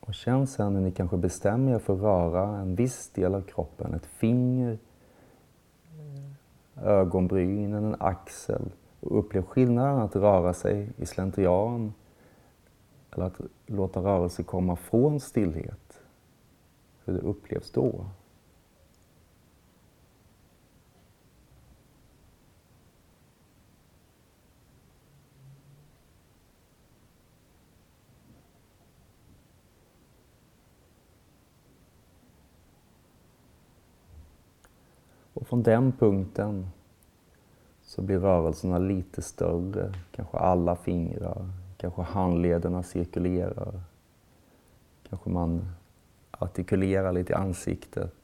Och 0.00 0.14
känn 0.14 0.46
sen 0.46 0.72
när 0.72 0.80
ni 0.80 0.92
kanske 0.92 1.16
bestämmer 1.16 1.74
er 1.74 1.78
för 1.78 1.94
att 1.94 2.00
röra 2.00 2.56
en 2.56 2.74
viss 2.74 3.10
del 3.10 3.34
av 3.34 3.42
kroppen, 3.42 3.94
ett 3.94 4.06
finger, 4.06 4.78
ögonbrynen, 6.76 7.84
en 7.84 7.96
axel 8.00 8.70
och 9.04 9.18
upplev 9.18 9.42
skillnaden 9.42 9.98
att 9.98 10.16
röra 10.16 10.54
sig 10.54 10.88
i 10.96 11.06
slentrian 11.06 11.94
eller 13.10 13.24
att 13.24 13.40
låta 13.66 14.00
rörelse 14.00 14.42
komma 14.42 14.76
från 14.76 15.20
stillhet. 15.20 16.00
Hur 17.04 17.14
det 17.14 17.20
upplevs 17.20 17.70
då. 17.70 18.06
Och 35.34 35.46
från 35.46 35.62
den 35.62 35.92
punkten 35.92 36.66
så 37.94 38.02
blir 38.02 38.18
rörelserna 38.18 38.78
lite 38.78 39.22
större. 39.22 39.92
Kanske 40.10 40.38
alla 40.38 40.76
fingrar, 40.76 41.50
kanske 41.76 42.02
handlederna 42.02 42.82
cirkulerar. 42.82 43.80
Kanske 45.08 45.30
man 45.30 45.68
artikulerar 46.30 47.12
lite 47.12 47.32
i 47.32 47.36
ansiktet. 47.36 48.14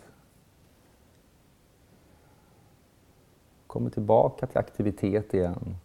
Kommer 3.67 3.91
tillbaka 3.91 4.47
till 4.47 4.59
aktivitet 4.59 5.35
igen. 5.35 5.77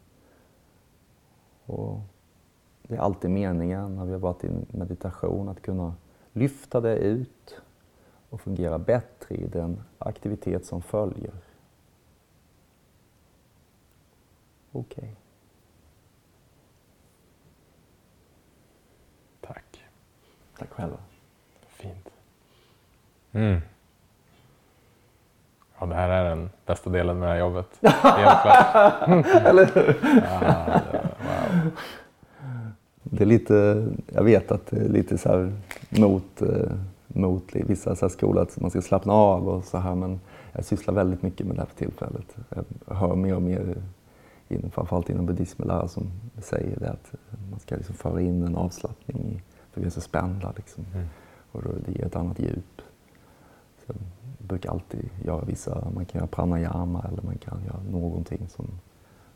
Och 1.66 2.00
det 2.84 2.96
är 2.96 3.00
alltid 3.00 3.32
meningen 3.32 3.96
när 3.96 4.06
vi 4.06 4.12
har 4.12 4.20
varit 4.20 4.44
i 4.44 4.50
meditation 4.68 5.50
att 5.50 5.62
kunna 5.62 5.94
lyfta 6.34 6.82
det 6.82 6.98
ut 6.98 7.62
och 8.30 8.42
fungera 8.42 8.80
bättre 8.80 9.36
i 9.36 9.48
den 9.48 9.84
aktivitet 9.98 10.66
som 10.66 10.82
följer. 10.82 11.34
Okej. 14.76 14.98
Okay. 14.98 15.10
Tack. 19.42 19.84
Tack 20.58 20.70
själva. 20.70 20.98
Fint. 21.68 22.10
Mm. 23.32 23.62
Ja, 25.80 25.86
det 25.86 25.96
här 25.96 26.10
är 26.10 26.30
den 26.30 26.50
bästa 26.66 26.90
delen 26.90 27.20
med 27.20 27.28
det 27.28 27.34
här 27.34 27.40
jobbet. 27.40 27.68
Eller 29.46 29.66
hur? 29.74 30.00
Ja, 30.24 30.82
wow. 31.20 31.72
Det 33.04 33.24
är 33.24 33.28
lite, 33.28 33.88
jag 34.14 34.24
vet 34.24 34.52
att 34.52 34.68
det 34.68 34.78
är 34.78 34.90
lite 34.90 35.18
så 35.18 35.30
här 35.30 35.54
mot 35.90 36.42
eh, 36.42 36.72
mot 37.08 37.44
vissa 37.54 37.96
så 37.96 38.10
skolor 38.10 38.44
att 38.44 38.62
man 38.62 38.70
ska 38.70 38.82
slappna 38.82 39.14
av 39.14 39.50
och 39.50 39.64
så 39.64 39.78
här 39.78 39.96
men 39.96 40.20
jag 40.54 40.66
sysslar 40.66 40.94
väldigt 40.94 41.22
mycket 41.22 41.48
med 41.48 41.56
det 41.56 41.62
här 41.62 41.68
för 41.68 41.76
tillfället. 41.76 42.36
Jag 42.88 42.96
hör 42.96 43.16
mer 43.16 43.36
och 43.36 43.42
mer, 43.42 43.76
in, 44.48 44.72
framförallt 44.72 45.10
inom 45.10 45.26
buddhismlärare 45.26 45.88
som 45.88 46.12
säger 46.38 46.80
det 46.80 46.90
att 46.90 47.14
man 47.52 47.60
ska 47.60 47.76
liksom 47.76 47.96
föra 47.96 48.22
in 48.22 48.44
en 48.44 48.56
avslappning 48.56 49.18
i, 49.18 49.42
för 49.72 49.82
vi 49.82 49.88
är 49.88 49.92
så 49.92 50.02
spända 50.02 50.54
liksom. 50.56 50.86
Mm. 50.94 51.08
Och 51.52 51.64
då, 51.64 51.70
det 51.86 51.92
ger 51.92 52.06
ett 52.06 52.16
annat 52.16 52.40
djup. 52.40 52.82
Så 53.78 53.84
jag 53.88 53.98
brukar 54.38 54.72
alltid 54.72 55.10
göra 55.24 55.46
vissa, 55.46 55.90
man 55.96 56.06
kan 56.06 56.20
göra 56.20 56.28
pranayama 56.28 57.06
eller 57.12 57.22
man 57.22 57.38
kan 57.38 57.66
göra 57.66 57.80
någonting 57.92 58.48
som 58.48 58.68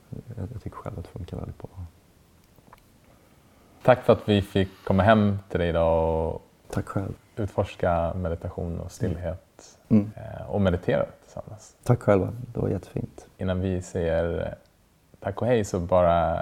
jag, 0.09 0.47
jag 0.53 0.63
tycker 0.63 0.77
själv 0.77 0.99
att 0.99 1.07
funkar 1.07 1.37
väldigt 1.37 1.57
bra. 1.57 1.69
Tack 3.83 4.03
för 4.03 4.13
att 4.13 4.29
vi 4.29 4.41
fick 4.41 4.69
komma 4.83 5.03
hem 5.03 5.37
till 5.49 5.59
dig 5.59 5.69
idag 5.69 6.27
och 6.35 6.41
Tack 6.71 6.87
själv 6.87 7.13
utforska 7.35 8.13
meditation 8.13 8.79
och 8.79 8.91
stillhet 8.91 9.77
mm. 9.89 10.11
Eh, 10.15 10.49
och 10.49 10.61
meditera 10.61 11.05
tillsammans. 11.23 11.75
Tack 11.83 12.01
själva, 12.01 12.33
det 12.53 12.59
var 12.59 12.69
jättefint. 12.69 13.27
Innan 13.37 13.59
vi 13.59 13.81
säger 13.81 14.47
eh, 14.47 14.53
tack 15.19 15.41
och 15.41 15.47
hej 15.47 15.63
så 15.63 15.79
bara 15.79 16.37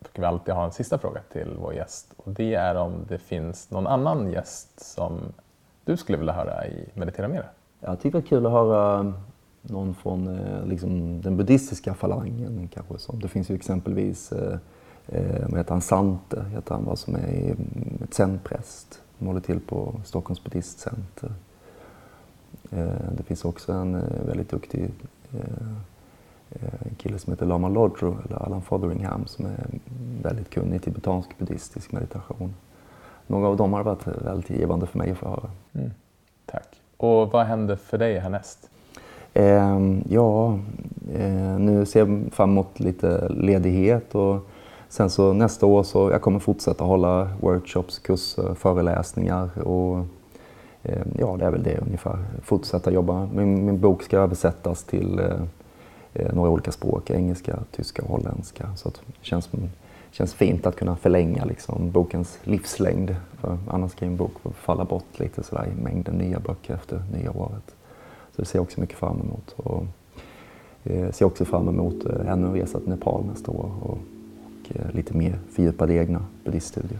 brukar 0.00 0.22
vi 0.22 0.26
alltid 0.26 0.54
ha 0.54 0.64
en 0.64 0.72
sista 0.72 0.98
fråga 0.98 1.20
till 1.32 1.56
vår 1.60 1.74
gäst 1.74 2.14
och 2.16 2.32
det 2.32 2.54
är 2.54 2.74
om 2.74 2.92
det 3.08 3.18
finns 3.18 3.70
någon 3.70 3.86
annan 3.86 4.30
gäst 4.30 4.94
som 4.94 5.20
du 5.84 5.96
skulle 5.96 6.18
vilja 6.18 6.32
höra 6.32 6.66
i 6.66 6.88
Meditera 6.94 7.28
Mera? 7.28 7.46
Jag 7.80 8.00
tycker 8.00 8.18
det 8.18 8.24
är 8.24 8.28
kul 8.28 8.46
att 8.46 8.52
höra 8.52 9.00
eh, 9.00 9.12
någon 9.62 9.94
från 9.94 10.38
eh, 10.38 10.66
liksom, 10.66 11.20
den 11.22 11.36
buddhistiska 11.36 11.94
falangen 11.94 12.68
kanske. 12.74 12.98
Som, 12.98 13.20
det 13.20 13.28
finns 13.28 13.50
ju 13.50 13.54
exempelvis 13.54 14.32
eh, 14.32 14.58
eh 15.06 15.48
vad 15.48 15.58
heter 15.58 15.70
han, 15.70 15.80
Sante, 15.80 16.44
heter 16.44 16.74
han, 16.74 16.84
vad 16.84 16.98
som 16.98 17.14
är 17.14 17.44
mm, 17.44 18.06
zenpräst 18.10 19.02
de 19.18 19.26
håller 19.26 19.40
till 19.40 19.60
på 19.60 20.00
Stockholms 20.04 20.44
buddhistcenter. 20.44 21.32
Eh, 22.70 23.12
det 23.16 23.22
finns 23.22 23.44
också 23.44 23.72
en 23.72 23.94
eh, 23.94 24.26
väldigt 24.26 24.50
duktig 24.50 24.90
eh, 25.32 25.72
kille 26.96 27.18
som 27.18 27.32
heter 27.32 27.46
Lama 27.46 27.68
Lodro, 27.68 28.16
eller 28.24 28.42
Alan 28.42 28.62
Fotheringham, 28.62 29.26
som 29.26 29.46
är 29.46 29.66
väldigt 30.22 30.50
kunnig 30.50 30.76
i 30.76 30.78
tibetansk 30.78 31.38
buddhistisk 31.38 31.92
meditation. 31.92 32.54
Några 33.26 33.48
av 33.48 33.56
dem 33.56 33.72
har 33.72 33.82
varit 33.82 34.06
väldigt 34.06 34.50
givande 34.50 34.86
för 34.86 34.98
mig 34.98 35.10
att 35.10 35.18
få 35.18 35.28
höra. 35.28 35.50
Mm. 35.72 35.90
Tack. 36.46 36.68
Och 36.96 37.32
vad 37.32 37.46
händer 37.46 37.76
för 37.76 37.98
dig 37.98 38.18
härnäst? 38.18 38.70
Eh, 39.34 39.80
ja, 40.08 40.58
eh, 41.14 41.58
nu 41.58 41.86
ser 41.86 42.00
jag 42.00 42.32
fram 42.32 42.50
emot 42.50 42.80
lite 42.80 43.28
ledighet 43.28 44.14
och 44.14 44.46
Sen 44.88 45.10
så 45.10 45.32
nästa 45.32 45.66
år 45.66 45.82
så 45.82 46.10
jag 46.10 46.22
kommer 46.22 46.38
fortsätta 46.38 46.84
hålla 46.84 47.30
workshops, 47.40 47.98
kurser, 47.98 48.54
föreläsningar 48.54 49.62
och 49.62 49.98
eh, 50.82 51.02
ja, 51.18 51.36
det 51.38 51.44
är 51.44 51.50
väl 51.50 51.62
det 51.62 51.78
ungefär. 51.78 52.18
Fortsätta 52.42 52.90
jobba. 52.90 53.28
Min, 53.34 53.66
min 53.66 53.80
bok 53.80 54.02
ska 54.02 54.18
översättas 54.18 54.84
till 54.84 55.18
eh, 55.18 55.24
eh 55.24 55.40
några 56.32 56.50
olika 56.50 56.72
språk, 56.72 57.10
engelska, 57.10 57.58
tyska 57.70 58.02
och 58.02 58.08
holländska. 58.08 58.76
Så 58.76 58.88
det 58.88 58.96
känns, 59.20 59.50
känns 60.10 60.34
fint 60.34 60.66
att 60.66 60.76
kunna 60.76 60.96
förlänga 60.96 61.44
liksom, 61.44 61.90
bokens 61.90 62.38
livslängd. 62.44 63.16
För 63.40 63.58
annars 63.68 63.94
kan 63.94 64.08
en 64.08 64.16
bok 64.16 64.32
falla 64.54 64.84
bort 64.84 65.18
lite 65.18 65.42
sådär 65.42 65.66
i 65.66 65.82
mängden 65.82 66.14
nya 66.14 66.40
böcker 66.40 66.74
efter 66.74 67.02
nya 67.12 67.30
året. 67.30 67.74
Så 68.36 68.42
det 68.42 68.44
ser 68.44 68.58
jag 68.58 68.62
också 68.62 68.80
mycket 68.80 68.98
fram 68.98 69.20
emot. 69.20 69.54
Och, 69.56 69.86
eh, 70.84 71.10
ser 71.10 71.24
också 71.24 71.44
fram 71.44 71.68
emot 71.68 72.06
eh, 72.06 72.32
ännu 72.32 72.46
en 72.46 72.54
resa 72.54 72.78
till 72.80 72.88
Nepal 72.88 73.24
nästa 73.24 73.50
år. 73.50 73.70
Och, 73.82 73.98
Eh, 74.68 74.94
lite 74.94 75.16
mer 75.16 75.38
fördjupade 75.50 75.94
egna 75.94 76.24
buddhiststudier. 76.44 76.98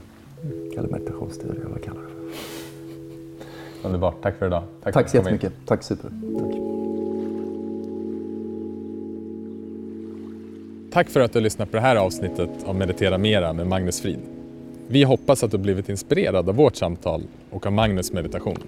Eller 0.79 0.89
meditationsstudier, 0.89 1.65
vad 1.65 1.79
jag 1.79 1.85
kallar 1.85 2.03
det 2.03 2.09
för. 2.09 3.87
Underbart, 3.89 4.23
tack 4.23 4.37
för 4.37 4.47
idag. 4.47 4.63
Tack, 4.83 4.95
tack 4.95 5.09
så 5.09 5.17
jättemycket. 5.17 5.53
Tack 5.67 5.83
super. 5.83 6.11
Tack. 6.39 6.86
Tack 10.97 11.11
för 11.11 11.21
att 11.21 11.33
du 11.33 11.39
har 11.39 11.43
lyssnat 11.43 11.71
på 11.71 11.77
det 11.77 11.83
här 11.83 11.97
avsnittet 11.97 12.51
av 12.67 12.75
Meditera 12.75 13.19
Mera 13.19 13.53
med 13.53 13.67
Magnus 13.67 14.01
Frid. 14.01 14.19
Vi 14.89 15.03
hoppas 15.03 15.45
att 15.45 15.51
du 15.51 15.59
blivit 15.59 15.89
inspirerad 15.89 16.49
av 16.49 16.55
vårt 16.55 16.77
samtal 16.77 17.23
och 17.51 17.67
av 17.67 17.73
Magnus 17.73 18.13
meditation. 18.13 18.59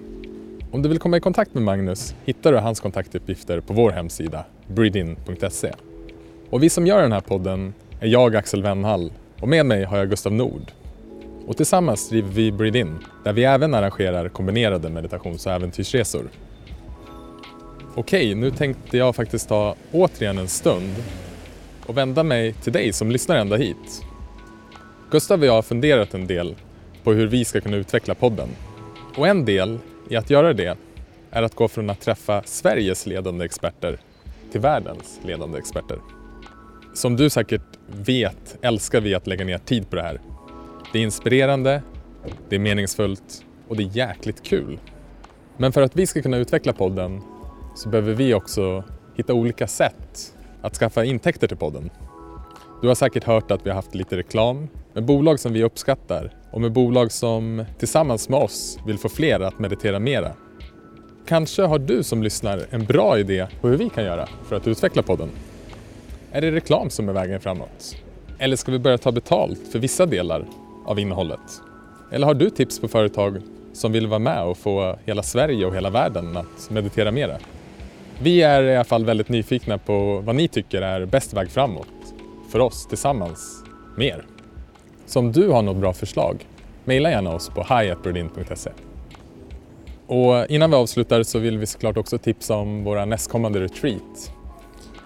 Om 0.72 0.82
du 0.82 0.88
vill 0.88 0.98
komma 0.98 1.16
i 1.16 1.20
kontakt 1.20 1.54
med 1.54 1.62
Magnus 1.62 2.14
hittar 2.24 2.52
du 2.52 2.58
hans 2.58 2.80
kontaktuppgifter 2.80 3.60
på 3.60 3.72
vår 3.72 3.90
hemsida, 3.90 4.44
breedin.se. 4.66 5.72
Och 6.50 6.62
vi 6.62 6.70
som 6.70 6.86
gör 6.86 7.02
den 7.02 7.12
här 7.12 7.20
podden 7.20 7.74
är 8.00 8.06
jag 8.06 8.36
Axel 8.36 8.62
Wennhall 8.62 9.12
och 9.40 9.48
med 9.48 9.66
mig 9.66 9.84
har 9.84 9.98
jag 9.98 10.10
Gustav 10.10 10.32
Nord. 10.32 10.72
Och 11.46 11.56
tillsammans 11.56 12.08
driver 12.08 12.30
vi 12.30 12.52
Breedin 12.52 12.98
där 13.24 13.32
vi 13.32 13.44
även 13.44 13.74
arrangerar 13.74 14.28
kombinerade 14.28 14.90
meditations 14.90 15.46
och 15.46 15.52
äventyrsresor. 15.52 16.28
Okej, 17.94 18.34
nu 18.34 18.50
tänkte 18.50 18.96
jag 18.96 19.16
faktiskt 19.16 19.48
ta 19.48 19.74
återigen 19.92 20.38
en 20.38 20.48
stund 20.48 20.94
och 21.88 21.96
vända 21.96 22.22
mig 22.22 22.52
till 22.52 22.72
dig 22.72 22.92
som 22.92 23.10
lyssnar 23.10 23.36
ända 23.36 23.56
hit. 23.56 24.04
Gustav 25.10 25.40
och 25.40 25.46
jag 25.46 25.52
har 25.52 25.62
funderat 25.62 26.14
en 26.14 26.26
del 26.26 26.54
på 27.02 27.12
hur 27.12 27.26
vi 27.26 27.44
ska 27.44 27.60
kunna 27.60 27.76
utveckla 27.76 28.14
podden. 28.14 28.48
Och 29.16 29.28
en 29.28 29.44
del 29.44 29.78
i 30.08 30.16
att 30.16 30.30
göra 30.30 30.52
det 30.52 30.76
är 31.30 31.42
att 31.42 31.54
gå 31.54 31.68
från 31.68 31.90
att 31.90 32.00
träffa 32.00 32.42
Sveriges 32.44 33.06
ledande 33.06 33.44
experter 33.44 33.98
till 34.52 34.60
världens 34.60 35.20
ledande 35.24 35.58
experter. 35.58 35.98
Som 36.94 37.16
du 37.16 37.30
säkert 37.30 37.78
vet 37.86 38.58
älskar 38.62 39.00
vi 39.00 39.14
att 39.14 39.26
lägga 39.26 39.44
ner 39.44 39.58
tid 39.58 39.90
på 39.90 39.96
det 39.96 40.02
här. 40.02 40.20
Det 40.92 40.98
är 40.98 41.02
inspirerande, 41.02 41.82
det 42.48 42.56
är 42.56 42.60
meningsfullt 42.60 43.44
och 43.68 43.76
det 43.76 43.82
är 43.82 43.96
jäkligt 43.96 44.42
kul. 44.42 44.78
Men 45.56 45.72
för 45.72 45.82
att 45.82 45.96
vi 45.96 46.06
ska 46.06 46.22
kunna 46.22 46.36
utveckla 46.36 46.72
podden 46.72 47.22
så 47.76 47.88
behöver 47.88 48.14
vi 48.14 48.34
också 48.34 48.84
hitta 49.16 49.34
olika 49.34 49.66
sätt 49.66 50.34
att 50.62 50.76
skaffa 50.76 51.04
intäkter 51.04 51.46
till 51.46 51.56
podden. 51.56 51.90
Du 52.82 52.88
har 52.88 52.94
säkert 52.94 53.24
hört 53.24 53.50
att 53.50 53.66
vi 53.66 53.70
har 53.70 53.74
haft 53.74 53.94
lite 53.94 54.16
reklam 54.16 54.68
med 54.92 55.04
bolag 55.04 55.40
som 55.40 55.52
vi 55.52 55.64
uppskattar 55.64 56.32
och 56.50 56.60
med 56.60 56.72
bolag 56.72 57.12
som 57.12 57.64
tillsammans 57.78 58.28
med 58.28 58.40
oss 58.40 58.78
vill 58.86 58.98
få 58.98 59.08
fler 59.08 59.40
att 59.40 59.58
meditera 59.58 59.98
mera. 59.98 60.32
Kanske 61.26 61.62
har 61.62 61.78
du 61.78 62.02
som 62.02 62.22
lyssnar 62.22 62.66
en 62.70 62.84
bra 62.84 63.18
idé 63.18 63.46
på 63.60 63.68
hur 63.68 63.76
vi 63.76 63.88
kan 63.88 64.04
göra 64.04 64.28
för 64.48 64.56
att 64.56 64.66
utveckla 64.66 65.02
podden? 65.02 65.28
Är 66.32 66.40
det 66.40 66.50
reklam 66.50 66.90
som 66.90 67.08
är 67.08 67.12
vägen 67.12 67.40
framåt? 67.40 67.96
Eller 68.38 68.56
ska 68.56 68.72
vi 68.72 68.78
börja 68.78 68.98
ta 68.98 69.12
betalt 69.12 69.60
för 69.72 69.78
vissa 69.78 70.06
delar 70.06 70.44
av 70.84 70.98
innehållet? 70.98 71.62
Eller 72.12 72.26
har 72.26 72.34
du 72.34 72.50
tips 72.50 72.80
på 72.80 72.88
företag 72.88 73.42
som 73.72 73.92
vill 73.92 74.06
vara 74.06 74.18
med 74.18 74.44
och 74.44 74.58
få 74.58 74.98
hela 75.04 75.22
Sverige 75.22 75.66
och 75.66 75.74
hela 75.74 75.90
världen 75.90 76.36
att 76.36 76.70
meditera 76.70 77.10
mera? 77.10 77.38
Vi 78.22 78.42
är 78.42 78.62
i 78.62 78.76
alla 78.76 78.84
fall 78.84 79.04
väldigt 79.04 79.28
nyfikna 79.28 79.78
på 79.78 80.20
vad 80.20 80.36
ni 80.36 80.48
tycker 80.48 80.82
är 80.82 81.06
bäst 81.06 81.32
väg 81.32 81.50
framåt 81.50 82.14
för 82.50 82.58
oss 82.58 82.86
tillsammans 82.86 83.64
med 83.96 84.06
er. 84.06 84.24
Så 85.06 85.18
om 85.18 85.32
du 85.32 85.48
har 85.48 85.62
något 85.62 85.76
bra 85.76 85.92
förslag, 85.92 86.46
mejla 86.84 87.10
gärna 87.10 87.34
oss 87.34 87.48
på 87.48 87.62
hiatbrodin.se. 87.62 88.70
Och 90.06 90.46
innan 90.50 90.70
vi 90.70 90.76
avslutar 90.76 91.22
så 91.22 91.38
vill 91.38 91.58
vi 91.58 91.66
såklart 91.66 91.96
också 91.96 92.18
tipsa 92.18 92.56
om 92.56 92.84
våra 92.84 93.04
nästkommande 93.04 93.60
retreat. 93.60 94.32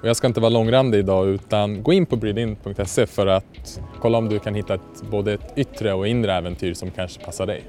Och 0.00 0.08
jag 0.08 0.16
ska 0.16 0.26
inte 0.26 0.40
vara 0.40 0.50
långrandig 0.50 0.98
idag 0.98 1.28
utan 1.28 1.82
gå 1.82 1.92
in 1.92 2.06
på 2.06 2.16
breedin.se 2.16 3.06
för 3.06 3.26
att 3.26 3.80
kolla 4.00 4.18
om 4.18 4.28
du 4.28 4.38
kan 4.38 4.54
hitta 4.54 4.74
ett, 4.74 5.02
både 5.10 5.32
ett 5.32 5.52
yttre 5.56 5.92
och 5.92 6.08
inre 6.08 6.34
äventyr 6.34 6.74
som 6.74 6.90
kanske 6.90 7.24
passar 7.24 7.46
dig. 7.46 7.62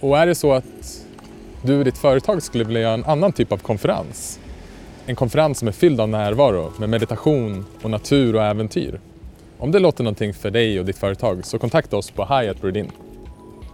Och 0.00 0.18
är 0.18 0.26
det 0.26 0.34
så 0.34 0.52
att 0.52 1.03
du 1.66 1.78
och 1.78 1.84
ditt 1.84 1.98
företag 1.98 2.42
skulle 2.42 2.64
vilja 2.64 2.80
göra 2.80 2.94
en 2.94 3.04
annan 3.04 3.32
typ 3.32 3.52
av 3.52 3.56
konferens, 3.56 4.40
en 5.06 5.16
konferens 5.16 5.58
som 5.58 5.68
är 5.68 5.72
fylld 5.72 6.00
av 6.00 6.08
närvaro 6.08 6.72
med 6.78 6.88
meditation 6.88 7.64
och 7.82 7.90
natur 7.90 8.34
och 8.34 8.42
äventyr. 8.42 9.00
Om 9.58 9.72
det 9.72 9.78
låter 9.78 10.04
någonting 10.04 10.34
för 10.34 10.50
dig 10.50 10.80
och 10.80 10.86
ditt 10.86 10.98
företag 10.98 11.44
så 11.44 11.58
kontakta 11.58 11.96
oss 11.96 12.10
på 12.10 12.24
Hyatt 12.24 12.56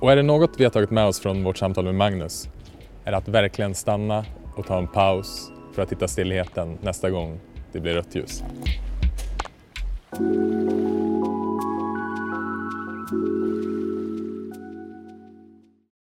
Och 0.01 0.13
är 0.13 0.17
det 0.17 0.23
något 0.23 0.51
vi 0.57 0.65
har 0.65 0.71
tagit 0.71 0.91
med 0.91 1.07
oss 1.07 1.21
från 1.21 1.45
vårt 1.45 1.59
samtal 1.59 1.85
med 1.85 1.95
Magnus 1.95 2.49
är 3.05 3.11
det 3.11 3.17
att 3.17 3.29
verkligen 3.29 3.75
stanna 3.75 4.25
och 4.57 4.67
ta 4.67 4.79
en 4.79 4.89
paus 4.89 5.51
för 5.75 5.83
att 5.83 5.93
hitta 5.93 6.09
stillheten 6.09 6.79
nästa 6.83 7.11
gång 7.11 7.41
det 7.73 7.81
blir 7.81 7.95
rött 7.95 8.15
ljus. 8.15 8.43